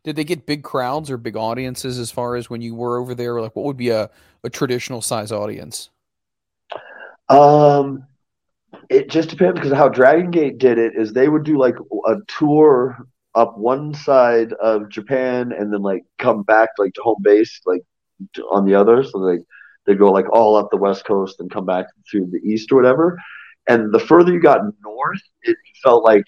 Did 0.09 0.17
they 0.17 0.25
get 0.25 0.47
big 0.47 0.63
crowds 0.63 1.11
or 1.11 1.19
big 1.19 1.37
audiences 1.37 1.99
as 1.99 2.11
far 2.11 2.37
as 2.37 2.49
when 2.49 2.63
you 2.63 2.75
were 2.75 2.97
over 2.97 3.15
there? 3.15 3.39
Like, 3.43 3.55
what 3.55 3.67
would 3.67 3.77
be 3.77 3.91
a, 3.91 4.09
a 4.43 4.49
traditional 4.49 5.03
size 5.03 5.31
audience? 5.31 5.91
Um, 7.29 8.07
it 8.89 9.11
just 9.11 9.29
depends 9.29 9.61
because 9.61 9.77
how 9.77 9.91
Dragon 9.91 10.31
Gate 10.31 10.57
did 10.57 10.79
it 10.79 10.95
is 10.97 11.13
they 11.13 11.29
would 11.29 11.45
do 11.45 11.59
like 11.59 11.75
a 12.07 12.15
tour 12.27 12.97
up 13.35 13.59
one 13.59 13.93
side 13.93 14.55
of 14.55 14.89
Japan 14.89 15.53
and 15.53 15.71
then 15.71 15.83
like 15.83 16.05
come 16.19 16.43
back 16.43 16.71
like 16.79 16.95
to 16.95 17.03
home 17.03 17.21
base 17.21 17.61
like 17.67 17.83
on 18.51 18.65
the 18.65 18.75
other. 18.75 19.05
So 19.05 19.27
they 19.27 19.45
they 19.85 19.95
go 19.95 20.11
like 20.11 20.33
all 20.33 20.57
up 20.57 20.71
the 20.71 20.79
west 20.79 21.05
coast 21.05 21.39
and 21.39 21.51
come 21.51 21.67
back 21.67 21.85
to 22.13 22.27
the 22.33 22.39
east 22.39 22.73
or 22.73 22.77
whatever. 22.77 23.19
And 23.69 23.93
the 23.93 24.01
further 24.01 24.33
you 24.33 24.41
got 24.41 24.63
north, 24.83 25.21
it 25.43 25.59
felt 25.83 26.03
like 26.03 26.25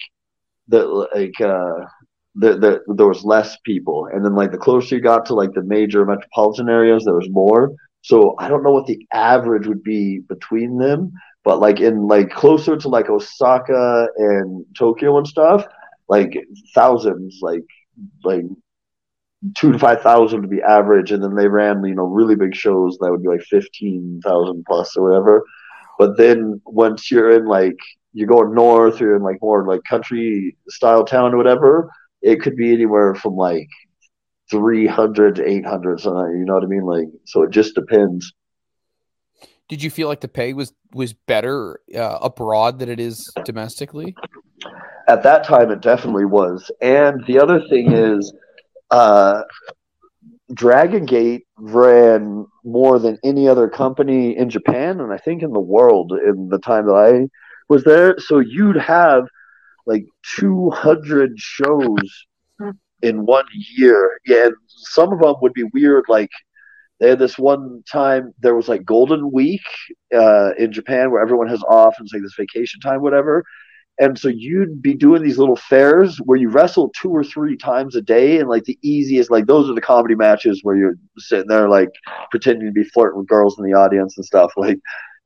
the 0.68 0.84
like 1.14 1.40
uh 1.40 1.86
the, 2.34 2.56
the, 2.58 2.94
there 2.94 3.08
was 3.08 3.24
less 3.24 3.56
people, 3.64 4.08
and 4.12 4.24
then 4.24 4.34
like 4.34 4.52
the 4.52 4.58
closer 4.58 4.94
you 4.94 5.00
got 5.00 5.26
to 5.26 5.34
like 5.34 5.52
the 5.52 5.62
major 5.62 6.04
metropolitan 6.04 6.68
areas, 6.68 7.04
there 7.04 7.14
was 7.14 7.28
more. 7.30 7.72
So 8.02 8.34
I 8.38 8.48
don't 8.48 8.62
know 8.62 8.70
what 8.70 8.86
the 8.86 9.04
average 9.12 9.66
would 9.66 9.82
be 9.82 10.20
between 10.20 10.78
them, 10.78 11.12
but 11.44 11.58
like 11.60 11.80
in 11.80 12.06
like 12.06 12.30
closer 12.30 12.76
to 12.76 12.88
like 12.88 13.10
Osaka 13.10 14.08
and 14.16 14.64
Tokyo 14.78 15.18
and 15.18 15.26
stuff, 15.26 15.66
like 16.08 16.32
thousands, 16.74 17.38
like 17.42 17.64
like 18.24 18.44
two 19.56 19.72
to 19.72 19.78
five 19.78 20.02
thousand 20.02 20.42
to 20.42 20.48
be 20.48 20.62
average, 20.62 21.12
and 21.12 21.22
then 21.22 21.34
they 21.34 21.48
ran 21.48 21.84
you 21.84 21.94
know 21.94 22.04
really 22.04 22.36
big 22.36 22.54
shows 22.54 22.96
that 22.98 23.10
would 23.10 23.22
be 23.22 23.28
like 23.28 23.42
fifteen 23.42 24.20
thousand 24.24 24.64
plus 24.66 24.96
or 24.96 25.08
whatever. 25.08 25.44
But 25.98 26.16
then 26.16 26.60
once 26.64 27.10
you're 27.10 27.30
in 27.30 27.46
like 27.46 27.76
you're 28.12 28.28
going 28.28 28.54
north, 28.54 29.00
you're 29.00 29.16
in 29.16 29.22
like 29.22 29.38
more 29.42 29.66
like 29.66 29.82
country 29.88 30.56
style 30.68 31.04
town 31.04 31.34
or 31.34 31.36
whatever, 31.36 31.90
it 32.22 32.40
could 32.40 32.56
be 32.56 32.72
anywhere 32.72 33.14
from 33.14 33.34
like 33.34 33.68
300 34.50 35.36
to 35.36 35.48
800 35.48 36.00
something 36.00 36.38
you 36.38 36.44
know 36.44 36.54
what 36.54 36.64
i 36.64 36.66
mean? 36.66 36.82
Like 36.84 37.08
so 37.24 37.42
it 37.42 37.50
just 37.50 37.74
depends. 37.74 38.32
Did 39.68 39.82
you 39.82 39.90
feel 39.90 40.08
like 40.08 40.20
the 40.20 40.28
pay 40.28 40.52
was 40.52 40.72
was 40.92 41.12
better 41.12 41.80
uh, 41.94 42.18
abroad 42.20 42.80
than 42.80 42.88
it 42.88 42.98
is 42.98 43.32
domestically? 43.44 44.16
at 45.08 45.24
that 45.24 45.44
time 45.44 45.70
it 45.70 45.80
definitely 45.80 46.24
was. 46.24 46.70
And 46.80 47.24
the 47.26 47.40
other 47.40 47.60
thing 47.68 47.92
is 47.92 48.32
uh 48.90 49.42
dragon 50.52 51.06
gate 51.06 51.46
ran 51.56 52.44
more 52.64 52.98
than 52.98 53.16
any 53.22 53.48
other 53.48 53.68
company 53.68 54.36
in 54.36 54.50
japan 54.50 55.00
and 55.00 55.12
i 55.12 55.16
think 55.16 55.44
in 55.44 55.52
the 55.52 55.60
world 55.60 56.10
in 56.12 56.48
the 56.48 56.58
time 56.58 56.86
that 56.86 56.94
i 56.94 57.28
was 57.68 57.84
there. 57.84 58.18
So 58.18 58.40
you'd 58.40 58.76
have 58.76 59.24
like 59.86 60.04
200 60.38 61.32
shows 61.36 62.26
in 63.02 63.24
one 63.24 63.46
year 63.76 64.20
yeah 64.26 64.46
and 64.46 64.54
some 64.66 65.12
of 65.12 65.20
them 65.20 65.34
would 65.40 65.54
be 65.54 65.64
weird 65.72 66.04
like 66.08 66.30
they 67.00 67.08
had 67.08 67.18
this 67.18 67.38
one 67.38 67.82
time 67.90 68.34
there 68.40 68.54
was 68.54 68.68
like 68.68 68.84
Golden 68.84 69.32
Week 69.32 69.62
uh, 70.14 70.50
in 70.58 70.70
Japan 70.70 71.10
where 71.10 71.22
everyone 71.22 71.48
has 71.48 71.62
off 71.62 71.94
and 71.98 72.04
it's 72.06 72.12
like 72.12 72.22
this 72.22 72.34
vacation 72.38 72.78
time, 72.80 73.00
whatever. 73.00 73.42
And 73.98 74.18
so 74.18 74.28
you'd 74.28 74.80
be 74.80 74.94
doing 74.94 75.22
these 75.22 75.38
little 75.38 75.56
fairs 75.56 76.18
where 76.18 76.38
you 76.38 76.48
wrestle 76.48 76.90
two 77.00 77.10
or 77.10 77.24
three 77.24 77.56
times 77.56 77.96
a 77.96 78.00
day, 78.00 78.38
and 78.38 78.48
like 78.48 78.64
the 78.64 78.78
easiest, 78.82 79.30
like 79.30 79.46
those 79.46 79.68
are 79.68 79.74
the 79.74 79.80
comedy 79.80 80.14
matches 80.14 80.60
where 80.62 80.76
you're 80.76 80.94
sitting 81.18 81.48
there 81.48 81.68
like 81.68 81.90
pretending 82.30 82.66
to 82.66 82.72
be 82.72 82.84
flirting 82.84 83.18
with 83.18 83.28
girls 83.28 83.58
in 83.58 83.64
the 83.64 83.76
audience 83.76 84.16
and 84.16 84.24
stuff, 84.24 84.52
like, 84.56 84.78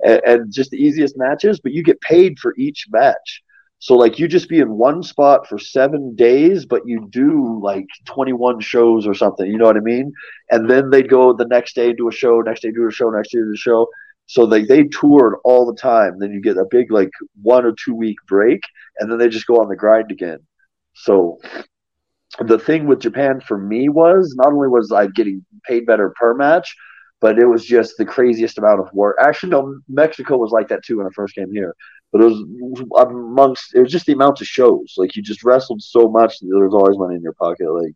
and, 0.05 0.21
and 0.27 0.53
just 0.53 0.71
the 0.71 0.77
easiest 0.77 1.17
matches. 1.17 1.61
But 1.61 1.73
you 1.73 1.85
get 1.85 2.01
paid 2.01 2.39
for 2.41 2.53
each 2.57 2.87
match. 2.91 3.43
So 3.85 3.97
like 3.97 4.19
you 4.19 4.29
just 4.29 4.49
be 4.49 4.61
in 4.61 4.79
one 4.79 5.03
spot 5.03 5.47
for 5.47 5.59
seven 5.59 6.17
days, 6.17 6.65
but 6.65 6.81
you 6.87 7.07
do 7.11 7.61
like 7.63 7.85
21 8.07 8.61
shows 8.61 9.07
or 9.07 9.13
something. 9.13 9.47
You 9.47 9.59
know 9.59 9.67
what 9.67 9.77
I 9.77 9.81
mean? 9.81 10.11
And 10.51 10.71
then 10.71 10.89
they'd 10.89 11.11
go 11.11 11.35
the 11.35 11.45
next 11.45 11.75
day 11.75 11.93
do 11.93 12.09
a 12.09 12.11
show, 12.13 12.41
next 12.41 12.63
day 12.63 12.71
do 12.71 12.89
a 12.89 12.91
show, 12.91 13.11
next 13.11 13.33
day 13.33 13.41
do 13.41 13.53
a 13.53 13.59
show. 13.59 13.87
So 14.25 14.47
they 14.47 14.65
they 14.65 14.85
toured 14.85 15.35
all 15.45 15.67
the 15.67 15.79
time. 15.79 16.19
Then 16.19 16.33
you 16.33 16.41
get 16.41 16.57
a 16.57 16.65
big 16.71 16.91
like 16.91 17.11
one 17.43 17.67
or 17.67 17.75
two 17.85 17.95
week 17.95 18.17
break, 18.27 18.63
and 19.01 19.13
then 19.13 19.19
they 19.19 19.29
just 19.29 19.47
go 19.47 19.57
on 19.57 19.69
the 19.69 19.77
grind 19.77 20.11
again. 20.11 20.39
So 20.95 21.37
the 22.41 22.59
thing 22.59 22.87
with 22.87 23.01
Japan 23.01 23.43
for 23.43 23.59
me 23.59 23.91
was 23.91 24.35
not 24.39 24.55
only 24.55 24.69
was 24.69 24.93
I 24.93 25.09
getting 25.09 25.45
paid 25.69 25.85
better 25.85 26.15
per 26.19 26.33
match, 26.33 26.75
but 27.21 27.39
it 27.39 27.47
was 27.47 27.65
just 27.65 27.95
the 27.97 28.05
craziest 28.05 28.59
amount 28.59 28.81
of 28.81 28.89
work. 28.93 29.17
Actually, 29.21 29.51
no, 29.51 29.81
Mexico 29.89 30.37
was 30.37 30.51
like 30.51 30.69
that 30.69 30.85
too 30.85 30.99
when 30.99 31.07
I 31.07 31.11
first 31.15 31.35
came 31.35 31.53
here. 31.53 31.75
But 32.13 32.23
it 32.23 32.27
was 32.27 32.85
amongst 32.99 33.75
it 33.75 33.81
was 33.81 33.91
just 33.91 34.07
the 34.07 34.13
amount 34.13 34.41
of 34.41 34.47
shows. 34.47 34.95
Like 34.97 35.17
you 35.17 35.23
just 35.23 35.43
wrestled 35.43 35.83
so 35.83 36.09
much 36.09 36.39
that 36.39 36.49
there 36.49 36.65
was 36.65 36.75
always 36.75 36.99
money 36.99 37.17
in 37.17 37.23
your 37.23 37.35
pocket. 37.35 37.71
Like 37.73 37.93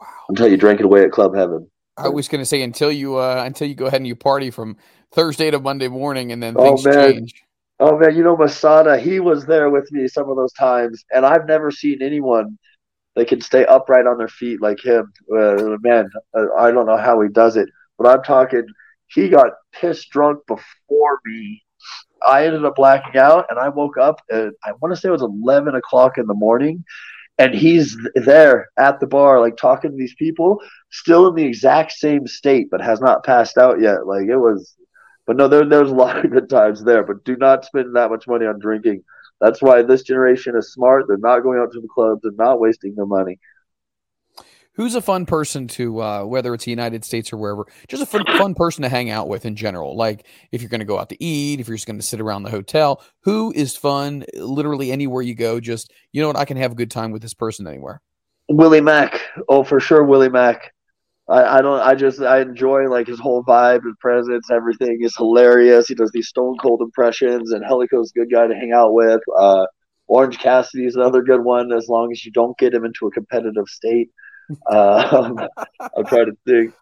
Wow. 0.00 0.06
until 0.28 0.48
you 0.48 0.56
drank 0.56 0.80
it 0.80 0.86
away 0.86 1.04
at 1.04 1.12
Club 1.12 1.34
Heaven. 1.34 1.70
I 1.96 2.08
was 2.08 2.26
going 2.26 2.40
to 2.40 2.46
say 2.46 2.62
until 2.62 2.90
you 2.90 3.16
uh, 3.16 3.42
until 3.46 3.68
you 3.68 3.74
go 3.74 3.86
ahead 3.86 4.00
and 4.00 4.06
you 4.06 4.16
party 4.16 4.50
from 4.50 4.76
Thursday 5.12 5.50
to 5.50 5.60
Monday 5.60 5.88
morning, 5.88 6.32
and 6.32 6.42
then 6.42 6.56
Oh, 6.56 6.76
things 6.76 6.82
man. 6.84 7.12
change. 7.14 7.44
Oh 7.78 7.98
man, 7.98 8.16
you 8.16 8.22
know 8.22 8.36
Masada, 8.36 8.98
he 8.98 9.20
was 9.20 9.44
there 9.44 9.68
with 9.68 9.90
me 9.92 10.06
some 10.08 10.30
of 10.30 10.36
those 10.36 10.52
times, 10.52 11.04
and 11.12 11.26
I've 11.26 11.46
never 11.46 11.70
seen 11.70 12.00
anyone 12.00 12.58
that 13.14 13.28
can 13.28 13.40
stay 13.40 13.64
upright 13.66 14.06
on 14.06 14.18
their 14.18 14.28
feet 14.28 14.60
like 14.60 14.82
him. 14.84 15.12
Uh, 15.34 15.76
man, 15.82 16.08
I 16.58 16.70
don't 16.70 16.86
know 16.86 16.96
how 16.96 17.20
he 17.20 17.28
does 17.28 17.56
it, 17.56 17.68
but 17.98 18.08
I'm 18.08 18.22
talking. 18.22 18.66
He 19.08 19.28
got 19.28 19.52
pissed 19.72 20.10
drunk 20.10 20.40
before 20.46 21.20
me. 21.26 21.62
I 22.26 22.46
ended 22.46 22.64
up 22.64 22.76
blacking 22.76 23.20
out, 23.20 23.46
and 23.50 23.58
I 23.58 23.68
woke 23.68 23.98
up. 23.98 24.20
At, 24.30 24.52
I 24.64 24.72
want 24.80 24.94
to 24.94 25.00
say 25.00 25.08
it 25.08 25.12
was 25.12 25.22
11 25.22 25.74
o'clock 25.74 26.18
in 26.18 26.26
the 26.26 26.34
morning, 26.34 26.84
and 27.38 27.54
he's 27.54 27.96
there 28.14 28.70
at 28.78 29.00
the 29.00 29.06
bar, 29.06 29.40
like 29.40 29.56
talking 29.56 29.90
to 29.90 29.96
these 29.96 30.14
people, 30.14 30.58
still 30.90 31.28
in 31.28 31.34
the 31.34 31.44
exact 31.44 31.92
same 31.92 32.26
state, 32.26 32.68
but 32.70 32.80
has 32.80 33.00
not 33.00 33.24
passed 33.24 33.58
out 33.58 33.80
yet. 33.80 34.06
Like 34.06 34.28
it 34.28 34.36
was 34.36 34.74
but 35.26 35.36
no, 35.36 35.48
there, 35.48 35.64
there's 35.64 35.90
a 35.90 35.94
lot 35.94 36.24
of 36.24 36.30
good 36.30 36.48
times 36.48 36.82
there. 36.82 37.04
But 37.04 37.24
do 37.24 37.36
not 37.36 37.64
spend 37.64 37.94
that 37.96 38.10
much 38.10 38.26
money 38.26 38.46
on 38.46 38.58
drinking. 38.58 39.04
That's 39.42 39.60
why 39.60 39.82
this 39.82 40.02
generation 40.02 40.54
is 40.56 40.72
smart. 40.72 41.06
They're 41.08 41.18
not 41.18 41.40
going 41.40 41.58
out 41.58 41.72
to 41.72 41.80
the 41.80 41.88
clubs. 41.92 42.20
They're 42.22 42.30
not 42.38 42.60
wasting 42.60 42.94
their 42.94 43.06
money. 43.06 43.40
Who's 44.74 44.94
a 44.94 45.02
fun 45.02 45.26
person 45.26 45.66
to, 45.68 46.00
uh, 46.00 46.24
whether 46.24 46.54
it's 46.54 46.64
the 46.64 46.70
United 46.70 47.04
States 47.04 47.32
or 47.32 47.36
wherever, 47.36 47.66
just 47.88 48.04
a 48.04 48.06
fun, 48.06 48.24
fun 48.38 48.54
person 48.54 48.82
to 48.82 48.88
hang 48.88 49.10
out 49.10 49.28
with 49.28 49.44
in 49.44 49.56
general? 49.56 49.96
Like 49.96 50.26
if 50.52 50.62
you're 50.62 50.70
going 50.70 50.78
to 50.78 50.86
go 50.86 50.96
out 50.98 51.08
to 51.08 51.22
eat, 51.22 51.58
if 51.58 51.66
you're 51.66 51.76
just 51.76 51.88
going 51.88 51.98
to 51.98 52.06
sit 52.06 52.20
around 52.20 52.44
the 52.44 52.50
hotel, 52.50 53.02
who 53.24 53.52
is 53.54 53.76
fun 53.76 54.24
literally 54.34 54.92
anywhere 54.92 55.22
you 55.22 55.34
go? 55.34 55.58
Just, 55.58 55.92
you 56.12 56.22
know 56.22 56.28
what, 56.28 56.38
I 56.38 56.44
can 56.44 56.56
have 56.56 56.72
a 56.72 56.76
good 56.76 56.90
time 56.90 57.10
with 57.10 57.20
this 57.20 57.34
person 57.34 57.66
anywhere. 57.66 58.00
Willie 58.48 58.80
Mack. 58.80 59.20
Oh, 59.48 59.64
for 59.64 59.80
sure, 59.80 60.04
Willie 60.04 60.30
Mack. 60.30 60.72
I, 61.32 61.58
I 61.58 61.62
don't. 61.62 61.80
I 61.80 61.94
just 61.94 62.20
I 62.20 62.40
enjoy 62.40 62.90
like 62.90 63.06
his 63.06 63.18
whole 63.18 63.42
vibe, 63.42 63.84
his 63.84 63.94
presence, 64.00 64.50
everything 64.50 64.98
is 65.00 65.16
hilarious. 65.16 65.88
He 65.88 65.94
does 65.94 66.10
these 66.12 66.28
stone 66.28 66.58
cold 66.58 66.82
impressions, 66.82 67.52
and 67.52 67.64
Angelico's 67.64 68.12
a 68.14 68.18
good 68.18 68.30
guy 68.30 68.46
to 68.46 68.54
hang 68.54 68.72
out 68.72 68.92
with. 68.92 69.20
Uh, 69.38 69.66
Orange 70.08 70.38
Cassidy 70.38 70.84
is 70.84 70.94
another 70.94 71.22
good 71.22 71.42
one, 71.42 71.72
as 71.72 71.88
long 71.88 72.12
as 72.12 72.22
you 72.26 72.32
don't 72.32 72.56
get 72.58 72.74
him 72.74 72.84
into 72.84 73.06
a 73.06 73.10
competitive 73.10 73.66
state. 73.66 74.10
Uh, 74.70 75.48
I'm 75.96 76.04
trying 76.04 76.26
to 76.26 76.36
think. 76.46 76.74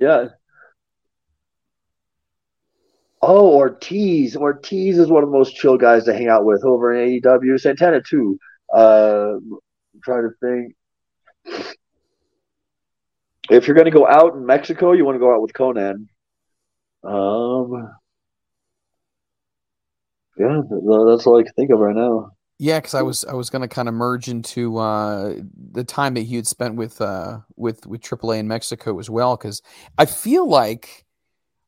Yeah. 0.00 0.26
Oh, 3.20 3.54
Ortiz. 3.54 4.34
Ortiz 4.34 4.98
is 4.98 5.08
one 5.08 5.22
of 5.22 5.30
the 5.30 5.38
most 5.38 5.54
chill 5.54 5.78
guys 5.78 6.04
to 6.04 6.12
hang 6.12 6.26
out 6.26 6.44
with 6.44 6.64
over 6.64 6.92
in 6.92 7.20
AEW. 7.20 7.60
Santana 7.60 8.02
too. 8.02 8.36
Uh, 8.74 9.34
I'm 9.36 10.00
trying 10.02 10.28
to 10.28 10.34
think. 10.40 11.76
If 13.52 13.66
you're 13.66 13.74
going 13.74 13.84
to 13.84 13.90
go 13.90 14.06
out 14.06 14.34
in 14.34 14.46
Mexico, 14.46 14.92
you 14.92 15.04
want 15.04 15.16
to 15.16 15.20
go 15.20 15.34
out 15.34 15.42
with 15.42 15.52
Konnan. 15.52 16.06
Um, 17.04 17.90
yeah, 20.38 20.60
that's 20.70 21.26
all 21.26 21.38
I 21.38 21.42
can 21.42 21.52
think 21.52 21.70
of 21.70 21.78
right 21.78 21.94
now. 21.94 22.30
Yeah, 22.58 22.78
because 22.78 22.94
I 22.94 23.02
was 23.02 23.24
I 23.24 23.34
was 23.34 23.50
going 23.50 23.62
to 23.62 23.68
kind 23.68 23.88
of 23.88 23.94
merge 23.94 24.28
into 24.28 24.78
uh, 24.78 25.34
the 25.72 25.84
time 25.84 26.14
that 26.14 26.22
he 26.22 26.36
had 26.36 26.46
spent 26.46 26.76
with 26.76 27.00
uh, 27.00 27.40
with 27.56 27.86
with 27.86 28.00
AAA 28.00 28.38
in 28.38 28.48
Mexico 28.48 28.98
as 28.98 29.10
well. 29.10 29.36
Because 29.36 29.60
I 29.98 30.06
feel 30.06 30.48
like 30.48 31.04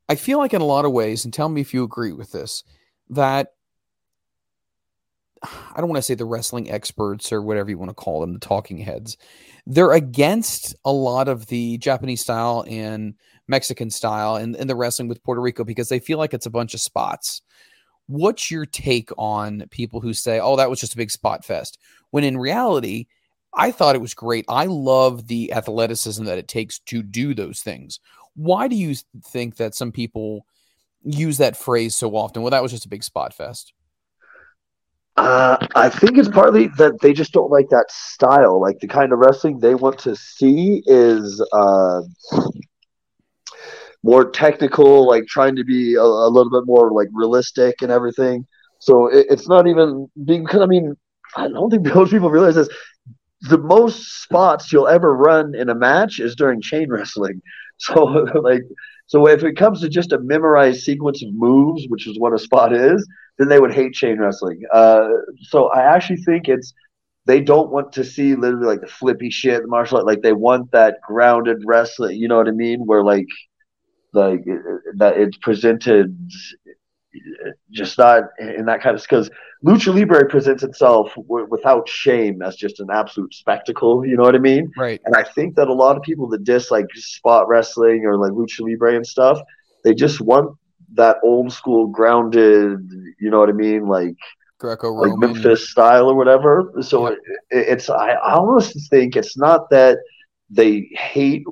I 0.08 0.14
feel 0.14 0.38
like 0.38 0.54
in 0.54 0.62
a 0.62 0.66
lot 0.66 0.84
of 0.84 0.92
ways, 0.92 1.24
and 1.24 1.34
tell 1.34 1.48
me 1.48 1.60
if 1.60 1.74
you 1.74 1.82
agree 1.82 2.12
with 2.12 2.32
this, 2.32 2.62
that 3.10 3.48
I 5.44 5.78
don't 5.78 5.88
want 5.88 5.98
to 5.98 6.02
say 6.02 6.14
the 6.14 6.24
wrestling 6.24 6.70
experts 6.70 7.32
or 7.32 7.42
whatever 7.42 7.70
you 7.70 7.78
want 7.78 7.90
to 7.90 7.94
call 7.94 8.20
them, 8.20 8.32
the 8.32 8.38
talking 8.38 8.78
heads, 8.78 9.16
they're 9.66 9.92
against 9.92 10.74
a 10.84 10.92
lot 10.92 11.28
of 11.28 11.46
the 11.46 11.78
Japanese 11.78 12.20
style 12.20 12.64
and 12.68 13.14
Mexican 13.48 13.90
style 13.90 14.36
and, 14.36 14.56
and 14.56 14.68
the 14.68 14.76
wrestling 14.76 15.08
with 15.08 15.22
Puerto 15.22 15.40
Rico 15.40 15.64
because 15.64 15.88
they 15.88 15.98
feel 15.98 16.18
like 16.18 16.34
it's 16.34 16.46
a 16.46 16.50
bunch 16.50 16.74
of 16.74 16.80
spots. 16.80 17.42
What's 18.06 18.50
your 18.50 18.66
take 18.66 19.10
on 19.16 19.64
people 19.70 20.00
who 20.00 20.12
say, 20.12 20.40
oh, 20.40 20.56
that 20.56 20.70
was 20.70 20.80
just 20.80 20.94
a 20.94 20.98
big 20.98 21.10
spot 21.10 21.44
fest? 21.44 21.78
When 22.10 22.24
in 22.24 22.38
reality, 22.38 23.06
I 23.54 23.70
thought 23.70 23.94
it 23.94 24.00
was 24.00 24.14
great. 24.14 24.44
I 24.48 24.66
love 24.66 25.26
the 25.26 25.52
athleticism 25.52 26.24
that 26.24 26.38
it 26.38 26.48
takes 26.48 26.78
to 26.80 27.02
do 27.02 27.34
those 27.34 27.60
things. 27.60 28.00
Why 28.34 28.68
do 28.68 28.76
you 28.76 28.94
think 29.24 29.56
that 29.56 29.74
some 29.74 29.92
people 29.92 30.46
use 31.02 31.38
that 31.38 31.56
phrase 31.56 31.94
so 31.94 32.16
often? 32.16 32.42
Well, 32.42 32.50
that 32.50 32.62
was 32.62 32.72
just 32.72 32.84
a 32.84 32.88
big 32.90 33.04
spot 33.04 33.32
fest. 33.32 33.72
Uh, 35.16 35.56
I 35.74 35.88
think 35.88 36.18
it's 36.18 36.28
partly 36.28 36.68
that 36.78 37.00
they 37.00 37.12
just 37.12 37.32
don't 37.32 37.50
like 37.50 37.68
that 37.70 37.86
style. 37.90 38.60
Like 38.60 38.78
the 38.80 38.88
kind 38.88 39.12
of 39.12 39.18
wrestling 39.18 39.58
they 39.58 39.74
want 39.74 39.98
to 40.00 40.16
see 40.16 40.82
is 40.86 41.44
uh, 41.52 42.00
more 44.02 44.30
technical, 44.30 45.06
like 45.06 45.24
trying 45.26 45.56
to 45.56 45.64
be 45.64 45.94
a, 45.94 46.02
a 46.02 46.28
little 46.30 46.50
bit 46.50 46.66
more 46.66 46.90
like 46.92 47.08
realistic 47.12 47.76
and 47.82 47.90
everything. 47.90 48.46
So 48.78 49.06
it, 49.08 49.26
it's 49.30 49.48
not 49.48 49.66
even 49.66 50.08
because 50.24 50.60
I 50.60 50.66
mean 50.66 50.94
I 51.36 51.48
don't 51.48 51.70
think 51.70 51.86
most 51.94 52.10
people 52.10 52.30
realize 52.30 52.54
this. 52.54 52.68
The 53.42 53.58
most 53.58 54.22
spots 54.22 54.72
you'll 54.72 54.88
ever 54.88 55.14
run 55.14 55.54
in 55.54 55.68
a 55.68 55.74
match 55.74 56.18
is 56.20 56.34
during 56.36 56.60
chain 56.60 56.90
wrestling. 56.90 57.40
So 57.78 57.94
like 58.04 58.62
so 59.06 59.28
if 59.28 59.44
it 59.44 59.56
comes 59.56 59.80
to 59.80 59.88
just 59.88 60.12
a 60.12 60.18
memorized 60.18 60.82
sequence 60.82 61.22
of 61.22 61.32
moves, 61.34 61.86
which 61.88 62.06
is 62.06 62.18
what 62.18 62.32
a 62.32 62.38
spot 62.38 62.72
is, 62.72 63.06
then 63.38 63.48
they 63.48 63.60
would 63.60 63.74
hate 63.74 63.92
chain 63.92 64.18
wrestling. 64.18 64.62
Uh, 64.72 65.08
so 65.48 65.68
I 65.68 65.82
actually 65.82 66.22
think 66.22 66.48
it's 66.48 66.72
they 67.26 67.40
don't 67.40 67.70
want 67.70 67.92
to 67.92 68.04
see 68.04 68.34
literally 68.34 68.66
like 68.66 68.80
the 68.80 68.86
flippy 68.86 69.30
shit, 69.30 69.62
the 69.62 69.68
martial 69.68 69.98
art. 69.98 70.06
Like 70.06 70.22
they 70.22 70.32
want 70.32 70.70
that 70.72 71.00
grounded 71.00 71.62
wrestling. 71.66 72.18
You 72.18 72.28
know 72.28 72.36
what 72.36 72.48
I 72.48 72.52
mean? 72.52 72.80
Where 72.80 73.02
like 73.02 73.26
like 74.12 74.44
that 74.96 75.16
it's 75.16 75.36
presented 75.38 76.16
just 77.70 77.98
not 77.98 78.24
in 78.38 78.66
that 78.66 78.82
kind 78.82 78.96
of 78.96 79.02
because 79.02 79.30
lucha 79.64 79.94
libre 79.94 80.28
presents 80.28 80.62
itself 80.62 81.12
w- 81.14 81.46
without 81.50 81.88
shame 81.88 82.42
as 82.42 82.56
just 82.56 82.80
an 82.80 82.88
absolute 82.92 83.32
spectacle 83.34 84.04
you 84.04 84.16
know 84.16 84.22
what 84.22 84.34
i 84.34 84.38
mean 84.38 84.70
Right. 84.76 85.00
and 85.04 85.14
i 85.16 85.22
think 85.22 85.56
that 85.56 85.68
a 85.68 85.72
lot 85.72 85.96
of 85.96 86.02
people 86.02 86.28
that 86.28 86.44
dislike 86.44 86.86
spot 86.94 87.48
wrestling 87.48 88.04
or 88.04 88.16
like 88.18 88.32
lucha 88.32 88.60
libre 88.60 88.94
and 88.96 89.06
stuff 89.06 89.38
they 89.84 89.94
just 89.94 90.20
want 90.20 90.56
that 90.94 91.16
old 91.22 91.52
school 91.52 91.86
grounded 91.88 92.78
you 93.20 93.30
know 93.30 93.38
what 93.40 93.48
i 93.48 93.52
mean 93.52 93.86
like 93.86 94.14
Greco 94.58 94.92
like. 94.92 95.18
Memphis 95.18 95.68
style 95.68 96.08
or 96.08 96.14
whatever. 96.14 96.72
So 96.80 97.10
Yep. 97.10 97.18
it, 97.50 97.68
it's 97.68 97.90
I 97.90 98.14
almost 98.16 98.76
think 98.88 99.14
it's 99.16 99.36
not 99.36 99.68
that 99.70 99.98
they 100.48 100.88
hate 100.92 101.44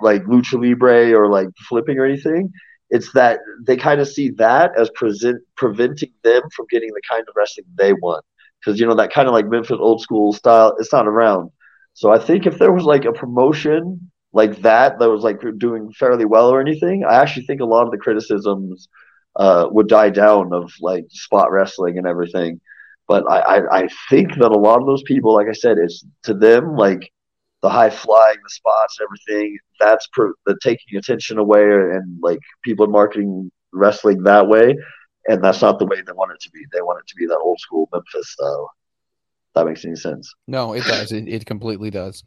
like 0.00 0.22
lucha 0.24 0.54
libre 0.62 1.12
or 1.12 1.28
like 1.28 1.48
flipping 1.68 1.98
or 1.98 2.04
anything. 2.06 2.50
It's 2.90 3.12
that 3.12 3.40
they 3.66 3.76
kind 3.76 4.00
of 4.00 4.08
see 4.08 4.30
that 4.32 4.72
as 4.78 4.90
present 4.90 5.42
preventing 5.56 6.12
them 6.22 6.42
from 6.54 6.66
getting 6.70 6.90
the 6.90 7.02
kind 7.10 7.24
of 7.28 7.34
wrestling 7.36 7.66
they 7.74 7.92
want. 7.92 8.24
Because 8.60 8.80
you 8.80 8.86
know 8.86 8.94
that 8.94 9.12
kind 9.12 9.28
of 9.28 9.34
like 9.34 9.46
Memphis 9.48 9.78
old 9.78 10.00
school 10.00 10.32
style, 10.32 10.74
it's 10.78 10.92
not 10.92 11.06
around. 11.06 11.50
So 11.94 12.12
I 12.12 12.18
think 12.18 12.46
if 12.46 12.58
there 12.58 12.72
was 12.72 12.84
like 12.84 13.04
a 13.04 13.12
promotion 13.12 14.10
like 14.32 14.60
that 14.62 14.98
that 14.98 15.10
was 15.10 15.22
like 15.22 15.40
doing 15.58 15.92
fairly 15.92 16.24
well 16.24 16.50
or 16.50 16.60
anything, 16.60 17.04
I 17.04 17.14
actually 17.16 17.46
think 17.46 17.60
a 17.60 17.64
lot 17.64 17.86
of 17.86 17.90
the 17.90 17.98
criticisms 17.98 18.88
uh, 19.36 19.66
would 19.70 19.88
die 19.88 20.10
down 20.10 20.52
of 20.52 20.72
like 20.80 21.06
spot 21.10 21.50
wrestling 21.50 21.98
and 21.98 22.06
everything. 22.06 22.60
But 23.08 23.24
I, 23.30 23.38
I, 23.38 23.78
I 23.82 23.88
think 24.10 24.34
that 24.34 24.50
a 24.50 24.58
lot 24.58 24.80
of 24.80 24.86
those 24.86 25.02
people, 25.04 25.34
like 25.34 25.48
I 25.48 25.52
said, 25.52 25.78
it's 25.78 26.04
to 26.24 26.34
them 26.34 26.76
like 26.76 27.12
the 27.66 27.72
high 27.72 27.90
flying, 27.90 28.36
the 28.44 28.48
spots, 28.48 28.98
everything. 29.02 29.58
That's 29.80 30.06
per, 30.12 30.32
the 30.46 30.56
taking 30.62 30.96
attention 30.96 31.36
away 31.36 31.64
and 31.64 32.18
like 32.22 32.38
people 32.64 32.86
marketing 32.86 33.50
wrestling 33.72 34.22
that 34.22 34.46
way, 34.46 34.76
and 35.28 35.42
that's 35.42 35.60
not 35.62 35.80
the 35.80 35.86
way 35.86 36.00
they 36.00 36.12
want 36.12 36.30
it 36.30 36.40
to 36.42 36.50
be. 36.50 36.60
They 36.72 36.80
want 36.80 37.00
it 37.00 37.08
to 37.08 37.16
be 37.16 37.26
that 37.26 37.38
old 37.38 37.58
school 37.58 37.88
Memphis 37.92 38.30
style. 38.30 38.70
That 39.56 39.66
makes 39.66 39.84
any 39.84 39.96
sense? 39.96 40.32
No, 40.46 40.74
it 40.74 40.84
does. 40.84 41.10
It, 41.10 41.26
it 41.26 41.46
completely 41.46 41.90
does. 41.90 42.22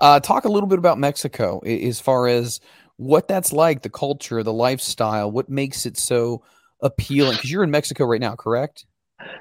Uh, 0.00 0.20
talk 0.20 0.46
a 0.46 0.48
little 0.48 0.68
bit 0.68 0.78
about 0.78 0.96
Mexico 0.96 1.58
as 1.58 2.00
far 2.00 2.28
as 2.28 2.60
what 2.96 3.28
that's 3.28 3.52
like, 3.52 3.82
the 3.82 3.90
culture, 3.90 4.42
the 4.42 4.52
lifestyle, 4.52 5.30
what 5.30 5.50
makes 5.50 5.84
it 5.84 5.98
so 5.98 6.42
appealing. 6.80 7.34
Because 7.34 7.50
you're 7.50 7.64
in 7.64 7.70
Mexico 7.70 8.06
right 8.06 8.20
now, 8.20 8.36
correct? 8.36 8.86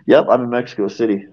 Yep, 0.08 0.26
I'm 0.30 0.42
in 0.42 0.50
Mexico 0.50 0.88
City. 0.88 1.28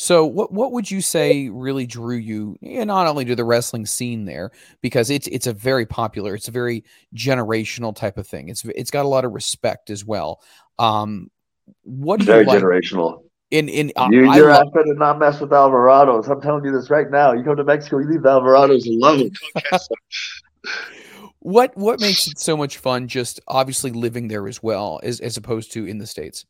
So, 0.00 0.24
what 0.24 0.52
what 0.52 0.70
would 0.70 0.88
you 0.88 1.00
say 1.00 1.48
really 1.48 1.84
drew 1.84 2.14
you, 2.14 2.56
and 2.62 2.86
not 2.86 3.08
only 3.08 3.24
to 3.24 3.34
the 3.34 3.44
wrestling 3.44 3.84
scene 3.84 4.26
there, 4.26 4.52
because 4.80 5.10
it's 5.10 5.26
it's 5.26 5.48
a 5.48 5.52
very 5.52 5.86
popular, 5.86 6.36
it's 6.36 6.46
a 6.46 6.52
very 6.52 6.84
generational 7.16 7.92
type 7.94 8.16
of 8.16 8.24
thing. 8.24 8.48
It's 8.48 8.64
it's 8.64 8.92
got 8.92 9.06
a 9.06 9.08
lot 9.08 9.24
of 9.24 9.32
respect 9.32 9.90
as 9.90 10.04
well. 10.04 10.40
Um, 10.78 11.32
what 11.82 12.22
very 12.22 12.44
like? 12.44 12.62
generational. 12.62 13.24
In 13.50 13.68
in 13.68 13.90
You, 14.10 14.30
I 14.30 14.36
you're 14.36 14.50
love- 14.52 14.68
out 14.76 14.86
not 14.86 15.18
mess 15.18 15.40
with 15.40 15.50
Alvarados. 15.50 16.28
I'm 16.30 16.40
telling 16.40 16.64
you 16.64 16.70
this 16.70 16.90
right 16.90 17.10
now. 17.10 17.32
You 17.32 17.42
come 17.42 17.56
to 17.56 17.64
Mexico, 17.64 17.98
you 17.98 18.08
leave 18.08 18.20
Alvarados 18.20 18.86
alone. 18.86 19.32
what 21.40 21.76
what 21.76 22.00
makes 22.00 22.28
it 22.28 22.38
so 22.38 22.56
much 22.56 22.78
fun? 22.78 23.08
Just 23.08 23.40
obviously 23.48 23.90
living 23.90 24.28
there 24.28 24.46
as 24.46 24.62
well, 24.62 25.00
as 25.02 25.18
as 25.18 25.36
opposed 25.36 25.72
to 25.72 25.86
in 25.86 25.98
the 25.98 26.06
states. 26.06 26.46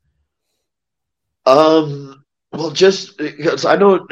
Um, 1.46 2.26
well, 2.52 2.70
just 2.70 3.16
because 3.18 3.64
I 3.64 3.76
know 3.76 4.06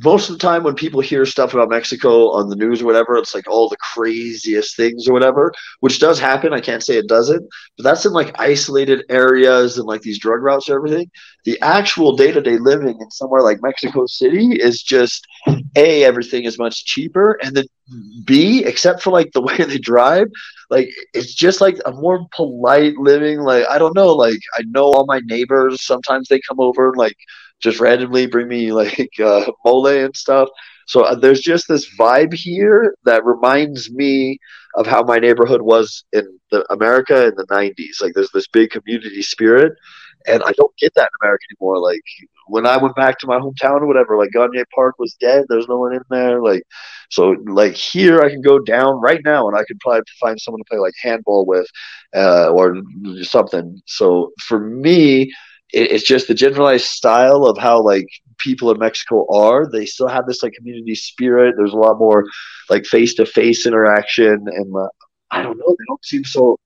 most 0.00 0.28
of 0.30 0.34
the 0.34 0.38
time 0.40 0.62
when 0.62 0.74
people 0.74 1.00
hear 1.00 1.24
stuff 1.26 1.52
about 1.52 1.68
Mexico 1.68 2.30
on 2.30 2.48
the 2.48 2.56
news 2.56 2.80
or 2.82 2.86
whatever, 2.86 3.16
it's 3.16 3.34
like 3.34 3.48
all 3.48 3.68
the 3.68 3.76
craziest 3.94 4.76
things 4.76 5.06
or 5.06 5.12
whatever, 5.12 5.52
which 5.80 5.98
does 5.98 6.18
happen. 6.18 6.52
I 6.52 6.60
can't 6.60 6.82
say 6.82 6.96
it 6.96 7.06
doesn't, 7.08 7.46
but 7.76 7.84
that's 7.84 8.04
in 8.06 8.12
like 8.12 8.34
isolated 8.38 9.04
areas 9.10 9.76
and 9.78 9.86
like 9.86 10.00
these 10.00 10.18
drug 10.18 10.42
routes 10.42 10.68
and 10.68 10.76
everything. 10.76 11.10
The 11.44 11.60
actual 11.60 12.16
day 12.16 12.32
to 12.32 12.40
day 12.40 12.58
living 12.58 12.96
in 13.00 13.10
somewhere 13.10 13.42
like 13.42 13.58
Mexico 13.62 14.06
City 14.06 14.56
is 14.58 14.82
just 14.82 15.26
A, 15.76 16.04
everything 16.04 16.44
is 16.44 16.58
much 16.58 16.84
cheaper, 16.86 17.38
and 17.42 17.54
then 17.54 17.64
B, 18.24 18.64
except 18.64 19.02
for 19.02 19.10
like 19.10 19.32
the 19.32 19.42
way 19.42 19.56
they 19.58 19.78
drive, 19.78 20.26
like 20.70 20.88
it's 21.14 21.34
just 21.34 21.60
like 21.60 21.76
a 21.84 21.92
more 21.92 22.26
polite 22.34 22.96
living. 22.96 23.40
Like, 23.40 23.66
I 23.68 23.78
don't 23.78 23.94
know, 23.96 24.12
like 24.12 24.38
I 24.58 24.62
know 24.66 24.84
all 24.84 25.04
my 25.06 25.20
neighbors, 25.24 25.82
sometimes 25.84 26.28
they 26.28 26.40
come 26.48 26.60
over 26.60 26.88
and 26.88 26.96
like 26.96 27.16
just 27.62 27.80
randomly 27.80 28.26
bring 28.26 28.48
me 28.48 28.72
like 28.72 29.10
uh, 29.22 29.50
mole 29.64 29.86
and 29.86 30.16
stuff. 30.16 30.48
So 30.86 31.02
uh, 31.04 31.14
there's 31.14 31.40
just 31.40 31.68
this 31.68 31.88
vibe 31.98 32.34
here 32.34 32.94
that 33.04 33.24
reminds 33.24 33.90
me 33.90 34.38
of 34.76 34.86
how 34.86 35.02
my 35.02 35.18
neighborhood 35.18 35.62
was 35.62 36.04
in 36.12 36.38
the 36.50 36.64
America 36.72 37.26
in 37.26 37.34
the 37.36 37.46
90s. 37.46 38.00
Like 38.00 38.12
there's 38.14 38.30
this 38.32 38.48
big 38.48 38.70
community 38.70 39.22
spirit, 39.22 39.72
and 40.26 40.42
I 40.44 40.52
don't 40.52 40.76
get 40.78 40.94
that 40.94 41.10
in 41.12 41.26
America 41.26 41.44
anymore. 41.50 41.78
Like 41.78 42.00
when 42.48 42.66
I 42.66 42.76
went 42.76 42.96
back 42.96 43.18
to 43.20 43.26
my 43.26 43.38
hometown 43.38 43.80
or 43.80 43.86
whatever, 43.86 44.16
like 44.18 44.30
Gagne 44.32 44.62
Park 44.74 44.96
was 44.98 45.14
dead. 45.20 45.44
There's 45.48 45.68
no 45.68 45.78
one 45.78 45.94
in 45.94 46.02
there. 46.10 46.42
Like 46.42 46.62
so, 47.10 47.36
like 47.46 47.74
here 47.74 48.20
I 48.22 48.28
can 48.30 48.42
go 48.42 48.58
down 48.58 49.00
right 49.00 49.20
now, 49.24 49.48
and 49.48 49.56
I 49.56 49.64
could 49.64 49.78
probably 49.80 50.02
find 50.20 50.40
someone 50.40 50.60
to 50.60 50.64
play 50.68 50.78
like 50.78 50.94
handball 51.02 51.46
with, 51.46 51.66
uh, 52.14 52.50
or 52.50 52.76
something. 53.22 53.80
So 53.86 54.32
for 54.46 54.58
me, 54.60 55.32
it, 55.72 55.90
it's 55.92 56.04
just 56.04 56.28
the 56.28 56.34
generalized 56.34 56.86
style 56.86 57.44
of 57.44 57.58
how 57.58 57.80
like 57.82 58.08
people 58.38 58.70
in 58.70 58.78
Mexico 58.78 59.26
are. 59.32 59.70
They 59.70 59.86
still 59.86 60.08
have 60.08 60.26
this 60.26 60.42
like 60.42 60.52
community 60.54 60.94
spirit. 60.94 61.54
There's 61.56 61.72
a 61.72 61.76
lot 61.78 61.98
more 61.98 62.24
like 62.70 62.84
face 62.86 63.14
to 63.14 63.26
face 63.26 63.66
interaction, 63.66 64.44
and 64.46 64.74
uh, 64.76 64.88
I 65.30 65.42
don't 65.42 65.58
know. 65.58 65.76
They 65.78 65.84
don't 65.88 66.04
seem 66.04 66.24
so 66.24 66.58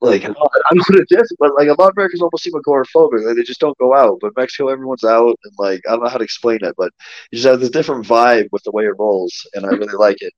like 0.00 0.22
I 0.22 0.26
don't 0.26 0.36
know 0.36 0.98
what 0.98 1.28
but 1.38 1.54
like 1.56 1.68
a 1.68 1.80
lot 1.80 1.90
of 1.90 1.94
Americans 1.96 2.22
almost 2.22 2.42
seem 2.42 2.52
agoraphobic. 2.54 3.24
Like 3.24 3.36
they 3.36 3.42
just 3.42 3.60
don't 3.60 3.76
go 3.78 3.94
out. 3.94 4.18
But 4.20 4.36
Mexico, 4.36 4.68
everyone's 4.68 5.04
out, 5.04 5.38
and 5.44 5.52
like 5.58 5.80
I 5.88 5.92
don't 5.92 6.02
know 6.04 6.10
how 6.10 6.18
to 6.18 6.24
explain 6.24 6.58
it, 6.62 6.74
but 6.76 6.92
you 7.30 7.36
just 7.36 7.48
have 7.48 7.60
this 7.60 7.70
different 7.70 8.06
vibe 8.06 8.48
with 8.52 8.62
the 8.64 8.72
way 8.72 8.84
it 8.84 8.98
rolls, 8.98 9.46
and 9.54 9.64
I 9.64 9.70
really 9.70 9.94
like 9.94 10.18
it. 10.20 10.32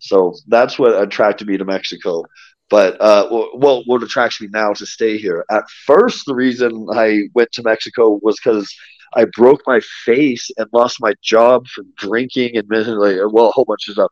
So 0.00 0.34
that's 0.48 0.78
what 0.78 1.00
attracted 1.00 1.48
me 1.48 1.56
to 1.56 1.64
Mexico. 1.64 2.24
But 2.74 3.00
uh, 3.00 3.28
well, 3.54 3.84
what 3.86 4.02
attracts 4.02 4.40
me 4.40 4.48
now 4.50 4.72
to 4.72 4.84
stay 4.84 5.16
here? 5.16 5.44
At 5.48 5.62
first, 5.86 6.26
the 6.26 6.34
reason 6.34 6.88
I 6.92 7.28
went 7.32 7.52
to 7.52 7.62
Mexico 7.62 8.18
was 8.20 8.34
because 8.42 8.68
I 9.16 9.26
broke 9.26 9.62
my 9.66 9.80
face 10.04 10.50
and 10.56 10.66
lost 10.72 10.98
my 11.00 11.14
job 11.22 11.66
from 11.68 11.92
drinking 11.96 12.56
and 12.56 12.68
like 12.70 13.16
well 13.30 13.48
a 13.48 13.52
whole 13.52 13.64
bunch 13.64 13.88
of 13.88 13.94
stuff 13.94 14.10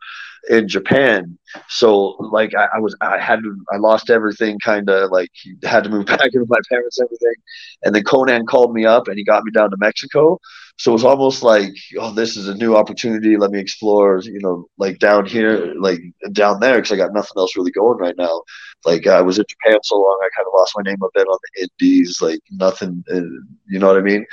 in 0.49 0.69
Japan. 0.69 1.39
So 1.69 2.17
like 2.33 2.55
I, 2.55 2.69
I 2.75 2.79
was 2.81 2.97
I 3.01 3.19
had 3.19 3.41
to 3.43 3.57
I 3.73 3.77
lost 3.77 4.11
everything 4.11 4.59
kind 4.63 4.89
of 4.89 5.11
like 5.11 5.31
had 5.65 5.85
to 5.85 5.91
move 5.91 6.07
back 6.15 6.31
in 6.33 6.41
with 6.41 6.51
my 6.51 6.61
parents 6.69 7.01
everything. 7.01 7.35
And 7.85 7.95
then 7.95 8.03
Konnan 8.05 8.47
called 8.47 8.75
me 8.75 8.85
up 8.85 9.09
and 9.09 9.19
he 9.19 9.25
got 9.25 9.45
me 9.45 9.53
down 9.53 9.71
to 9.71 9.77
Mexico. 9.79 10.39
So 10.79 10.91
it 10.91 10.95
was 10.95 11.05
almost 11.05 11.43
like 11.43 11.73
oh 11.99 12.13
this 12.13 12.37
is 12.37 12.49
a 12.49 12.55
new 12.55 12.77
opportunity. 12.77 13.37
Let 13.37 13.51
me 13.51 13.61
explore 13.61 14.21
you 14.25 14.41
know 14.41 14.67
like 14.79 14.99
down 14.99 15.27
here 15.27 15.75
like 15.79 16.01
down 16.33 16.61
there 16.61 16.77
because 16.77 16.93
I 16.93 16.97
got 16.97 17.15
nothing 17.15 17.35
else 17.37 17.57
really 17.57 17.73
going 17.73 17.99
right 17.99 18.17
now. 18.17 18.43
Like 18.85 19.07
I 19.07 19.21
was 19.21 19.39
in 19.39 19.45
Japan 19.49 19.79
so 19.85 19.97
long 19.97 20.19
I 20.23 20.29
kind 20.37 20.47
of 20.47 20.55
lost 20.59 20.75
my 20.77 20.83
name 20.83 20.99
a 21.03 21.09
bit 21.15 21.27
on 21.29 21.39
the 21.55 21.63
indies 21.69 22.19
like 22.21 22.41
nothing 22.51 23.05
uh, 23.13 23.21
you 23.69 23.79
know 23.79 23.87
what 23.89 23.97
I 23.97 24.01
mean. 24.01 24.27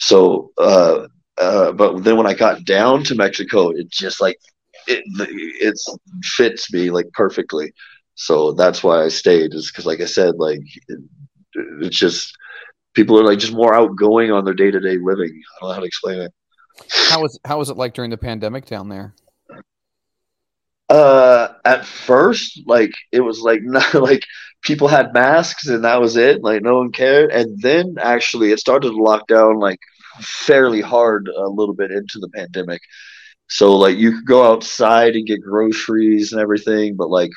So, 0.00 0.50
uh, 0.58 1.06
uh, 1.38 1.72
but 1.72 2.04
then 2.04 2.16
when 2.16 2.26
I 2.26 2.34
got 2.34 2.64
down 2.64 3.04
to 3.04 3.14
Mexico, 3.14 3.70
it 3.70 3.90
just 3.90 4.20
like 4.20 4.38
it 4.86 5.04
it 5.06 5.78
fits 6.24 6.72
me 6.72 6.90
like 6.90 7.06
perfectly. 7.12 7.72
So 8.14 8.52
that's 8.52 8.82
why 8.82 9.04
I 9.04 9.08
stayed. 9.08 9.54
Is 9.54 9.70
because, 9.70 9.86
like 9.86 10.00
I 10.00 10.06
said, 10.06 10.36
like 10.36 10.60
it, 10.88 10.98
it's 11.80 11.96
just 11.96 12.36
people 12.94 13.18
are 13.18 13.24
like 13.24 13.38
just 13.38 13.52
more 13.52 13.74
outgoing 13.74 14.30
on 14.32 14.44
their 14.44 14.54
day 14.54 14.70
to 14.70 14.80
day 14.80 14.98
living. 14.98 15.30
I 15.30 15.60
don't 15.60 15.68
know 15.68 15.74
how 15.74 15.80
to 15.80 15.86
explain 15.86 16.20
it. 16.22 16.32
How 17.08 17.22
was 17.22 17.38
how 17.44 17.58
was 17.58 17.70
it 17.70 17.76
like 17.76 17.94
during 17.94 18.10
the 18.10 18.18
pandemic 18.18 18.66
down 18.66 18.88
there? 18.88 19.14
Uh, 20.90 21.48
at 21.64 21.86
first, 21.86 22.62
like 22.66 22.92
it 23.12 23.20
was 23.20 23.40
like 23.40 23.60
not 23.64 23.94
like 23.94 24.24
people 24.62 24.88
had 24.88 25.14
masks 25.14 25.68
and 25.68 25.84
that 25.84 26.00
was 26.00 26.16
it. 26.16 26.42
Like 26.42 26.62
no 26.62 26.78
one 26.78 26.92
cared. 26.92 27.32
And 27.32 27.60
then 27.62 27.96
actually, 28.00 28.52
it 28.52 28.60
started 28.60 28.90
to 28.90 29.02
lock 29.02 29.28
down 29.28 29.60
like 29.60 29.78
fairly 30.20 30.82
hard 30.82 31.28
a 31.28 31.48
little 31.48 31.74
bit 31.74 31.92
into 31.92 32.18
the 32.20 32.28
pandemic. 32.30 32.82
So 33.48 33.76
like 33.76 33.98
you 33.98 34.12
could 34.12 34.26
go 34.26 34.44
outside 34.52 35.14
and 35.16 35.26
get 35.26 35.42
groceries 35.42 36.32
and 36.32 36.42
everything, 36.42 36.96
but 36.96 37.10
like 37.10 37.30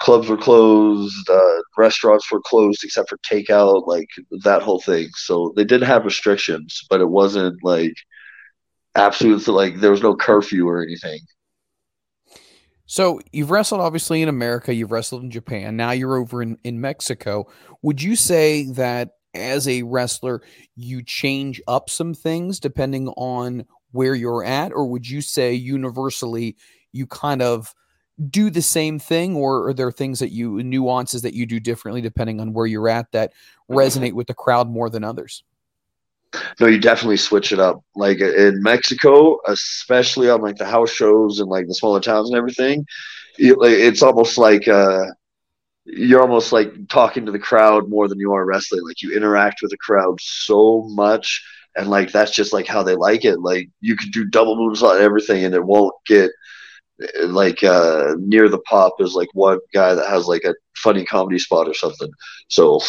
clubs 0.00 0.28
were 0.28 0.36
closed, 0.36 1.28
uh, 1.30 1.60
restaurants 1.76 2.30
were 2.30 2.40
closed 2.42 2.84
except 2.84 3.08
for 3.08 3.18
takeout, 3.18 3.86
like 3.86 4.08
that 4.44 4.62
whole 4.62 4.80
thing. 4.80 5.08
So 5.16 5.52
they 5.56 5.64
didn't 5.64 5.88
have 5.88 6.04
restrictions, 6.04 6.82
but 6.90 7.00
it 7.00 7.08
wasn't 7.08 7.56
like 7.62 7.94
absolute 8.96 9.46
like 9.48 9.80
there 9.80 9.90
was 9.92 10.02
no 10.02 10.16
curfew 10.16 10.68
or 10.68 10.82
anything. 10.82 11.20
So 12.86 13.20
you've 13.32 13.50
wrestled 13.50 13.80
obviously 13.80 14.22
in 14.22 14.28
America, 14.28 14.74
you've 14.74 14.92
wrestled 14.92 15.22
in 15.22 15.30
Japan, 15.30 15.76
now 15.76 15.92
you're 15.92 16.16
over 16.16 16.42
in, 16.42 16.58
in 16.64 16.80
Mexico. 16.80 17.46
Would 17.82 18.02
you 18.02 18.14
say 18.14 18.64
that 18.72 19.16
as 19.34 19.66
a 19.66 19.82
wrestler, 19.82 20.42
you 20.76 21.02
change 21.02 21.60
up 21.66 21.90
some 21.90 22.14
things 22.14 22.60
depending 22.60 23.08
on 23.08 23.64
where 23.92 24.14
you're 24.14 24.44
at, 24.44 24.72
or 24.72 24.86
would 24.86 25.08
you 25.08 25.20
say 25.20 25.54
universally 25.54 26.56
you 26.92 27.06
kind 27.06 27.42
of 27.42 27.74
do 28.30 28.50
the 28.50 28.62
same 28.62 28.98
thing, 28.98 29.34
or 29.34 29.68
are 29.68 29.74
there 29.74 29.90
things 29.90 30.20
that 30.20 30.30
you 30.30 30.62
nuances 30.62 31.22
that 31.22 31.34
you 31.34 31.46
do 31.46 31.58
differently 31.58 32.00
depending 32.00 32.40
on 32.40 32.52
where 32.52 32.66
you're 32.66 32.88
at 32.88 33.10
that 33.12 33.32
mm-hmm. 33.32 33.76
resonate 33.76 34.12
with 34.12 34.26
the 34.26 34.34
crowd 34.34 34.68
more 34.68 34.90
than 34.90 35.02
others? 35.02 35.42
No, 36.60 36.66
you 36.66 36.78
definitely 36.80 37.16
switch 37.16 37.52
it 37.52 37.60
up. 37.60 37.80
Like 37.94 38.20
in 38.20 38.62
Mexico, 38.62 39.38
especially 39.46 40.30
on 40.30 40.40
like 40.40 40.56
the 40.56 40.64
house 40.66 40.90
shows 40.90 41.40
and 41.40 41.48
like 41.48 41.66
the 41.66 41.74
smaller 41.74 42.00
towns 42.00 42.30
and 42.30 42.36
everything, 42.38 42.84
it, 43.38 43.56
it's 43.60 44.02
almost 44.02 44.38
like 44.38 44.68
uh, 44.68 45.04
you're 45.84 46.22
almost 46.22 46.52
like 46.52 46.72
talking 46.88 47.26
to 47.26 47.32
the 47.32 47.38
crowd 47.38 47.88
more 47.88 48.08
than 48.08 48.18
you 48.18 48.32
are 48.32 48.44
wrestling. 48.44 48.82
Like 48.86 49.02
you 49.02 49.16
interact 49.16 49.60
with 49.62 49.70
the 49.70 49.78
crowd 49.78 50.18
so 50.20 50.84
much, 50.90 51.42
and 51.76 51.88
like 51.88 52.12
that's 52.12 52.32
just 52.34 52.52
like 52.52 52.66
how 52.66 52.82
they 52.82 52.96
like 52.96 53.24
it. 53.24 53.40
Like 53.40 53.68
you 53.80 53.96
can 53.96 54.10
do 54.10 54.24
double 54.24 54.56
moves 54.56 54.82
on 54.82 55.00
everything, 55.00 55.44
and 55.44 55.54
it 55.54 55.64
won't 55.64 55.94
get 56.06 56.30
like 57.24 57.62
uh, 57.64 58.14
near 58.18 58.48
the 58.48 58.58
pop 58.60 58.94
is 59.00 59.14
like 59.14 59.28
one 59.34 59.58
guy 59.72 59.94
that 59.94 60.08
has 60.08 60.26
like 60.26 60.44
a 60.44 60.54
funny 60.76 61.04
comedy 61.04 61.38
spot 61.38 61.68
or 61.68 61.74
something. 61.74 62.10
So 62.48 62.80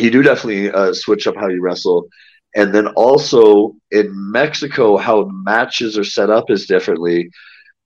you 0.00 0.10
do 0.10 0.22
definitely 0.22 0.70
uh, 0.70 0.92
switch 0.92 1.26
up 1.26 1.36
how 1.36 1.48
you 1.48 1.62
wrestle. 1.62 2.08
And 2.54 2.74
then 2.74 2.88
also 2.88 3.74
in 3.90 4.10
Mexico, 4.32 4.96
how 4.96 5.28
matches 5.44 5.98
are 5.98 6.04
set 6.04 6.30
up 6.30 6.50
is 6.50 6.66
differently. 6.66 7.30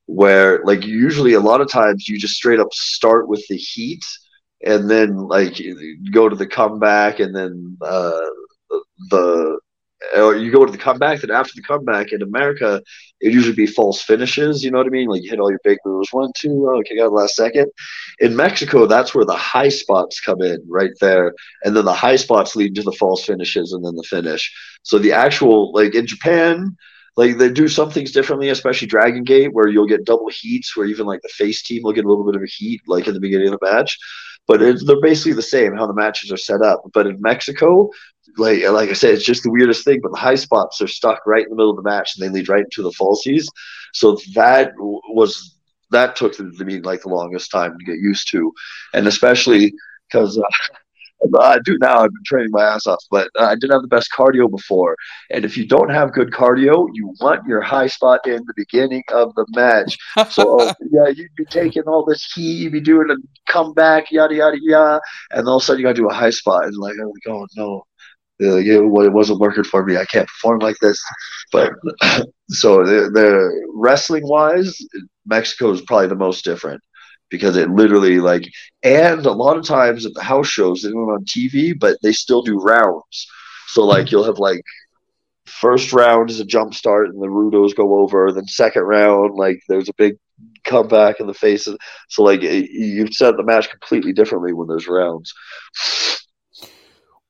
Where 0.07 0.63
like 0.65 0.85
usually 0.85 1.35
a 1.35 1.41
lot 1.41 1.61
of 1.61 1.71
times 1.71 2.09
you 2.09 2.19
just 2.19 2.35
straight 2.35 2.61
up 2.61 2.73
start 2.73 3.29
with 3.29 3.45
the 3.49 3.57
heat, 3.57 4.05
and 4.65 4.91
then 4.91 5.17
like 5.17 5.61
go 6.13 6.29
to 6.29 6.37
the 6.37 6.47
comeback, 6.47 7.21
and 7.21 7.35
then 7.35 7.77
uh, 7.81 8.21
the 9.11 9.59
or 10.17 10.37
you 10.37 10.51
go 10.51 10.65
to 10.65 10.73
the 10.73 10.79
comeback. 10.79 11.21
Then 11.21 11.31
after 11.31 11.53
the 11.55 11.63
comeback 11.63 12.13
in 12.13 12.23
America, 12.23 12.83
it 13.21 13.33
usually 13.33 13.55
be 13.55 13.67
false 13.67 14.03
finishes. 14.03 14.63
You 14.63 14.71
know 14.71 14.79
what 14.79 14.87
I 14.87 14.91
mean? 14.91 15.09
Like 15.09 15.23
you 15.23 15.31
hit 15.31 15.41
all 15.41 15.51
your 15.51 15.61
big 15.65 15.79
moves, 15.85 16.13
one, 16.13 16.31
two, 16.37 16.69
oh, 16.69 16.83
kick 16.83 16.99
out 17.01 17.11
the 17.11 17.15
last 17.15 17.37
second. 17.37 17.71
In 18.21 18.37
Mexico, 18.37 18.87
that's 18.87 19.15
where 19.15 19.25
the 19.25 19.37
high 19.37 19.69
spots 19.69 20.21
come 20.21 20.43
in, 20.43 20.63
right 20.69 20.93
there, 21.01 21.35
and 21.65 21.77
then 21.77 21.85
the 21.85 21.93
high 21.93 22.17
spots 22.17 22.57
lead 22.57 22.75
to 22.75 22.83
the 22.83 22.93
false 22.93 23.25
finishes, 23.25 23.73
and 23.73 23.85
then 23.85 23.97
the 23.97 24.03
finish. 24.03 24.53
So 24.83 24.99
the 24.99 25.13
actual 25.13 25.73
like 25.73 25.95
in 25.95 26.07
Japan. 26.07 26.77
Like 27.15 27.37
they 27.37 27.51
do 27.51 27.69
some 27.69 27.91
things 27.91 28.11
differently, 28.11 28.49
especially 28.49 28.89
Dragon 28.89 29.23
Gate, 29.23 29.53
where 29.53 29.69
you'll 29.69 29.87
get 29.87 30.07
double 30.07 30.31
heats, 30.31 30.75
where 30.75 30.87
even 30.87 31.05
like 31.05 31.21
the 31.21 31.29
face 31.29 31.63
team 31.63 31.83
will 31.83 31.93
get 31.93 32.07
a 32.07 32.09
little 32.09 32.25
bit 32.25 32.37
of 32.37 32.43
a 32.43 32.47
heat, 32.47 32.81
like 32.87 33.07
in 33.07 33.13
the 33.13 33.21
beginning 33.21 33.53
of 33.53 33.61
the 33.61 33.71
match 33.71 33.99
but 34.47 34.61
they're 34.61 35.01
basically 35.01 35.33
the 35.33 35.43
same 35.43 35.75
how 35.75 35.87
the 35.87 35.95
matches 35.95 36.33
are 36.33 36.37
set 36.37 36.63
up. 36.63 36.83
But 36.93 37.07
in 37.07 37.21
Mexico, 37.21 37.91
like 38.37 38.63
like 38.69 38.91
I 38.91 38.95
said, 38.95 39.15
it's 39.15 39.25
just 39.25 39.43
the 39.43 39.51
weirdest 39.51 39.85
thing. 39.85 40.01
But 40.03 40.13
the 40.13 40.19
high 40.19 40.37
spots 40.37 40.81
are 40.81 40.89
stuck 40.89 41.27
right 41.27 41.45
in 41.45 41.51
the 41.51 41.57
middle 41.57 41.71
of 41.71 41.77
the 41.77 41.83
match, 41.83 42.17
and 42.17 42.25
they 42.25 42.33
lead 42.33 42.49
right 42.49 42.65
into 42.65 42.83
the 42.83 42.91
falsies. 42.91 43.47
So 43.93 44.19
that 44.35 44.73
was 44.77 45.57
that 45.91 46.17
took 46.17 46.37
the, 46.37 46.45
the 46.45 46.81
like 46.81 47.03
the 47.03 47.09
longest 47.09 47.51
time 47.51 47.77
to 47.79 47.85
get 47.85 47.99
used 47.99 48.31
to, 48.33 48.53
and 48.95 49.07
especially 49.07 49.75
because. 50.09 50.39
Uh, 50.39 50.43
I 51.39 51.59
do 51.65 51.79
now. 51.79 51.99
I've 51.99 52.13
been 52.13 52.25
training 52.27 52.51
my 52.51 52.65
ass 52.65 52.87
off, 52.87 53.05
but 53.11 53.29
I 53.39 53.55
didn't 53.55 53.73
have 53.73 53.83
the 53.83 53.89
best 53.89 54.11
cardio 54.17 54.51
before. 54.51 54.97
And 55.31 55.45
if 55.45 55.57
you 55.57 55.67
don't 55.67 55.91
have 55.91 56.13
good 56.13 56.31
cardio, 56.31 56.89
you 56.93 57.15
want 57.21 57.47
your 57.47 57.61
high 57.61 57.87
spot 57.87 58.27
in 58.27 58.43
the 58.47 58.55
beginning 58.57 59.05
of 59.13 59.35
the 59.35 59.47
match. 59.51 59.97
So 60.33 60.73
yeah, 60.91 61.09
you'd 61.09 61.35
be 61.37 61.45
taking 61.45 61.83
all 61.85 62.05
this 62.05 62.25
heat, 62.33 62.55
you'd 62.55 62.73
be 62.73 62.81
doing 62.81 63.11
a 63.11 63.17
comeback, 63.51 64.11
yada 64.11 64.35
yada 64.35 64.57
yada, 64.61 65.01
and 65.31 65.47
all 65.47 65.57
of 65.57 65.63
a 65.63 65.65
sudden 65.65 65.81
you 65.81 65.87
got 65.87 65.97
to 65.97 66.03
do 66.03 66.09
a 66.09 66.15
high 66.15 66.31
spot, 66.31 66.65
and 66.65 66.77
like, 66.77 66.95
oh, 67.03 67.13
oh 67.29 67.47
no, 67.57 67.85
uh, 68.43 68.57
yeah, 68.57 68.79
well, 68.79 69.07
it 69.07 69.13
wasn't 69.13 69.41
working 69.41 69.65
for 69.65 69.85
me. 69.85 69.97
I 69.97 70.05
can't 70.05 70.29
perform 70.29 70.61
like 70.61 70.77
this. 70.81 71.01
But 71.53 71.73
so 72.51 72.85
the, 72.85 73.11
the 73.11 73.67
wrestling 73.75 74.27
wise, 74.27 74.77
Mexico 75.27 75.71
is 75.73 75.83
probably 75.83 76.09
the 76.09 76.17
most 76.17 76.45
different 76.45 76.83
because 77.31 77.57
it 77.57 77.71
literally 77.71 78.21
like, 78.21 78.45
and 78.83 79.25
a 79.27 79.33
lot 79.33 79.57
of 79.57 79.65
times 79.67 80.07
at 80.07 80.15
the 80.15 80.23
house 80.23 80.49
shows 80.49 80.83
they 80.83 80.91
don't 80.91 80.99
on 81.11 81.25
TV, 81.25 81.73
but 81.79 81.99
they 82.03 82.13
still 82.13 82.43
do 82.43 82.61
rounds. 82.61 83.27
So 83.69 83.85
like 83.85 84.11
you'll 84.11 84.25
have 84.25 84.39
like 84.39 84.63
first 85.47 85.93
round 85.93 86.31
is 86.31 86.41
a 86.41 86.45
jump 86.45 86.75
start 86.75 87.09
and 87.09 87.23
the 87.23 87.27
rudos 87.27 87.75
go 87.75 87.99
over. 88.01 88.33
Then 88.33 88.47
second 88.47 88.83
round, 88.83 89.35
like 89.37 89.61
there's 89.69 89.89
a 89.89 89.95
big 89.97 90.17
comeback 90.65 91.21
in 91.21 91.27
the 91.27 91.35
faces. 91.35 91.77
So 92.09 92.23
like 92.23 92.43
you've 92.43 93.15
set 93.15 93.37
the 93.37 93.43
match 93.43 93.71
completely 93.71 94.13
differently 94.13 94.53
when 94.53 94.69
there's 94.69 94.89
rounds. 94.89 95.33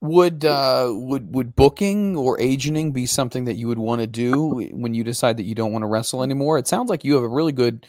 Would 0.02 0.44
uh, 0.44 0.90
would 0.92 1.32
would 1.32 1.54
booking 1.54 2.16
or 2.16 2.40
agenting 2.40 2.90
be 2.90 3.06
something 3.06 3.44
that 3.44 3.54
you 3.54 3.68
would 3.68 3.78
want 3.78 4.00
to 4.00 4.08
do 4.08 4.68
when 4.72 4.94
you 4.94 5.04
decide 5.04 5.36
that 5.36 5.44
you 5.44 5.54
don't 5.54 5.70
want 5.70 5.84
to 5.84 5.86
wrestle 5.86 6.24
anymore? 6.24 6.58
It 6.58 6.66
sounds 6.66 6.90
like 6.90 7.04
you 7.04 7.14
have 7.14 7.22
a 7.22 7.28
really 7.28 7.52
good 7.52 7.86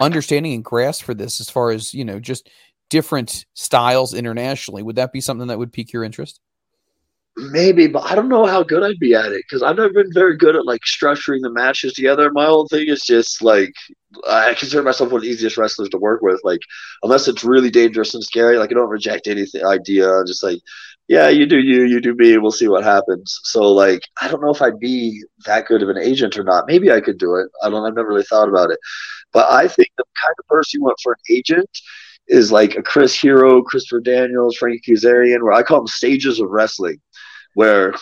understanding 0.00 0.54
and 0.54 0.64
grasp 0.64 1.04
for 1.04 1.14
this, 1.14 1.40
as 1.40 1.48
far 1.48 1.70
as 1.70 1.94
you 1.94 2.04
know, 2.04 2.18
just 2.18 2.50
different 2.90 3.46
styles 3.54 4.12
internationally. 4.12 4.82
Would 4.82 4.96
that 4.96 5.12
be 5.12 5.20
something 5.20 5.46
that 5.46 5.58
would 5.58 5.72
pique 5.72 5.92
your 5.92 6.02
interest? 6.02 6.40
Maybe, 7.36 7.86
but 7.86 8.10
I 8.10 8.14
don't 8.14 8.28
know 8.28 8.44
how 8.44 8.62
good 8.62 8.82
I'd 8.82 8.98
be 8.98 9.14
at 9.14 9.32
it 9.32 9.42
because 9.48 9.62
I've 9.62 9.76
never 9.76 9.92
been 9.92 10.12
very 10.12 10.36
good 10.36 10.54
at 10.54 10.66
like 10.66 10.82
structuring 10.82 11.40
the 11.40 11.48
matches 11.48 11.94
together. 11.94 12.30
My 12.30 12.44
whole 12.44 12.68
thing 12.68 12.88
is 12.88 13.04
just 13.06 13.40
like 13.40 13.72
I 14.28 14.52
consider 14.52 14.82
myself 14.82 15.10
one 15.10 15.20
of 15.20 15.22
the 15.22 15.30
easiest 15.30 15.56
wrestlers 15.56 15.88
to 15.90 15.98
work 15.98 16.20
with. 16.20 16.40
Like, 16.44 16.60
unless 17.02 17.28
it's 17.28 17.42
really 17.42 17.70
dangerous 17.70 18.12
and 18.14 18.22
scary, 18.22 18.58
like 18.58 18.70
I 18.70 18.74
don't 18.74 18.90
reject 18.90 19.28
anything 19.28 19.64
idea. 19.64 20.10
Just 20.26 20.42
like 20.42 20.58
yeah, 21.12 21.28
you 21.28 21.44
do 21.44 21.58
you, 21.58 21.84
you 21.84 22.00
do 22.00 22.14
me, 22.14 22.38
we'll 22.38 22.50
see 22.50 22.68
what 22.68 22.84
happens. 22.84 23.38
So 23.44 23.70
like 23.70 24.00
I 24.22 24.28
don't 24.28 24.40
know 24.40 24.48
if 24.50 24.62
I'd 24.62 24.80
be 24.80 25.22
that 25.44 25.66
good 25.66 25.82
of 25.82 25.90
an 25.90 25.98
agent 25.98 26.38
or 26.38 26.42
not. 26.42 26.66
Maybe 26.66 26.90
I 26.90 27.02
could 27.02 27.18
do 27.18 27.36
it. 27.36 27.48
I 27.62 27.68
don't 27.68 27.84
I've 27.84 27.94
never 27.94 28.08
really 28.08 28.22
thought 28.22 28.48
about 28.48 28.70
it. 28.70 28.78
But 29.30 29.52
I 29.52 29.68
think 29.68 29.90
the 29.98 30.04
kind 30.24 30.34
of 30.38 30.46
person 30.46 30.80
you 30.80 30.84
want 30.84 30.96
for 31.02 31.12
an 31.12 31.36
agent 31.36 31.68
is 32.28 32.50
like 32.50 32.76
a 32.76 32.82
Chris 32.82 33.14
Hero, 33.14 33.60
Christopher 33.60 34.00
Daniels, 34.00 34.56
Frankie 34.56 34.80
Kazarian, 34.90 35.42
where 35.42 35.52
I 35.52 35.62
call 35.62 35.80
them 35.80 35.86
stages 35.86 36.40
of 36.40 36.48
wrestling 36.48 36.98
where 37.54 37.94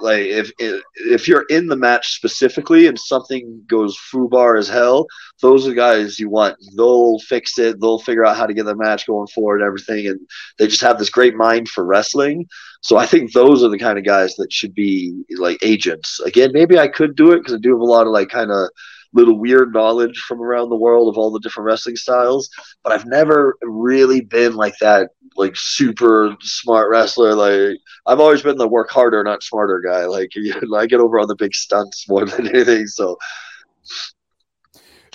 like 0.00 0.22
if 0.22 0.52
if 0.58 1.26
you're 1.26 1.46
in 1.48 1.66
the 1.66 1.76
match 1.76 2.14
specifically 2.14 2.86
and 2.86 2.98
something 2.98 3.62
goes 3.66 3.98
foobar 4.12 4.58
as 4.58 4.68
hell, 4.68 5.06
those 5.40 5.66
are 5.66 5.70
the 5.70 5.76
guys 5.76 6.18
you 6.18 6.28
want. 6.28 6.56
They'll 6.76 7.18
fix 7.20 7.58
it. 7.58 7.80
They'll 7.80 7.98
figure 7.98 8.26
out 8.26 8.36
how 8.36 8.46
to 8.46 8.54
get 8.54 8.66
the 8.66 8.76
match 8.76 9.06
going 9.06 9.28
forward 9.28 9.60
and 9.60 9.66
everything, 9.66 10.06
and 10.06 10.20
they 10.58 10.66
just 10.66 10.82
have 10.82 10.98
this 10.98 11.10
great 11.10 11.34
mind 11.34 11.68
for 11.68 11.84
wrestling. 11.84 12.46
So 12.82 12.96
I 12.96 13.06
think 13.06 13.32
those 13.32 13.62
are 13.62 13.68
the 13.68 13.78
kind 13.78 13.98
of 13.98 14.04
guys 14.04 14.34
that 14.36 14.52
should 14.52 14.74
be 14.74 15.24
like 15.38 15.58
agents. 15.62 16.20
Again, 16.20 16.50
maybe 16.52 16.78
I 16.78 16.88
could 16.88 17.14
do 17.14 17.32
it 17.32 17.38
because 17.38 17.54
I 17.54 17.58
do 17.58 17.72
have 17.72 17.80
a 17.80 17.84
lot 17.84 18.06
of 18.06 18.12
like 18.12 18.28
kind 18.30 18.50
of 18.50 18.70
little 19.12 19.38
weird 19.38 19.72
knowledge 19.72 20.18
from 20.18 20.40
around 20.40 20.68
the 20.68 20.76
world 20.76 21.08
of 21.08 21.18
all 21.18 21.30
the 21.30 21.40
different 21.40 21.66
wrestling 21.66 21.96
styles, 21.96 22.48
but 22.82 22.92
I've 22.92 23.06
never 23.06 23.56
really 23.62 24.20
been 24.20 24.54
like 24.54 24.74
that, 24.80 25.10
like 25.36 25.54
super 25.56 26.36
smart 26.40 26.90
wrestler. 26.90 27.34
Like 27.34 27.78
I've 28.06 28.20
always 28.20 28.42
been 28.42 28.58
the 28.58 28.68
work 28.68 28.90
harder, 28.90 29.22
not 29.24 29.42
smarter 29.42 29.80
guy. 29.80 30.06
Like 30.06 30.30
you 30.34 30.54
know, 30.62 30.78
I 30.78 30.86
get 30.86 31.00
over 31.00 31.18
on 31.18 31.28
the 31.28 31.36
big 31.36 31.54
stunts 31.54 32.08
more 32.08 32.24
than 32.24 32.48
anything. 32.54 32.86
So. 32.86 33.18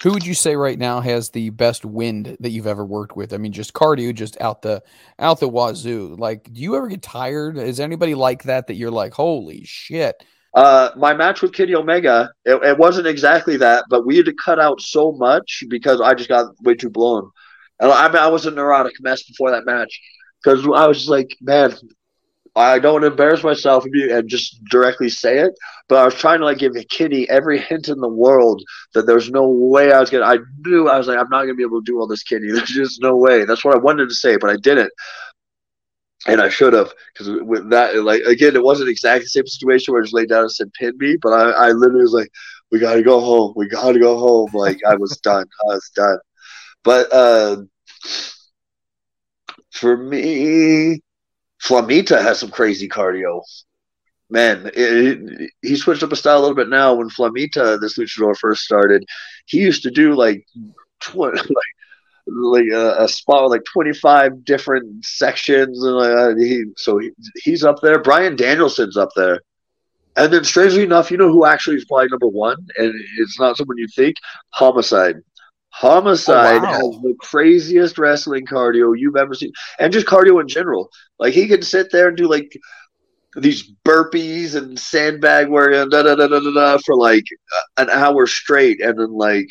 Who 0.03 0.11
would 0.11 0.26
you 0.26 0.34
say 0.35 0.55
right 0.55 0.77
now 0.77 0.99
has 0.99 1.30
the 1.30 1.49
best 1.51 1.85
wind 1.85 2.38
that 2.41 2.49
you've 2.49 2.67
ever 2.67 2.85
worked 2.85 3.15
with? 3.15 3.34
I 3.34 3.38
mean, 3.38 3.53
just 3.53 3.73
cardio, 3.73 4.13
just 4.13 4.39
out 4.41 4.61
the 4.61 4.84
out 5.17 5.39
the 5.39 5.47
wazoo. 5.47 6.15
Like, 6.19 6.51
do 6.51 6.61
you 6.61 6.76
ever 6.76 6.88
get 6.89 7.01
tired? 7.01 7.57
Is 7.57 7.80
anybody 7.80 8.13
like 8.13 8.43
that 8.43 8.67
that 8.67 8.76
you're 8.76 8.91
like, 8.91 9.13
holy 9.13 9.63
shit? 9.63 10.22
Uh, 10.56 10.90
my 10.95 11.14
match 11.14 11.41
with 11.41 11.52
Kenny 11.52 11.76
Omega, 11.76 12.32
it, 12.45 12.56
it, 12.64 12.77
wasn't 12.77 13.07
exactly 13.07 13.57
that, 13.57 13.84
but 13.90 14.06
we 14.06 14.15
had 14.15 14.26
to 14.26 14.34
cut 14.34 14.57
out 14.57 14.80
so 14.80 15.11
much 15.11 15.65
because 15.69 15.99
I 15.99 16.14
just 16.14 16.30
got 16.30 16.56
way 16.64 16.76
too 16.76 16.90
blown. 16.90 17.30
And 17.82 17.91
I 17.91 18.07
mean, 18.07 18.18
I 18.18 18.27
was 18.27 18.45
a 18.45 18.52
neurotic 18.52 18.94
mess 19.02 19.23
before 19.23 19.52
that 19.52 19.65
match 19.65 19.99
because 20.41 20.64
I 20.64 20.88
was 20.88 20.99
just 20.99 21.10
like, 21.10 21.36
man, 21.41 21.73
I 22.56 22.80
don't 22.80 22.94
want 22.94 23.03
to 23.03 23.11
embarrass 23.11 23.44
myself 23.44 23.84
and 23.84 24.30
just 24.30 24.64
directly 24.72 25.10
say 25.10 25.40
it, 25.40 25.52
but 25.90 25.98
I 25.98 26.06
was 26.06 26.15
trying 26.15 26.40
to 26.40 26.45
like 26.45 26.60
give 26.60 26.72
Kenny 26.90 27.30
every 27.30 27.60
hint 27.60 27.90
in 27.90 27.99
the 27.99 28.07
world 28.07 28.64
that 28.94 29.06
there's 29.06 29.30
no 29.30 29.49
way 29.49 29.91
I 29.91 29.99
was 29.99 30.10
gonna. 30.10 30.23
I 30.23 30.38
knew 30.65 30.88
I 30.88 30.98
was 30.98 31.07
like, 31.07 31.18
I'm 31.18 31.30
not 31.30 31.41
gonna 31.41 31.56
be 31.56 31.64
able 31.64 31.82
to 31.82 31.86
do 31.86 31.99
all 31.99 32.07
this, 32.07 32.23
Kenny. 32.23 32.48
There's 32.52 32.69
just 32.69 33.02
no 33.02 33.18
way. 33.18 33.44
That's 33.44 33.65
what 33.65 33.76
I 33.76 33.80
wanted 33.80 34.07
to 34.07 34.15
say, 34.15 34.38
but 34.38 34.49
I 34.49 34.56
didn't 34.56 34.90
and 36.27 36.41
I 36.41 36.49
should 36.49 36.73
have 36.73 36.91
because 37.14 37.30
with 37.43 37.69
that, 37.69 37.95
like 38.03 38.22
again, 38.23 38.56
it 38.56 38.64
wasn't 38.64 38.89
exactly 38.89 39.26
the 39.26 39.30
same 39.30 39.47
situation 39.47 39.93
where 39.93 40.02
I 40.02 40.06
just 40.06 40.14
laid 40.15 40.30
down 40.30 40.41
and 40.41 40.52
said 40.52 40.73
pin 40.73 40.93
me, 40.97 41.18
but 41.22 41.30
I, 41.34 41.68
I 41.69 41.72
literally 41.72 42.03
was 42.03 42.14
like, 42.14 42.30
we 42.72 42.80
got 42.80 42.95
to 42.95 43.03
go 43.03 43.19
home, 43.19 43.53
we 43.56 43.68
got 43.68 43.91
to 43.91 43.99
go 43.99 44.18
home. 44.18 44.49
Like 44.53 44.80
I 44.88 44.95
was 44.95 45.18
done, 45.18 45.45
I 45.64 45.65
was 45.73 45.91
done. 45.95 46.18
But 46.84 47.11
uh, 47.14 47.57
for 49.72 49.97
me, 49.97 50.99
Flamita 51.64 52.22
has 52.22 52.39
some 52.39 52.52
crazy 52.52 52.88
cardio. 52.88 53.41
Man, 54.30 54.68
it, 54.68 54.73
it, 54.76 55.52
he 55.61 55.76
switched 55.76 56.03
up 56.03 56.11
a 56.11 56.15
style 56.15 56.39
a 56.39 56.41
little 56.41 56.56
bit 56.56 56.69
now. 56.69 56.95
When 56.95 57.10
Flamita, 57.10 57.80
this 57.80 57.97
luchador, 57.97 58.35
first 58.38 58.64
started, 58.64 59.06
he 59.45 59.60
used 59.60 59.84
to 59.84 59.91
do 59.91 60.15
like 60.15 60.45
tw- 61.02 61.15
like 61.18 61.74
like 62.27 62.68
a, 62.72 63.03
a, 63.03 63.07
spot 63.07 63.43
with 63.43 63.52
like 63.52 63.64
25 63.72 64.43
different 64.45 65.06
sections 65.06 65.84
and 65.84 65.95
uh, 65.97 66.35
he 66.35 66.65
so 66.76 66.97
he, 66.97 67.11
he's 67.43 67.64
up 67.64 67.77
there. 67.81 68.02
Bryan 68.02 68.35
Danielson's 68.35 68.97
up 68.97 69.10
there. 69.15 69.41
And 70.18 70.31
then 70.31 70.43
strangely 70.43 70.84
enough 70.84 71.11
you 71.11 71.18
know 71.18 71.30
who 71.30 71.45
actually 71.45 71.77
is 71.77 71.85
probably 71.85 72.07
number 72.07 72.27
one 72.27 72.57
and 72.77 72.93
it's 73.19 73.39
not 73.39 73.57
someone 73.57 73.77
you 73.77 73.88
think? 73.95 74.15
Homicide. 74.49 75.18
Homicide 75.69 76.61
oh, 76.61 76.64
wow. 76.64 76.72
has 76.72 77.02
the 77.02 77.15
craziest 77.19 77.97
wrestling 77.97 78.45
cardio 78.45 78.97
you've 78.97 79.18
ever 79.18 79.34
seen 79.34 79.52
and 79.77 79.93
just 79.93 80.07
cardio 80.07 80.41
in 80.41 80.47
general. 80.47 80.89
Like 81.19 81.34
he 81.34 81.47
can 81.47 81.61
sit 81.61 81.91
there 81.91 82.07
and 82.07 82.18
do 82.18 82.27
like 82.27 82.57
these 83.35 83.72
burpees 83.84 84.56
and 84.56 84.80
sandbag 84.80 85.49
wearing 85.49 85.89
da 85.89 86.03
da 86.03 86.15
da 86.15 86.27
da 86.27 86.39
da 86.39 86.77
for 86.85 86.95
like 86.95 87.26
an 87.77 87.89
hour 87.89 88.26
straight 88.26 88.81
and 88.81 88.97
then 88.97 89.11
like 89.11 89.49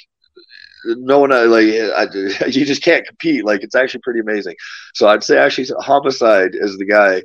no 0.85 1.19
one 1.19 1.33
uh, 1.33 1.47
like 1.47 1.65
I, 1.65 2.47
you 2.47 2.65
just 2.65 2.83
can't 2.83 3.07
compete. 3.07 3.45
Like 3.45 3.63
it's 3.63 3.75
actually 3.75 4.01
pretty 4.03 4.21
amazing. 4.21 4.57
So 4.95 5.09
I'd 5.09 5.25
say 5.25 5.39
actually 5.39 5.69
Homicide 5.81 6.51
is 6.55 6.79
the 6.79 6.87
guy 6.87 7.23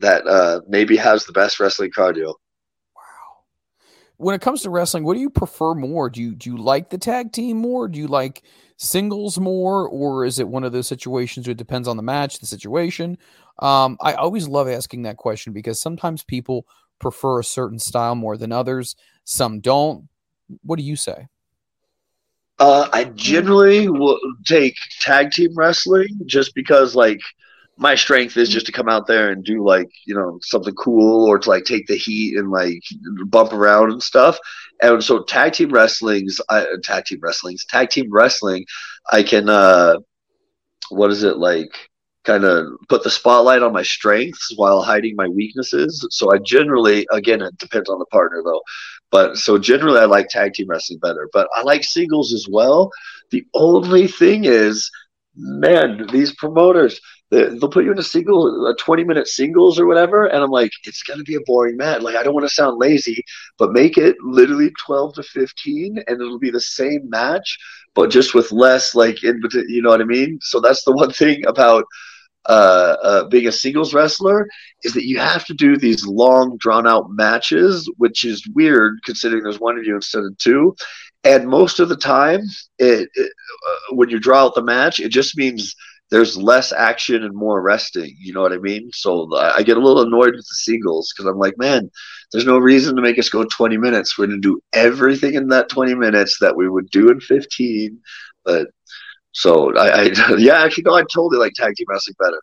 that 0.00 0.26
uh, 0.26 0.60
maybe 0.68 0.96
has 0.96 1.24
the 1.24 1.32
best 1.32 1.60
wrestling 1.60 1.90
cardio. 1.96 2.34
Wow. 2.94 3.42
When 4.16 4.34
it 4.34 4.40
comes 4.40 4.62
to 4.62 4.70
wrestling, 4.70 5.04
what 5.04 5.14
do 5.14 5.20
you 5.20 5.30
prefer 5.30 5.74
more? 5.74 6.10
Do 6.10 6.20
you 6.20 6.34
do 6.34 6.50
you 6.50 6.56
like 6.56 6.90
the 6.90 6.98
tag 6.98 7.32
team 7.32 7.58
more? 7.58 7.88
Do 7.88 7.98
you 7.98 8.08
like 8.08 8.42
singles 8.76 9.38
more, 9.38 9.86
or 9.88 10.24
is 10.24 10.38
it 10.38 10.48
one 10.48 10.64
of 10.64 10.72
those 10.72 10.88
situations 10.88 11.46
where 11.46 11.52
it 11.52 11.58
depends 11.58 11.86
on 11.86 11.96
the 11.96 12.02
match, 12.02 12.38
the 12.38 12.46
situation? 12.46 13.18
Um, 13.58 13.98
I 14.00 14.14
always 14.14 14.48
love 14.48 14.68
asking 14.68 15.02
that 15.02 15.18
question 15.18 15.52
because 15.52 15.80
sometimes 15.80 16.22
people 16.22 16.66
prefer 16.98 17.40
a 17.40 17.44
certain 17.44 17.78
style 17.78 18.14
more 18.14 18.36
than 18.36 18.52
others. 18.52 18.96
Some 19.24 19.60
don't. 19.60 20.08
What 20.62 20.78
do 20.78 20.82
you 20.82 20.96
say? 20.96 21.28
Uh, 22.60 22.88
I 22.92 23.04
generally 23.06 23.88
will 23.88 24.20
take 24.46 24.76
tag 25.00 25.32
team 25.32 25.50
wrestling 25.56 26.20
just 26.26 26.54
because, 26.54 26.94
like, 26.94 27.20
my 27.78 27.96
strength 27.96 28.36
is 28.36 28.50
just 28.50 28.66
to 28.66 28.72
come 28.72 28.88
out 28.88 29.06
there 29.06 29.30
and 29.30 29.44
do 29.44 29.64
like 29.64 29.88
you 30.06 30.14
know 30.14 30.38
something 30.42 30.74
cool 30.74 31.26
or 31.28 31.38
to 31.38 31.48
like 31.50 31.64
take 31.64 31.86
the 31.86 31.96
heat 31.96 32.36
and 32.36 32.50
like 32.50 32.80
bump 33.26 33.52
around 33.52 33.92
and 33.92 34.02
stuff. 34.02 34.38
And 34.82 35.02
so 35.02 35.24
tag 35.24 35.54
team 35.54 35.70
wrestling's 35.70 36.40
I, 36.50 36.66
tag 36.84 37.06
team 37.06 37.20
wrestling's 37.22 37.64
tag 37.66 37.90
team 37.90 38.08
wrestling 38.10 38.66
i 39.12 39.22
can 39.22 39.48
uh 39.48 39.96
what 40.90 41.10
is 41.10 41.24
it 41.24 41.38
like 41.38 41.89
kind 42.24 42.44
of 42.44 42.66
put 42.88 43.02
the 43.02 43.10
spotlight 43.10 43.62
on 43.62 43.72
my 43.72 43.82
strengths 43.82 44.52
while 44.56 44.82
hiding 44.82 45.16
my 45.16 45.28
weaknesses 45.28 46.06
so 46.10 46.32
i 46.32 46.38
generally 46.38 47.06
again 47.12 47.40
it 47.40 47.56
depends 47.58 47.88
on 47.88 47.98
the 47.98 48.06
partner 48.06 48.42
though 48.44 48.62
but 49.10 49.36
so 49.36 49.58
generally 49.58 50.00
i 50.00 50.04
like 50.04 50.28
tag 50.28 50.52
team 50.52 50.68
wrestling 50.68 50.98
better 51.00 51.28
but 51.32 51.48
i 51.54 51.62
like 51.62 51.84
singles 51.84 52.32
as 52.32 52.46
well 52.50 52.90
the 53.30 53.44
only 53.54 54.06
thing 54.06 54.44
is 54.44 54.90
man 55.36 56.06
these 56.12 56.34
promoters 56.34 57.00
they'll 57.30 57.68
put 57.68 57.84
you 57.84 57.92
in 57.92 57.98
a 57.98 58.02
single, 58.02 58.66
a 58.66 58.74
20 58.74 59.04
minute 59.04 59.28
singles 59.28 59.78
or 59.78 59.86
whatever. 59.86 60.26
And 60.26 60.42
I'm 60.42 60.50
like, 60.50 60.72
it's 60.84 61.02
going 61.02 61.18
to 61.18 61.24
be 61.24 61.36
a 61.36 61.40
boring 61.46 61.76
match. 61.76 62.02
Like, 62.02 62.16
I 62.16 62.22
don't 62.22 62.34
want 62.34 62.46
to 62.46 62.54
sound 62.54 62.78
lazy, 62.78 63.22
but 63.58 63.72
make 63.72 63.96
it 63.96 64.16
literally 64.20 64.72
12 64.84 65.14
to 65.14 65.22
15 65.22 66.02
and 66.06 66.20
it'll 66.20 66.38
be 66.38 66.50
the 66.50 66.60
same 66.60 67.08
match, 67.08 67.56
but 67.94 68.10
just 68.10 68.34
with 68.34 68.50
less, 68.50 68.94
like, 68.94 69.22
in, 69.22 69.40
you 69.68 69.80
know 69.82 69.90
what 69.90 70.00
I 70.00 70.04
mean? 70.04 70.38
So 70.42 70.60
that's 70.60 70.84
the 70.84 70.92
one 70.92 71.12
thing 71.12 71.46
about 71.46 71.84
uh, 72.46 72.96
uh, 73.02 73.24
being 73.28 73.46
a 73.46 73.52
singles 73.52 73.92
wrestler 73.92 74.48
is 74.82 74.94
that 74.94 75.06
you 75.06 75.18
have 75.18 75.44
to 75.44 75.54
do 75.54 75.76
these 75.76 76.06
long, 76.06 76.56
drawn 76.58 76.86
out 76.86 77.10
matches, 77.10 77.90
which 77.98 78.24
is 78.24 78.46
weird 78.54 78.98
considering 79.04 79.42
there's 79.42 79.60
one 79.60 79.78
of 79.78 79.84
you 79.84 79.94
instead 79.94 80.24
of 80.24 80.36
two. 80.38 80.74
And 81.22 81.48
most 81.48 81.80
of 81.80 81.90
the 81.90 81.96
time, 81.96 82.40
it, 82.78 83.08
it 83.14 83.32
uh, 83.68 83.94
when 83.94 84.08
you 84.08 84.18
draw 84.18 84.46
out 84.46 84.54
the 84.54 84.62
match, 84.62 85.00
it 85.00 85.10
just 85.10 85.36
means 85.36 85.74
there's 86.10 86.36
less 86.36 86.72
action 86.72 87.22
and 87.24 87.34
more 87.34 87.60
resting. 87.62 88.16
You 88.18 88.32
know 88.32 88.42
what 88.42 88.52
I 88.52 88.58
mean? 88.58 88.90
So 88.92 89.28
I 89.36 89.62
get 89.62 89.76
a 89.76 89.80
little 89.80 90.02
annoyed 90.02 90.34
with 90.34 90.46
the 90.46 90.54
singles 90.54 91.12
because 91.12 91.30
I'm 91.30 91.38
like, 91.38 91.56
man, 91.58 91.90
there's 92.32 92.46
no 92.46 92.58
reason 92.58 92.96
to 92.96 93.02
make 93.02 93.18
us 93.18 93.28
go 93.28 93.44
20 93.44 93.76
minutes. 93.76 94.18
We're 94.18 94.26
going 94.26 94.40
to 94.42 94.48
do 94.48 94.60
everything 94.72 95.34
in 95.34 95.48
that 95.48 95.68
20 95.68 95.94
minutes 95.94 96.38
that 96.40 96.56
we 96.56 96.68
would 96.68 96.90
do 96.90 97.10
in 97.10 97.20
15. 97.20 97.98
But 98.44 98.68
so 99.32 99.76
I, 99.76 99.88
I 99.88 100.10
yeah, 100.38 100.62
actually, 100.62 100.84
no, 100.84 100.94
I 100.94 101.02
totally 101.02 101.38
like 101.38 101.52
tag 101.54 101.74
team 101.76 101.86
wrestling 101.88 102.16
better. 102.18 102.40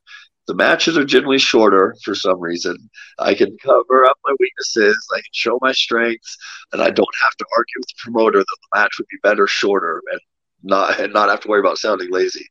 The 0.48 0.56
matches 0.56 0.98
are 0.98 1.04
generally 1.04 1.40
shorter 1.40 1.94
for 2.06 2.16
some 2.16 2.40
reason. 2.40 2.78
I 3.20 3.34
can 3.34 3.58
cover 3.62 4.06
up 4.06 4.16
my 4.26 4.34
weaknesses. 4.40 4.98
I 5.14 5.18
can 5.18 5.34
show 5.34 5.60
my 5.62 5.74
strengths, 5.74 6.38
and 6.72 6.82
I 6.82 6.90
don't 6.90 7.16
have 7.24 7.36
to 7.38 7.46
argue 7.58 7.80
with 7.80 7.88
the 7.88 7.96
promoter 8.04 8.40
that 8.40 8.46
the 8.46 8.80
match 8.80 8.92
would 8.98 9.08
be 9.12 9.18
better 9.24 9.46
shorter 9.46 10.02
and 10.12 10.22
not 10.64 11.00
and 11.00 11.14
not 11.14 11.30
have 11.30 11.42
to 11.42 11.48
worry 11.48 11.60
about 11.60 11.78
sounding 11.78 12.10
lazy 12.12 12.48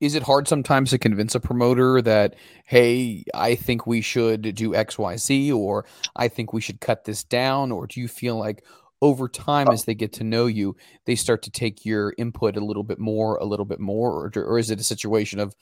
is 0.00 0.14
it 0.14 0.22
hard 0.22 0.46
sometimes 0.46 0.90
to 0.90 0.98
convince 0.98 1.34
a 1.34 1.40
promoter 1.40 2.00
that 2.02 2.34
hey 2.64 3.24
i 3.34 3.54
think 3.54 3.86
we 3.86 4.00
should 4.00 4.54
do 4.54 4.70
xyz 4.70 5.54
or 5.54 5.84
i 6.16 6.28
think 6.28 6.52
we 6.52 6.60
should 6.60 6.80
cut 6.80 7.04
this 7.04 7.24
down 7.24 7.72
or 7.72 7.86
do 7.86 8.00
you 8.00 8.08
feel 8.08 8.36
like 8.36 8.64
over 9.00 9.28
time 9.28 9.68
as 9.68 9.84
they 9.84 9.94
get 9.94 10.12
to 10.12 10.24
know 10.24 10.46
you 10.46 10.76
they 11.04 11.14
start 11.14 11.42
to 11.42 11.50
take 11.50 11.84
your 11.84 12.14
input 12.18 12.56
a 12.56 12.64
little 12.64 12.82
bit 12.82 12.98
more 12.98 13.36
a 13.36 13.44
little 13.44 13.64
bit 13.64 13.80
more 13.80 14.10
or, 14.12 14.42
or 14.42 14.58
is 14.58 14.70
it 14.70 14.80
a 14.80 14.84
situation 14.84 15.38
of 15.38 15.54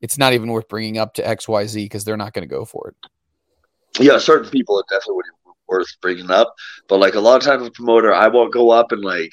it's 0.00 0.18
not 0.18 0.32
even 0.32 0.50
worth 0.50 0.68
bringing 0.68 0.98
up 0.98 1.14
to 1.14 1.22
xyz 1.22 1.74
because 1.74 2.04
they're 2.04 2.16
not 2.16 2.32
going 2.32 2.46
to 2.46 2.54
go 2.54 2.64
for 2.64 2.88
it 2.88 4.02
yeah 4.02 4.18
certain 4.18 4.50
people 4.50 4.78
it 4.78 4.86
definitely 4.88 5.16
would 5.16 5.24
be 5.24 5.50
worth 5.68 6.00
bringing 6.00 6.30
up 6.30 6.54
but 6.88 6.98
like 6.98 7.14
a 7.14 7.20
lot 7.20 7.36
of 7.36 7.42
times 7.42 7.66
a 7.66 7.70
promoter 7.70 8.12
i 8.14 8.28
won't 8.28 8.52
go 8.52 8.70
up 8.70 8.92
and 8.92 9.04
like 9.04 9.32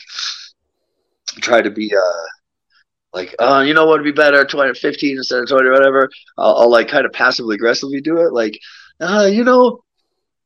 try 1.41 1.61
to 1.61 1.69
be 1.69 1.93
uh 1.95 2.27
like, 3.13 3.35
uh, 3.39 3.63
you 3.65 3.73
know 3.73 3.85
what 3.85 3.99
would 3.99 4.05
be 4.05 4.11
better, 4.11 4.43
20, 4.43 4.73
15 4.73 5.17
instead 5.17 5.39
of 5.39 5.47
20, 5.47 5.69
whatever. 5.69 6.09
I'll, 6.37 6.57
I'll 6.57 6.69
like 6.71 6.87
kind 6.87 7.05
of 7.05 7.13
passively 7.13 7.55
aggressively 7.55 8.01
do 8.01 8.17
it. 8.17 8.33
Like, 8.33 8.59
uh, 8.99 9.29
you 9.31 9.43
know, 9.43 9.83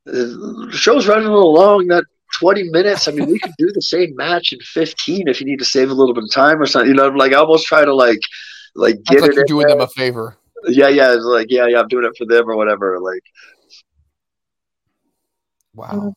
the 0.04 0.68
show's 0.72 1.08
running 1.08 1.26
a 1.26 1.32
little 1.32 1.54
long. 1.54 1.86
That 1.88 2.04
20 2.34 2.64
minutes, 2.64 3.08
I 3.08 3.12
mean, 3.12 3.30
we 3.30 3.38
could 3.38 3.54
do 3.58 3.70
the 3.72 3.82
same 3.82 4.14
match 4.16 4.52
in 4.52 4.60
15 4.60 5.28
if 5.28 5.40
you 5.40 5.46
need 5.46 5.58
to 5.58 5.64
save 5.64 5.90
a 5.90 5.94
little 5.94 6.14
bit 6.14 6.24
of 6.24 6.32
time 6.32 6.60
or 6.60 6.66
something. 6.66 6.88
You 6.88 6.96
know, 6.96 7.08
like 7.08 7.32
I 7.32 7.36
almost 7.36 7.66
try 7.66 7.84
to 7.84 7.94
like, 7.94 8.20
like 8.74 9.02
get 9.04 9.22
like 9.22 9.30
it. 9.30 9.36
You're 9.36 9.44
doing 9.44 9.66
there. 9.66 9.76
them 9.76 9.84
a 9.84 9.88
favor. 9.88 10.36
Yeah, 10.66 10.88
yeah. 10.88 11.14
It's 11.14 11.24
like, 11.24 11.48
yeah, 11.50 11.66
yeah, 11.66 11.80
I'm 11.80 11.88
doing 11.88 12.04
it 12.04 12.16
for 12.16 12.26
them 12.26 12.48
or 12.48 12.56
whatever. 12.56 12.98
Like, 13.00 13.22
wow. 15.74 16.14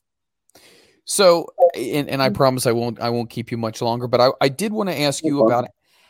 So, 1.06 1.48
and, 1.76 2.10
and 2.10 2.22
I 2.22 2.30
promise 2.30 2.66
I 2.66 2.72
won't 2.72 3.00
I 3.00 3.10
won't 3.10 3.30
keep 3.30 3.52
you 3.52 3.58
much 3.58 3.82
longer, 3.82 4.08
but 4.08 4.22
I, 4.22 4.30
I 4.40 4.50
did 4.50 4.72
want 4.72 4.90
to 4.90 5.00
ask 5.00 5.24
you 5.24 5.46
about 5.46 5.68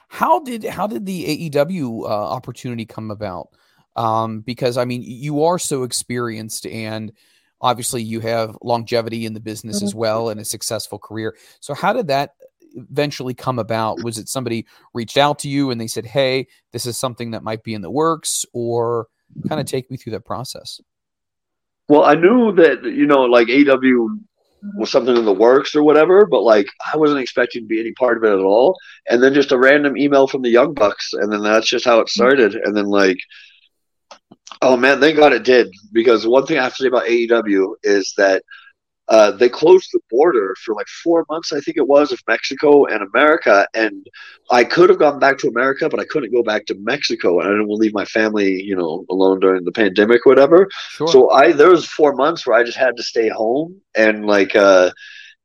how 0.10 0.40
did 0.41 0.64
how 0.65 0.88
did 0.88 1.06
the 1.06 1.49
AEW 1.49 2.03
uh, 2.03 2.07
opportunity 2.07 2.86
come 2.86 3.11
about? 3.11 3.49
Um, 3.95 4.41
because 4.41 4.78
I 4.78 4.86
mean, 4.86 5.02
you 5.03 5.44
are 5.44 5.57
so 5.57 5.84
experienced, 5.84 6.65
and 6.68 7.11
obviously 7.62 8.02
you 8.02 8.20
have 8.20 8.58
longevity 8.62 9.26
in 9.26 9.34
the 9.34 9.40
business 9.40 9.78
mm-hmm. 9.78 9.86
as 9.86 9.96
well, 9.96 10.30
and 10.30 10.40
a 10.40 10.46
successful 10.46 11.00
career. 11.00 11.36
So, 11.60 11.74
how 11.74 11.94
did 11.94 12.08
that 12.08 12.32
eventually 12.76 13.34
come 13.34 13.60
about? 13.60 14.04
Was 14.04 14.18
it 14.18 14.30
somebody 14.30 14.66
reached 14.94 15.18
out 15.18 15.40
to 15.40 15.50
you 15.50 15.72
and 15.72 15.80
they 15.80 15.88
said, 15.88 16.06
"Hey, 16.06 16.48
this 16.72 16.86
is 16.86 16.98
something 16.98 17.32
that 17.32 17.44
might 17.44 17.64
be 17.64 17.74
in 17.74 17.82
the 17.82 17.92
works," 17.92 18.46
or 18.54 19.08
kind 19.48 19.62
of 19.62 19.68
take 19.68 19.90
me 19.90 19.98
through 19.98 20.12
that 20.14 20.26
process? 20.26 20.82
Well, 21.88 22.04
I 22.04 22.16
knew 22.16 22.54
that 22.54 22.84
you 22.84 23.06
know, 23.06 23.24
like 23.24 23.48
AEW 23.48 24.20
was 24.76 24.92
something 24.92 25.18
in 25.18 25.26
the 25.26 25.34
works 25.34 25.76
or 25.76 25.84
whatever, 25.84 26.26
but 26.26 26.42
like 26.42 26.68
I 26.94 26.98
wasn't 26.98 27.20
expecting 27.20 27.64
to 27.64 27.68
be 27.68 27.80
any 27.80 27.92
part 27.94 28.18
of 28.18 28.24
it 28.24 28.34
at 28.34 28.44
all. 28.44 28.78
And 29.10 29.22
then 29.22 29.34
just 29.34 29.52
a 29.52 29.58
random 29.58 29.98
email 29.98 30.28
from 30.28 30.42
the 30.42 30.50
Young 30.50 30.74
Bucks, 30.74 31.14
and 31.14 31.32
then 31.32 31.44
that's 31.44 31.68
just 31.68 31.86
how 31.86 32.00
it 32.00 32.10
started. 32.10 32.56
And 32.56 32.76
then 32.76 32.86
like, 32.86 33.18
oh 34.61 34.78
man, 34.78 34.99
thank 34.99 35.18
God 35.18 35.34
it 35.34 35.44
did 35.44 35.73
because 35.91 36.28
one 36.28 36.45
thing 36.45 36.57
I 36.57 36.64
have 36.64 36.76
to 36.76 36.84
say 36.84 36.88
about 36.88 37.06
AEW 37.06 37.76
is 37.84 38.14
that 38.18 38.44
uh, 39.11 39.30
they 39.32 39.49
closed 39.49 39.90
the 39.91 39.99
border 40.10 40.56
for 40.64 40.73
like 40.73 40.88
four 40.88 41.26
months, 41.30 41.52
I 41.52 41.60
think 41.60 41.76
it 41.76 41.88
was, 41.88 42.14
of 42.14 42.22
Mexico 42.30 42.86
and 42.86 43.03
America. 43.03 43.68
And 43.73 44.07
I 44.49 44.64
could 44.64 44.90
have 44.90 44.99
gone 44.99 45.19
back 45.19 45.38
to 45.40 45.49
America, 45.49 45.90
but 45.90 45.99
I 45.99 46.06
couldn't 46.06 46.32
go 46.32 46.44
back 46.44 46.65
to 46.68 46.76
Mexico, 46.76 47.40
and 47.40 47.48
I 47.48 47.52
didn't 47.52 47.68
want 47.68 47.80
to 47.80 47.84
leave 47.84 47.94
my 47.94 48.06
family, 48.06 48.61
you 48.61 48.76
know, 48.76 49.06
alone 49.10 49.41
during 49.41 49.65
the 49.65 49.72
pandemic, 49.73 50.26
whatever. 50.26 50.69
Sure. 50.91 51.07
So 51.10 51.30
I 51.30 51.52
there 51.52 51.69
was 51.69 51.86
four 51.86 52.14
months 52.14 52.48
where 52.48 52.57
I 52.57 52.64
just 52.64 52.78
had 52.78 52.95
to 52.98 53.03
stay 53.03 53.28
home, 53.28 53.82
and 53.95 54.26
like 54.26 54.56
uh, 54.56 54.91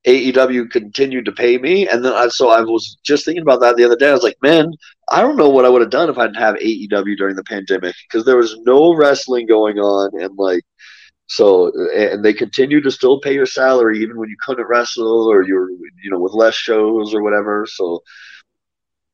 AEW 0.07 0.71
continued 0.71 1.25
to 1.25 1.33
pay 1.33 1.59
me, 1.59 1.89
and 1.89 2.05
then 2.05 2.13
I 2.13 2.29
so 2.29 2.51
I 2.51 2.61
was 2.61 2.97
just 3.05 3.25
thinking 3.25 3.43
about 3.43 3.61
that 3.61 3.77
the 3.77 3.85
other 3.85 3.97
day. 3.97 4.11
I 4.11 4.13
was 4.13 4.23
like, 4.23 4.41
man, 4.43 4.73
I 5.11 5.21
don't 5.21 5.37
know 5.37 5.49
what 5.49 5.65
I 5.65 5.69
would 5.69 5.83
have 5.83 5.91
done 5.91 6.09
if 6.09 6.19
I 6.19 6.27
didn't 6.27 6.37
have 6.37 6.57
AEW 6.57 7.17
during 7.17 7.37
the 7.37 7.45
pandemic 7.45 7.95
because 8.09 8.25
there 8.25 8.37
was 8.37 8.57
no 8.61 8.95
wrestling 8.95 9.47
going 9.47 9.79
on, 9.79 10.11
and 10.21 10.37
like 10.37 10.63
so, 11.29 11.73
and 11.93 12.25
they 12.25 12.33
continue 12.33 12.81
to 12.81 12.91
still 12.91 13.21
pay 13.21 13.35
your 13.35 13.47
salary 13.47 14.01
even 14.01 14.17
when 14.17 14.29
you 14.29 14.37
couldn't 14.45 14.69
wrestle 14.69 15.27
or 15.29 15.43
you're, 15.43 15.71
you 15.71 16.11
know, 16.11 16.21
with 16.21 16.33
less 16.33 16.55
shows 16.55 17.15
or 17.15 17.23
whatever. 17.23 17.67
So, 17.69 18.03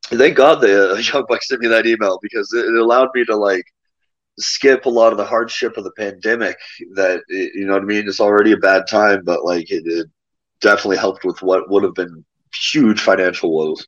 thank 0.05 0.36
God 0.36 0.60
the 0.60 0.93
uh, 0.93 0.97
Young 1.12 1.24
Bucks 1.27 1.48
sent 1.48 1.62
me 1.62 1.69
that 1.69 1.86
email 1.86 2.19
because 2.23 2.52
it, 2.52 2.66
allowed 2.74 3.09
me 3.14 3.24
to 3.24 3.36
like 3.36 3.64
skip 4.39 4.85
a 4.85 4.90
lot 4.90 5.12
of 5.12 5.19
the 5.19 5.24
hardship 5.24 5.77
of 5.78 5.85
the 5.85 5.93
pandemic. 5.93 6.59
That 6.94 7.23
you 7.31 7.66
know 7.66 7.74
what 7.74 7.82
I 7.82 7.86
mean. 7.86 8.06
It's 8.06 8.20
already 8.20 8.52
a 8.52 8.59
bad 8.59 8.86
time, 8.89 9.23
but 9.24 9.44
like 9.44 9.70
it, 9.70 9.85
it 9.86 10.06
definitely 10.62 10.97
helped 10.97 11.24
with 11.24 11.43
what 11.43 11.68
would 11.70 11.82
have 11.82 11.94
been 11.94 12.24
huge 12.55 13.01
financial 13.01 13.52
woes. 13.52 13.86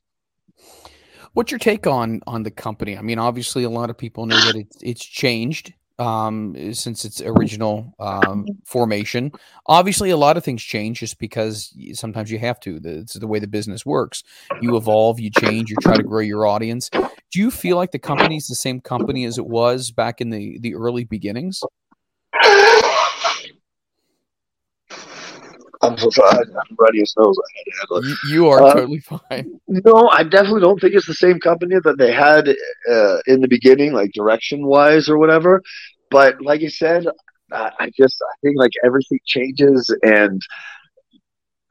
What's 1.33 1.51
your 1.51 1.59
take 1.59 1.85
on 1.87 2.21
on 2.27 2.43
the 2.43 2.51
company? 2.51 2.97
I 2.97 3.01
mean, 3.01 3.19
obviously, 3.19 3.63
a 3.63 3.69
lot 3.69 3.89
of 3.89 3.97
people 3.97 4.25
know 4.25 4.39
that 4.39 4.55
it's 4.55 4.77
it's 4.81 5.03
changed 5.03 5.73
um, 5.99 6.55
since 6.73 7.03
its 7.03 7.21
original 7.21 7.93
um, 7.99 8.45
formation. 8.65 9.31
Obviously, 9.67 10.11
a 10.11 10.17
lot 10.17 10.37
of 10.37 10.45
things 10.45 10.63
change 10.63 10.99
just 10.99 11.19
because 11.19 11.75
sometimes 11.93 12.31
you 12.31 12.39
have 12.39 12.59
to. 12.61 12.79
It's 12.83 13.13
the 13.13 13.27
way 13.27 13.39
the 13.39 13.47
business 13.47 13.85
works. 13.85 14.23
You 14.61 14.77
evolve, 14.77 15.19
you 15.19 15.29
change, 15.29 15.69
you 15.69 15.75
try 15.81 15.97
to 15.97 16.03
grow 16.03 16.21
your 16.21 16.47
audience. 16.47 16.89
Do 16.89 17.39
you 17.39 17.51
feel 17.51 17.75
like 17.75 17.91
the 17.91 17.99
company 17.99 18.37
is 18.37 18.47
the 18.47 18.55
same 18.55 18.79
company 18.79 19.25
as 19.25 19.37
it 19.37 19.45
was 19.45 19.91
back 19.91 20.21
in 20.21 20.29
the 20.29 20.57
the 20.59 20.75
early 20.75 21.03
beginnings? 21.03 21.61
I'm 25.85 25.97
so 25.97 26.09
sorry. 26.09 26.45
I'm 26.45 26.75
ready 26.79 27.01
as 27.01 27.13
nose. 27.17 27.37
I 27.37 27.47
had 27.57 27.63
to 27.63 27.71
handle 27.79 28.11
it. 28.11 28.17
You, 28.29 28.47
are 28.49 28.61
uh, 28.63 28.73
totally 28.73 28.99
fine. 28.99 29.59
No, 29.67 30.09
I 30.09 30.23
definitely 30.23 30.61
don't 30.61 30.79
think 30.79 30.95
it's 30.95 31.07
the 31.07 31.13
same 31.13 31.39
company 31.39 31.75
that 31.83 31.97
they 31.97 32.11
had 32.11 32.49
uh, 32.91 33.17
in 33.27 33.41
the 33.41 33.47
beginning, 33.47 33.93
like 33.93 34.11
direction 34.13 34.65
wise 34.65 35.09
or 35.09 35.17
whatever. 35.17 35.61
But 36.11 36.41
like 36.41 36.61
you 36.61 36.69
said, 36.69 37.05
I 37.51 37.91
just 37.97 38.21
I 38.21 38.33
think 38.41 38.57
like 38.57 38.71
everything 38.83 39.19
changes, 39.25 39.95
and 40.03 40.41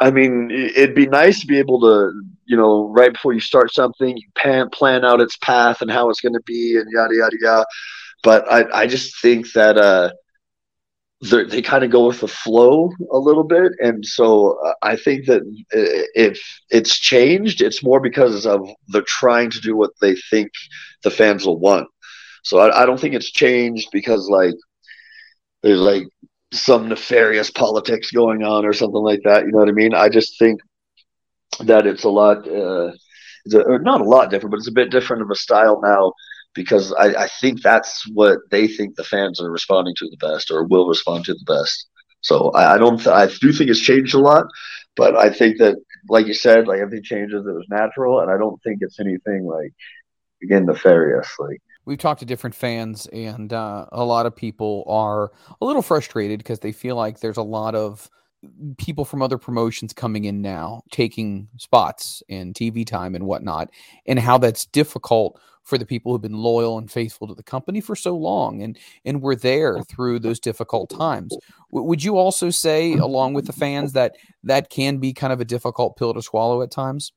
I 0.00 0.10
mean 0.10 0.50
it'd 0.50 0.94
be 0.94 1.06
nice 1.06 1.40
to 1.40 1.46
be 1.46 1.58
able 1.58 1.80
to 1.80 2.12
you 2.46 2.56
know 2.56 2.88
right 2.88 3.12
before 3.12 3.32
you 3.32 3.40
start 3.40 3.72
something, 3.72 4.16
you 4.16 4.28
plan 4.36 4.70
plan 4.70 5.04
out 5.04 5.20
its 5.20 5.36
path 5.38 5.82
and 5.82 5.90
how 5.90 6.10
it's 6.10 6.20
going 6.20 6.34
to 6.34 6.42
be 6.46 6.76
and 6.78 6.90
yada 6.90 7.14
yada 7.14 7.36
yada. 7.40 7.66
But 8.22 8.50
I 8.50 8.82
I 8.82 8.86
just 8.86 9.20
think 9.20 9.52
that. 9.52 9.76
uh 9.76 10.10
they 11.30 11.62
kind 11.62 11.84
of 11.84 11.90
go 11.90 12.06
with 12.06 12.20
the 12.20 12.28
flow 12.28 12.90
a 13.12 13.18
little 13.18 13.44
bit 13.44 13.72
and 13.80 14.04
so 14.04 14.58
uh, 14.66 14.72
i 14.82 14.96
think 14.96 15.26
that 15.26 15.42
if 16.14 16.40
it's 16.70 16.98
changed 16.98 17.60
it's 17.62 17.82
more 17.82 18.00
because 18.00 18.46
of 18.46 18.60
the 18.88 19.02
trying 19.02 19.50
to 19.50 19.60
do 19.60 19.76
what 19.76 19.90
they 20.00 20.14
think 20.30 20.50
the 21.02 21.10
fans 21.10 21.46
will 21.46 21.58
want 21.58 21.86
So 22.44 22.58
I, 22.58 22.82
I 22.82 22.86
don't 22.86 23.00
think 23.00 23.14
it's 23.14 23.30
changed 23.30 23.88
because 23.92 24.28
like 24.28 24.54
there's 25.62 25.80
like 25.80 26.04
some 26.52 26.88
nefarious 26.88 27.50
politics 27.50 28.10
going 28.10 28.42
on 28.42 28.64
or 28.64 28.72
something 28.72 29.02
like 29.02 29.20
that. 29.24 29.44
You 29.44 29.52
know 29.52 29.58
what 29.58 29.68
I 29.68 29.72
mean? 29.72 29.94
I 29.94 30.08
just 30.08 30.38
think 30.38 30.60
that 31.60 31.86
it's 31.86 32.04
a 32.04 32.08
lot, 32.08 32.38
uh, 32.48 32.90
it's 33.44 33.54
a, 33.54 33.78
not 33.80 34.00
a 34.00 34.04
lot 34.04 34.30
different, 34.30 34.50
but 34.52 34.58
it's 34.58 34.68
a 34.68 34.72
bit 34.72 34.90
different 34.90 35.22
of 35.22 35.30
a 35.30 35.34
style 35.36 35.80
now 35.82 36.12
because 36.54 36.92
I, 36.92 37.24
I 37.24 37.28
think 37.40 37.62
that's 37.62 38.08
what 38.12 38.38
they 38.50 38.68
think 38.68 38.96
the 38.96 39.04
fans 39.04 39.40
are 39.40 39.50
responding 39.50 39.94
to 39.98 40.08
the 40.08 40.16
best 40.16 40.50
or 40.50 40.64
will 40.64 40.88
respond 40.88 41.24
to 41.26 41.34
the 41.34 41.44
best. 41.46 41.88
So 42.20 42.50
I, 42.50 42.74
I 42.74 42.78
don't, 42.78 42.96
th- 42.96 43.08
I 43.08 43.26
do 43.26 43.52
think 43.52 43.70
it's 43.70 43.80
changed 43.80 44.14
a 44.14 44.18
lot, 44.18 44.46
but 44.96 45.16
I 45.16 45.30
think 45.30 45.58
that, 45.58 45.76
like 46.08 46.26
you 46.26 46.34
said, 46.34 46.68
like 46.68 46.80
everything 46.80 47.04
changes, 47.04 47.46
it 47.46 47.52
was 47.52 47.66
natural, 47.68 48.20
and 48.20 48.30
I 48.30 48.38
don't 48.38 48.62
think 48.62 48.78
it's 48.80 49.00
anything 49.00 49.44
like 49.44 49.72
again 50.42 50.66
nefarious. 50.66 51.28
Like 51.38 51.60
we've 51.84 51.98
talked 51.98 52.20
to 52.20 52.26
different 52.26 52.54
fans, 52.54 53.06
and 53.06 53.52
uh, 53.52 53.86
a 53.92 54.04
lot 54.04 54.26
of 54.26 54.36
people 54.36 54.84
are 54.86 55.32
a 55.60 55.64
little 55.64 55.82
frustrated 55.82 56.38
because 56.38 56.60
they 56.60 56.72
feel 56.72 56.96
like 56.96 57.20
there's 57.20 57.36
a 57.36 57.42
lot 57.42 57.74
of 57.74 58.10
people 58.78 59.04
from 59.04 59.22
other 59.22 59.38
promotions 59.38 59.92
coming 59.92 60.24
in 60.24 60.42
now, 60.42 60.82
taking 60.90 61.48
spots 61.56 62.22
and 62.28 62.54
TV 62.54 62.86
time 62.86 63.14
and 63.14 63.26
whatnot, 63.26 63.70
and 64.06 64.18
how 64.18 64.38
that's 64.38 64.66
difficult 64.66 65.40
for 65.64 65.78
the 65.78 65.86
people 65.86 66.12
who've 66.12 66.20
been 66.22 66.36
loyal 66.36 66.78
and 66.78 66.90
faithful 66.90 67.26
to 67.26 67.34
the 67.34 67.42
company 67.42 67.80
for 67.80 67.96
so 67.96 68.14
long 68.14 68.62
and 68.62 68.78
and 69.04 69.22
were 69.22 69.34
there 69.34 69.82
through 69.82 70.18
those 70.18 70.38
difficult 70.38 70.90
times. 70.90 71.36
W- 71.72 71.88
would 71.88 72.04
you 72.04 72.16
also 72.16 72.50
say, 72.50 72.92
along 72.92 73.34
with 73.34 73.46
the 73.46 73.52
fans, 73.52 73.92
that 73.94 74.14
that 74.44 74.70
can 74.70 74.98
be 74.98 75.12
kind 75.12 75.32
of 75.32 75.40
a 75.40 75.44
difficult 75.44 75.96
pill 75.96 76.14
to 76.14 76.22
swallow 76.22 76.62
at 76.62 76.70
times? 76.70 77.12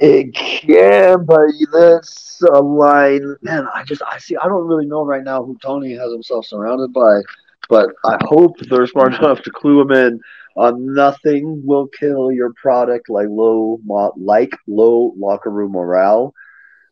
It 0.00 0.32
can, 0.34 1.24
but 1.24 1.48
that's 1.72 2.40
a 2.42 2.60
line. 2.60 3.36
Man, 3.42 3.66
I 3.74 3.82
just 3.82 4.02
I 4.02 4.18
see. 4.18 4.36
I 4.36 4.46
don't 4.46 4.66
really 4.66 4.86
know 4.86 5.04
right 5.04 5.24
now 5.24 5.42
who 5.42 5.58
Tony 5.60 5.94
has 5.94 6.12
himself 6.12 6.46
surrounded 6.46 6.92
by, 6.92 7.22
but 7.68 7.90
I 8.04 8.16
hope 8.22 8.58
they're 8.58 8.86
smart 8.86 9.14
enough 9.18 9.42
to 9.42 9.50
clue 9.50 9.80
him 9.80 9.92
in 9.92 10.20
on 10.56 10.92
nothing 10.94 11.62
will 11.64 11.88
kill 11.98 12.32
your 12.32 12.52
product 12.60 13.08
like 13.08 13.28
low 13.30 13.78
like 14.16 14.52
low 14.66 15.14
locker 15.16 15.50
room 15.50 15.72
morale. 15.72 16.34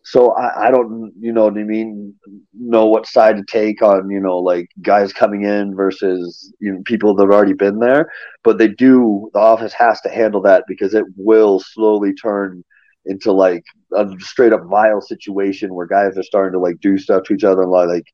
So 0.04 0.32
I, 0.34 0.68
I 0.68 0.70
don't, 0.70 1.12
you 1.18 1.32
know 1.32 1.44
what 1.44 1.58
I 1.58 1.64
mean, 1.64 2.14
know 2.54 2.86
what 2.86 3.06
side 3.06 3.36
to 3.36 3.44
take 3.50 3.82
on, 3.82 4.08
you 4.08 4.20
know, 4.20 4.38
like 4.38 4.68
guys 4.82 5.12
coming 5.12 5.42
in 5.42 5.74
versus 5.74 6.52
you 6.60 6.72
know 6.72 6.82
people 6.84 7.14
that 7.16 7.24
have 7.24 7.32
already 7.32 7.54
been 7.54 7.80
there. 7.80 8.10
But 8.44 8.58
they 8.58 8.68
do. 8.68 9.30
The 9.34 9.40
office 9.40 9.72
has 9.72 10.00
to 10.02 10.08
handle 10.08 10.42
that 10.42 10.64
because 10.68 10.94
it 10.94 11.04
will 11.16 11.58
slowly 11.58 12.14
turn 12.14 12.62
into 13.06 13.32
like 13.32 13.64
a 13.96 14.06
straight 14.20 14.52
up 14.52 14.62
vile 14.68 15.00
situation 15.00 15.74
where 15.74 15.86
guys 15.86 16.16
are 16.16 16.22
starting 16.22 16.52
to 16.52 16.60
like 16.60 16.80
do 16.80 16.98
stuff 16.98 17.24
to 17.24 17.34
each 17.34 17.44
other 17.44 17.62
and 17.62 17.70
like 17.70 18.06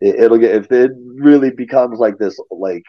it, 0.00 0.16
it'll 0.20 0.38
get 0.38 0.54
if 0.54 0.70
it 0.72 0.90
really 1.16 1.50
becomes 1.50 1.98
like 1.98 2.18
this 2.18 2.38
like 2.50 2.84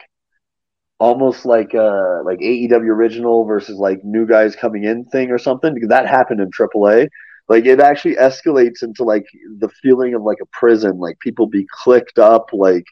almost 0.98 1.46
like 1.46 1.74
uh 1.74 2.22
like 2.24 2.38
AEW 2.40 2.88
original 2.90 3.44
versus 3.44 3.76
like 3.76 4.00
new 4.04 4.26
guys 4.26 4.56
coming 4.56 4.84
in 4.84 5.04
thing 5.06 5.30
or 5.30 5.38
something 5.38 5.74
because 5.74 5.88
that 5.88 6.06
happened 6.06 6.40
in 6.40 6.50
AAA. 6.50 7.08
Like 7.48 7.64
it 7.64 7.80
actually 7.80 8.16
escalates 8.16 8.82
into 8.82 9.04
like 9.04 9.24
the 9.58 9.70
feeling 9.82 10.14
of 10.14 10.22
like 10.22 10.38
a 10.42 10.46
prison. 10.52 10.98
Like 10.98 11.18
people 11.20 11.46
be 11.46 11.66
clicked 11.82 12.18
up, 12.18 12.50
like 12.52 12.84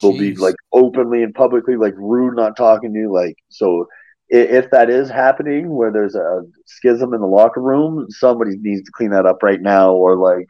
they'll 0.00 0.14
Jeez. 0.14 0.18
be 0.18 0.34
like 0.36 0.54
openly 0.72 1.22
and 1.22 1.34
publicly 1.34 1.76
like 1.76 1.94
rude, 1.96 2.36
not 2.36 2.56
talking 2.56 2.92
to 2.92 2.98
you. 2.98 3.12
Like 3.12 3.36
so, 3.50 3.86
if 4.30 4.70
that 4.70 4.88
is 4.88 5.10
happening, 5.10 5.74
where 5.74 5.92
there's 5.92 6.14
a 6.14 6.42
schism 6.66 7.12
in 7.12 7.20
the 7.20 7.26
locker 7.26 7.60
room, 7.60 8.06
somebody 8.08 8.52
needs 8.58 8.82
to 8.82 8.92
clean 8.92 9.10
that 9.10 9.26
up 9.26 9.42
right 9.42 9.60
now, 9.60 9.92
or 9.92 10.16
like 10.16 10.46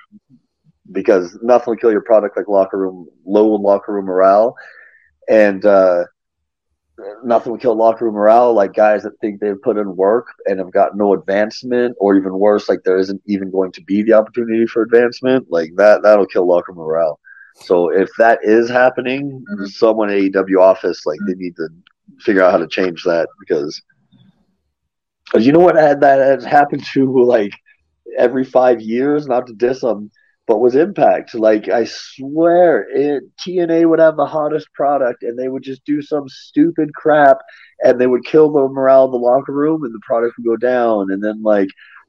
because 0.93 1.39
nothing 1.43 1.73
will 1.73 1.77
kill 1.77 1.93
your 1.93 2.03
product 2.03 2.37
like 2.37 2.49
locker 2.49 2.79
room 2.79 3.09
low 3.25 3.47
locker 3.55 3.93
room 3.93 4.07
morale, 4.07 4.55
and 5.29 5.65
uh, 5.65 6.05
nothing 7.25 7.53
will 7.53 7.59
kill 7.59 7.77
locker 7.77 8.07
room 8.07 8.15
morale 8.15 8.53
like 8.53 8.73
guys 8.73 9.03
that 9.03 9.19
think 9.21 9.41
they've 9.41 9.61
put 9.63 9.77
in 9.77 9.97
work 9.97 10.27
and 10.47 10.59
have 10.59 10.73
got 10.73 10.97
no 10.97 11.15
advancement, 11.15 11.97
or 11.99 12.17
even 12.17 12.39
worse, 12.39 12.69
like 12.69 12.81
there 12.85 12.99
isn't 12.99 13.21
even 13.27 13.51
going 13.51 13.73
to 13.73 13.83
be 13.83 14.03
the 14.03 14.13
opportunity 14.13 14.67
for 14.67 14.83
advancement. 14.83 15.47
Like 15.51 15.71
that, 15.77 16.03
that'll 16.03 16.27
kill 16.27 16.47
locker 16.47 16.73
room 16.73 16.79
morale. 16.79 17.21
So 17.61 17.91
if 17.91 18.09
that 18.19 18.39
is 18.43 18.69
happening, 18.69 19.45
mm-hmm. 19.53 19.67
someone 19.67 20.09
AEW 20.09 20.61
office 20.61 21.05
like 21.07 21.19
they 21.27 21.35
need 21.35 21.57
to 21.57 21.69
figure 22.21 22.43
out 22.43 22.53
how 22.53 22.59
to 22.59 22.69
change 22.69 23.03
that 23.05 23.29
because 23.41 23.81
you 25.37 25.53
know 25.53 25.59
what 25.59 25.77
had, 25.77 26.01
that 26.01 26.19
has 26.19 26.45
happened 26.45 26.85
to 26.93 27.23
like 27.23 27.53
every 28.17 28.45
five 28.45 28.81
years. 28.81 29.27
Not 29.27 29.47
to 29.47 29.53
diss 29.53 29.81
them, 29.81 30.11
but 30.49 30.61
was 30.61 30.75
Impact. 30.75 31.35
Like 31.35 31.69
I 31.69 31.85
swear, 31.85 32.87
it, 32.91 33.23
TNA 33.39 33.89
would 33.89 34.01
have 34.01 34.17
the 34.17 34.27
hottest 34.27 34.73
product, 34.73 35.23
and 35.23 35.39
they 35.39 35.49
would 35.49 35.63
just 35.63 35.85
do 35.85 36.01
some 36.03 36.29
stupid 36.29 36.95
crap, 36.95 37.39
and 37.85 38.01
they 38.01 38.07
would 38.09 38.25
kill 38.25 38.51
the 38.51 38.67
morale 38.67 39.05
in 39.05 39.11
the 39.13 39.19
locker 39.19 39.53
room, 39.53 39.85
and 39.85 39.95
the 39.95 40.01
product 40.05 40.37
would 40.39 40.47
go 40.47 40.57
down, 40.57 41.13
and 41.13 41.23
then 41.23 41.43
like. 41.43 41.69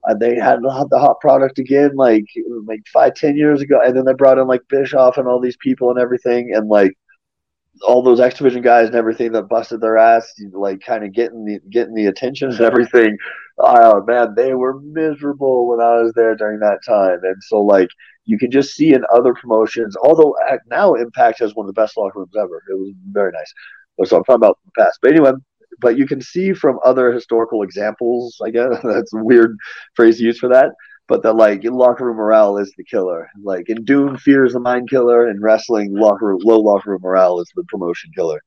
Uh, 0.10 0.14
they 0.14 0.34
had 0.38 0.61
the 0.61 0.98
hot 0.98 1.20
product 1.20 1.60
again, 1.60 1.94
like 1.98 2.24
like 2.66 2.80
five, 2.88 3.14
ten 3.16 3.36
years 3.36 3.60
ago, 3.60 3.82
and 3.84 3.98
then 3.98 4.06
they 4.06 4.14
brought 4.14 4.38
in 4.38 4.48
like 4.48 4.61
Bischoff 4.70 5.18
and 5.18 5.28
all 5.28 5.41
these 5.41 5.57
people 5.57 5.90
and 5.90 5.99
everything, 5.99 6.56
and 6.56 6.70
like 6.70 6.94
all 7.82 8.02
those 8.02 8.20
Activision 8.20 8.64
guys 8.64 8.88
and 8.88 8.95
everything 8.95 9.32
that 9.34 9.49
busted 9.49 9.82
their 9.82 9.98
ass, 9.98 10.34
like 10.53 10.82
kind 10.82 11.03
of 11.03 11.14
getting 11.14 11.45
the 11.45 11.60
getting 11.70 11.94
the 11.94 12.06
attention 12.06 12.49
and 12.49 12.61
everything. 12.61 13.18
Oh 13.57 14.03
man, 14.06 14.36
they 14.36 14.53
were 14.53 14.80
miserable 14.80 15.68
when 15.68 15.82
I 15.82 16.02
was 16.02 16.14
there 16.16 16.36
during 16.36 16.60
that 16.60 16.80
time, 16.86 17.20
and 17.24 17.36
so 17.44 17.60
like 17.60 17.90
you 18.30 18.38
can 18.38 18.52
just 18.52 18.76
see 18.76 18.94
in 18.94 19.04
other 19.14 19.34
promotions. 19.34 19.96
Although 20.04 20.36
uh, 20.50 20.58
now 20.70 20.94
Impact 20.94 21.40
has 21.40 21.56
one 21.56 21.68
of 21.68 21.74
the 21.74 21.82
best 21.82 21.98
locker 21.98 22.20
rooms 22.20 22.36
ever. 22.38 22.62
It 22.70 22.78
was 22.78 22.94
very 23.12 23.32
nice. 23.32 23.54
So 24.06 24.18
I'm 24.18 24.24
talking 24.24 24.36
about 24.36 24.60
the 24.66 24.84
past, 24.84 25.00
but 25.02 25.12
anyway. 25.12 25.32
But 25.82 25.98
you 25.98 26.06
can 26.06 26.22
see 26.22 26.52
from 26.52 26.78
other 26.84 27.10
historical 27.14 27.64
examples. 27.64 28.38
I 28.46 28.50
guess 28.50 28.80
that's 28.84 29.14
a 29.14 29.24
weird 29.24 29.56
phrase 29.96 30.18
to 30.18 30.24
use 30.24 30.40
for 30.40 30.50
that 30.50 30.72
but 31.10 31.24
that 31.24 31.34
like 31.34 31.64
locker 31.64 32.06
room 32.06 32.18
morale 32.18 32.58
is 32.58 32.72
the 32.78 32.84
killer. 32.84 33.30
Like 33.44 33.68
in 33.68 33.84
Doom, 33.84 34.16
fear 34.18 34.46
is 34.46 34.54
the 34.54 34.60
mind 34.60 34.90
killer. 34.90 35.28
In 35.28 35.42
wrestling, 35.42 35.94
locker 35.94 36.28
room, 36.28 36.40
low 36.44 36.60
locker 36.60 36.92
room 36.92 37.02
morale 37.02 37.42
is 37.42 37.52
the 37.56 37.64
promotion 37.68 38.12
killer. 38.16 38.40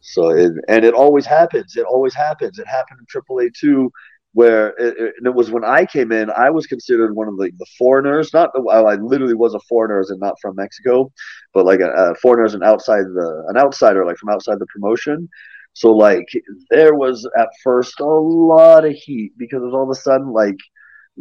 So 0.00 0.28
it, 0.28 0.52
and 0.68 0.84
it 0.84 0.94
always 0.94 1.26
happens. 1.26 1.74
It 1.74 1.86
always 1.86 2.14
happens. 2.14 2.58
It 2.58 2.68
happened 2.68 3.00
in 3.00 3.22
AAA 3.22 3.50
too, 3.58 3.90
where 4.36 4.74
it, 4.76 5.14
it, 5.24 5.34
was 5.34 5.50
when 5.50 5.64
I 5.64 5.86
came 5.86 6.12
in. 6.12 6.28
I 6.28 6.50
was 6.50 6.66
considered 6.66 7.16
one 7.16 7.26
of 7.26 7.38
the, 7.38 7.50
the 7.56 7.64
foreigners. 7.78 8.34
Not 8.34 8.50
I 8.70 8.96
literally 8.96 9.32
was 9.32 9.54
a 9.54 9.60
foreigner, 9.60 9.98
as 9.98 10.10
and 10.10 10.20
not 10.20 10.34
from 10.42 10.56
Mexico, 10.56 11.10
but 11.54 11.64
like 11.64 11.80
a, 11.80 11.88
a 11.88 12.14
foreigner 12.16 12.44
and 12.44 12.62
outside 12.62 13.04
the 13.04 13.46
an 13.48 13.56
outsider, 13.56 14.04
like 14.04 14.18
from 14.18 14.28
outside 14.28 14.58
the 14.58 14.66
promotion. 14.66 15.30
So 15.72 15.90
like 15.90 16.28
there 16.68 16.94
was 16.94 17.26
at 17.38 17.48
first 17.64 17.98
a 18.00 18.04
lot 18.04 18.84
of 18.84 18.92
heat 18.92 19.32
because 19.38 19.62
all 19.72 19.84
of 19.84 19.88
a 19.88 19.94
sudden 19.94 20.30
like 20.34 20.58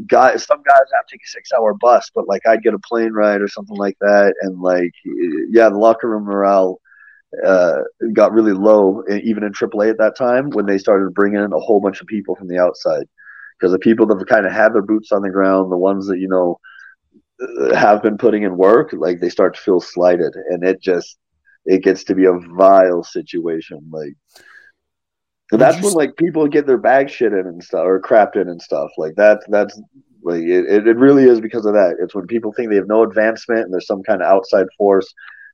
guys 0.08 0.46
some 0.46 0.62
guys 0.64 0.88
have 0.94 1.06
to 1.08 1.14
take 1.14 1.24
a 1.24 1.28
six 1.28 1.52
hour 1.58 1.74
bus 1.74 2.12
but 2.14 2.28
like 2.28 2.42
i'd 2.48 2.62
get 2.62 2.74
a 2.74 2.80
plane 2.80 3.14
ride 3.14 3.40
or 3.40 3.48
something 3.48 3.78
like 3.78 3.96
that 4.02 4.34
and 4.42 4.60
like 4.60 4.92
yeah 5.50 5.70
the 5.70 5.78
locker 5.78 6.10
room 6.10 6.26
morale 6.26 6.82
uh, 7.44 7.82
got 8.14 8.32
really 8.32 8.54
low 8.54 9.04
even 9.10 9.44
in 9.44 9.52
aaa 9.54 9.90
at 9.90 9.98
that 9.98 10.18
time 10.18 10.50
when 10.52 10.66
they 10.66 10.78
started 10.78 11.14
bringing 11.14 11.44
in 11.44 11.54
a 11.54 11.60
whole 11.60 11.80
bunch 11.80 12.02
of 12.02 12.08
people 12.08 12.36
from 12.36 12.48
the 12.48 12.60
outside 12.60 13.06
because 13.58 13.72
the 13.72 13.80
people 13.80 14.06
that 14.06 14.28
kind 14.28 14.46
of 14.46 14.52
had 14.52 14.74
their 14.74 14.82
boots 14.82 15.12
on 15.12 15.22
the 15.22 15.30
ground 15.30 15.72
the 15.72 15.78
ones 15.78 16.08
that 16.08 16.20
you 16.20 16.28
know 16.28 16.60
have 17.74 18.02
been 18.02 18.18
putting 18.18 18.44
in 18.44 18.58
work 18.58 18.94
like 18.94 19.20
they 19.20 19.30
start 19.30 19.56
to 19.56 19.62
feel 19.62 19.82
slighted 19.82 20.34
and 20.50 20.64
it 20.64 20.82
just 20.82 21.18
it 21.66 21.84
gets 21.84 22.04
to 22.04 22.16
be 22.16 22.26
a 22.26 22.40
vile 22.56 23.04
situation 23.04 23.80
like 23.92 24.14
that's 25.52 25.82
when 25.82 25.94
like 25.94 26.16
people 26.18 26.48
get 26.48 26.66
their 26.66 26.78
bag 26.78 27.10
shit 27.10 27.34
in 27.34 27.40
and 27.40 27.64
stuff 27.64 27.86
or 27.86 28.02
crapped 28.02 28.36
in 28.36 28.50
and 28.50 28.62
stuff. 28.62 28.90
Like 28.98 29.16
that 29.16 29.42
that's 29.48 29.80
like 30.24 30.42
it, 30.42 30.88
it 30.88 30.98
really 30.98 31.24
is 31.24 31.40
because 31.40 31.66
of 31.66 31.74
that. 31.74 31.98
It's 32.00 32.16
when 32.16 32.28
people 32.28 32.52
think 32.52 32.70
they 32.70 32.78
have 32.78 32.88
no 32.88 33.04
advancement 33.04 33.62
and 33.62 33.74
there's 33.74 33.88
some 33.88 34.04
kind 34.04 34.22
of 34.22 34.28
outside 34.28 34.66
force 34.78 35.12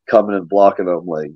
coming 0.10 0.36
and 0.36 0.48
blocking 0.48 0.86
them 0.86 1.06
like 1.06 1.32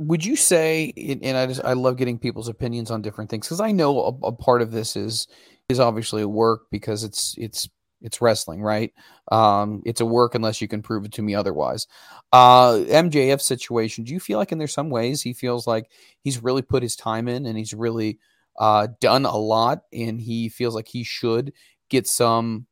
would 0.00 0.24
you 0.24 0.34
say 0.34 0.92
and 1.22 1.36
i 1.36 1.46
just 1.46 1.62
i 1.62 1.74
love 1.74 1.96
getting 1.96 2.18
people's 2.18 2.48
opinions 2.48 2.90
on 2.90 3.02
different 3.02 3.28
things 3.28 3.46
because 3.46 3.60
i 3.60 3.70
know 3.70 4.00
a, 4.00 4.28
a, 4.28 4.32
part 4.32 4.62
of 4.62 4.70
this 4.70 4.96
is 4.96 5.28
is 5.68 5.78
obviously 5.78 6.22
a 6.22 6.28
work 6.28 6.62
because 6.70 7.04
it's 7.04 7.34
it's 7.36 7.68
it's 8.02 8.20
wrestling, 8.20 8.62
right? 8.62 8.92
Um, 9.30 9.82
it's 9.84 10.00
a 10.00 10.06
work 10.06 10.34
unless 10.34 10.60
you 10.60 10.68
can 10.68 10.82
prove 10.82 11.04
it 11.04 11.12
to 11.12 11.22
me 11.22 11.34
otherwise. 11.34 11.86
Uh, 12.32 12.78
MJF 12.88 13.40
situation. 13.40 14.04
Do 14.04 14.12
you 14.12 14.20
feel 14.20 14.38
like 14.38 14.52
in 14.52 14.58
there 14.58 14.68
some 14.68 14.90
ways 14.90 15.22
he 15.22 15.32
feels 15.32 15.66
like 15.66 15.90
he's 16.22 16.42
really 16.42 16.62
put 16.62 16.82
his 16.82 16.96
time 16.96 17.28
in 17.28 17.46
and 17.46 17.58
he's 17.58 17.74
really 17.74 18.18
uh, 18.58 18.88
done 19.00 19.26
a 19.26 19.36
lot, 19.36 19.82
and 19.92 20.20
he 20.20 20.48
feels 20.48 20.74
like 20.74 20.88
he 20.88 21.04
should 21.04 21.52
get 21.88 22.06
some 22.06 22.66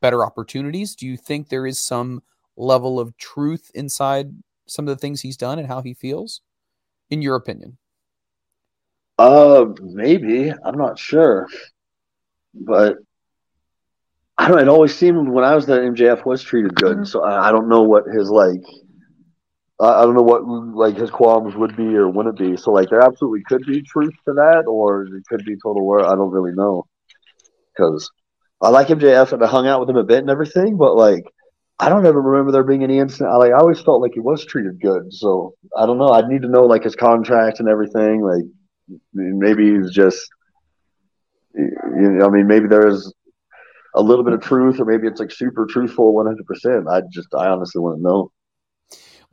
better 0.00 0.24
opportunities? 0.24 0.94
Do 0.94 1.06
you 1.06 1.16
think 1.16 1.48
there 1.48 1.66
is 1.66 1.78
some 1.78 2.22
level 2.56 2.98
of 3.00 3.16
truth 3.16 3.70
inside 3.74 4.32
some 4.66 4.86
of 4.86 4.96
the 4.96 5.00
things 5.00 5.20
he's 5.20 5.36
done 5.36 5.58
and 5.58 5.68
how 5.68 5.82
he 5.82 5.94
feels, 5.94 6.40
in 7.10 7.22
your 7.22 7.36
opinion? 7.36 7.76
Uh, 9.18 9.66
maybe. 9.80 10.50
I'm 10.50 10.78
not 10.78 10.98
sure, 10.98 11.46
but 12.54 12.96
I 14.38 14.48
don't 14.48 14.56
know. 14.56 14.62
It 14.62 14.68
always 14.68 14.94
seemed 14.94 15.28
when 15.28 15.44
I 15.44 15.54
was 15.54 15.66
there, 15.66 15.82
MJF 15.82 16.24
was 16.24 16.42
treated 16.42 16.74
good. 16.74 16.96
Mm-hmm. 16.96 17.04
So 17.04 17.22
I, 17.22 17.48
I, 17.48 17.52
don't 17.52 17.68
know 17.68 17.82
what 17.82 18.06
his 18.06 18.30
like 18.30 18.62
I, 19.78 20.00
I 20.00 20.02
don't 20.04 20.14
know 20.14 20.22
what 20.22 20.46
like 20.46 20.96
his 20.96 21.10
qualms 21.10 21.54
would 21.54 21.76
be 21.76 21.94
or 21.94 22.08
wouldn't 22.08 22.38
be. 22.38 22.56
So 22.56 22.72
like 22.72 22.88
there 22.88 23.02
absolutely 23.02 23.42
could 23.46 23.66
be 23.66 23.82
truth 23.82 24.14
to 24.26 24.32
that, 24.34 24.64
or 24.66 25.02
it 25.04 25.24
could 25.28 25.44
be 25.44 25.56
total 25.56 25.82
war. 25.82 26.06
I 26.06 26.14
don't 26.14 26.30
really 26.30 26.54
know 26.54 26.86
because 27.76 28.10
I 28.62 28.70
like 28.70 28.88
MJF 28.88 29.32
and 29.32 29.44
I 29.44 29.46
hung 29.46 29.66
out 29.66 29.80
with 29.80 29.90
him 29.90 29.96
a 29.96 30.04
bit 30.04 30.20
and 30.20 30.30
everything, 30.30 30.78
but 30.78 30.96
like 30.96 31.24
I 31.80 31.88
don't 31.88 32.04
ever 32.04 32.20
remember 32.20 32.52
there 32.52 32.62
being 32.62 32.84
any 32.84 32.98
incident. 32.98 33.30
I, 33.30 33.36
like 33.36 33.52
I 33.52 33.58
always 33.58 33.80
felt 33.80 34.02
like 34.02 34.12
he 34.14 34.20
was 34.20 34.44
treated 34.44 34.80
good. 34.80 35.12
So 35.12 35.54
I 35.76 35.86
don't 35.86 35.98
know. 35.98 36.10
I'd 36.10 36.28
need 36.28 36.42
to 36.42 36.48
know 36.48 36.66
like 36.66 36.84
his 36.84 36.94
contract 36.94 37.58
and 37.58 37.68
everything. 37.68 38.22
Like 38.22 38.44
maybe 39.14 39.72
he's 39.72 39.90
just 39.90 40.28
you 41.54 41.70
know, 41.94 42.26
I 42.26 42.30
mean, 42.30 42.46
maybe 42.46 42.68
there's 42.68 43.12
a 43.94 44.02
little 44.02 44.24
bit 44.24 44.34
of 44.34 44.40
truth, 44.40 44.80
or 44.80 44.84
maybe 44.84 45.06
it's 45.06 45.20
like 45.20 45.32
super 45.32 45.66
truthful, 45.66 46.14
one 46.14 46.26
hundred 46.26 46.46
percent. 46.46 46.86
I 46.88 47.02
just, 47.12 47.28
I 47.34 47.48
honestly 47.48 47.80
want 47.80 47.98
to 47.98 48.02
know. 48.02 48.30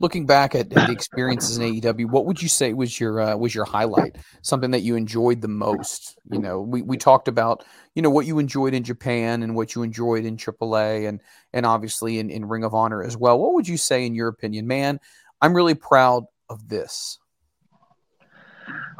Looking 0.00 0.26
back 0.26 0.54
at, 0.54 0.72
at 0.72 0.86
the 0.86 0.92
experiences 0.92 1.58
in 1.58 1.64
AEW, 1.64 2.06
what 2.10 2.24
would 2.26 2.40
you 2.40 2.48
say 2.48 2.72
was 2.72 3.00
your 3.00 3.20
uh, 3.20 3.36
was 3.36 3.54
your 3.54 3.64
highlight? 3.64 4.16
Something 4.42 4.70
that 4.70 4.82
you 4.82 4.94
enjoyed 4.94 5.40
the 5.40 5.48
most? 5.48 6.16
You 6.30 6.38
know, 6.38 6.60
we, 6.60 6.82
we 6.82 6.96
talked 6.96 7.26
about 7.26 7.64
you 7.94 8.02
know 8.02 8.10
what 8.10 8.26
you 8.26 8.38
enjoyed 8.38 8.74
in 8.74 8.84
Japan 8.84 9.42
and 9.42 9.56
what 9.56 9.74
you 9.74 9.82
enjoyed 9.82 10.24
in 10.24 10.36
AAA 10.36 11.08
and 11.08 11.20
and 11.52 11.66
obviously 11.66 12.20
in, 12.20 12.30
in 12.30 12.44
Ring 12.44 12.62
of 12.62 12.74
Honor 12.74 13.02
as 13.02 13.16
well. 13.16 13.40
What 13.40 13.54
would 13.54 13.66
you 13.66 13.76
say 13.76 14.06
in 14.06 14.14
your 14.14 14.28
opinion, 14.28 14.68
man? 14.68 15.00
I'm 15.40 15.54
really 15.54 15.74
proud 15.74 16.24
of 16.48 16.68
this. 16.68 17.18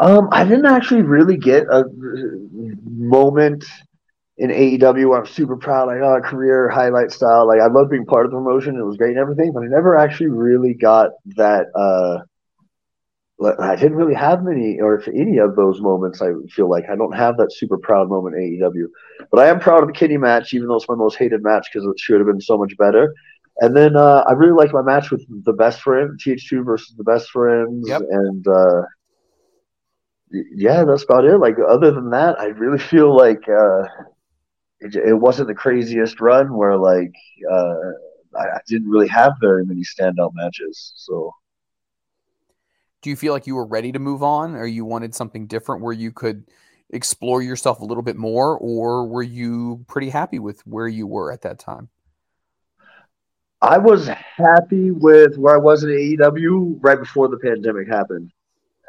Um, 0.01 0.29
I 0.31 0.45
didn't 0.45 0.67
actually 0.67 1.03
really 1.03 1.37
get 1.37 1.65
a 1.65 1.85
moment 2.85 3.65
in 4.39 4.51
AEW 4.51 5.11
where 5.11 5.19
I'm 5.21 5.27
super 5.27 5.57
proud, 5.57 5.89
like 5.89 5.99
oh, 6.03 6.21
career 6.23 6.69
highlight 6.69 7.13
style. 7.13 7.47
Like 7.47 7.61
I 7.61 7.67
love 7.69 7.91
being 7.91 8.07
part 8.07 8.27
of 8.27 8.33
the 8.33 8.39
promotion; 8.39 8.77
it 8.79 8.85
was 8.85 8.97
great 8.97 9.11
and 9.11 9.19
everything. 9.19 9.53
But 9.53 9.65
I 9.65 9.67
never 9.67 9.97
actually 9.97 10.31
really 10.31 10.75
got 10.75 11.11
that. 11.37 11.67
uh 11.75 12.25
I 13.61 13.77
didn't 13.77 13.97
really 13.97 14.15
have 14.15 14.43
many, 14.45 14.81
or 14.81 14.97
if 14.99 15.07
any 15.09 15.39
of 15.39 15.55
those 15.57 15.81
moments, 15.81 16.21
I 16.23 16.31
feel 16.51 16.69
like 16.71 16.85
I 16.91 16.97
don't 16.97 17.15
have 17.17 17.37
that 17.39 17.53
super 17.53 17.79
proud 17.79 18.09
moment 18.09 18.37
in 18.37 18.43
AEW. 18.43 18.89
But 19.31 19.41
I 19.41 19.49
am 19.49 19.61
proud 19.61 19.83
of 19.83 19.89
the 19.89 19.93
Kenny 19.93 20.17
match, 20.17 20.53
even 20.55 20.69
though 20.69 20.77
it's 20.77 20.89
my 20.89 20.95
most 20.97 21.17
hated 21.19 21.43
match 21.43 21.69
because 21.73 21.87
it 21.87 21.99
should 21.99 22.19
have 22.19 22.27
been 22.27 22.41
so 22.41 22.57
much 22.59 22.73
better. 22.79 23.13
And 23.61 23.77
then 23.77 23.97
uh, 23.97 24.25
I 24.29 24.33
really 24.33 24.53
like 24.53 24.73
my 24.73 24.83
match 24.83 25.11
with 25.11 25.25
the 25.45 25.53
best 25.53 25.81
friend, 25.83 26.19
TH2 26.23 26.65
versus 26.65 26.95
the 26.97 27.05
best 27.05 27.31
friends, 27.31 27.89
Yep. 27.89 28.03
and 28.11 28.47
uh, 28.49 28.83
yeah, 30.55 30.85
that's 30.85 31.05
about 31.05 31.25
it. 31.25 31.39
Like 31.39 31.57
other 31.69 31.91
than 31.91 32.11
that, 32.11 32.39
I 32.39 32.47
really 32.47 32.79
feel 32.79 33.15
like 33.17 33.43
uh, 33.49 33.85
it, 34.81 34.95
it 34.95 35.15
wasn't 35.15 35.49
the 35.49 35.55
craziest 35.55 36.21
run 36.21 36.55
where 36.57 36.77
like 36.77 37.13
uh, 37.51 37.75
I, 38.39 38.45
I 38.57 38.61
didn't 38.67 38.89
really 38.91 39.09
have 39.09 39.35
very 39.41 39.65
many 39.65 39.83
standout 39.83 40.33
matches. 40.35 40.93
So 40.97 41.35
Do 43.03 43.11
you 43.11 43.17
feel 43.17 43.33
like 43.33 43.47
you 43.47 43.55
were 43.55 43.67
ready 43.67 43.93
to 43.93 43.99
move 43.99 44.23
on, 44.23 44.55
or 44.55 44.67
you 44.67 44.85
wanted 44.85 45.15
something 45.15 45.47
different 45.47 45.83
where 45.83 45.93
you 45.93 46.13
could 46.13 46.45
explore 46.91 47.43
yourself 47.43 47.81
a 47.81 47.85
little 47.85 48.03
bit 48.03 48.17
more, 48.17 48.57
or 48.59 49.07
were 49.07 49.23
you 49.23 49.85
pretty 49.89 50.11
happy 50.11 50.39
with 50.39 50.67
where 50.67 50.89
you 50.89 51.07
were 51.07 51.33
at 51.33 51.43
that 51.43 51.59
time? 51.59 51.89
I 53.61 53.79
was 53.79 54.07
happy 54.09 54.91
with 54.93 55.37
where 55.37 55.57
I 55.57 55.59
was 55.59 55.83
in 55.83 55.91
AEW 55.91 56.79
right 56.81 56.99
before 56.99 57.29
the 57.29 57.39
pandemic 57.39 57.89
happened. 57.89 58.31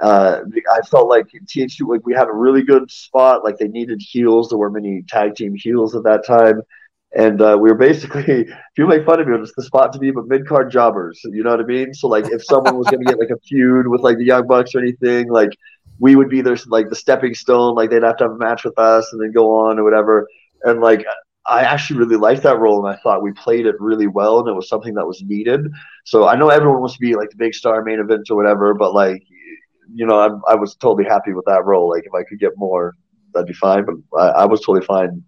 Uh, 0.01 0.41
I 0.71 0.81
felt 0.87 1.09
like 1.09 1.27
TH2 1.27 1.87
like 1.87 2.05
we 2.05 2.13
had 2.13 2.27
a 2.27 2.33
really 2.33 2.63
good 2.63 2.89
spot. 2.89 3.43
Like 3.43 3.57
they 3.57 3.67
needed 3.67 4.01
heels. 4.01 4.49
There 4.49 4.57
weren't 4.57 4.75
many 4.75 5.03
tag 5.07 5.35
team 5.35 5.55
heels 5.55 5.95
at 5.95 6.03
that 6.03 6.25
time, 6.25 6.61
and 7.15 7.41
uh, 7.41 7.57
we 7.59 7.69
were 7.69 7.77
basically. 7.77 8.47
If 8.71 8.77
you 8.77 8.87
make 8.87 9.05
fun 9.05 9.19
of 9.19 9.27
me, 9.27 9.35
it's 9.37 9.53
the 9.55 9.63
spot 9.63 9.91
to 9.93 9.99
be, 9.99 10.11
but 10.11 10.27
mid 10.27 10.47
card 10.47 10.71
jobbers. 10.71 11.19
You 11.25 11.43
know 11.43 11.49
what 11.49 11.59
I 11.59 11.63
mean? 11.63 11.93
So 11.93 12.07
like, 12.07 12.25
if 12.31 12.43
someone 12.45 12.77
was 12.77 12.87
to 12.87 12.97
get 12.97 13.19
like 13.19 13.29
a 13.29 13.37
feud 13.39 13.87
with 13.87 14.01
like 14.01 14.17
the 14.17 14.23
Young 14.23 14.47
Bucks 14.47 14.73
or 14.73 14.79
anything, 14.79 15.29
like 15.29 15.49
we 15.99 16.15
would 16.15 16.29
be 16.29 16.41
their 16.41 16.57
like 16.67 16.89
the 16.89 16.95
stepping 16.95 17.33
stone. 17.33 17.75
Like 17.75 17.89
they'd 17.89 18.03
have 18.03 18.17
to 18.17 18.25
have 18.25 18.31
a 18.33 18.37
match 18.37 18.63
with 18.63 18.79
us 18.79 19.11
and 19.11 19.21
then 19.21 19.33
go 19.33 19.53
on 19.53 19.79
or 19.79 19.83
whatever. 19.83 20.27
And 20.63 20.79
like 20.79 21.05
I 21.45 21.61
actually 21.61 21.99
really 21.99 22.15
liked 22.15 22.43
that 22.43 22.59
role, 22.59 22.85
and 22.85 22.95
I 22.95 22.99
thought 23.01 23.23
we 23.23 23.31
played 23.33 23.65
it 23.65 23.75
really 23.79 24.07
well, 24.07 24.39
and 24.39 24.47
it 24.47 24.53
was 24.53 24.69
something 24.69 24.93
that 24.93 25.07
was 25.07 25.21
needed. 25.23 25.67
So 26.05 26.27
I 26.27 26.35
know 26.35 26.49
everyone 26.49 26.79
wants 26.79 26.95
to 26.95 26.99
be 27.01 27.15
like 27.15 27.31
the 27.31 27.37
big 27.37 27.55
star 27.55 27.83
main 27.83 27.99
event 27.99 28.29
or 28.29 28.37
whatever, 28.37 28.73
but 28.75 28.93
like, 28.93 29.23
you 29.93 30.05
know, 30.05 30.19
I, 30.19 30.53
I 30.53 30.55
was 30.55 30.75
totally 30.75 31.05
happy 31.09 31.33
with 31.33 31.45
that 31.45 31.65
role. 31.65 31.89
Like, 31.89 32.03
if 32.05 32.13
I 32.13 32.23
could 32.27 32.39
get 32.39 32.51
more, 32.57 32.93
that'd 33.33 33.47
be 33.47 33.53
fine. 33.53 33.85
But 33.85 33.95
I, 34.19 34.43
I 34.43 34.45
was 34.45 34.61
totally 34.61 34.85
fine 34.85 35.23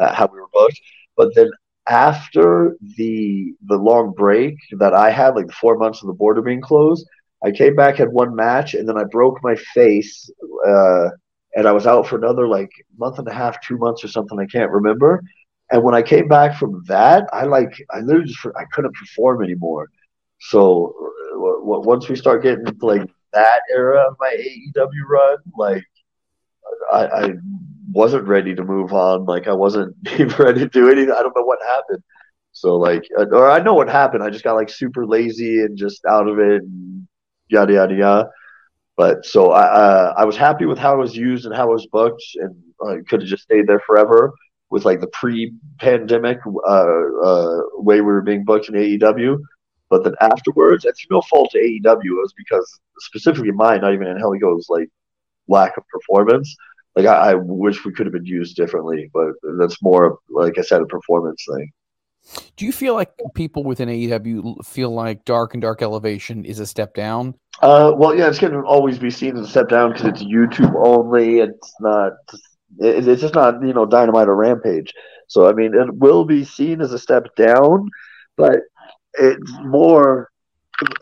how 0.00 0.28
we 0.32 0.40
were 0.40 0.48
booked. 0.52 0.80
But 1.16 1.34
then 1.34 1.50
after 1.88 2.76
the 2.96 3.52
the 3.66 3.76
long 3.76 4.12
break 4.16 4.54
that 4.78 4.94
I 4.94 5.10
had, 5.10 5.34
like 5.34 5.46
the 5.46 5.52
four 5.52 5.76
months 5.76 6.02
of 6.02 6.08
the 6.08 6.14
border 6.14 6.42
being 6.42 6.60
closed, 6.60 7.06
I 7.44 7.50
came 7.50 7.74
back 7.76 7.96
had 7.96 8.12
one 8.12 8.34
match, 8.34 8.74
and 8.74 8.88
then 8.88 8.96
I 8.98 9.04
broke 9.10 9.38
my 9.42 9.54
face, 9.74 10.30
uh, 10.66 11.08
and 11.54 11.66
I 11.66 11.72
was 11.72 11.86
out 11.86 12.06
for 12.06 12.16
another 12.16 12.46
like 12.48 12.70
month 12.98 13.18
and 13.18 13.28
a 13.28 13.32
half, 13.32 13.60
two 13.60 13.78
months 13.78 14.04
or 14.04 14.08
something. 14.08 14.38
I 14.38 14.46
can't 14.46 14.70
remember. 14.70 15.22
And 15.70 15.82
when 15.82 15.94
I 15.94 16.02
came 16.02 16.28
back 16.28 16.56
from 16.58 16.82
that, 16.88 17.24
I 17.32 17.44
like 17.44 17.72
I 17.92 18.00
literally 18.00 18.26
just 18.26 18.44
I 18.56 18.64
couldn't 18.72 18.94
perform 18.94 19.42
anymore. 19.42 19.88
So 20.40 20.94
w- 21.32 21.60
w- 21.60 21.82
once 21.86 22.08
we 22.08 22.16
start 22.16 22.42
getting 22.42 22.64
like 22.80 23.02
that 23.36 23.60
era 23.70 24.08
of 24.08 24.16
my 24.18 24.34
AEW 24.38 25.08
run, 25.08 25.36
like 25.56 25.84
I, 26.92 27.06
I 27.06 27.30
wasn't 27.92 28.26
ready 28.26 28.54
to 28.54 28.64
move 28.64 28.92
on. 28.92 29.26
Like 29.26 29.46
I 29.46 29.52
wasn't 29.52 29.94
ready 30.38 30.60
to 30.60 30.68
do 30.68 30.90
anything. 30.90 31.12
I 31.12 31.22
don't 31.22 31.36
know 31.36 31.44
what 31.44 31.58
happened. 31.66 32.02
So 32.52 32.76
like, 32.76 33.04
uh, 33.18 33.26
or 33.32 33.50
I 33.50 33.60
know 33.60 33.74
what 33.74 33.88
happened. 33.88 34.22
I 34.22 34.30
just 34.30 34.44
got 34.44 34.54
like 34.54 34.70
super 34.70 35.06
lazy 35.06 35.60
and 35.60 35.76
just 35.76 36.04
out 36.06 36.26
of 36.26 36.38
it, 36.38 36.62
and 36.62 37.06
yada 37.48 37.74
yada 37.74 37.94
yada. 37.94 38.30
But 38.96 39.26
so 39.26 39.50
I 39.52 39.64
uh, 39.64 40.14
I 40.16 40.24
was 40.24 40.36
happy 40.36 40.64
with 40.64 40.78
how 40.78 40.94
it 40.94 40.98
was 40.98 41.14
used 41.14 41.44
and 41.44 41.54
how 41.54 41.68
it 41.70 41.74
was 41.74 41.86
booked, 41.92 42.24
and 42.36 42.56
I 42.88 42.96
could 43.08 43.20
have 43.20 43.28
just 43.28 43.42
stayed 43.42 43.66
there 43.66 43.82
forever 43.86 44.32
with 44.70 44.84
like 44.84 45.00
the 45.00 45.06
pre-pandemic 45.08 46.38
uh, 46.66 46.86
uh, 47.24 47.60
way 47.74 48.00
we 48.00 48.06
were 48.06 48.22
being 48.22 48.44
booked 48.44 48.68
in 48.68 48.74
AEW. 48.74 49.38
But 49.88 50.02
then 50.02 50.14
afterwards, 50.20 50.84
it's 50.84 51.06
no 51.10 51.20
fault 51.22 51.50
to 51.52 51.58
AEW, 51.58 52.04
it 52.04 52.22
was 52.22 52.34
because 52.36 52.80
specifically 53.00 53.52
mine, 53.52 53.80
not 53.80 53.94
even 53.94 54.06
in 54.06 54.16
Angelico's, 54.16 54.66
like 54.68 54.88
lack 55.48 55.76
of 55.76 55.84
performance. 55.88 56.54
Like 56.94 57.06
I, 57.06 57.32
I 57.32 57.34
wish 57.34 57.84
we 57.84 57.92
could 57.92 58.06
have 58.06 58.12
been 58.12 58.26
used 58.26 58.56
differently, 58.56 59.10
but 59.12 59.32
that's 59.58 59.82
more 59.82 60.18
like 60.30 60.58
I 60.58 60.62
said, 60.62 60.80
a 60.80 60.86
performance 60.86 61.44
thing. 61.52 61.70
Do 62.56 62.64
you 62.64 62.72
feel 62.72 62.94
like 62.94 63.12
people 63.34 63.62
within 63.62 63.88
AEW 63.88 64.64
feel 64.64 64.90
like 64.90 65.24
Dark 65.24 65.54
and 65.54 65.60
Dark 65.60 65.82
Elevation 65.82 66.44
is 66.44 66.58
a 66.58 66.66
step 66.66 66.94
down? 66.94 67.34
Uh, 67.62 67.92
well, 67.96 68.14
yeah, 68.16 68.28
it's 68.28 68.38
going 68.38 68.52
to 68.52 68.60
always 68.60 68.98
be 68.98 69.10
seen 69.10 69.36
as 69.36 69.46
a 69.46 69.50
step 69.50 69.68
down 69.68 69.92
because 69.92 70.06
it's 70.06 70.24
YouTube 70.24 70.74
only. 70.76 71.40
It's 71.40 71.74
not. 71.80 72.12
It, 72.78 73.06
it's 73.06 73.20
just 73.20 73.34
not 73.34 73.62
you 73.62 73.72
know 73.72 73.86
Dynamite 73.86 74.28
or 74.28 74.36
Rampage. 74.36 74.92
So 75.28 75.48
I 75.48 75.52
mean, 75.52 75.74
it 75.74 75.94
will 75.94 76.24
be 76.24 76.44
seen 76.44 76.80
as 76.80 76.92
a 76.92 76.98
step 76.98 77.34
down, 77.36 77.88
but 78.36 78.60
it's 79.14 79.52
more. 79.62 80.30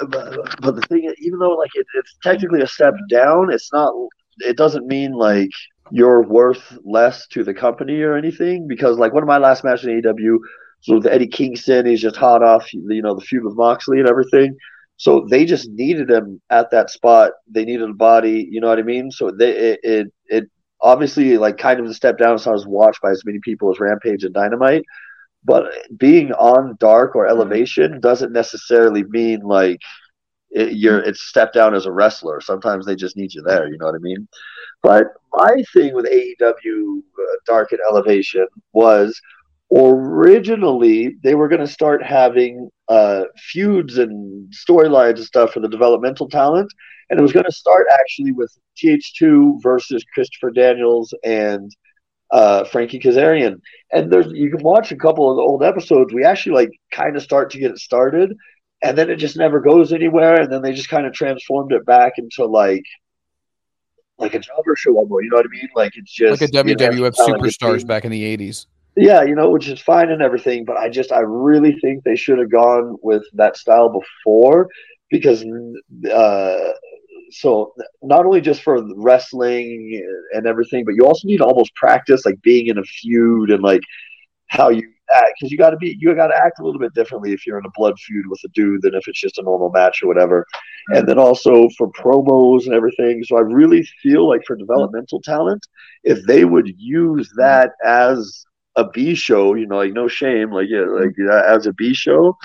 But 0.08 0.76
the 0.76 0.84
thing, 0.88 1.12
even 1.18 1.38
though 1.38 1.54
like 1.54 1.70
it, 1.74 1.86
it's 1.94 2.16
technically 2.22 2.60
a 2.62 2.66
step 2.66 2.94
down, 3.10 3.52
it's 3.52 3.72
not. 3.72 3.92
It 4.38 4.56
doesn't 4.56 4.86
mean 4.86 5.12
like 5.12 5.50
you're 5.90 6.22
worth 6.22 6.78
less 6.84 7.26
to 7.28 7.44
the 7.44 7.54
company 7.54 8.00
or 8.02 8.16
anything 8.16 8.66
because 8.66 8.98
like 8.98 9.12
one 9.12 9.22
of 9.22 9.28
my 9.28 9.38
last 9.38 9.64
matches 9.64 9.86
in 9.86 10.00
AEW 10.02 10.38
so 10.84 10.96
with 10.96 11.06
Eddie 11.06 11.28
Kingston, 11.28 11.86
he's 11.86 12.02
just 12.02 12.16
hot 12.16 12.42
off, 12.42 12.70
you 12.74 13.00
know, 13.00 13.14
the 13.14 13.22
feud 13.22 13.42
with 13.42 13.56
Moxley 13.56 14.00
and 14.00 14.08
everything. 14.08 14.54
So 14.98 15.26
they 15.30 15.46
just 15.46 15.70
needed 15.70 16.10
him 16.10 16.42
at 16.50 16.70
that 16.72 16.90
spot. 16.90 17.32
They 17.50 17.64
needed 17.64 17.88
a 17.88 17.94
body, 17.94 18.46
you 18.50 18.60
know 18.60 18.68
what 18.68 18.78
I 18.78 18.82
mean? 18.82 19.10
So 19.10 19.30
they 19.30 19.50
it 19.56 19.80
it, 19.82 20.06
it 20.26 20.44
obviously 20.82 21.38
like 21.38 21.56
kind 21.56 21.80
of 21.80 21.88
the 21.88 21.94
step 21.94 22.18
down. 22.18 22.34
It's 22.34 22.44
not 22.44 22.56
as 22.56 22.66
watched 22.66 23.00
by 23.00 23.12
as 23.12 23.24
many 23.24 23.38
people 23.42 23.70
as 23.70 23.80
Rampage 23.80 24.24
and 24.24 24.34
Dynamite. 24.34 24.84
But 25.44 25.64
being 25.98 26.32
on 26.32 26.76
Dark 26.80 27.14
or 27.14 27.26
Elevation 27.26 28.00
doesn't 28.00 28.32
necessarily 28.32 29.04
mean 29.04 29.40
like 29.40 29.80
it, 30.50 30.74
you're 30.74 31.00
it's 31.00 31.22
step 31.22 31.52
down 31.52 31.74
as 31.74 31.86
a 31.86 31.92
wrestler. 31.92 32.40
Sometimes 32.40 32.86
they 32.86 32.96
just 32.96 33.16
need 33.16 33.34
you 33.34 33.42
there. 33.42 33.68
You 33.68 33.76
know 33.78 33.86
what 33.86 33.94
I 33.94 33.98
mean? 33.98 34.26
But 34.82 35.08
my 35.32 35.62
thing 35.72 35.94
with 35.94 36.06
AEW 36.06 36.98
uh, 36.98 37.36
Dark 37.46 37.72
and 37.72 37.80
Elevation 37.90 38.46
was 38.72 39.20
originally 39.74 41.16
they 41.22 41.34
were 41.34 41.48
going 41.48 41.60
to 41.60 41.66
start 41.66 42.02
having 42.02 42.70
uh, 42.88 43.24
feuds 43.36 43.98
and 43.98 44.52
storylines 44.52 45.16
and 45.16 45.24
stuff 45.24 45.52
for 45.52 45.60
the 45.60 45.68
developmental 45.68 46.28
talent, 46.28 46.72
and 47.10 47.18
it 47.18 47.22
was 47.22 47.32
going 47.32 47.46
to 47.46 47.52
start 47.52 47.86
actually 47.92 48.32
with 48.32 48.52
TH2 48.82 49.62
versus 49.62 50.04
Christopher 50.14 50.50
Daniels 50.50 51.14
and 51.24 51.70
uh, 52.34 52.64
Frankie 52.64 52.98
Kazarian. 52.98 53.60
And 53.92 54.12
there's 54.12 54.26
you 54.32 54.50
can 54.50 54.62
watch 54.62 54.90
a 54.90 54.96
couple 54.96 55.30
of 55.30 55.36
the 55.36 55.42
old 55.42 55.62
episodes. 55.62 56.12
We 56.12 56.24
actually 56.24 56.56
like 56.56 56.70
kind 56.92 57.16
of 57.16 57.22
start 57.22 57.50
to 57.50 57.58
get 57.58 57.70
it 57.70 57.78
started, 57.78 58.36
and 58.82 58.98
then 58.98 59.08
it 59.08 59.16
just 59.16 59.36
never 59.36 59.60
goes 59.60 59.92
anywhere. 59.92 60.42
And 60.42 60.52
then 60.52 60.60
they 60.60 60.72
just 60.72 60.88
kind 60.88 61.06
of 61.06 61.12
transformed 61.14 61.72
it 61.72 61.86
back 61.86 62.14
into 62.18 62.44
like. 62.44 62.84
Like 64.16 64.32
a 64.34 64.38
jobber 64.38 64.76
show 64.76 64.94
almost, 64.94 65.24
you 65.24 65.30
know 65.30 65.38
what 65.38 65.46
I 65.46 65.48
mean? 65.48 65.68
Like 65.74 65.96
it's 65.96 66.12
just 66.12 66.40
Like 66.40 66.48
a 66.48 66.52
you 66.52 66.76
know, 66.76 66.88
WWF 66.88 67.18
like 67.18 67.34
superstars 67.34 67.84
back 67.84 68.04
in 68.04 68.12
the 68.12 68.36
80s. 68.36 68.66
Yeah, 68.96 69.24
you 69.24 69.34
know, 69.34 69.50
which 69.50 69.66
is 69.66 69.80
fine 69.80 70.12
and 70.12 70.22
everything, 70.22 70.64
but 70.64 70.76
I 70.76 70.88
just 70.88 71.10
I 71.10 71.18
really 71.18 71.76
think 71.80 72.04
they 72.04 72.14
should 72.14 72.38
have 72.38 72.48
gone 72.48 72.96
with 73.02 73.24
that 73.32 73.56
style 73.56 73.88
before 73.88 74.68
because 75.10 75.44
uh, 76.08 76.72
so 77.34 77.74
not 78.02 78.26
only 78.26 78.40
just 78.40 78.62
for 78.62 78.82
wrestling 78.96 80.02
and 80.32 80.46
everything, 80.46 80.84
but 80.84 80.94
you 80.94 81.06
also 81.06 81.26
need 81.26 81.38
to 81.38 81.44
almost 81.44 81.74
practice 81.74 82.24
like 82.26 82.40
being 82.42 82.68
in 82.68 82.78
a 82.78 82.84
feud 82.84 83.50
and 83.50 83.62
like 83.62 83.82
how 84.48 84.68
you 84.70 84.82
act 85.14 85.32
because 85.38 85.50
you 85.52 85.58
got 85.58 85.70
to 85.70 85.76
be 85.76 85.96
you 86.00 86.14
got 86.14 86.28
to 86.28 86.36
act 86.36 86.60
a 86.60 86.64
little 86.64 86.80
bit 86.80 86.94
differently 86.94 87.32
if 87.32 87.46
you're 87.46 87.58
in 87.58 87.66
a 87.66 87.70
blood 87.76 87.98
feud 87.98 88.24
with 88.28 88.40
a 88.44 88.48
dude 88.54 88.82
than 88.82 88.94
if 88.94 89.06
it's 89.08 89.20
just 89.20 89.38
a 89.38 89.42
normal 89.42 89.70
match 89.70 90.02
or 90.02 90.08
whatever. 90.08 90.46
And 90.88 91.08
then 91.08 91.18
also 91.18 91.68
for 91.76 91.90
promos 91.92 92.66
and 92.66 92.74
everything. 92.74 93.22
So 93.24 93.36
I 93.36 93.40
really 93.40 93.82
feel 94.02 94.28
like 94.28 94.42
for 94.46 94.56
developmental 94.56 95.20
talent, 95.22 95.66
if 96.04 96.24
they 96.26 96.44
would 96.44 96.68
use 96.78 97.30
that 97.36 97.72
as 97.84 98.44
a 98.76 98.88
B 98.88 99.14
show, 99.14 99.54
you 99.54 99.66
know, 99.66 99.76
like 99.76 99.92
no 99.92 100.08
shame, 100.08 100.50
like 100.50 100.68
yeah, 100.68 100.84
like 100.86 101.14
as 101.46 101.66
a 101.66 101.72
B 101.72 101.94
show, 101.94 102.36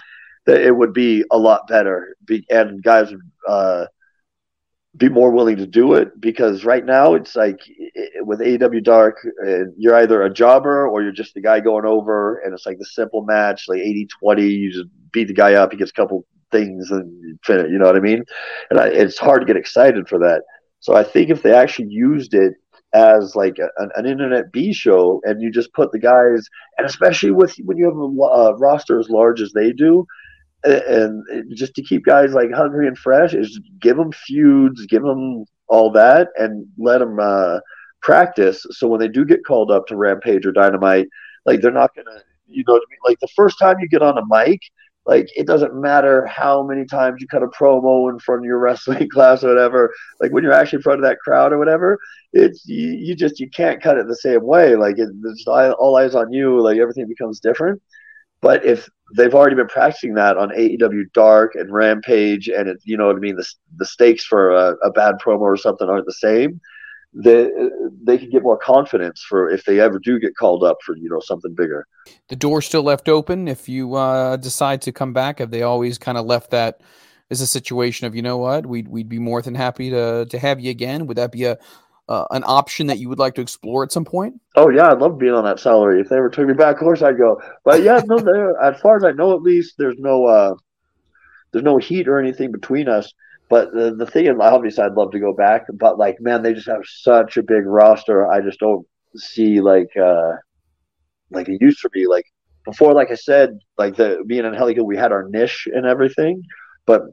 that 0.45 0.61
it 0.61 0.75
would 0.75 0.93
be 0.93 1.23
a 1.31 1.37
lot 1.37 1.67
better. 1.67 2.15
Be, 2.25 2.45
and 2.49 2.81
guys 2.83 3.13
uh, 3.47 3.85
be 4.97 5.07
more 5.07 5.31
willing 5.31 5.57
to 5.57 5.67
do 5.67 5.93
it 5.93 6.19
because 6.19 6.65
right 6.65 6.85
now 6.85 7.13
it's 7.13 7.35
like 7.35 7.59
with 8.21 8.39
AEW 8.39 8.83
Dark, 8.83 9.17
uh, 9.45 9.65
you're 9.77 9.95
either 9.95 10.23
a 10.23 10.33
jobber 10.33 10.87
or 10.87 11.03
you're 11.03 11.11
just 11.11 11.35
the 11.35 11.41
guy 11.41 11.59
going 11.59 11.85
over, 11.85 12.39
and 12.39 12.53
it's 12.53 12.65
like 12.65 12.79
the 12.79 12.85
simple 12.85 13.23
match, 13.23 13.65
like 13.67 13.79
80 13.79 14.07
20. 14.19 14.47
You 14.47 14.71
just 14.71 14.87
beat 15.11 15.27
the 15.27 15.33
guy 15.33 15.53
up, 15.53 15.71
he 15.71 15.77
gets 15.77 15.91
a 15.91 15.93
couple 15.93 16.25
things, 16.51 16.89
and 16.89 17.39
finish. 17.45 17.71
You 17.71 17.77
know 17.77 17.85
what 17.85 17.95
I 17.95 17.99
mean? 17.99 18.23
And 18.71 18.79
I, 18.79 18.87
it's 18.87 19.19
hard 19.19 19.41
to 19.41 19.45
get 19.45 19.57
excited 19.57 20.07
for 20.09 20.17
that. 20.19 20.41
So 20.79 20.95
I 20.95 21.03
think 21.03 21.29
if 21.29 21.43
they 21.43 21.53
actually 21.53 21.89
used 21.89 22.33
it 22.33 22.53
as 22.93 23.35
like 23.35 23.59
a, 23.59 23.69
an, 23.77 23.91
an, 23.95 24.07
internet 24.07 24.51
B 24.51 24.73
show, 24.73 25.21
and 25.23 25.41
you 25.41 25.51
just 25.51 25.71
put 25.73 25.91
the 25.91 25.99
guys, 25.99 26.47
and 26.77 26.87
especially 26.87 27.31
with 27.31 27.55
when 27.63 27.77
you 27.77 27.85
have 27.85 27.93
a 27.93 28.57
roster 28.57 28.99
as 28.99 29.09
large 29.09 29.41
as 29.41 29.51
they 29.53 29.71
do, 29.71 30.07
and 30.63 31.23
just 31.55 31.73
to 31.75 31.81
keep 31.81 32.05
guys 32.05 32.33
like 32.33 32.51
hungry 32.51 32.87
and 32.87 32.97
fresh 32.97 33.33
is 33.33 33.59
give 33.79 33.97
them 33.97 34.11
feuds, 34.11 34.85
give 34.87 35.03
them 35.03 35.45
all 35.67 35.91
that, 35.91 36.29
and 36.35 36.65
let 36.77 36.99
them 36.99 37.19
uh, 37.19 37.59
practice. 38.01 38.65
So 38.71 38.87
when 38.87 38.99
they 38.99 39.07
do 39.07 39.25
get 39.25 39.45
called 39.45 39.71
up 39.71 39.87
to 39.87 39.95
Rampage 39.95 40.45
or 40.45 40.51
Dynamite, 40.51 41.07
like 41.45 41.61
they're 41.61 41.71
not 41.71 41.95
gonna, 41.95 42.21
you 42.47 42.63
know 42.67 42.75
I 42.75 42.85
mean? 42.89 42.99
Like 43.07 43.19
the 43.19 43.27
first 43.35 43.57
time 43.59 43.79
you 43.79 43.87
get 43.87 44.01
on 44.01 44.17
a 44.17 44.25
mic, 44.27 44.59
like 45.05 45.27
it 45.35 45.47
doesn't 45.47 45.73
matter 45.73 46.25
how 46.27 46.61
many 46.61 46.85
times 46.85 47.17
you 47.19 47.27
cut 47.27 47.43
a 47.43 47.47
promo 47.47 48.09
in 48.09 48.19
front 48.19 48.41
of 48.41 48.45
your 48.45 48.59
wrestling 48.65 49.09
class 49.09 49.43
or 49.43 49.49
whatever 49.49 49.91
like 50.21 50.31
when 50.31 50.43
you're 50.43 50.53
actually 50.53 50.77
in 50.77 50.83
front 50.83 50.99
of 50.99 51.03
that 51.03 51.19
crowd 51.19 51.51
or 51.51 51.57
whatever 51.57 51.97
it's 52.33 52.65
you, 52.65 52.89
you 52.89 53.15
just 53.15 53.39
you 53.39 53.49
can't 53.49 53.81
cut 53.81 53.97
it 53.97 54.07
the 54.07 54.15
same 54.15 54.43
way 54.43 54.75
like 54.75 54.97
it, 54.99 55.09
it's 55.25 55.45
all 55.47 55.97
eyes 55.97 56.15
on 56.15 56.31
you 56.31 56.61
like 56.61 56.77
everything 56.77 57.07
becomes 57.07 57.39
different 57.39 57.81
but 58.41 58.65
if 58.65 58.89
they've 59.15 59.33
already 59.33 59.55
been 59.55 59.67
practicing 59.67 60.13
that 60.15 60.37
on 60.37 60.49
AEW 60.49 61.11
Dark 61.13 61.55
and 61.55 61.73
Rampage, 61.73 62.47
and 62.47 62.69
it, 62.69 62.77
you 62.83 62.97
know 62.97 63.07
what 63.07 63.15
I 63.15 63.19
mean, 63.19 63.35
the, 63.35 63.45
the 63.77 63.85
stakes 63.85 64.25
for 64.25 64.51
a, 64.51 64.75
a 64.83 64.91
bad 64.91 65.15
promo 65.23 65.41
or 65.41 65.57
something 65.57 65.89
aren't 65.89 66.05
the 66.05 66.13
same, 66.13 66.61
they 67.13 67.49
they 68.03 68.17
can 68.17 68.29
get 68.29 68.43
more 68.43 68.57
confidence 68.57 69.25
for 69.27 69.49
if 69.49 69.65
they 69.65 69.79
ever 69.79 69.97
do 69.97 70.19
get 70.19 70.35
called 70.35 70.63
up 70.63 70.77
for 70.85 70.95
you 70.95 71.09
know 71.09 71.19
something 71.19 71.55
bigger. 71.55 71.87
The 72.27 72.35
door's 72.35 72.67
still 72.67 72.83
left 72.83 73.09
open 73.09 73.47
if 73.47 73.67
you 73.67 73.95
uh, 73.95 74.37
decide 74.37 74.81
to 74.83 74.91
come 74.91 75.11
back. 75.11 75.39
Have 75.39 75.49
they 75.49 75.63
always 75.63 75.97
kind 75.97 76.17
of 76.17 76.25
left 76.25 76.51
that 76.51 76.81
as 77.31 77.41
a 77.41 77.47
situation 77.47 78.05
of 78.05 78.15
you 78.15 78.21
know 78.21 78.37
what 78.37 78.65
we'd 78.65 78.87
we'd 78.87 79.09
be 79.09 79.19
more 79.19 79.41
than 79.41 79.55
happy 79.55 79.89
to 79.89 80.25
to 80.25 80.39
have 80.39 80.59
you 80.59 80.69
again? 80.69 81.07
Would 81.07 81.17
that 81.17 81.31
be 81.31 81.45
a 81.45 81.57
uh, 82.09 82.25
an 82.31 82.43
option 82.45 82.87
that 82.87 82.97
you 82.97 83.07
would 83.07 83.19
like 83.19 83.35
to 83.35 83.41
explore 83.41 83.83
at 83.83 83.91
some 83.91 84.03
point? 84.03 84.41
Oh 84.55 84.69
yeah, 84.69 84.91
I'd 84.91 84.97
love 84.97 85.19
being 85.19 85.33
on 85.33 85.43
that 85.45 85.59
salary. 85.59 86.01
If 86.01 86.09
they 86.09 86.17
ever 86.17 86.29
took 86.29 86.47
me 86.47 86.55
back, 86.55 86.75
of 86.75 86.79
course 86.79 87.03
I'd 87.03 87.19
go. 87.19 87.39
But 87.63 87.83
yeah, 87.83 88.01
no, 88.05 88.17
there. 88.19 88.59
As 88.59 88.81
far 88.81 88.97
as 88.97 89.03
I 89.03 89.11
know, 89.11 89.35
at 89.35 89.43
least 89.43 89.75
there's 89.77 89.97
no 89.99 90.25
uh, 90.25 90.55
there's 91.51 91.63
no 91.63 91.77
heat 91.77 92.07
or 92.07 92.19
anything 92.19 92.51
between 92.51 92.89
us. 92.89 93.13
But 93.47 93.71
the, 93.73 93.95
the 93.95 94.05
thing 94.05 94.25
is, 94.25 94.35
obviously, 94.39 94.83
I'd 94.83 94.93
love 94.93 95.11
to 95.11 95.19
go 95.19 95.33
back. 95.33 95.65
But 95.73 95.97
like, 95.97 96.19
man, 96.19 96.41
they 96.41 96.53
just 96.53 96.67
have 96.67 96.81
such 96.85 97.37
a 97.37 97.43
big 97.43 97.65
roster. 97.65 98.31
I 98.31 98.41
just 98.41 98.59
don't 98.59 98.85
see 99.15 99.61
like 99.61 99.95
uh, 99.95 100.33
like 101.29 101.47
it 101.47 101.61
used 101.61 101.81
to 101.83 101.89
be. 101.89 102.07
Like 102.07 102.25
before, 102.65 102.93
like 102.93 103.11
I 103.11 103.15
said, 103.15 103.59
like 103.77 103.97
the 103.97 104.23
being 104.25 104.45
in 104.45 104.53
Angelico, 104.53 104.83
we 104.83 104.97
had 104.97 105.11
our 105.11 105.29
niche 105.29 105.67
and 105.71 105.85
everything. 105.85 106.41
But 106.87 107.03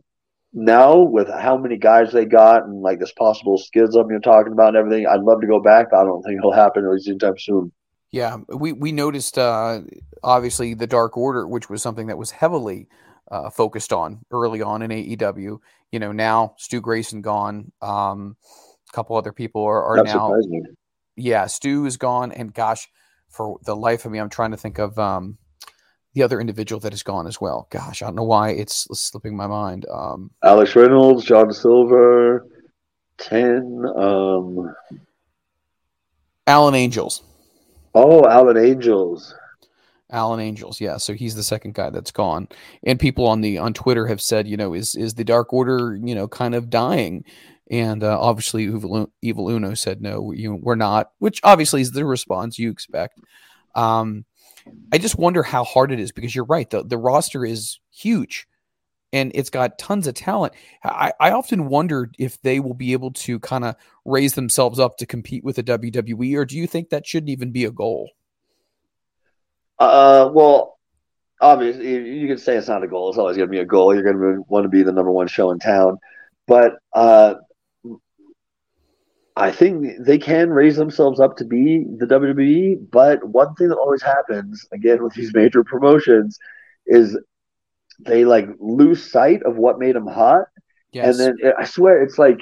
now 0.57 0.99
with 0.99 1.28
how 1.28 1.59
many 1.59 1.77
guys 1.77 2.12
they 2.12 2.24
got 2.24 2.65
and 2.65 2.81
like 2.81 2.99
this 2.99 3.12
possible 3.12 3.59
schism 3.59 4.09
you're 4.11 4.20
talking 4.20 4.55
about 4.55 4.69
and 4.69 4.78
everything, 4.78 5.07
I'd 5.07 5.20
love 5.20 5.43
to 5.43 5.47
go 5.47 5.61
back. 5.61 5.91
But 5.91 6.01
I 6.01 6.05
don't 6.05 6.23
think 6.23 6.39
it'll 6.39 6.51
happen 6.51 6.85
at 6.85 6.91
least 6.91 7.09
anytime 7.09 7.39
soon. 7.39 7.70
Yeah, 8.11 8.39
we 8.49 8.73
we 8.73 8.91
noticed 8.91 9.37
uh, 9.37 9.83
obviously 10.23 10.73
the 10.73 10.87
Dark 10.87 11.16
Order, 11.19 11.47
which 11.47 11.69
was 11.69 11.83
something 11.83 12.07
that 12.07 12.16
was 12.16 12.31
heavily 12.31 12.89
uh, 13.31 13.51
focused 13.51 13.93
on 13.93 14.24
early 14.31 14.62
on 14.62 14.81
in 14.81 14.91
AEW. 14.91 15.59
You 15.93 15.99
know, 15.99 16.12
now 16.12 16.55
Stu 16.57 16.81
Grayson 16.81 17.20
gone. 17.20 17.70
Um, 17.83 18.37
a 18.91 18.93
couple 18.95 19.16
other 19.16 19.33
people 19.33 19.62
are, 19.62 19.85
are 19.85 20.05
now. 20.05 20.35
Yeah, 21.16 21.47
Stu 21.47 21.85
is 21.85 21.99
gone, 21.99 22.33
and 22.33 22.53
gosh, 22.53 22.89
for 23.28 23.59
the 23.65 23.77
life 23.77 24.07
of 24.07 24.12
me, 24.12 24.19
I'm 24.19 24.31
trying 24.31 24.53
to 24.53 24.57
think 24.57 24.78
of 24.78 24.99
um, 24.99 25.37
the 26.17 26.23
other 26.23 26.41
individual 26.41 26.81
that 26.81 26.95
is 26.95 27.03
gone 27.03 27.27
as 27.27 27.43
well. 27.43 27.69
Gosh, 27.69 28.01
I 28.01 28.07
don't 28.07 28.15
know 28.15 28.25
why 28.25 28.49
it's 28.49 28.89
slipping 28.99 29.37
my 29.37 29.47
mind. 29.47 29.85
Um, 29.93 30.31
Alex 30.43 30.75
Reynolds, 30.75 31.27
John 31.27 31.53
Silver, 31.53 32.47
ten. 33.19 33.85
Um, 33.95 34.75
Alan 36.47 36.75
Angels. 36.75 37.23
Oh, 37.95 38.27
Alan 38.27 38.57
Angels. 38.57 39.35
Alan 40.11 40.41
Angels, 40.41 40.81
yeah. 40.81 40.97
So 40.97 41.13
he's 41.13 41.35
the 41.35 41.43
second 41.43 41.75
guy 41.75 41.91
that's 41.91 42.13
gone, 42.13 42.49
and 42.83 42.99
people 42.99 43.27
on 43.27 43.43
the 43.43 43.59
on 43.59 43.75
Twitter 43.75 44.07
have 44.07 44.23
said, 44.23 44.49
you 44.49 44.57
know, 44.57 44.73
is 44.73 44.95
is 44.95 45.15
the 45.15 45.25
Dark 45.25 45.53
Order, 45.53 45.99
you 46.03 46.15
know, 46.15 46.27
kind 46.27 46.55
of 46.55 46.71
dying? 46.71 47.27
And 47.71 48.03
uh, 48.03 48.19
obviously, 48.19 48.63
Evil, 48.63 49.11
Evil 49.21 49.51
Uno 49.51 49.75
said 49.75 50.01
no, 50.01 50.33
you 50.33 50.49
know, 50.49 50.61
we're 50.63 50.77
not, 50.77 51.11
which 51.19 51.41
obviously 51.45 51.83
is 51.83 51.93
the 51.93 52.07
response 52.07 52.59
you 52.59 52.71
expect. 52.71 53.19
Um, 53.75 54.25
I 54.93 54.99
just 54.99 55.19
wonder 55.19 55.43
how 55.43 55.65
hard 55.65 55.93
it 55.93 56.01
is 56.01 56.13
because 56.13 56.35
you're 56.35 56.45
right. 56.45 56.69
The 56.69 56.83
the 56.85 56.99
roster 56.99 57.45
is 57.45 57.81
huge, 57.91 58.47
and 59.13 59.33
it's 59.35 59.51
got 59.51 59.79
tons 59.79 60.07
of 60.07 60.15
talent. 60.15 60.55
I, 60.85 61.13
I 61.21 61.31
often 61.33 61.69
wonder 61.69 62.11
if 62.19 62.41
they 62.43 62.61
will 62.61 62.75
be 62.75 62.93
able 62.93 63.13
to 63.13 63.39
kind 63.41 63.65
of 63.65 63.77
raise 64.05 64.35
themselves 64.35 64.79
up 64.79 64.97
to 64.99 65.07
compete 65.07 65.45
with 65.45 65.57
the 65.57 65.63
WWE, 65.63 66.37
or 66.37 66.45
do 66.45 66.57
you 66.57 66.67
think 66.67 66.91
that 66.91 67.07
shouldn't 67.07 67.31
even 67.31 67.51
be 67.51 67.65
a 67.65 67.71
goal? 67.71 68.11
Uh, 69.79 70.31
well, 70.33 70.79
obviously, 71.41 72.19
you 72.19 72.29
can 72.29 72.39
say 72.39 72.57
it's 72.57 72.69
not 72.69 72.85
a 72.85 72.89
goal. 72.89 73.09
It's 73.09 73.19
always 73.19 73.37
going 73.37 73.49
to 73.49 73.53
be 73.53 73.61
a 73.61 73.65
goal. 73.65 73.95
You're 73.95 74.03
going 74.03 74.37
to 74.37 74.45
want 74.49 74.65
to 74.65 74.69
be 74.69 74.83
the 74.83 74.93
number 74.93 75.11
one 75.11 75.29
show 75.29 75.51
in 75.51 75.59
town, 75.59 75.99
but 76.47 76.79
uh, 76.95 77.35
I 79.37 79.53
think 79.53 79.87
they 80.01 80.17
can 80.19 80.51
raise 80.51 80.77
themselves 80.77 81.21
up 81.21 81.37
to 81.37 81.45
be 81.45 81.85
the 81.99 82.07
WWE. 82.07 82.91
But 82.91 83.23
one 83.23 83.55
thing 83.55 83.69
that 83.69 83.77
always 83.77 84.03
happens, 84.03 84.67
again, 84.73 85.03
with 85.03 85.13
these 85.13 85.35
major 85.35 85.63
promotions, 85.63 86.39
is 86.87 87.19
they 88.01 88.25
like 88.25 88.49
lose 88.59 89.11
sight 89.11 89.43
of 89.43 89.57
what 89.57 89.79
made 89.79 89.95
them 89.95 90.07
hot, 90.07 90.47
yes. 90.93 91.19
and 91.19 91.39
then 91.43 91.53
I 91.59 91.65
swear 91.65 92.03
it's 92.03 92.19
like 92.19 92.39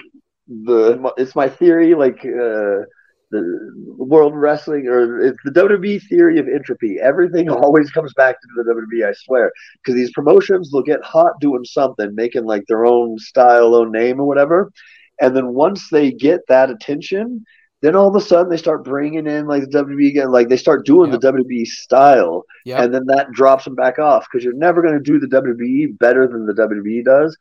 the 0.47 1.13
it's 1.17 1.35
my 1.37 1.49
theory, 1.49 1.95
like. 1.95 2.25
Uh, 2.25 2.87
the 3.31 3.95
world 3.99 4.33
wrestling 4.37 4.87
or 4.87 5.21
it's 5.21 5.39
the 5.45 5.51
WWE 5.51 6.01
theory 6.09 6.39
of 6.39 6.47
entropy. 6.47 6.99
Everything 7.03 7.51
always 7.51 7.91
comes 7.91 8.13
back 8.15 8.41
to 8.41 8.49
the 8.55 8.73
WWE, 8.73 9.09
I 9.09 9.13
swear. 9.25 9.51
Because 9.83 9.97
these 9.97 10.13
promotions 10.13 10.71
will 10.73 10.83
get 10.83 11.03
hot 11.03 11.33
doing 11.41 11.65
something, 11.65 12.15
making 12.15 12.45
like 12.45 12.63
their 12.69 12.85
own 12.87 13.19
style, 13.19 13.75
own 13.75 13.91
name, 13.91 14.21
or 14.21 14.27
whatever. 14.27 14.71
And 15.21 15.37
then 15.37 15.55
once 15.55 15.89
they 15.91 16.13
get 16.13 16.41
that 16.49 16.71
attention, 16.71 17.45
then 17.83 17.95
all 17.95 18.09
of 18.09 18.17
a 18.17 18.21
sudden 18.21 18.51
they 18.51 18.57
start 18.57 18.85
bringing 18.85 19.27
in 19.27 19.47
like 19.47 19.63
the 19.63 19.85
WWE 19.85 20.09
again, 20.09 20.31
like 20.31 20.49
they 20.49 20.57
start 20.57 20.87
doing 20.87 21.13
yep. 21.13 21.21
the 21.21 21.33
WWE 21.33 21.67
style, 21.67 22.45
yep. 22.65 22.81
and 22.81 22.95
then 22.95 23.05
that 23.07 23.31
drops 23.33 23.65
them 23.65 23.75
back 23.75 23.99
off 23.99 24.27
because 24.31 24.45
you're 24.45 24.55
never 24.55 24.81
going 24.83 24.95
to 24.95 25.01
do 25.01 25.19
the 25.19 25.27
WWE 25.27 25.99
better 25.99 26.27
than 26.27 26.47
the 26.47 26.55
WWE 26.55 27.05
does 27.05 27.37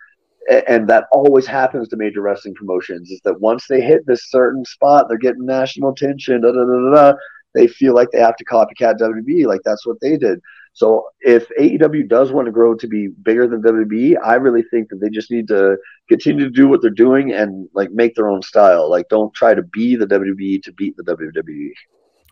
and 0.68 0.88
that 0.90 1.08
always 1.12 1.46
happens 1.46 1.88
to 1.88 1.96
major 1.96 2.22
wrestling 2.22 2.54
promotions 2.54 3.10
is 3.10 3.22
that 3.24 3.40
once 3.40 3.66
they 3.68 3.82
hit 3.82 4.06
this 4.06 4.30
certain 4.30 4.66
spot, 4.66 5.08
they're 5.08 5.18
getting 5.18 5.46
national 5.46 5.92
attention. 5.92 6.42
Da, 6.42 6.52
da, 6.52 6.66
da, 6.66 6.92
da, 6.92 7.18
they 7.54 7.68
feel 7.68 7.94
like 7.94 8.10
they 8.12 8.20
have 8.20 8.36
to 8.38 8.46
copycat 8.46 8.98
WWE, 9.00 9.46
like 9.46 9.62
that's 9.64 9.86
what 9.86 10.00
they 10.02 10.18
did. 10.18 10.42
So 10.74 11.06
if 11.22 11.48
AEW 11.60 12.10
does 12.10 12.32
want 12.32 12.48
to 12.48 12.52
grow 12.52 12.74
to 12.76 12.88
be 12.88 13.08
bigger 13.08 13.48
than 13.48 13.62
WWE, 13.62 14.18
I 14.24 14.36
really 14.36 14.64
think 14.64 14.90
that 14.90 15.00
they 15.00 15.10
just 15.10 15.30
need 15.30 15.48
to 15.50 15.78
continue 16.10 16.46
to 16.46 16.50
do 16.50 16.68
what 16.68 16.82
they're 16.82 16.90
doing 16.90 17.32
and 17.32 17.70
like 17.74 17.92
make 17.92 18.16
their 18.16 18.28
own 18.28 18.42
style. 18.42 18.90
Like 18.90 19.08
don't 19.10 19.34
try 19.34 19.54
to 19.54 19.62
be 19.62 19.96
the 19.96 20.08
WWE 20.08 20.64
to 20.64 20.74
beat 20.74 20.98
the 20.98 21.04
WWE. 21.04 21.72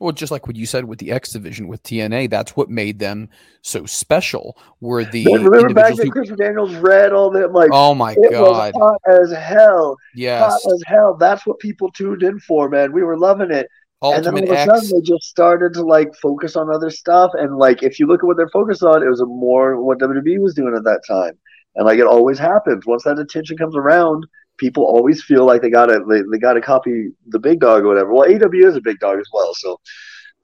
Well, 0.02 0.12
just 0.12 0.32
like 0.32 0.48
what 0.48 0.56
you 0.56 0.66
said 0.66 0.86
with 0.86 0.98
the 0.98 1.12
X 1.12 1.32
division 1.32 1.68
with 1.68 1.84
TNA, 1.84 2.32
that's 2.32 2.56
what 2.56 2.72
made 2.72 2.98
them 2.98 3.30
so 3.62 3.86
special. 3.86 4.58
Were 4.80 5.06
the 5.06 5.26
Man, 5.26 5.44
remember 5.44 5.76
back 5.76 5.96
when 5.96 6.10
Chris 6.10 6.32
Daniels 6.32 6.74
read 6.74 7.14
all 7.14 7.30
that? 7.30 7.52
Like, 7.52 7.70
oh 7.72 7.94
my 7.94 8.16
god, 8.32 8.74
hot 8.76 9.00
as 9.08 9.32
hell. 9.32 9.96
Yes, 10.16 10.42
hot 10.42 10.74
as 10.74 10.82
hell. 10.88 11.16
That's 11.20 11.46
what 11.46 11.60
people 11.60 11.92
tuned 11.92 12.24
in 12.24 12.40
for, 12.40 12.68
man. 12.68 12.92
We 12.92 13.04
were 13.04 13.16
loving 13.16 13.52
it. 13.52 13.68
Ultimate 14.02 14.28
and 14.28 14.48
then 14.48 14.58
all 14.58 14.64
of 14.64 14.76
a 14.76 14.82
sudden, 14.82 15.00
they 15.00 15.02
just 15.06 15.24
started 15.26 15.74
to 15.74 15.84
like 15.84 16.14
focus 16.16 16.56
on 16.56 16.74
other 16.74 16.90
stuff. 16.90 17.32
And 17.36 17.58
like, 17.58 17.84
if 17.84 18.00
you 18.00 18.08
look 18.08 18.24
at 18.24 18.26
what 18.26 18.38
they're 18.38 18.50
focused 18.50 18.84
on, 18.84 19.04
it 19.04 19.10
was 19.10 19.22
more 19.26 19.82
what 19.82 20.00
WWE 20.00 20.40
was 20.40 20.56
doing 20.56 20.76
at 20.76 20.84
that 20.84 21.02
time. 21.08 21.38
and 21.76 21.86
like 21.86 22.00
it 22.00 22.08
always 22.08 22.40
happens. 22.40 22.86
Once 22.86 23.04
that 23.04 23.20
attention 23.20 23.58
comes 23.58 23.76
around, 23.76 24.26
people 24.58 24.84
always 24.84 25.24
feel 25.24 25.46
like 25.46 25.62
they 25.62 25.70
gotta 25.70 26.04
they, 26.10 26.22
they 26.32 26.38
gotta 26.40 26.62
copy 26.62 27.10
the 27.28 27.40
big 27.40 27.60
dog 27.60 27.84
or 27.84 27.88
whatever. 27.88 28.14
Well, 28.14 28.28
AEW 28.28 28.68
is 28.68 28.76
a 28.76 28.82
big 28.82 29.00
dog 29.00 29.20
as 29.20 29.28
well, 29.34 29.54
so 29.56 29.80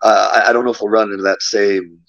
uh, 0.02 0.30
I, 0.34 0.50
I 0.50 0.54
don't 0.54 0.66
know 0.66 0.72
if 0.72 0.82
we'll 0.82 0.92
run 0.92 1.12
into 1.12 1.24
that 1.24 1.42
same 1.42 2.00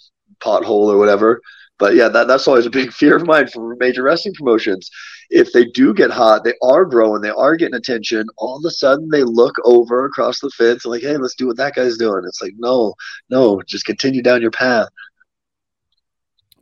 pothole 0.40 0.92
or 0.92 0.98
whatever. 0.98 1.40
But 1.78 1.94
yeah, 1.94 2.08
that, 2.08 2.28
that's 2.28 2.46
always 2.48 2.66
a 2.66 2.70
big 2.70 2.92
fear 3.00 3.16
of 3.16 3.26
mine 3.26 3.48
for 3.48 3.76
major 3.76 4.02
wrestling 4.02 4.34
promotions. 4.34 4.90
If 5.30 5.52
they 5.52 5.64
do 5.66 5.94
get 5.94 6.10
hot, 6.10 6.44
they 6.44 6.54
are 6.62 6.84
growing, 6.84 7.22
they 7.22 7.30
are 7.30 7.56
getting 7.56 7.74
attention. 7.74 8.26
All 8.36 8.56
of 8.56 8.64
a 8.64 8.70
sudden, 8.70 9.08
they 9.10 9.22
look 9.22 9.56
over 9.64 10.04
across 10.04 10.40
the 10.40 10.50
fence 10.50 10.84
like, 10.84 11.02
hey, 11.02 11.16
let's 11.16 11.34
do 11.34 11.46
what 11.46 11.56
that 11.58 11.74
guy's 11.74 11.96
doing. 11.96 12.24
It's 12.26 12.42
like, 12.42 12.54
no, 12.56 12.94
no, 13.30 13.62
just 13.66 13.84
continue 13.84 14.22
down 14.22 14.42
your 14.42 14.50
path. 14.50 14.88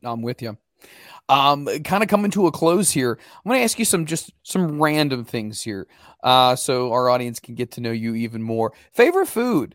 I'm 0.02 0.22
with 0.22 0.43
you. 0.43 0.56
Um, 1.28 1.66
kind 1.82 2.05
of 2.05 2.09
coming 2.09 2.30
to 2.32 2.47
a 2.47 2.52
close 2.52 2.90
here. 2.90 3.18
I'm 3.20 3.51
going 3.51 3.59
to 3.59 3.64
ask 3.64 3.78
you 3.78 3.84
some 3.84 4.06
just 4.06 4.32
some 4.44 4.80
random 4.80 5.24
things 5.24 5.60
here, 5.60 5.88
uh, 6.22 6.55
so 6.55 6.93
our 6.93 7.10
audience 7.10 7.40
can 7.40 7.56
get 7.56 7.72
to 7.72 7.80
know 7.80 7.90
you 7.90 8.14
even 8.14 8.43
more. 8.43 8.72
Favorite 8.93 9.26
food? 9.26 9.74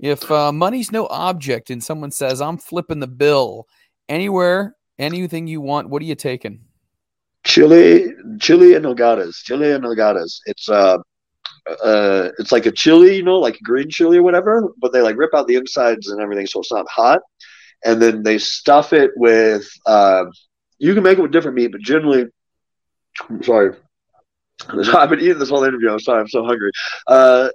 If 0.00 0.28
uh, 0.30 0.50
money's 0.52 0.90
no 0.90 1.06
object 1.06 1.70
and 1.70 1.82
someone 1.82 2.10
says 2.10 2.40
I'm 2.40 2.58
flipping 2.58 2.98
the 2.98 3.06
bill 3.06 3.68
anywhere, 4.08 4.74
anything 4.98 5.46
you 5.46 5.60
want, 5.60 5.88
what 5.88 6.02
are 6.02 6.06
you 6.06 6.14
taking? 6.14 6.60
Chili, 7.44 8.12
chili 8.40 8.74
and 8.74 8.84
nogadas, 8.84 9.36
chili 9.44 9.72
and 9.72 9.84
nogadas. 9.84 10.40
It's 10.46 10.68
uh, 10.68 10.98
uh, 11.84 12.30
it's 12.38 12.52
like 12.52 12.66
a 12.66 12.72
chili, 12.72 13.16
you 13.16 13.22
know, 13.22 13.38
like 13.38 13.58
green 13.62 13.90
chili 13.90 14.18
or 14.18 14.22
whatever, 14.22 14.72
but 14.78 14.92
they 14.92 15.00
like 15.00 15.16
rip 15.16 15.34
out 15.34 15.46
the 15.46 15.56
insides 15.56 16.08
and 16.08 16.20
everything, 16.20 16.46
so 16.46 16.60
it's 16.60 16.72
not 16.72 16.86
hot. 16.88 17.20
And 17.84 18.02
then 18.02 18.22
they 18.22 18.38
stuff 18.38 18.92
it 18.92 19.12
with. 19.16 19.68
Uh, 19.86 20.24
you 20.78 20.94
can 20.94 21.02
make 21.02 21.18
it 21.18 21.22
with 21.22 21.32
different 21.32 21.56
meat, 21.56 21.72
but 21.72 21.80
generally, 21.80 22.26
sorry, 23.42 23.76
I've 24.68 25.10
been 25.10 25.20
eating 25.20 25.38
this 25.38 25.50
whole 25.50 25.64
interview. 25.64 25.90
I'm 25.90 26.00
sorry, 26.00 26.20
I'm 26.20 26.28
so 26.28 26.44
hungry. 26.44 26.70
Uh, 27.06 27.48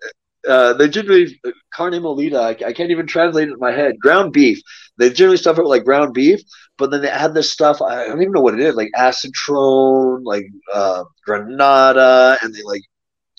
uh, 0.47 0.73
they 0.73 0.89
generally 0.89 1.39
carne 1.73 1.93
molida. 1.93 2.39
I, 2.39 2.67
I, 2.67 2.73
can't 2.73 2.91
even 2.91 3.07
translate 3.07 3.49
it 3.49 3.53
in 3.53 3.59
my 3.59 3.71
head. 3.71 3.99
Ground 3.99 4.33
beef. 4.33 4.59
They 4.97 5.09
generally 5.09 5.37
stuff 5.37 5.57
it 5.57 5.61
with 5.61 5.69
like 5.69 5.85
ground 5.85 6.13
beef, 6.13 6.41
but 6.77 6.91
then 6.91 7.01
they 7.01 7.09
add 7.09 7.33
this 7.33 7.51
stuff. 7.51 7.81
I 7.81 8.07
don't 8.07 8.21
even 8.21 8.33
know 8.33 8.41
what 8.41 8.53
it 8.53 8.59
is, 8.59 8.75
like 8.75 8.91
acitrón, 8.95 10.21
like 10.23 10.45
uh, 10.73 11.03
granada, 11.25 12.37
and 12.41 12.53
they 12.53 12.61
like 12.63 12.81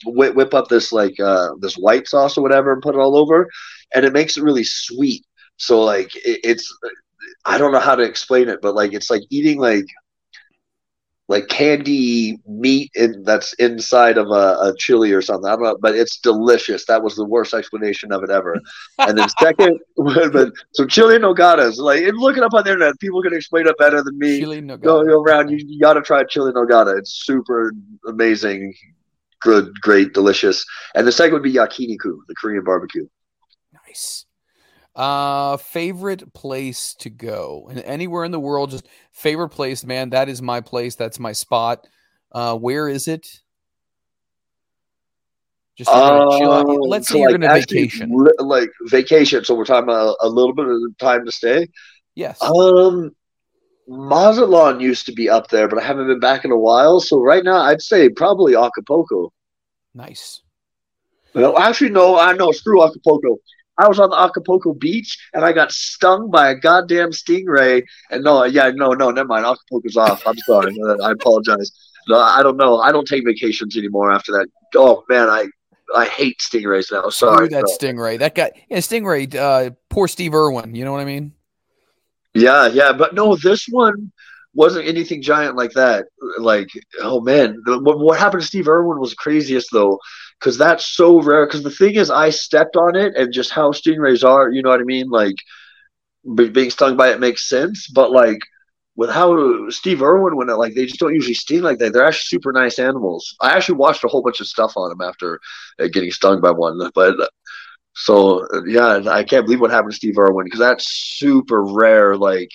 whip, 0.06 0.34
whip 0.34 0.54
up 0.54 0.68
this 0.68 0.92
like 0.92 1.18
uh, 1.20 1.50
this 1.60 1.74
white 1.76 2.08
sauce 2.08 2.36
or 2.36 2.42
whatever 2.42 2.72
and 2.72 2.82
put 2.82 2.94
it 2.94 3.00
all 3.00 3.16
over, 3.16 3.48
and 3.94 4.04
it 4.04 4.12
makes 4.12 4.36
it 4.36 4.42
really 4.42 4.64
sweet. 4.64 5.24
So 5.56 5.82
like 5.82 6.14
it, 6.16 6.40
it's 6.44 6.76
I 7.44 7.58
don't 7.58 7.72
know 7.72 7.80
how 7.80 7.94
to 7.94 8.02
explain 8.02 8.48
it, 8.48 8.60
but 8.62 8.74
like 8.74 8.92
it's 8.92 9.10
like 9.10 9.22
eating 9.30 9.58
like 9.58 9.86
like 11.28 11.48
candy 11.48 12.38
meat 12.46 12.90
in 12.94 13.22
that's 13.22 13.54
inside 13.54 14.18
of 14.18 14.28
a, 14.28 14.56
a 14.60 14.74
chili 14.78 15.12
or 15.12 15.22
something. 15.22 15.48
I 15.48 15.54
don't 15.54 15.62
know, 15.62 15.78
but 15.80 15.94
it's 15.94 16.18
delicious. 16.18 16.84
That 16.84 17.02
was 17.02 17.16
the 17.16 17.24
worst 17.24 17.54
explanation 17.54 18.12
of 18.12 18.22
it 18.22 18.30
ever. 18.30 18.60
And 18.98 19.16
then 19.16 19.28
second, 19.40 19.80
but 19.96 20.52
so 20.72 20.86
chili 20.86 21.18
nogadas. 21.18 21.78
Like 21.78 22.04
look 22.14 22.36
it 22.36 22.42
up 22.42 22.52
on 22.52 22.64
the 22.64 22.72
internet. 22.72 23.00
People 23.00 23.22
can 23.22 23.32
explain 23.32 23.66
it 23.66 23.78
better 23.78 24.02
than 24.02 24.18
me. 24.18 24.38
Chili 24.40 24.60
nogada. 24.60 24.82
Go, 24.82 25.04
go 25.04 25.22
around. 25.22 25.50
You, 25.50 25.58
you 25.66 25.80
got 25.80 25.94
to 25.94 26.02
try 26.02 26.24
chili 26.24 26.52
nogada. 26.52 26.98
It's 26.98 27.24
super 27.24 27.72
amazing, 28.06 28.74
good, 29.40 29.72
great, 29.80 30.12
delicious. 30.12 30.64
And 30.94 31.06
the 31.06 31.12
second 31.12 31.34
would 31.34 31.42
be 31.42 31.54
yakiniku, 31.54 32.18
the 32.28 32.34
Korean 32.38 32.64
barbecue. 32.64 33.06
Nice. 33.86 34.26
Uh, 34.96 35.56
favorite 35.56 36.32
place 36.34 36.94
to 36.94 37.10
go 37.10 37.66
and 37.68 37.80
anywhere 37.80 38.24
in 38.24 38.30
the 38.30 38.38
world, 38.38 38.70
just 38.70 38.86
favorite 39.10 39.48
place, 39.48 39.84
man. 39.84 40.10
That 40.10 40.28
is 40.28 40.40
my 40.40 40.60
place. 40.60 40.94
That's 40.94 41.18
my 41.18 41.32
spot. 41.32 41.86
Uh, 42.30 42.56
where 42.56 42.88
is 42.88 43.08
it? 43.08 43.40
Just 45.76 45.90
Uh, 45.90 46.38
chill 46.38 46.52
out. 46.52 46.66
Let's 46.88 47.08
so, 47.08 47.14
say 47.14 47.20
you're 47.20 47.32
like, 47.32 47.40
going 47.40 47.50
to 47.64 47.66
vacation. 47.74 48.10
li- 48.14 48.30
like 48.38 48.70
vacation. 48.82 49.44
So 49.44 49.56
we're 49.56 49.64
talking 49.64 49.82
about 49.82 50.16
a, 50.20 50.26
a 50.26 50.28
little 50.28 50.54
bit 50.54 50.66
of 50.66 50.78
time 50.98 51.24
to 51.26 51.32
stay. 51.32 51.68
Yes. 52.14 52.40
Um, 52.40 53.10
Mazatlan 53.88 54.78
used 54.78 55.06
to 55.06 55.12
be 55.12 55.28
up 55.28 55.48
there, 55.48 55.66
but 55.66 55.80
I 55.80 55.84
haven't 55.84 56.06
been 56.06 56.20
back 56.20 56.44
in 56.44 56.52
a 56.52 56.58
while. 56.58 57.00
So 57.00 57.20
right 57.20 57.42
now, 57.42 57.56
I'd 57.62 57.82
say 57.82 58.08
probably 58.08 58.54
Acapulco. 58.54 59.32
nice. 59.92 60.42
Well, 61.34 61.58
actually, 61.58 61.90
no, 61.90 62.16
I 62.16 62.32
know. 62.34 62.52
Screw 62.52 62.84
Acapulco. 62.84 63.38
I 63.76 63.88
was 63.88 63.98
on 63.98 64.10
the 64.10 64.16
Acapulco 64.16 64.72
beach 64.72 65.18
and 65.32 65.44
I 65.44 65.52
got 65.52 65.72
stung 65.72 66.30
by 66.30 66.50
a 66.50 66.54
goddamn 66.54 67.10
stingray. 67.10 67.82
And 68.10 68.22
no, 68.22 68.44
yeah, 68.44 68.70
no, 68.70 68.92
no, 68.92 69.10
never 69.10 69.28
mind. 69.28 69.44
Acapulco's 69.44 69.96
off. 69.96 70.22
I'm 70.26 70.38
sorry. 70.38 70.76
I 71.02 71.12
apologize. 71.12 71.72
No, 72.08 72.18
I 72.18 72.42
don't 72.42 72.56
know. 72.56 72.78
I 72.80 72.92
don't 72.92 73.06
take 73.06 73.24
vacations 73.24 73.76
anymore 73.76 74.12
after 74.12 74.32
that. 74.32 74.46
Oh 74.76 75.04
man, 75.08 75.28
I 75.28 75.46
I 75.94 76.06
hate 76.06 76.38
stingrays 76.38 76.92
now. 76.92 77.08
Sorry. 77.08 77.46
Screw 77.46 77.48
that 77.48 77.64
stingray. 77.64 78.18
That 78.18 78.34
guy, 78.34 78.52
yeah, 78.68 78.78
stingray. 78.78 79.34
Uh, 79.34 79.70
poor 79.88 80.08
Steve 80.08 80.34
Irwin. 80.34 80.74
You 80.74 80.84
know 80.84 80.92
what 80.92 81.00
I 81.00 81.04
mean? 81.04 81.32
Yeah, 82.34 82.66
yeah, 82.66 82.92
but 82.92 83.14
no, 83.14 83.36
this 83.36 83.66
one 83.68 84.12
wasn't 84.54 84.86
anything 84.86 85.22
giant 85.22 85.56
like 85.56 85.72
that. 85.72 86.06
Like, 86.38 86.68
oh 87.00 87.20
man, 87.20 87.62
the, 87.64 87.78
what, 87.78 87.98
what 87.98 88.18
happened 88.18 88.42
to 88.42 88.46
Steve 88.46 88.68
Irwin 88.68 88.98
was 88.98 89.14
craziest 89.14 89.68
though, 89.72 89.98
because 90.38 90.58
that's 90.58 90.86
so 90.86 91.20
rare. 91.22 91.46
Because 91.46 91.62
the 91.62 91.70
thing 91.70 91.94
is, 91.96 92.10
I 92.10 92.30
stepped 92.30 92.76
on 92.76 92.96
it, 92.96 93.14
and 93.16 93.32
just 93.32 93.50
how 93.50 93.72
stingrays 93.72 94.24
are, 94.24 94.50
you 94.50 94.62
know 94.62 94.70
what 94.70 94.80
I 94.80 94.84
mean? 94.84 95.08
Like, 95.10 95.36
be, 96.34 96.48
being 96.48 96.70
stung 96.70 96.96
by 96.96 97.10
it 97.10 97.20
makes 97.20 97.48
sense, 97.48 97.88
but 97.88 98.10
like 98.10 98.38
with 98.96 99.10
how 99.10 99.68
Steve 99.70 100.02
Irwin 100.02 100.36
went, 100.36 100.56
like 100.58 100.74
they 100.74 100.86
just 100.86 101.00
don't 101.00 101.14
usually 101.14 101.34
sting 101.34 101.62
like 101.62 101.78
that. 101.78 101.92
They're 101.92 102.04
actually 102.06 102.38
super 102.38 102.52
nice 102.52 102.78
animals. 102.78 103.36
I 103.40 103.50
actually 103.50 103.76
watched 103.76 104.04
a 104.04 104.08
whole 104.08 104.22
bunch 104.22 104.40
of 104.40 104.46
stuff 104.46 104.74
on 104.76 104.88
them 104.90 105.00
after 105.06 105.40
uh, 105.80 105.88
getting 105.92 106.10
stung 106.10 106.40
by 106.40 106.50
one, 106.50 106.90
but. 106.94 107.16
So 107.96 108.46
yeah, 108.66 109.02
I 109.08 109.22
can't 109.22 109.46
believe 109.46 109.60
what 109.60 109.70
happened 109.70 109.92
to 109.92 109.96
Steve 109.96 110.18
Irwin 110.18 110.46
because 110.46 110.58
that's 110.58 110.90
super 111.16 111.62
rare. 111.64 112.16
Like, 112.16 112.50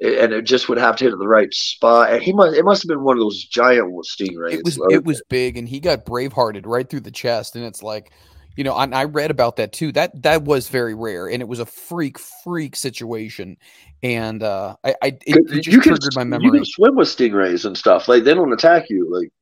and 0.00 0.32
it 0.32 0.42
just 0.42 0.68
would 0.68 0.78
have 0.78 0.96
to 0.96 1.04
hit 1.04 1.18
the 1.18 1.28
right 1.28 1.52
spot. 1.52 2.12
And 2.12 2.22
he 2.22 2.32
must 2.32 2.56
it 2.56 2.64
must 2.64 2.82
have 2.82 2.88
been 2.88 3.02
one 3.02 3.16
of 3.16 3.20
those 3.20 3.44
giant 3.44 3.92
stingrays. 4.06 4.54
It 4.54 4.64
was 4.64 4.80
it 4.90 5.04
was 5.04 5.22
big, 5.28 5.56
and 5.56 5.68
he 5.68 5.80
got 5.80 6.04
bravehearted 6.04 6.66
right 6.66 6.88
through 6.88 7.00
the 7.00 7.10
chest, 7.10 7.56
and 7.56 7.64
it's 7.64 7.82
like, 7.82 8.12
you 8.56 8.64
know, 8.64 8.76
and 8.76 8.94
I 8.94 9.04
read 9.04 9.30
about 9.30 9.56
that 9.56 9.72
too. 9.72 9.92
That 9.92 10.22
that 10.22 10.44
was 10.44 10.68
very 10.68 10.94
rare, 10.94 11.28
and 11.28 11.42
it 11.42 11.48
was 11.48 11.60
a 11.60 11.66
freak 11.66 12.18
freak 12.18 12.76
situation, 12.76 13.56
and 14.02 14.42
uh, 14.42 14.76
I, 14.84 14.94
I 15.02 15.06
it, 15.26 15.50
it 15.50 15.66
you 15.66 15.80
can 15.80 15.96
my 16.14 16.38
you 16.38 16.52
can 16.52 16.64
swim 16.64 16.94
with 16.94 17.08
stingrays 17.08 17.64
and 17.64 17.76
stuff. 17.76 18.08
Like 18.08 18.24
they 18.24 18.34
don't 18.34 18.52
attack 18.52 18.90
you. 18.90 19.12
Like 19.12 19.32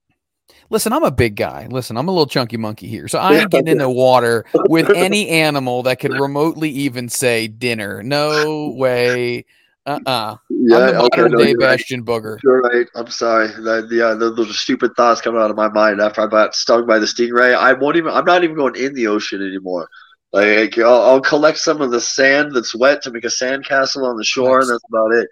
Listen, 0.69 0.93
I'm 0.93 1.05
a 1.05 1.13
big 1.13 1.37
guy. 1.37 1.69
Listen, 1.71 1.97
I'm 1.97 2.09
a 2.09 2.11
little 2.11 2.27
chunky 2.27 2.57
monkey 2.57 2.89
here, 2.89 3.09
so 3.09 3.19
I 3.19 3.35
ain't 3.41 3.51
getting 3.51 3.69
in 3.69 3.79
the 3.79 3.91
water 3.91 4.45
with 4.69 4.91
any 4.91 5.29
animal 5.31 5.83
that 5.85 6.01
could 6.01 6.13
remotely 6.13 6.71
even 6.71 7.09
say 7.09 7.47
dinner. 7.47 8.03
No 8.03 8.71
way. 8.77 9.45
Uh 9.87 10.01
uh 10.05 10.37
yeah, 10.51 10.77
I'm 10.77 10.87
the 10.87 10.99
okay, 11.03 11.23
modern 11.23 11.33
no, 11.33 11.39
day 11.39 11.51
you're 11.51 11.59
right. 11.61 11.79
Booger. 11.79 12.39
You're 12.43 12.61
right. 12.61 12.87
I'm 12.97 13.07
sorry. 13.09 13.47
That, 13.49 13.89
yeah, 13.91 14.15
those, 14.15 14.35
those 14.35 14.51
are 14.51 14.55
stupid 14.55 14.93
thoughts 14.97 15.21
coming 15.21 15.41
out 15.41 15.51
of 15.51 15.57
my 15.57 15.69
mind 15.69 16.01
after 16.01 16.23
I 16.23 16.27
got 16.27 16.57
stung 16.57 16.87
by 16.87 16.99
the 16.99 17.07
stingray. 17.07 17.55
I 17.55 17.73
won't 17.73 17.97
even. 17.97 18.13
I'm 18.13 18.25
not 18.25 18.43
even 18.43 18.57
going 18.57 18.75
in 18.75 18.95
the 18.95 19.07
ocean 19.07 19.41
anymore. 19.47 19.89
Like 20.33 20.77
I'll, 20.77 21.03
I'll 21.03 21.21
collect 21.21 21.59
some 21.59 21.81
of 21.81 21.93
the 21.93 22.01
sand 22.01 22.53
that's 22.53 22.75
wet 22.75 23.01
to 23.03 23.13
make 23.13 23.25
a 23.25 23.31
sand 23.31 23.65
castle 23.65 24.05
on 24.05 24.17
the 24.17 24.25
shore, 24.25 24.59
Nice. 24.59 24.69
and 24.69 24.75
that's 24.75 24.85
about 24.91 25.13
it. 25.13 25.29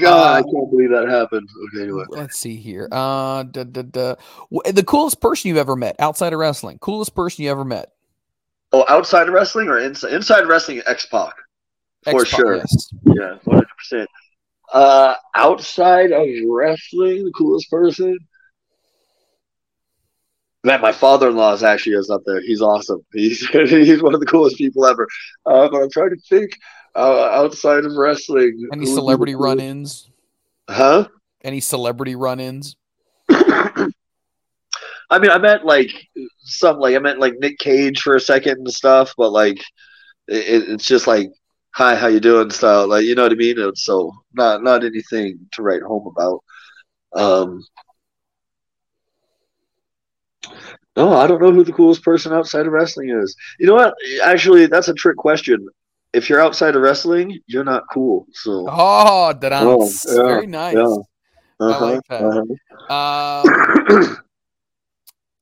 God, 0.00 0.36
I 0.36 0.38
Uh, 0.38 0.42
can't 0.44 0.70
believe 0.70 0.90
that 0.90 1.08
happened. 1.08 1.48
Okay, 1.74 1.82
anyway. 1.82 2.04
Let's 2.08 2.38
see 2.38 2.56
here. 2.56 2.88
Uh, 2.92 3.42
duh, 3.42 3.64
duh, 3.64 3.82
duh. 3.82 4.16
Wh- 4.54 4.70
the 4.70 4.84
coolest 4.84 5.20
person 5.20 5.48
you've 5.48 5.58
ever 5.58 5.76
met 5.76 5.96
outside 5.98 6.32
of 6.32 6.38
wrestling. 6.38 6.78
Coolest 6.78 7.14
person 7.14 7.44
you 7.44 7.50
ever 7.50 7.64
met. 7.64 7.92
Oh, 8.72 8.86
outside 8.88 9.26
of 9.28 9.34
wrestling 9.34 9.68
or 9.68 9.78
inside? 9.80 10.12
Inside 10.14 10.46
wrestling, 10.46 10.80
X 10.86 11.04
Pac 11.06 11.34
for 12.04 12.22
X-Pac, 12.22 12.40
sure. 12.40 12.56
yes. 12.56 12.88
Yeah, 13.04 13.38
one 13.44 13.56
hundred 13.56 13.68
percent. 13.76 14.10
Uh, 14.72 15.14
outside 15.36 16.12
of 16.12 16.26
wrestling, 16.48 17.24
the 17.24 17.32
coolest 17.36 17.70
person. 17.70 18.18
Man, 20.64 20.80
my 20.80 20.92
father-in-law 20.92 21.54
is 21.54 21.62
actually 21.62 21.96
is 21.96 22.08
up 22.08 22.22
there. 22.24 22.40
He's 22.40 22.62
awesome. 22.62 23.04
He's 23.12 23.46
he's 23.48 24.02
one 24.02 24.14
of 24.14 24.20
the 24.20 24.26
coolest 24.26 24.56
people 24.56 24.86
ever. 24.86 25.06
Uh, 25.44 25.68
but 25.68 25.82
I'm 25.82 25.90
trying 25.90 26.10
to 26.10 26.20
think 26.28 26.56
uh, 26.94 27.28
outside 27.30 27.84
of 27.84 27.92
wrestling. 27.96 28.48
Any 28.48 28.56
who 28.56 28.68
would 28.70 28.80
be 28.80 28.86
the 28.86 28.94
celebrity 28.94 29.32
coolest- 29.32 29.44
run-ins? 29.44 30.10
Huh? 30.68 31.08
Any 31.42 31.60
celebrity 31.60 32.14
run-ins? 32.14 32.76
I 33.28 35.18
mean, 35.18 35.30
I 35.30 35.38
meant 35.38 35.66
like 35.66 35.90
some 36.38 36.78
like 36.78 36.94
I 36.94 36.98
meant 36.98 37.18
like 37.18 37.34
Nick 37.38 37.58
Cage 37.58 38.00
for 38.00 38.14
a 38.14 38.20
second 38.20 38.58
and 38.58 38.72
stuff, 38.72 39.12
but 39.18 39.30
like 39.30 39.58
it, 40.28 40.70
it's 40.70 40.86
just 40.86 41.06
like 41.06 41.30
hi, 41.74 41.96
how 41.96 42.06
you 42.08 42.20
doing 42.20 42.50
style, 42.50 42.88
like 42.88 43.04
you 43.04 43.14
know 43.14 43.22
what 43.24 43.32
I 43.32 43.36
mean. 43.36 43.58
It's 43.58 43.84
so 43.84 44.12
not 44.32 44.62
not 44.62 44.84
anything 44.84 45.48
to 45.52 45.62
write 45.62 45.82
home 45.82 46.06
about. 46.06 46.42
Um, 47.14 47.62
no, 50.96 51.14
I 51.14 51.26
don't 51.26 51.40
know 51.42 51.52
who 51.52 51.64
the 51.64 51.72
coolest 51.72 52.02
person 52.02 52.32
outside 52.32 52.66
of 52.66 52.72
wrestling 52.72 53.10
is. 53.10 53.34
You 53.58 53.66
know 53.66 53.74
what? 53.74 53.94
Actually, 54.22 54.66
that's 54.66 54.88
a 54.88 54.94
trick 54.94 55.16
question. 55.16 55.66
If 56.12 56.28
you're 56.28 56.40
outside 56.42 56.76
of 56.76 56.82
wrestling, 56.82 57.38
you're 57.46 57.64
not 57.64 57.84
cool. 57.90 58.26
So 58.32 58.66
Oh, 58.68 59.32
that 59.32 59.52
Oh, 59.62 59.90
yeah, 60.08 60.26
very 60.28 60.46
nice. 60.46 60.74
yeah. 60.76 60.96
Uh-huh, 61.60 61.92
like 61.92 62.06
that. 62.08 62.56
uh-huh. 62.88 63.48
Um, 63.88 64.16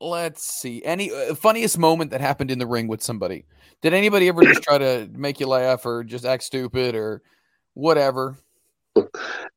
let's 0.01 0.43
see. 0.43 0.83
Any 0.85 1.13
uh, 1.13 1.35
funniest 1.35 1.79
moment 1.79 2.11
that 2.11 2.21
happened 2.21 2.51
in 2.51 2.59
the 2.59 2.67
ring 2.67 2.89
with 2.89 3.03
somebody? 3.03 3.45
Did 3.83 3.95
anybody 3.95 4.29
ever 4.29 4.43
just 4.43 4.63
try 4.63 4.79
to 4.79 5.09
make 5.13 5.41
you 5.41 5.47
laugh 5.47 5.87
or 5.87 6.05
just 6.05 6.25
act 6.25 6.43
stupid 6.43 6.95
or 6.95 7.23
whatever? 7.75 8.37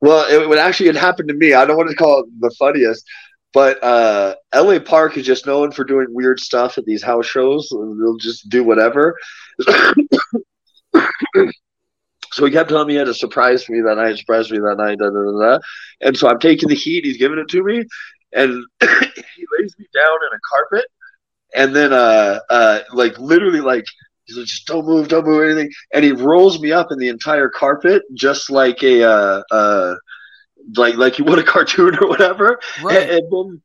Well, 0.02 0.26
it 0.30 0.48
would 0.48 0.60
actually 0.60 0.90
it 0.90 0.96
happened 0.96 1.30
to 1.30 1.36
me. 1.36 1.54
I 1.54 1.66
don't 1.66 1.78
want 1.78 1.90
to 1.90 1.96
call 1.96 2.22
it 2.22 2.26
the 2.40 2.54
funniest, 2.58 3.06
but 3.54 3.84
uh, 3.84 4.36
LA 4.54 4.80
Park 4.80 5.18
is 5.18 5.26
just 5.26 5.46
known 5.46 5.72
for 5.72 5.84
doing 5.84 6.08
weird 6.10 6.40
stuff 6.40 6.78
at 6.78 6.86
these 6.86 7.04
house 7.04 7.26
shows. 7.26 7.68
They'll 7.70 8.18
just 8.18 8.50
do 8.50 8.64
whatever. 8.64 9.18
so 12.32 12.46
he 12.46 12.52
kept 12.52 12.70
telling 12.70 12.88
me 12.88 12.94
he 12.94 13.00
had 13.00 13.08
a 13.08 13.14
surprise 13.14 13.64
for 13.64 13.74
me 13.74 13.82
that 13.82 13.96
night, 13.96 14.18
surprise 14.18 14.52
me 14.52 14.60
that 14.60 14.78
night, 14.78 15.00
da, 15.00 15.10
da, 15.10 15.32
da, 15.32 15.40
da. 15.40 15.60
and 16.02 16.18
so 16.18 16.30
I'm 16.30 16.40
taking 16.40 16.70
the 16.70 16.76
heat. 16.76 17.06
He's 17.06 17.18
giving 17.18 17.40
it 17.40 17.50
to 17.50 17.64
me, 17.64 17.86
and 18.34 18.64
he 19.44 19.64
lays 19.64 19.76
me 19.78 19.86
down 19.94 20.18
in 20.32 20.36
a 20.36 20.40
carpet, 20.50 20.86
and 21.56 21.76
then 21.76 21.94
uh, 21.94 22.40
uh, 22.50 22.80
like 22.94 23.18
literally 23.20 23.62
like 23.62 23.86
He's 24.26 24.38
like, 24.38 24.46
just 24.46 24.68
don't 24.68 24.86
move, 24.86 25.08
don't 25.10 25.26
move 25.26 25.44
anything. 25.44 25.72
And 25.94 26.06
he 26.06 26.12
rolls 26.12 26.62
me 26.62 26.72
up 26.72 26.92
in 26.92 26.98
the 26.98 27.10
entire 27.10 27.50
carpet, 27.50 28.04
just 28.14 28.50
like 28.50 28.82
a, 28.84 29.04
uh, 29.04 29.44
uh, 29.52 29.96
like 30.78 30.96
like 30.96 31.20
you 31.20 31.26
would 31.26 31.40
a 31.40 31.44
cartoon 31.52 31.98
or 32.02 32.08
whatever. 32.08 32.60
Right. 32.82 33.02
And, 33.02 33.12
and 33.12 33.32
then 33.32 33.62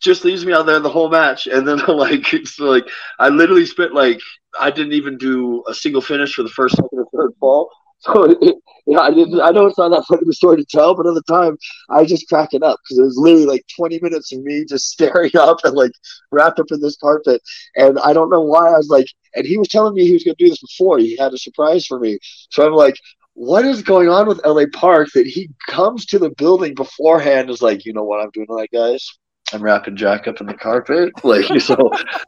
just 0.00 0.24
leaves 0.24 0.44
me 0.44 0.52
out 0.52 0.66
there 0.66 0.80
the 0.80 0.90
whole 0.90 1.10
match. 1.10 1.46
And 1.46 1.66
then 1.66 1.78
like 1.88 2.32
it's 2.34 2.58
like 2.58 2.88
I 3.18 3.28
literally 3.28 3.66
spent 3.66 3.94
like 3.94 4.20
I 4.58 4.70
didn't 4.70 4.94
even 4.94 5.16
do 5.16 5.62
a 5.68 5.74
single 5.74 6.00
finish 6.00 6.34
for 6.34 6.42
the 6.42 6.48
first, 6.48 6.76
second, 6.76 6.98
or 6.98 7.06
third 7.14 7.32
fall. 7.38 7.70
So 8.00 8.34
yeah, 8.86 9.00
I 9.00 9.10
didn't. 9.10 9.40
I 9.40 9.50
know 9.50 9.66
it's 9.66 9.78
not 9.78 9.90
that 9.90 10.04
funny 10.08 10.22
of 10.22 10.28
a 10.28 10.32
story 10.32 10.56
to 10.56 10.64
tell, 10.64 10.94
but 10.94 11.06
at 11.06 11.14
the 11.14 11.22
time, 11.22 11.56
I 11.90 12.00
was 12.00 12.08
just 12.08 12.28
cracking 12.28 12.62
up 12.62 12.78
because 12.82 12.98
it 12.98 13.02
was 13.02 13.16
literally 13.18 13.46
like 13.46 13.64
20 13.76 13.98
minutes 14.00 14.32
of 14.32 14.42
me 14.42 14.64
just 14.68 14.88
staring 14.90 15.36
up 15.38 15.58
and 15.64 15.74
like 15.74 15.92
wrapped 16.32 16.60
up 16.60 16.66
in 16.70 16.80
this 16.80 16.96
carpet. 16.96 17.42
And 17.76 17.98
I 18.00 18.12
don't 18.12 18.30
know 18.30 18.40
why 18.40 18.68
I 18.68 18.76
was 18.76 18.88
like, 18.88 19.06
and 19.34 19.46
he 19.46 19.58
was 19.58 19.68
telling 19.68 19.94
me 19.94 20.04
he 20.06 20.12
was 20.12 20.24
going 20.24 20.36
to 20.36 20.44
do 20.44 20.50
this 20.50 20.60
before. 20.60 20.98
He 20.98 21.16
had 21.16 21.32
a 21.32 21.38
surprise 21.38 21.86
for 21.86 21.98
me. 22.00 22.18
So 22.50 22.66
I'm 22.66 22.72
like, 22.74 22.94
what 23.34 23.64
is 23.64 23.82
going 23.82 24.08
on 24.08 24.26
with 24.26 24.44
LA 24.44 24.64
Park 24.72 25.08
that 25.14 25.26
he 25.26 25.50
comes 25.68 26.06
to 26.06 26.18
the 26.18 26.30
building 26.30 26.74
beforehand 26.74 27.40
and 27.42 27.50
is 27.50 27.62
like, 27.62 27.84
you 27.84 27.92
know 27.92 28.04
what 28.04 28.20
I'm 28.20 28.30
doing 28.32 28.46
tonight, 28.46 28.70
guys? 28.72 29.08
I'm 29.52 29.62
wrapping 29.62 29.96
Jack 29.96 30.28
up 30.28 30.40
in 30.40 30.46
the 30.46 30.54
carpet. 30.54 31.12
Like, 31.24 31.60
so, 31.60 31.74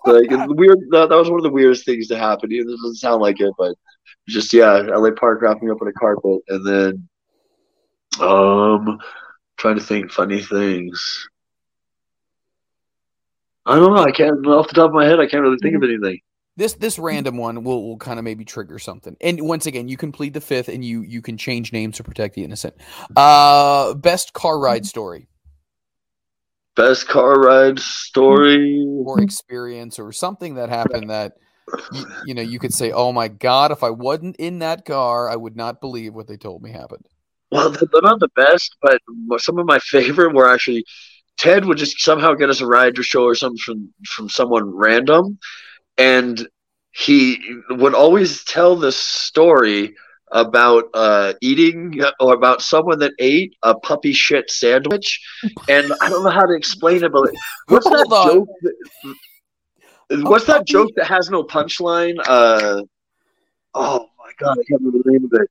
like, 0.07 0.31
weird. 0.31 0.79
That, 0.91 1.09
that 1.09 1.17
was 1.17 1.31
one 1.31 1.39
of 1.39 1.45
the 1.45 1.51
weirdest 1.51 1.85
things 1.85 2.09
to 2.09 2.19
happen. 2.19 2.53
It 2.53 2.65
doesn't 2.65 2.97
sound 2.97 3.23
like 3.23 3.41
it, 3.41 3.53
but 3.59 3.75
just, 4.29 4.53
yeah, 4.53 4.73
LA 4.73 5.11
Park 5.11 5.43
wrapping 5.43 5.71
up 5.71 5.79
in 5.81 5.89
a 5.89 5.93
carpet. 5.93 6.41
And 6.49 6.67
then, 6.67 7.09
um, 8.21 8.99
trying 9.57 9.77
to 9.77 9.83
think 9.83 10.11
funny 10.11 10.43
things. 10.43 11.29
I 13.67 13.77
don't 13.77 13.95
know. 13.95 14.03
I 14.03 14.13
can't, 14.13 14.47
off 14.47 14.69
the 14.69 14.75
top 14.75 14.91
of 14.91 14.95
my 14.95 15.07
head, 15.07 15.21
I 15.21 15.27
can't 15.27 15.43
really 15.43 15.59
think 15.63 15.77
of 15.77 15.83
anything. 15.83 16.21
This 16.55 16.75
this 16.75 16.99
random 16.99 17.39
one 17.39 17.65
will, 17.65 17.83
will 17.83 17.97
kind 17.97 18.19
of 18.19 18.27
maybe 18.27 18.45
trigger 18.45 18.79
something. 18.79 19.17
And 19.23 19.41
once 19.41 19.65
again, 19.65 19.89
you 19.89 19.97
can 19.97 20.13
plead 20.13 20.35
the 20.35 20.41
fifth 20.43 20.69
and 20.69 20.85
you 20.85 21.01
you 21.01 21.23
can 21.23 21.39
change 21.39 21.73
names 21.73 21.97
to 21.97 22.05
protect 22.05 22.35
the 22.35 22.45
innocent. 22.45 22.75
Uh 23.17 23.95
best 23.95 24.35
car 24.35 24.59
ride 24.59 24.85
story 24.85 25.29
Best 26.75 27.09
car 27.09 27.41
ride 27.41 27.79
story. 27.79 28.85
or 29.05 29.21
experience 29.21 29.99
or 29.99 30.13
something 30.13 30.55
that 30.55 30.69
happened 30.69 31.11
that 31.11 31.33
you, 31.93 32.07
you 32.27 32.35
know 32.35 32.43
you 32.43 32.59
could 32.59 32.73
say, 32.73 32.93
"Oh 32.93 33.13
my 33.13 33.29
god, 33.29 33.73
if 33.73 33.83
I 33.83 33.91
wasn't 33.91 34.37
in 34.37 34.61
that 34.61 34.85
car, 34.85 35.31
I 35.31 35.37
would 35.37 35.57
not 35.57 35.81
believe 35.81 36.15
what 36.15 36.29
they 36.29 36.37
told 36.37 36.63
me 36.63 36.73
happened." 36.73 37.07
Well, 37.51 37.71
they're 37.71 38.01
not 38.03 38.21
the 38.21 38.31
best, 38.35 38.77
but 38.81 39.01
some 39.39 39.59
of 39.59 39.67
my 39.67 39.79
favorite 39.79 40.35
were 40.35 40.49
actually 40.49 40.85
Ted 41.39 41.65
would 41.65 41.79
just 41.79 42.01
somehow 42.01 42.35
get 42.35 42.51
us 42.51 42.61
a 42.61 42.67
ride 42.67 42.95
to 42.95 43.03
show 43.03 43.25
or 43.25 43.35
something 43.35 43.59
from 43.59 43.93
from 44.07 44.29
someone 44.29 44.75
random, 44.75 45.39
and 45.99 46.49
he 46.93 47.41
would 47.71 47.95
always 47.95 48.45
tell 48.45 48.77
this 48.77 48.97
story 48.97 49.95
about 50.33 50.89
uh, 50.95 51.35
eating 51.41 52.01
or 52.19 52.35
about 52.35 52.63
someone 52.63 52.99
that 53.01 53.13
ate 53.19 53.55
a 53.63 53.75
puppy 53.75 54.13
shit 54.13 54.51
sandwich, 54.51 55.21
and 55.69 55.93
I 56.01 56.09
don't 56.09 56.25
know 56.25 56.31
how 56.31 56.47
to 56.47 56.55
explain 56.55 57.05
it, 57.05 57.13
but 57.13 57.31
what's 57.69 57.89
that 57.89 58.07
on. 58.11 58.33
joke? 58.33 58.49
That, 60.09 60.23
what's 60.25 60.47
that 60.47 60.67
joke 60.67 60.91
that 60.97 61.07
has 61.07 61.31
no 61.31 61.45
punchline? 61.45 62.17
Uh, 62.27 62.83
oh 63.75 64.09
my 64.19 64.33
god, 64.39 64.53
I 64.53 64.65
can't 64.69 64.81
remember 64.81 64.99
the 65.05 65.13
name 65.13 65.25
of 65.25 65.41
it. 65.41 65.49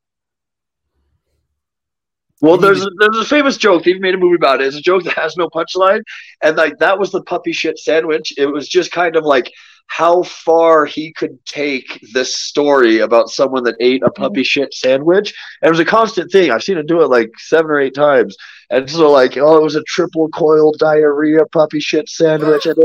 Well, 2.41 2.57
there's 2.57 2.83
a, 2.83 2.89
there's 2.97 3.19
a 3.19 3.25
famous 3.25 3.55
joke. 3.55 3.83
They've 3.83 4.01
made 4.01 4.15
a 4.15 4.17
movie 4.17 4.35
about 4.35 4.61
it. 4.61 4.67
It's 4.67 4.75
a 4.75 4.81
joke 4.81 5.03
that 5.03 5.13
has 5.13 5.37
no 5.37 5.47
punchline, 5.47 6.01
and 6.41 6.57
like 6.57 6.79
that 6.79 6.97
was 6.97 7.11
the 7.11 7.21
puppy 7.21 7.51
shit 7.51 7.77
sandwich. 7.77 8.33
It 8.35 8.47
was 8.47 8.67
just 8.67 8.91
kind 8.91 9.15
of 9.15 9.23
like 9.25 9.51
how 9.91 10.23
far 10.23 10.85
he 10.85 11.11
could 11.11 11.37
take 11.45 11.99
this 12.13 12.39
story 12.39 12.99
about 12.99 13.27
someone 13.27 13.61
that 13.61 13.75
ate 13.81 14.01
a 14.01 14.05
mm-hmm. 14.05 14.21
puppy 14.21 14.41
shit 14.41 14.73
sandwich. 14.73 15.33
And 15.61 15.67
it 15.67 15.69
was 15.69 15.81
a 15.81 15.85
constant 15.85 16.31
thing. 16.31 16.49
I've 16.49 16.63
seen 16.63 16.77
him 16.77 16.85
do 16.85 17.01
it 17.01 17.09
like 17.09 17.29
seven 17.37 17.69
or 17.69 17.81
eight 17.81 17.93
times. 17.93 18.37
And 18.69 18.89
so 18.89 19.11
like, 19.11 19.35
oh, 19.35 19.57
it 19.57 19.63
was 19.63 19.75
a 19.75 19.83
triple 19.83 20.29
coil 20.29 20.71
diarrhea 20.71 21.45
puppy 21.47 21.81
shit 21.81 22.07
sandwich, 22.07 22.65
and, 22.65 22.77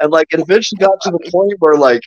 and 0.00 0.12
like 0.12 0.34
it 0.34 0.40
eventually 0.40 0.78
got 0.78 1.00
to 1.00 1.10
the 1.12 1.30
point 1.30 1.54
where 1.60 1.78
like 1.78 2.02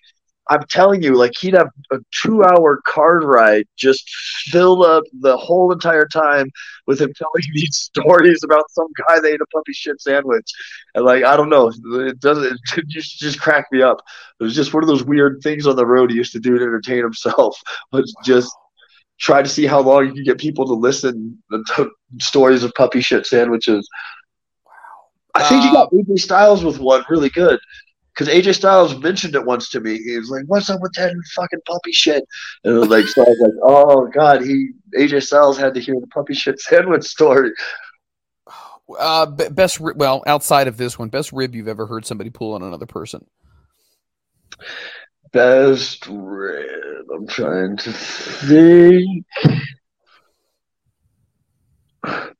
I'm 0.49 0.63
telling 0.69 1.03
you, 1.03 1.15
like 1.15 1.33
he'd 1.39 1.53
have 1.53 1.69
a 1.91 1.97
two 2.23 2.43
hour 2.43 2.81
car 2.85 3.19
ride 3.19 3.65
just 3.75 4.09
filled 4.49 4.85
up 4.85 5.03
the 5.19 5.35
whole 5.35 5.71
entire 5.71 6.07
time 6.07 6.49
with 6.85 7.01
him 7.01 7.13
telling 7.13 7.43
these 7.53 7.75
stories 7.95 8.43
about 8.43 8.69
some 8.71 8.87
guy 9.07 9.19
that 9.19 9.27
ate 9.27 9.41
a 9.41 9.45
puppy 9.47 9.73
shit 9.73 10.01
sandwich. 10.01 10.49
And 10.95 11.05
like, 11.05 11.23
I 11.23 11.35
don't 11.35 11.49
know, 11.49 11.69
it 11.69 12.19
doesn't 12.19 12.45
it 12.77 12.85
just 12.87 13.19
just 13.19 13.39
cracked 13.39 13.71
me 13.71 13.81
up. 13.81 14.01
It 14.39 14.43
was 14.43 14.55
just 14.55 14.73
one 14.73 14.83
of 14.83 14.87
those 14.87 15.03
weird 15.03 15.41
things 15.41 15.67
on 15.67 15.75
the 15.75 15.85
road 15.85 16.11
he 16.11 16.17
used 16.17 16.33
to 16.33 16.39
do 16.39 16.57
to 16.57 16.63
entertain 16.63 17.03
himself. 17.03 17.59
Was 17.91 18.13
just 18.23 18.55
try 19.19 19.41
to 19.41 19.49
see 19.49 19.65
how 19.65 19.79
long 19.81 20.05
you 20.05 20.13
can 20.13 20.23
get 20.23 20.37
people 20.37 20.65
to 20.67 20.73
listen 20.73 21.41
to 21.51 21.89
stories 22.19 22.63
of 22.63 22.73
puppy 22.75 23.01
shit 23.01 23.25
sandwiches. 23.25 23.87
I 25.33 25.47
think 25.47 25.63
he 25.63 25.69
um, 25.69 25.73
got 25.73 25.91
AJ 25.91 26.19
Styles 26.19 26.63
with 26.63 26.79
one 26.79 27.03
really 27.09 27.29
good. 27.29 27.59
Because 28.17 28.33
AJ 28.33 28.55
Styles 28.55 28.97
mentioned 28.97 29.35
it 29.35 29.45
once 29.45 29.69
to 29.69 29.79
me. 29.79 29.99
He 29.99 30.17
was 30.17 30.31
like, 30.31 30.45
"What's 30.47 30.71
up 30.71 30.81
with 30.81 30.93
that 30.93 31.13
fucking 31.35 31.59
puppy 31.67 31.91
shit?" 31.91 32.25
And 32.63 32.75
it 32.75 32.79
was 32.79 32.89
like, 32.89 33.05
so 33.05 33.21
I 33.21 33.29
was 33.29 33.39
like, 33.39 33.53
"Oh 33.61 34.07
God, 34.07 34.41
he 34.41 34.71
AJ 34.97 35.23
Styles 35.23 35.57
had 35.57 35.75
to 35.75 35.79
hear 35.79 35.99
the 35.99 36.07
puppy 36.07 36.33
shit 36.33 36.59
sandwich 36.59 37.03
story." 37.03 37.51
Uh, 38.97 39.27
be- 39.27 39.49
best 39.49 39.79
well 39.79 40.23
outside 40.25 40.67
of 40.67 40.77
this 40.77 40.97
one, 40.97 41.09
best 41.09 41.31
rib 41.31 41.53
you've 41.53 41.67
ever 41.67 41.85
heard 41.85 42.05
somebody 42.05 42.31
pull 42.31 42.53
on 42.53 42.63
another 42.63 42.87
person. 42.87 43.23
Best 45.31 46.07
rib. 46.07 47.05
I'm 47.13 47.27
trying 47.27 47.77
to 47.77 47.91
think. 47.91 49.25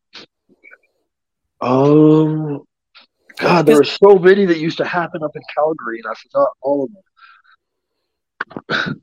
Um, 1.60 2.67
God, 3.40 3.66
there 3.66 3.76
were 3.78 3.84
so 3.84 4.18
many 4.20 4.46
that 4.46 4.58
used 4.60 4.78
to 4.78 4.86
happen 4.86 5.24
up 5.24 5.36
in 5.36 5.42
Calgary, 5.56 6.00
and 6.04 6.12
I 6.12 6.14
forgot 6.16 6.50
all 6.62 6.84
of 6.86 6.90
them. 8.80 9.02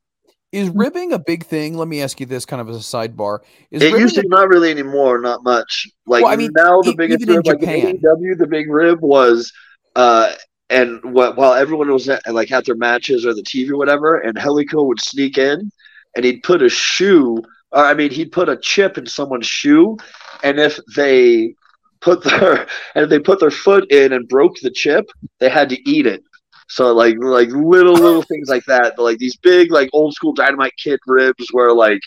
Is 0.52 0.68
ribbing 0.70 1.12
a 1.12 1.18
big 1.18 1.44
thing? 1.44 1.76
Let 1.76 1.88
me 1.88 2.00
ask 2.00 2.20
you 2.20 2.26
this, 2.26 2.44
kind 2.46 2.60
of 2.60 2.68
as 2.68 2.76
a 2.76 2.78
sidebar. 2.78 3.40
Is 3.72 3.82
It 3.82 3.98
used 3.98 4.14
to 4.14 4.20
a- 4.20 4.28
not 4.28 4.48
really 4.48 4.70
anymore, 4.70 5.18
not 5.20 5.42
much. 5.42 5.88
Like 6.06 6.22
Well, 6.22 6.32
I 6.32 6.36
mean, 6.36 6.52
now, 6.56 6.80
the 6.80 6.92
e- 6.92 6.96
biggest 6.96 7.26
rib, 7.26 7.44
like 7.44 7.58
Japan. 7.58 7.98
AEW, 7.98 8.38
the 8.38 8.46
big 8.46 8.70
rib 8.70 9.00
was, 9.00 9.52
uh, 9.96 10.32
and 10.70 11.00
what 11.12 11.36
while 11.36 11.54
everyone 11.54 11.90
was 11.92 12.08
at, 12.08 12.22
like 12.32 12.52
at 12.52 12.66
their 12.66 12.76
matches 12.76 13.26
or 13.26 13.34
the 13.34 13.42
TV 13.42 13.70
or 13.70 13.76
whatever, 13.76 14.18
and 14.18 14.38
Angelico 14.38 14.84
would 14.84 15.00
sneak 15.00 15.38
in, 15.38 15.72
and 16.14 16.24
he'd 16.24 16.42
put 16.44 16.62
a 16.62 16.68
shoe, 16.68 17.42
or 17.72 17.84
I 17.84 17.94
mean, 17.94 18.12
he'd 18.12 18.30
put 18.30 18.48
a 18.48 18.56
chip 18.56 18.96
in 18.96 19.06
someone's 19.06 19.46
shoe, 19.48 19.96
and 20.44 20.60
if 20.60 20.78
they 20.94 21.56
put 22.04 22.22
their 22.22 22.60
and 22.94 23.04
if 23.04 23.10
they 23.10 23.18
put 23.18 23.40
their 23.40 23.50
foot 23.50 23.90
in 23.90 24.12
and 24.12 24.28
broke 24.28 24.56
the 24.60 24.70
chip, 24.70 25.06
they 25.40 25.48
had 25.48 25.68
to 25.70 25.90
eat 25.90 26.06
it. 26.06 26.22
So 26.68 26.92
like 26.92 27.16
like 27.18 27.48
little 27.48 27.94
little 27.94 28.22
things 28.30 28.48
like 28.48 28.64
that, 28.66 28.94
but 28.96 29.02
like 29.02 29.18
these 29.18 29.36
big 29.36 29.72
like 29.72 29.90
old 29.92 30.14
school 30.14 30.32
dynamite 30.32 30.74
kid 30.82 31.00
ribs 31.06 31.48
where 31.52 31.72
like 31.72 32.00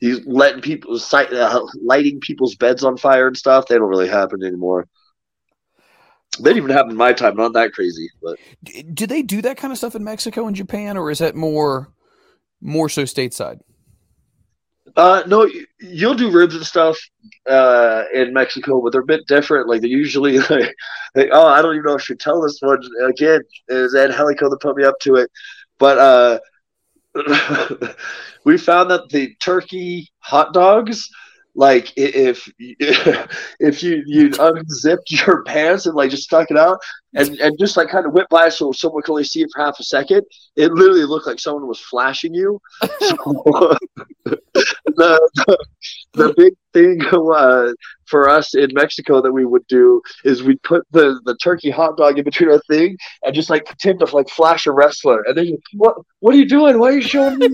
he's 0.00 0.24
letting 0.26 0.62
people 0.62 0.98
uh, 1.12 1.60
lighting 1.82 2.20
people's 2.20 2.56
beds 2.56 2.84
on 2.84 2.96
fire 2.96 3.26
and 3.26 3.36
stuff. 3.36 3.66
They 3.66 3.76
don't 3.76 3.88
really 3.88 4.08
happen 4.08 4.42
anymore. 4.42 4.88
They 6.38 6.44
didn't 6.50 6.64
even 6.64 6.76
happen 6.76 6.92
in 6.92 6.96
my 6.96 7.12
time. 7.12 7.36
Not 7.36 7.52
that 7.52 7.72
crazy, 7.72 8.08
but 8.22 8.38
do 8.94 9.06
they 9.06 9.22
do 9.22 9.42
that 9.42 9.58
kind 9.58 9.70
of 9.70 9.78
stuff 9.78 9.94
in 9.94 10.02
Mexico 10.02 10.46
and 10.46 10.56
Japan, 10.56 10.96
or 10.96 11.10
is 11.10 11.18
that 11.18 11.34
more 11.34 11.92
more 12.60 12.88
so 12.88 13.02
stateside? 13.02 13.60
Uh, 14.96 15.22
no, 15.26 15.48
you'll 15.80 16.14
do 16.14 16.30
ribs 16.30 16.54
and 16.54 16.66
stuff 16.66 16.98
uh, 17.48 18.04
in 18.12 18.32
Mexico, 18.32 18.80
but 18.82 18.92
they're 18.92 19.00
a 19.00 19.06
bit 19.06 19.26
different. 19.26 19.68
Like 19.68 19.80
they 19.82 19.88
usually 19.88 20.38
like, 20.38 20.74
oh, 21.32 21.46
I 21.46 21.62
don't 21.62 21.74
even 21.74 21.84
know 21.84 21.94
if 21.94 22.02
I 22.02 22.04
should 22.04 22.20
tell 22.20 22.40
this 22.42 22.58
one 22.60 22.80
again. 23.06 23.40
Is 23.68 23.94
Ed 23.94 24.10
Angelico 24.10 24.50
that 24.50 24.60
put 24.60 24.76
me 24.76 24.84
up 24.84 24.98
to 25.02 25.16
it, 25.16 25.30
but 25.78 25.98
uh, 25.98 26.38
we 28.44 28.58
found 28.58 28.90
that 28.90 29.08
the 29.10 29.34
turkey 29.40 30.08
hot 30.20 30.52
dogs 30.52 31.08
like 31.54 31.92
if 31.96 32.50
if 32.58 33.82
you 33.82 34.02
you 34.06 34.32
unzipped 34.38 35.10
your 35.10 35.44
pants 35.44 35.86
and 35.86 35.94
like 35.94 36.10
just 36.10 36.22
stuck 36.22 36.50
it 36.50 36.56
out 36.56 36.78
and 37.14 37.38
and 37.40 37.58
just 37.58 37.76
like 37.76 37.88
kind 37.88 38.06
of 38.06 38.12
went 38.12 38.28
by 38.28 38.48
so 38.48 38.72
someone 38.72 39.02
could 39.02 39.12
only 39.12 39.24
see 39.24 39.42
it 39.42 39.50
for 39.54 39.62
half 39.62 39.78
a 39.78 39.84
second, 39.84 40.22
it 40.56 40.72
literally 40.72 41.04
looked 41.04 41.26
like 41.26 41.40
someone 41.40 41.66
was 41.66 41.80
flashing 41.80 42.34
you. 42.34 42.60
So, 43.02 43.76
the, 44.24 45.28
the 45.46 45.58
the 46.14 46.34
big 46.36 46.54
thing 46.72 47.00
uh, 47.34 47.72
for 48.06 48.28
us 48.28 48.54
in 48.54 48.70
Mexico 48.72 49.20
that 49.20 49.32
we 49.32 49.44
would 49.44 49.66
do 49.66 50.00
is 50.24 50.42
we'd 50.42 50.62
put 50.62 50.86
the, 50.92 51.20
the 51.24 51.36
turkey 51.36 51.70
hot 51.70 51.96
dog 51.96 52.18
in 52.18 52.24
between 52.24 52.50
our 52.50 52.60
thing 52.68 52.96
and 53.24 53.34
just 53.34 53.50
like 53.50 53.64
pretend 53.64 53.98
to 54.00 54.04
like 54.14 54.28
flash 54.28 54.66
a 54.66 54.72
wrestler 54.72 55.22
and 55.26 55.36
then 55.36 55.46
you, 55.46 55.58
what 55.74 55.96
what 56.20 56.34
are 56.34 56.38
you 56.38 56.48
doing? 56.48 56.78
Why 56.78 56.88
are 56.88 56.96
you 56.96 57.02
showing 57.02 57.38
me 57.38 57.48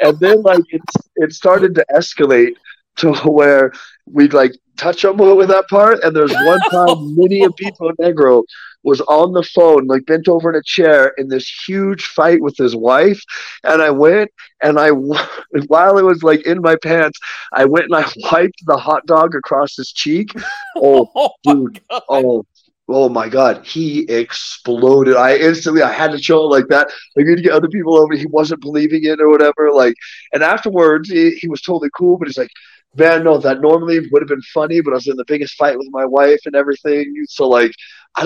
and 0.00 0.18
then 0.20 0.42
like 0.42 0.64
it 0.68 0.82
it 1.16 1.32
started 1.32 1.74
to 1.74 1.84
escalate 1.92 2.54
to 2.96 3.12
where 3.24 3.72
we'd 4.06 4.32
like 4.32 4.52
touch 4.76 5.02
them 5.02 5.16
with 5.18 5.48
that 5.48 5.68
part 5.68 6.02
and 6.02 6.14
there's 6.14 6.32
one 6.34 6.60
time 6.70 6.98
and 7.42 7.56
Pito 7.56 7.92
Negro 8.00 8.44
was 8.82 9.00
on 9.02 9.32
the 9.32 9.42
phone 9.42 9.86
like 9.86 10.06
bent 10.06 10.28
over 10.28 10.48
in 10.50 10.56
a 10.56 10.62
chair 10.64 11.12
in 11.18 11.28
this 11.28 11.48
huge 11.66 12.04
fight 12.06 12.40
with 12.40 12.56
his 12.56 12.76
wife 12.76 13.20
and 13.64 13.82
I 13.82 13.90
went 13.90 14.30
and 14.62 14.78
I 14.78 14.90
while 15.68 15.98
it 15.98 16.02
was 16.02 16.22
like 16.22 16.46
in 16.46 16.60
my 16.60 16.76
pants 16.82 17.18
I 17.52 17.64
went 17.64 17.86
and 17.86 17.96
I 17.96 18.06
wiped 18.32 18.62
the 18.66 18.76
hot 18.76 19.06
dog 19.06 19.34
across 19.34 19.76
his 19.76 19.92
cheek. 19.92 20.30
Oh 20.76 21.08
Oh 21.14 21.30
dude. 21.42 21.80
God. 21.90 22.02
oh 22.08 22.44
oh 22.88 23.08
my 23.08 23.28
god. 23.28 23.64
He 23.66 24.02
exploded. 24.10 25.16
I 25.16 25.36
instantly 25.36 25.82
i 25.82 25.92
had 25.92 26.12
to 26.12 26.18
show 26.18 26.42
it 26.44 26.48
like 26.50 26.68
that. 26.68 26.88
Like 27.16 27.26
to 27.26 27.42
get 27.42 27.52
other 27.52 27.68
people 27.68 27.96
over. 27.98 28.14
He 28.14 28.26
wasn't 28.26 28.60
believing 28.60 29.04
it 29.04 29.20
or 29.20 29.28
whatever 29.28 29.70
like 29.72 29.94
and 30.32 30.42
afterwards 30.42 31.08
he, 31.10 31.30
he 31.32 31.48
was 31.48 31.60
totally 31.62 31.90
cool 31.96 32.18
but 32.18 32.28
he's 32.28 32.38
like 32.38 32.50
man 32.96 33.24
no 33.24 33.38
that 33.38 33.60
normally 33.60 34.00
would 34.10 34.22
have 34.22 34.28
been 34.28 34.42
funny 34.42 34.80
but 34.80 34.92
i 34.92 34.94
was 34.94 35.08
in 35.08 35.16
the 35.16 35.24
biggest 35.26 35.54
fight 35.54 35.78
with 35.78 35.88
my 35.90 36.04
wife 36.04 36.40
and 36.46 36.54
everything 36.54 37.12
so 37.28 37.48
like 37.48 37.72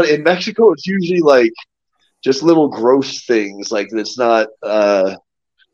in 0.09 0.23
mexico 0.23 0.73
it's 0.73 0.87
usually 0.87 1.21
like 1.21 1.53
just 2.23 2.43
little 2.43 2.69
gross 2.69 3.25
things 3.25 3.71
like 3.71 3.89
it's 3.93 4.19
not 4.19 4.49
uh 4.63 5.15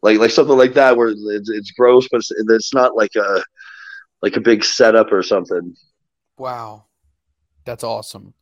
like 0.02 0.18
like 0.18 0.31
something 0.31 0.56
like 0.56 0.74
that 0.74 0.97
where 0.97 1.09
it's, 1.09 1.51
it's 1.51 1.70
gross 1.73 2.06
but 2.10 2.18
it's, 2.18 2.31
it's 2.31 2.74
not 2.74 2.94
like 2.97 3.14
a 3.16 3.43
like 4.23 4.36
a 4.36 4.40
big 4.40 4.64
setup 4.64 5.12
or 5.12 5.23
something 5.23 5.74
Wow. 6.39 6.85
That's 7.64 7.85
awesome. 7.85 8.35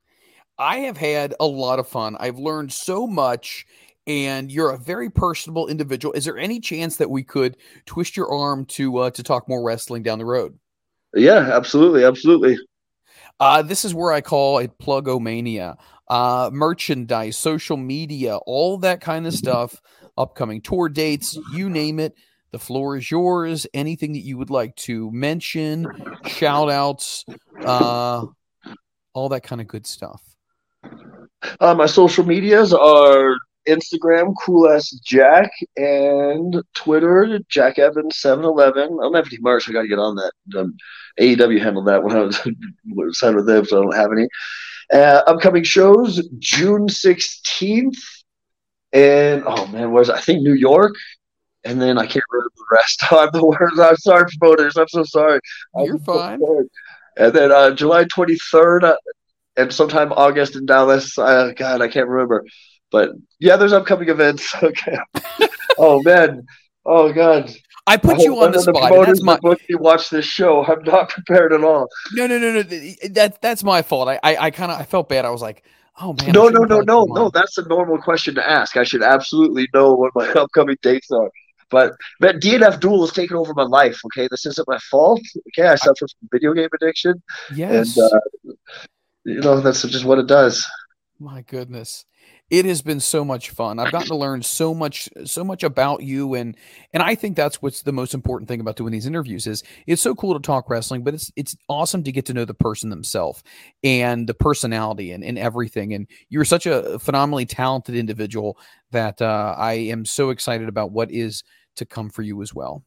I 0.59 0.78
have 0.78 0.97
had 0.97 1.35
a 1.40 1.47
lot 1.47 1.78
of 1.78 1.89
fun. 1.89 2.16
I've 2.18 2.39
learned 2.39 2.72
so 2.72 3.06
much, 3.06 3.66
and 4.06 4.51
you're 4.52 4.70
a 4.70 4.78
very 4.78 5.10
personable 5.10 5.68
individual. 5.68 6.12
Is 6.14 6.24
there 6.24 6.39
any 6.39 6.60
chance 6.60 6.97
that 6.97 7.10
we 7.10 7.22
could 7.22 7.56
twist 7.86 8.16
your 8.16 8.32
arm 8.32 8.64
to 8.66 8.98
uh, 8.98 9.10
to 9.10 9.22
talk 9.22 9.48
more 9.48 9.62
wrestling 9.62 10.02
down 10.02 10.18
the 10.18 10.24
road? 10.26 10.59
yeah 11.14 11.51
absolutely 11.52 12.05
absolutely 12.05 12.59
Uh, 13.40 13.62
this 13.62 13.85
is 13.85 13.94
where 13.94 14.12
I 14.12 14.20
call 14.20 14.59
it 14.59 14.78
plugomania. 14.78 15.76
Uh, 16.09 16.51
merchandise, 16.52 17.36
social 17.36 17.76
media, 17.76 18.36
all 18.36 18.78
that 18.78 19.01
kind 19.01 19.26
of 19.26 19.35
stuff, 19.35 19.81
upcoming 20.16 20.60
tour 20.60 20.89
dates, 20.89 21.36
you 21.44 21.68
name 21.70 21.98
it. 21.98 22.14
The 22.52 22.59
floor 22.59 22.97
is 22.97 23.10
yours. 23.10 23.66
Anything 23.74 24.12
that 24.12 24.20
you 24.20 24.39
would 24.39 24.51
like 24.51 24.76
to 24.76 25.10
mention, 25.10 25.90
shout 26.22 26.70
outs, 26.70 27.24
uh, 27.64 28.26
all 29.14 29.28
that 29.31 29.43
kind 29.43 29.60
of 29.60 29.66
good 29.66 29.86
stuff. 29.86 30.22
Uh, 31.60 31.74
my 31.74 31.86
social 31.86 32.24
medias 32.24 32.72
are 32.72 33.36
Instagram, 33.68 34.34
cool 34.44 34.68
ass 34.68 34.90
Jack, 35.04 35.50
and 35.76 36.62
Twitter, 36.74 37.38
Jack 37.48 37.78
Evans 37.78 38.18
seven 38.18 38.44
eleven. 38.44 38.84
I 38.84 39.02
don't 39.04 39.14
have 39.14 39.26
any 39.26 39.38
merch. 39.40 39.68
I 39.68 39.72
got 39.72 39.82
to 39.82 39.88
get 39.88 39.98
on 39.98 40.16
that. 40.16 40.32
Um, 40.56 40.76
AEW 41.20 41.62
handled 41.62 41.86
that 41.86 42.02
when 42.02 42.16
I 42.16 42.20
was, 42.20 42.38
signed 43.18 43.36
with 43.36 43.46
them, 43.46 43.64
so 43.64 43.78
I 43.78 43.82
don't 43.82 43.96
have 43.96 44.12
any. 44.12 44.28
Uh, 44.92 45.22
upcoming 45.26 45.64
shows 45.64 46.26
June 46.38 46.88
sixteenth, 46.88 47.98
and 48.92 49.42
oh 49.46 49.66
man, 49.68 49.92
where's 49.92 50.10
I 50.10 50.20
think 50.20 50.42
New 50.42 50.54
York, 50.54 50.94
and 51.64 51.80
then 51.80 51.98
I 51.98 52.06
can't 52.06 52.24
remember 52.30 52.50
the 52.56 52.76
rest. 52.76 53.02
I'm 53.10 53.30
the 53.32 53.46
worst. 53.46 53.78
I'm 53.80 53.96
sorry, 53.96 54.26
promoters. 54.38 54.76
I'm 54.76 54.88
so 54.88 55.04
sorry. 55.04 55.40
You're 55.76 55.98
so 55.98 56.04
fine. 56.04 56.40
sorry. 56.40 56.66
And 57.16 57.32
then 57.32 57.52
uh, 57.52 57.70
July 57.70 58.04
twenty 58.04 58.36
third, 58.50 58.84
uh, 58.84 58.96
and 59.56 59.72
sometime 59.72 60.12
August 60.12 60.56
in 60.56 60.66
Dallas. 60.66 61.16
Uh, 61.16 61.52
God, 61.56 61.80
I 61.80 61.88
can't 61.88 62.08
remember. 62.08 62.44
But 62.94 63.10
yeah, 63.40 63.56
there's 63.56 63.72
upcoming 63.72 64.08
events. 64.08 64.54
Okay. 64.62 64.96
oh 65.78 66.00
man. 66.04 66.46
Oh 66.86 67.12
God. 67.12 67.50
I 67.88 67.96
put 67.96 68.20
I 68.20 68.22
you 68.22 68.40
on 68.40 68.52
the 68.52 68.60
spot. 68.60 68.76
promoters 68.76 69.06
that's 69.18 69.22
my 69.24 69.36
booked 69.42 69.68
me 69.68 69.74
watch 69.74 70.10
this 70.10 70.24
show. 70.24 70.64
I'm 70.64 70.84
not 70.84 71.08
prepared 71.16 71.52
at 71.52 71.64
all. 71.64 71.88
no, 72.12 72.28
no, 72.28 72.38
no, 72.38 72.52
no. 72.52 72.62
That 72.62 73.42
that's 73.42 73.64
my 73.64 73.82
fault. 73.82 74.08
I, 74.08 74.20
I, 74.22 74.36
I 74.46 74.50
kind 74.52 74.70
of 74.70 74.78
I 74.80 74.84
felt 74.84 75.08
bad. 75.08 75.24
I 75.24 75.30
was 75.30 75.42
like, 75.42 75.64
oh 76.00 76.14
man. 76.20 76.30
No, 76.30 76.48
no, 76.48 76.60
no, 76.62 76.82
no, 76.82 77.02
no. 77.06 77.30
That's 77.30 77.58
a 77.58 77.66
normal 77.66 77.98
question 78.00 78.36
to 78.36 78.48
ask. 78.48 78.76
I 78.76 78.84
should 78.84 79.02
absolutely 79.02 79.66
know 79.74 79.94
what 79.94 80.12
my 80.14 80.28
upcoming 80.42 80.76
dates 80.80 81.10
are. 81.10 81.30
But 81.70 81.94
man, 82.20 82.38
DNF 82.38 82.78
Duel 82.78 83.00
has 83.00 83.12
taken 83.12 83.36
over 83.36 83.52
my 83.54 83.64
life. 83.64 83.98
Okay, 84.06 84.28
this 84.30 84.46
isn't 84.46 84.68
my 84.68 84.78
fault. 84.92 85.20
Okay, 85.48 85.66
I 85.66 85.74
suffer 85.74 86.06
from 86.06 86.28
video 86.30 86.52
game 86.54 86.68
addiction, 86.80 87.20
Yes. 87.56 87.96
and 87.96 88.06
uh, 88.06 88.18
you 89.24 89.40
know 89.40 89.58
that's 89.60 89.82
just 89.82 90.04
what 90.04 90.18
it 90.20 90.28
does. 90.28 90.64
My 91.18 91.42
goodness. 91.42 92.04
It 92.55 92.66
has 92.66 92.82
been 92.82 93.01
so 93.01 93.24
much 93.24 93.51
fun. 93.51 93.81
I've 93.81 93.90
gotten 93.90 94.06
to 94.06 94.14
learn 94.14 94.40
so 94.40 94.72
much 94.72 95.09
so 95.24 95.43
much 95.43 95.64
about 95.64 96.05
you 96.05 96.35
and 96.35 96.56
and 96.93 97.02
I 97.02 97.16
think 97.16 97.36
that's 97.36 97.60
what's 97.60 97.82
the 97.82 97.90
most 97.90 98.14
important 98.14 98.47
thing 98.47 98.60
about 98.60 98.76
doing 98.76 98.93
these 98.93 99.06
interviews 99.06 99.48
is 99.48 99.64
it's 99.89 100.01
so 100.01 100.14
cool 100.14 100.35
to 100.35 100.40
talk 100.40 100.70
wrestling, 100.70 101.02
but 101.02 101.14
it's 101.14 101.32
it's 101.35 101.56
awesome 101.68 102.05
to 102.05 102.12
get 102.12 102.26
to 102.26 102.32
know 102.32 102.44
the 102.44 102.55
person 102.55 102.90
themselves 102.90 103.43
and 103.82 104.28
the 104.28 104.35
personality 104.35 105.10
and, 105.10 105.24
and 105.24 105.36
everything. 105.36 105.94
And 105.94 106.06
you're 106.28 106.44
such 106.44 106.66
a 106.66 107.01
phenomenally 107.01 107.44
talented 107.44 107.97
individual 107.97 108.56
that 108.93 109.20
uh, 109.20 109.56
I 109.59 109.72
am 109.72 110.05
so 110.05 110.31
excited 110.31 110.68
about 110.68 110.93
what 110.93 111.10
is 111.10 111.43
to 111.74 111.85
come 111.85 112.09
for 112.09 112.22
you 112.22 112.40
as 112.40 112.55
well. 112.55 112.85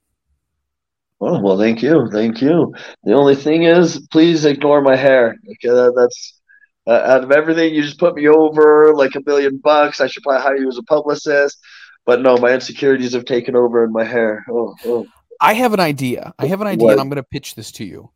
Oh 1.19 1.41
well, 1.41 1.57
thank 1.57 1.81
you, 1.81 2.09
thank 2.13 2.41
you. 2.41 2.73
The 3.03 3.13
only 3.15 3.35
thing 3.35 3.63
is, 3.63 3.99
please 4.11 4.45
ignore 4.45 4.79
my 4.81 4.95
hair. 4.95 5.35
Okay, 5.45 5.75
that, 5.75 5.93
that's 5.93 6.36
uh, 6.87 7.01
out 7.05 7.23
of 7.23 7.31
everything. 7.31 7.75
You 7.75 7.83
just 7.83 7.99
put 7.99 8.15
me 8.15 8.27
over 8.27 8.93
like 8.95 9.15
a 9.15 9.21
million 9.25 9.57
bucks. 9.57 10.01
I 10.01 10.07
should 10.07 10.23
probably 10.23 10.41
hire 10.41 10.57
you 10.57 10.69
as 10.69 10.77
a 10.77 10.83
publicist. 10.83 11.59
But 12.05 12.21
no, 12.21 12.37
my 12.37 12.53
insecurities 12.53 13.13
have 13.13 13.25
taken 13.25 13.55
over 13.55 13.83
in 13.83 13.91
my 13.91 14.05
hair. 14.05 14.45
Oh, 14.49 14.75
oh. 14.85 15.07
I 15.41 15.53
have 15.53 15.73
an 15.73 15.81
idea. 15.81 16.33
I 16.39 16.47
have 16.47 16.61
an 16.61 16.67
idea, 16.67 16.85
What? 16.85 16.91
and 16.93 17.01
I'm 17.01 17.09
going 17.09 17.17
to 17.17 17.23
pitch 17.23 17.55
this 17.55 17.71
to 17.73 17.85
you. 17.85 18.11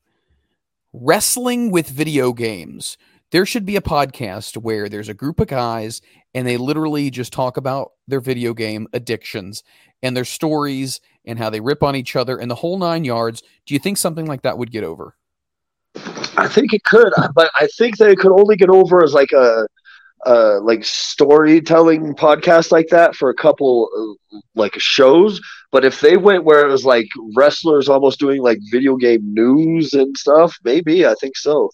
Wrestling 0.94 1.72
with 1.72 1.90
video 1.90 2.34
games. 2.34 2.98
There 3.32 3.46
should 3.46 3.66
be 3.66 3.76
a 3.76 3.82
podcast 3.82 4.58
where 4.58 4.90
there's 4.90 5.08
a 5.08 5.14
group 5.14 5.40
of 5.40 5.48
guys 5.48 6.02
and 6.34 6.46
they 6.48 6.58
literally 6.58 7.10
just 7.10 7.32
talk 7.32 7.58
about 7.58 7.92
their 8.08 8.20
video 8.20 8.54
game 8.54 8.88
addictions 8.94 9.64
and 10.02 10.18
their 10.18 10.26
stories 10.26 11.00
and 11.26 11.38
how 11.38 11.50
they 11.50 11.62
rip 11.62 11.84
on 11.84 11.96
each 11.96 12.16
other 12.16 12.38
and 12.38 12.52
the 12.52 12.56
whole 12.56 12.78
nine 12.78 13.06
yards. 13.06 13.42
Do 13.66 13.74
you 13.74 13.80
think 13.80 13.98
something 13.98 14.26
like 14.26 14.42
that 14.42 14.58
would 14.58 14.72
get 14.72 14.84
over? 14.84 15.16
I 16.38 16.48
think 16.48 16.74
it 16.74 16.84
could, 16.84 17.12
but 17.36 17.52
I 17.56 17.68
think 17.78 17.98
that 17.98 18.10
it 18.10 18.18
could 18.20 18.32
only 18.32 18.56
get 18.56 18.70
over 18.70 19.04
as 19.04 19.14
like 19.14 19.32
a, 19.32 19.68
uh, 20.26 20.60
like 20.62 20.84
storytelling 20.86 22.14
podcast 22.16 22.72
like 22.72 22.88
that 22.90 23.16
for 23.16 23.30
a 23.30 23.34
couple 23.34 23.90
uh, 24.34 24.38
like 24.56 24.74
shows. 24.78 25.42
But 25.72 25.84
if 25.84 26.00
they 26.02 26.18
went 26.18 26.44
where 26.44 26.66
it 26.68 26.72
was 26.72 26.86
like 26.86 27.08
wrestlers 27.36 27.90
almost 27.90 28.20
doing 28.20 28.42
like 28.42 28.60
video 28.72 28.96
game 28.96 29.34
news 29.34 29.94
and 29.94 30.16
stuff, 30.18 30.56
maybe 30.64 31.06
I 31.06 31.16
think 31.16 31.38
so. 31.38 31.70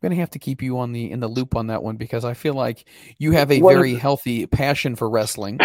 I'm 0.00 0.10
gonna 0.10 0.20
have 0.20 0.30
to 0.30 0.38
keep 0.38 0.62
you 0.62 0.78
on 0.78 0.92
the 0.92 1.10
in 1.10 1.20
the 1.20 1.28
loop 1.28 1.56
on 1.56 1.66
that 1.68 1.82
one 1.82 1.96
because 1.96 2.24
I 2.24 2.34
feel 2.34 2.54
like 2.54 2.84
you 3.18 3.32
have 3.32 3.50
a 3.50 3.60
What- 3.60 3.74
very 3.74 3.94
healthy 3.94 4.46
passion 4.46 4.94
for 4.94 5.10
wrestling 5.10 5.58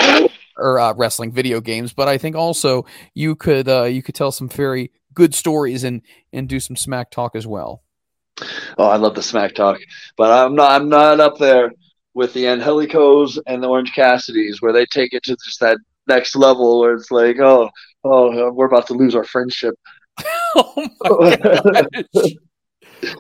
or 0.58 0.80
uh, 0.80 0.94
wrestling 0.96 1.32
video 1.32 1.62
games, 1.62 1.94
but 1.94 2.08
I 2.08 2.18
think 2.18 2.36
also 2.36 2.86
you 3.14 3.36
could 3.36 3.68
uh, 3.70 3.84
you 3.84 4.02
could 4.02 4.16
tell 4.16 4.32
some 4.32 4.50
very 4.50 4.92
good 5.14 5.36
stories 5.36 5.84
and 5.84 6.02
and 6.32 6.48
do 6.48 6.60
some 6.60 6.76
smack 6.76 7.12
talk 7.12 7.36
as 7.36 7.48
well. 7.48 7.84
Oh, 8.78 8.88
I 8.88 8.96
love 8.96 9.16
the 9.16 9.24
smack 9.24 9.54
talk, 9.54 9.80
but 10.18 10.32
I'm 10.32 10.56
not. 10.56 10.72
I'm 10.72 10.90
not 10.90 11.20
up 11.20 11.38
there 11.38 11.72
with 12.14 12.34
the 12.34 12.46
Angelicos 12.46 13.40
and 13.48 13.62
the 13.62 13.68
Orange 13.68 13.94
Cassidys, 13.94 14.62
where 14.62 14.74
they 14.74 14.86
take 14.86 15.14
it 15.14 15.24
to 15.24 15.36
just 15.44 15.60
that 15.60 15.78
next 16.08 16.36
level, 16.36 16.80
where 16.80 16.94
it's 16.94 17.12
like, 17.12 17.40
oh, 17.40 17.70
oh, 18.04 18.52
we're 18.52 18.68
about 18.68 18.88
to 18.88 18.94
lose 18.94 19.16
our 19.16 19.24
friendship. 19.24 19.76
oh 20.56 20.90
my 21.04 21.36
gosh. 21.36 22.32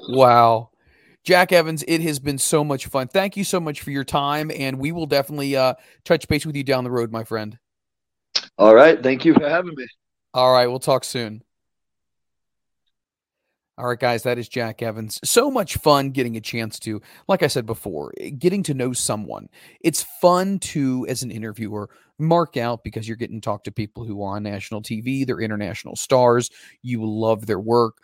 wow. 0.09 0.69
Jack 1.23 1.53
Evans, 1.53 1.85
it 1.87 2.01
has 2.01 2.19
been 2.19 2.37
so 2.37 2.63
much 2.65 2.87
fun. 2.87 3.07
Thank 3.07 3.37
you 3.37 3.45
so 3.45 3.59
much 3.59 3.81
for 3.81 3.91
your 3.91 4.03
time, 4.03 4.51
and 4.53 4.77
we 4.77 4.91
will 4.91 5.05
definitely 5.05 5.55
uh, 5.55 5.75
touch 6.03 6.27
base 6.27 6.45
with 6.45 6.55
you 6.55 6.63
down 6.63 6.83
the 6.83 6.91
road, 6.91 7.11
my 7.11 7.23
friend. 7.23 7.57
All 8.57 8.75
right, 8.75 9.01
thank 9.01 9.23
you 9.23 9.33
for 9.33 9.47
having 9.47 9.73
me. 9.75 9.87
All 10.33 10.51
right, 10.51 10.67
we'll 10.67 10.79
talk 10.79 11.03
soon. 11.05 11.43
All 13.75 13.87
right, 13.87 13.99
guys, 13.99 14.21
that 14.23 14.37
is 14.37 14.47
Jack 14.47 14.83
Evans. 14.83 15.19
So 15.23 15.49
much 15.49 15.77
fun 15.77 16.11
getting 16.11 16.37
a 16.37 16.41
chance 16.41 16.77
to, 16.81 17.01
like 17.27 17.41
I 17.41 17.47
said 17.47 17.65
before, 17.65 18.13
eh, 18.19 18.29
getting 18.29 18.61
to 18.63 18.75
know 18.75 18.93
someone. 18.93 19.49
It's 19.81 20.03
fun 20.21 20.59
to, 20.59 21.07
as 21.09 21.23
an 21.23 21.31
interviewer, 21.31 21.89
mark 22.19 22.55
out 22.55 22.83
because 22.83 23.07
you're 23.07 23.17
getting 23.17 23.41
to 23.41 23.45
talk 23.45 23.63
to 23.63 23.71
people 23.71 24.05
who 24.05 24.21
are 24.21 24.35
on 24.35 24.43
national 24.43 24.83
TV, 24.83 25.25
they're 25.25 25.41
international 25.41 25.95
stars, 25.95 26.51
you 26.83 27.03
love 27.03 27.47
their 27.47 27.59
work. 27.59 27.97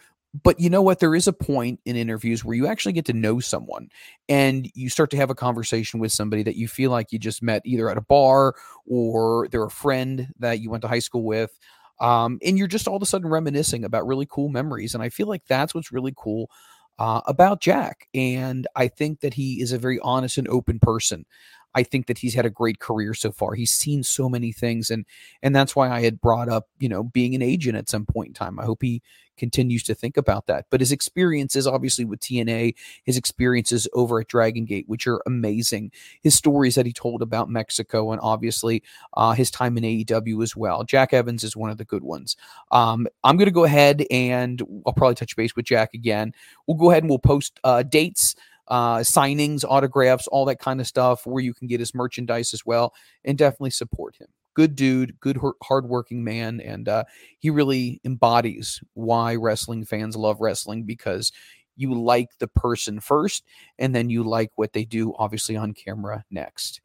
But 0.44 0.60
you 0.60 0.72
know 0.72 0.82
what? 0.82 1.00
There 1.00 1.16
is 1.16 1.28
a 1.28 1.34
point 1.34 1.80
in 1.86 1.96
interviews 1.96 2.44
where 2.44 2.56
you 2.56 2.66
actually 2.68 2.94
get 2.94 3.06
to 3.06 3.14
know 3.14 3.40
someone 3.40 3.90
and 4.28 4.70
you 4.74 4.90
start 4.90 5.12
to 5.12 5.18
have 5.18 5.32
a 5.32 5.36
conversation 5.36 6.00
with 6.00 6.12
somebody 6.12 6.44
that 6.44 6.56
you 6.56 6.68
feel 6.68 6.92
like 6.92 7.12
you 7.12 7.20
just 7.20 7.42
met 7.44 7.64
either 7.66 7.90
at 7.90 7.98
a 7.98 8.02
bar 8.02 8.56
or 8.88 9.48
they're 9.52 9.64
a 9.64 9.72
friend 9.72 10.28
that 10.40 10.60
you 10.60 10.70
went 10.70 10.82
to 10.82 10.88
high 10.88 11.00
school 11.00 11.24
with 11.24 11.58
um, 12.00 12.40
and 12.44 12.58
you're 12.58 12.68
just 12.68 12.88
all 12.88 12.96
of 12.96 13.02
a 13.02 13.06
sudden 13.06 13.30
reminiscing 13.30 13.84
about 13.84 14.08
really 14.08 14.28
cool 14.30 14.50
memories. 14.50 14.94
And 14.94 15.04
I 15.04 15.10
feel 15.10 15.28
like 15.28 15.44
that's 15.48 15.74
what's 15.74 15.92
really 15.92 16.14
cool 16.16 16.50
uh, 16.98 17.22
about 17.26 17.62
Jack. 17.62 18.08
And 18.14 18.68
I 18.76 18.88
think 18.88 19.22
that 19.22 19.34
he 19.34 19.62
is 19.62 19.72
a 19.72 19.78
very 19.78 20.00
honest 20.02 20.38
and 20.38 20.48
open 20.48 20.80
person. 20.80 21.26
I 21.76 21.84
think 21.84 22.08
that 22.08 22.18
he's 22.18 22.34
had 22.34 22.46
a 22.46 22.50
great 22.50 22.80
career 22.80 23.14
so 23.14 23.32
far. 23.32 23.54
He's 23.54 23.72
seen 23.72 24.04
so 24.04 24.30
many 24.30 24.52
things, 24.52 24.90
and 24.90 25.06
and 25.42 25.56
that's 25.56 25.76
why 25.76 25.90
I 25.90 26.02
had 26.02 26.22
brought 26.22 26.50
up, 26.50 26.68
you 26.80 26.90
know, 26.90 27.04
being 27.04 27.36
an 27.36 27.42
agent 27.42 27.78
at 27.78 27.90
some 27.90 28.06
point 28.06 28.30
in 28.30 28.34
time. 28.34 28.60
I 28.60 28.66
hope 28.66 28.82
he 28.82 29.02
continues 29.40 29.82
to 29.84 29.96
think 29.96 30.18
about 30.18 30.46
that. 30.48 30.66
But 30.70 30.82
his 30.82 30.92
experiences, 30.92 31.66
obviously, 31.66 32.06
with 32.06 32.20
TNA, 32.20 32.76
his 33.04 33.18
experiences 33.18 33.88
over 33.94 34.20
at 34.20 34.28
Dragon 34.28 34.66
Gate, 34.66 34.84
which 34.88 35.08
are 35.08 35.22
amazing, 35.26 35.92
his 36.22 36.36
stories 36.36 36.76
that 36.76 36.86
he 36.86 36.94
told 36.94 37.24
about 37.24 37.50
Mexico, 37.50 38.12
and 38.12 38.20
obviously 38.22 38.84
uh, 39.16 39.32
his 39.32 39.50
time 39.50 39.78
in 39.78 39.84
AEW 39.84 40.44
as 40.44 40.56
well. 40.56 40.84
Jack 40.84 41.14
Evans 41.14 41.44
is 41.44 41.56
one 41.56 41.72
of 41.72 41.78
the 41.78 41.86
good 41.86 42.04
ones. 42.04 42.36
Um, 42.72 43.08
I'm 43.24 43.38
going 43.38 43.48
to 43.48 43.52
go 43.52 43.64
ahead 43.64 44.06
and 44.12 44.62
I'll 44.86 44.94
probably 44.94 45.16
touch 45.16 45.36
base 45.36 45.56
with 45.56 45.66
Jack 45.66 45.94
again. 45.94 46.34
We'll 46.68 46.78
go 46.78 46.92
ahead 46.92 47.04
and 47.04 47.10
we'll 47.10 47.20
post 47.20 47.60
uh, 47.64 47.84
dates 47.84 48.36
uh, 48.70 48.98
signings, 49.00 49.66
autographs, 49.68 50.28
all 50.28 50.46
that 50.46 50.60
kind 50.60 50.80
of 50.80 50.88
stuff, 50.88 51.26
where 51.26 51.44
you 51.44 51.54
can 51.54 51.68
get 51.68 51.80
his 51.80 51.96
merchandise 51.96 52.54
as 52.54 52.66
well, 52.66 52.94
and 53.26 53.38
definitely 53.38 53.72
support 53.72 54.16
him. 54.18 54.28
Good 54.56 54.76
dude, 54.76 55.20
good 55.20 55.40
hardworking 55.64 56.24
man, 56.24 56.60
and 56.60 56.88
uh, 56.88 57.04
he 57.40 57.50
really 57.50 58.02
embodies 58.04 58.82
why 58.94 59.36
wrestling 59.36 59.86
fans 59.86 60.16
love 60.16 60.42
wrestling 60.42 60.84
because 60.84 61.32
you 61.76 61.94
like 61.94 62.30
the 62.40 62.48
person 62.48 63.00
first, 63.00 63.44
and 63.78 63.96
then 63.96 64.10
you 64.10 64.24
like 64.24 64.52
what 64.56 64.74
they 64.74 64.84
do, 64.84 65.14
obviously 65.18 65.56
on 65.56 65.74
camera 65.74 66.26
next. 66.30 66.82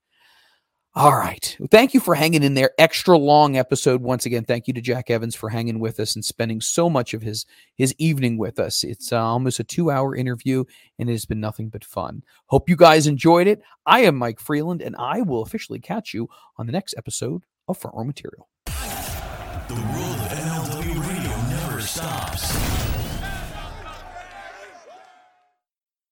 All 0.97 1.17
right. 1.17 1.57
Thank 1.73 1.93
you 1.93 1.99
for 1.99 2.15
hanging 2.15 2.45
in 2.45 2.55
there. 2.55 2.71
Extra 2.79 3.19
long 3.19 3.57
episode 3.57 4.01
once 4.01 4.27
again. 4.27 4.45
Thank 4.45 4.69
you 4.69 4.75
to 4.75 4.81
Jack 4.81 5.11
Evans 5.11 5.35
for 5.35 5.49
hanging 5.49 5.81
with 5.81 5.99
us 5.99 6.15
and 6.15 6.25
spending 6.25 6.61
so 6.61 6.89
much 6.89 7.15
of 7.15 7.23
his 7.23 7.47
his 7.75 7.93
evening 7.99 8.39
with 8.39 8.61
us. 8.61 8.85
It's 8.85 9.13
uh, 9.13 9.21
almost 9.21 9.59
a 9.59 9.65
2-hour 9.65 10.15
interview 10.15 10.63
and 11.01 11.09
it 11.09 11.13
has 11.13 11.27
been 11.27 11.41
nothing 11.41 11.69
but 11.69 11.85
fun. 11.85 12.23
Hope 12.47 12.69
you 12.69 12.77
guys 12.77 13.09
enjoyed 13.09 13.49
it. 13.49 13.61
I 13.85 14.01
am 14.01 14.15
Mike 14.15 14.39
Freland 14.39 14.83
and 14.83 14.95
I 14.97 15.23
will 15.23 15.43
officially 15.43 15.81
catch 15.81 16.15
you 16.15 16.29
on 16.59 16.67
the 16.67 16.73
next 16.73 16.95
episode 16.97 17.43
of 17.67 17.77
Front 17.77 17.97
Row 17.97 18.05
Material. 18.05 18.49
The 18.67 19.75
world 19.75 20.21
of 20.21 20.31
MLW 20.31 21.09
radio 21.09 21.37
never 21.49 21.81
stops. 21.81 22.74